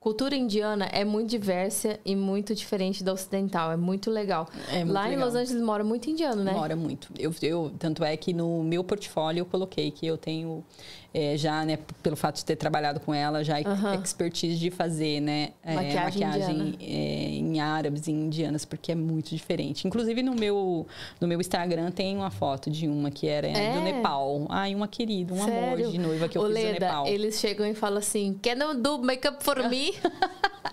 Cultura 0.00 0.34
indiana 0.34 0.86
é 0.86 1.04
muito 1.04 1.28
diversa 1.28 2.00
e 2.06 2.16
muito 2.16 2.54
diferente 2.54 3.04
da 3.04 3.12
ocidental. 3.12 3.70
É 3.70 3.76
muito 3.76 4.10
legal. 4.10 4.48
É 4.70 4.78
muito 4.78 4.94
Lá 4.94 5.06
legal. 5.06 5.20
em 5.20 5.24
Los 5.24 5.34
Angeles 5.34 5.62
mora 5.62 5.84
muito 5.84 6.08
indiano, 6.08 6.42
né? 6.42 6.52
Mora 6.52 6.74
muito. 6.74 7.12
Eu, 7.18 7.32
eu, 7.42 7.70
tanto 7.78 8.02
é 8.02 8.16
que 8.16 8.32
no 8.32 8.64
meu 8.64 8.82
portfólio 8.82 9.42
eu 9.42 9.46
coloquei 9.46 9.90
que 9.90 10.06
eu 10.06 10.16
tenho 10.16 10.64
é, 11.12 11.36
já, 11.36 11.64
né, 11.64 11.78
pelo 12.02 12.16
fato 12.16 12.36
de 12.36 12.44
ter 12.44 12.56
trabalhado 12.56 13.00
com 13.00 13.12
ela, 13.12 13.42
já 13.42 13.56
uhum. 13.56 13.94
expertise 13.94 14.56
de 14.56 14.70
fazer, 14.70 15.20
né, 15.20 15.50
é, 15.62 15.74
maquiagem, 15.74 16.26
maquiagem 16.26 16.78
é, 16.80 17.30
em 17.30 17.60
árabes 17.60 18.06
e 18.06 18.12
indianas, 18.12 18.64
porque 18.64 18.92
é 18.92 18.94
muito 18.94 19.30
diferente. 19.30 19.86
Inclusive 19.86 20.22
no 20.22 20.34
meu 20.34 20.86
no 21.20 21.26
meu 21.26 21.40
Instagram 21.40 21.90
tem 21.90 22.16
uma 22.16 22.30
foto 22.30 22.70
de 22.70 22.86
uma 22.88 23.10
que 23.10 23.26
era 23.26 23.48
é. 23.48 23.72
do 23.72 23.80
Nepal. 23.80 24.46
Ai, 24.48 24.74
uma 24.74 24.86
querida, 24.86 25.34
um 25.34 25.44
Sério? 25.44 25.62
amor 25.62 25.90
de 25.90 25.98
noiva 25.98 26.28
que 26.28 26.38
eu 26.38 26.42
Oleda, 26.42 26.60
fiz 26.60 26.68
no 26.68 26.80
Nepal. 26.80 27.06
Eles 27.06 27.40
chegam 27.40 27.66
e 27.66 27.74
falam 27.74 27.98
assim: 27.98 28.38
"Can 28.42 28.64
you 28.64 28.74
do 28.74 28.98
makeup 28.98 29.42
for 29.42 29.56
me?" 29.68 29.94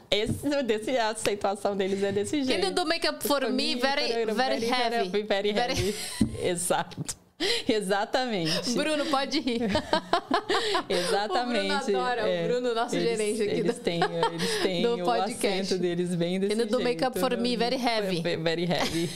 Esse, 0.09 0.64
desse, 0.64 0.97
a 0.97 1.09
aceitação 1.09 1.76
deles 1.76 2.01
é 2.01 2.11
desse 2.11 2.43
jeito. 2.43 2.61
Can 2.61 2.68
you 2.69 2.73
do 2.73 2.85
makeup 2.85 3.22
for, 3.22 3.41
for 3.41 3.51
me? 3.51 3.76
Very, 3.76 4.07
very, 4.07 4.34
very, 4.34 4.65
heavy. 4.65 5.09
Very, 5.09 5.23
very 5.26 5.51
heavy. 5.51 5.95
Exato. 6.41 7.26
Exatamente. 7.69 8.72
Bruno, 8.72 9.05
pode 9.05 9.39
rir. 9.39 9.61
Exatamente. 10.89 11.65
O 11.65 11.85
Bruno 11.85 11.99
adora, 11.99 12.22
é, 12.22 12.45
o 12.45 12.47
Bruno, 12.47 12.73
nosso 12.73 12.95
eles, 12.95 13.18
gerente 13.18 13.43
aqui 13.43 13.59
eles 13.59 13.76
do, 13.76 13.81
têm, 13.81 13.99
eles 14.03 14.55
têm 14.64 14.81
do 14.81 14.95
o 14.95 15.03
podcast. 15.03 15.77
deles 15.77 16.15
bem 16.15 16.39
desse 16.39 16.55
jeito. 16.55 16.72
do 16.72 16.84
Makeup 16.84 17.19
for 17.19 17.38
Me, 17.38 17.55
very 17.55 17.76
heavy. 17.76 18.22
Very 18.22 18.64
heavy. 18.65 19.09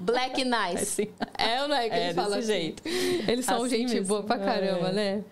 Black 0.00 0.44
Nice. 0.44 1.02
Assim. 1.02 1.08
É 1.36 1.62
ou 1.62 1.68
não 1.68 1.76
é 1.76 1.88
que 1.88 1.94
é, 1.94 2.04
eles 2.04 2.14
falam 2.14 2.38
assim? 2.38 2.46
jeito. 2.46 2.82
Eles 2.86 3.44
são 3.44 3.64
assim 3.64 3.78
gente 3.78 3.94
mesmo. 3.94 4.06
boa 4.06 4.22
pra 4.22 4.38
caramba, 4.38 4.90
é. 4.90 4.92
né? 4.92 5.24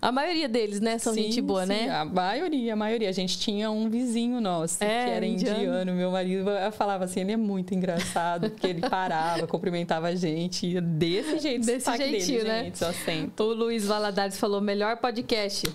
A 0.00 0.12
maioria 0.12 0.48
deles, 0.48 0.80
né? 0.80 0.98
São 0.98 1.14
sim, 1.14 1.24
gente 1.24 1.40
boa, 1.40 1.62
sim, 1.62 1.68
né? 1.68 1.90
A 1.90 2.04
maioria, 2.04 2.72
a 2.72 2.76
maioria. 2.76 3.08
A 3.08 3.12
gente 3.12 3.38
tinha 3.38 3.70
um 3.70 3.88
vizinho 3.88 4.40
nosso 4.40 4.82
é, 4.82 4.86
que 4.86 5.10
era 5.10 5.26
indiano. 5.26 5.58
indiano. 5.58 5.92
Meu 5.92 6.10
marido 6.10 6.44
falava 6.72 7.04
assim, 7.04 7.20
ele 7.20 7.32
é 7.32 7.36
muito 7.36 7.74
engraçado, 7.74 8.50
porque 8.50 8.66
ele 8.66 8.80
parava, 8.80 9.46
cumprimentava 9.48 10.08
a 10.08 10.14
gente. 10.14 10.80
Desse 10.80 11.38
jeito, 11.38 11.66
desse 11.66 11.96
jeitinho, 11.96 12.44
dele, 12.44 12.48
né? 12.48 12.72
Gente. 13.06 13.42
O 13.42 13.52
Luiz 13.52 13.86
Valadares 13.86 14.38
falou, 14.38 14.60
melhor 14.60 14.96
podcast. 14.96 15.66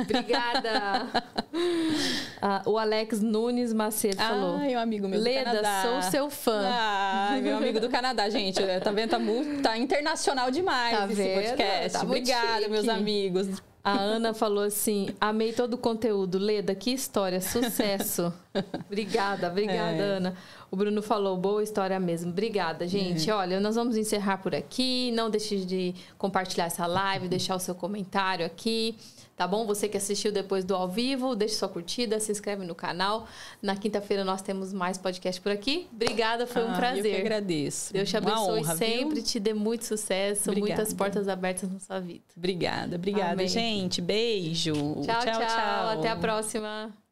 Obrigada. 0.00 1.08
ah, 2.40 2.62
o 2.64 2.78
Alex 2.78 3.20
Nunes 3.20 3.72
Macedo 3.72 4.16
ah, 4.20 4.28
falou. 4.28 4.56
Ai, 4.56 4.76
um 4.76 4.78
amigo 4.78 5.08
meu 5.08 5.20
Leda, 5.20 5.50
do 5.50 5.62
Canadá. 5.62 5.82
sou 5.82 6.02
seu 6.10 6.30
fã. 6.30 6.62
Ai, 6.64 7.40
meu 7.40 7.56
amigo 7.56 7.80
do 7.80 7.88
Canadá, 7.88 8.28
gente. 8.28 8.60
Tá 8.82 8.90
vendo? 8.90 9.10
Tá, 9.10 9.18
tá 9.62 9.78
internacional 9.78 10.50
demais 10.50 10.96
tá 10.96 11.04
esse 11.06 11.14
vendo? 11.14 11.34
podcast. 11.34 11.92
Tá 11.92 12.02
Obrigada, 12.02 12.68
meus 12.68 12.88
amigos. 12.88 13.48
A 13.86 14.00
Ana 14.00 14.34
falou 14.34 14.64
assim: 14.64 15.10
amei 15.20 15.52
todo 15.52 15.74
o 15.74 15.78
conteúdo. 15.78 16.38
Leda, 16.38 16.74
que 16.74 16.90
história, 16.90 17.40
sucesso. 17.40 18.34
obrigada, 18.84 19.46
obrigada, 19.46 20.02
é. 20.02 20.16
Ana. 20.16 20.34
O 20.72 20.76
Bruno 20.76 21.00
falou, 21.00 21.36
boa 21.36 21.62
história 21.62 22.00
mesmo. 22.00 22.32
Obrigada, 22.32 22.84
gente. 22.88 23.30
É. 23.30 23.32
Olha, 23.32 23.60
nós 23.60 23.76
vamos 23.76 23.96
encerrar 23.96 24.38
por 24.38 24.56
aqui. 24.56 25.12
Não 25.12 25.30
deixe 25.30 25.64
de 25.64 25.94
compartilhar 26.18 26.64
essa 26.64 26.84
live, 26.84 27.28
deixar 27.28 27.54
o 27.54 27.60
seu 27.60 27.76
comentário 27.76 28.44
aqui. 28.44 28.96
Tá 29.36 29.46
bom? 29.46 29.66
Você 29.66 29.86
que 29.86 29.98
assistiu 29.98 30.32
depois 30.32 30.64
do 30.64 30.74
ao 30.74 30.88
vivo, 30.88 31.36
deixe 31.36 31.56
sua 31.56 31.68
curtida, 31.68 32.18
se 32.18 32.32
inscreve 32.32 32.64
no 32.64 32.74
canal. 32.74 33.28
Na 33.60 33.76
quinta-feira 33.76 34.24
nós 34.24 34.40
temos 34.40 34.72
mais 34.72 34.96
podcast 34.96 35.38
por 35.42 35.52
aqui. 35.52 35.86
Obrigada, 35.92 36.46
foi 36.46 36.64
um 36.64 36.70
ah, 36.70 36.76
prazer. 36.76 37.04
Eu 37.04 37.10
que 37.16 37.20
agradeço. 37.20 37.92
Deus 37.92 38.08
te 38.08 38.16
abençoe 38.16 38.60
honra, 38.60 38.76
sempre, 38.76 39.16
viu? 39.16 39.24
te 39.24 39.38
dê 39.38 39.52
muito 39.52 39.84
sucesso, 39.84 40.50
obrigada. 40.50 40.76
muitas 40.76 40.94
portas 40.94 41.28
abertas 41.28 41.70
na 41.70 41.78
sua 41.78 42.00
vida. 42.00 42.24
Obrigada, 42.34 42.96
obrigada, 42.96 43.32
Amém. 43.34 43.48
gente. 43.48 44.00
Beijo. 44.00 44.72
tchau, 44.72 45.20
tchau, 45.20 45.46
tchau. 45.46 45.88
Até 45.90 46.08
a 46.08 46.16
próxima. 46.16 47.05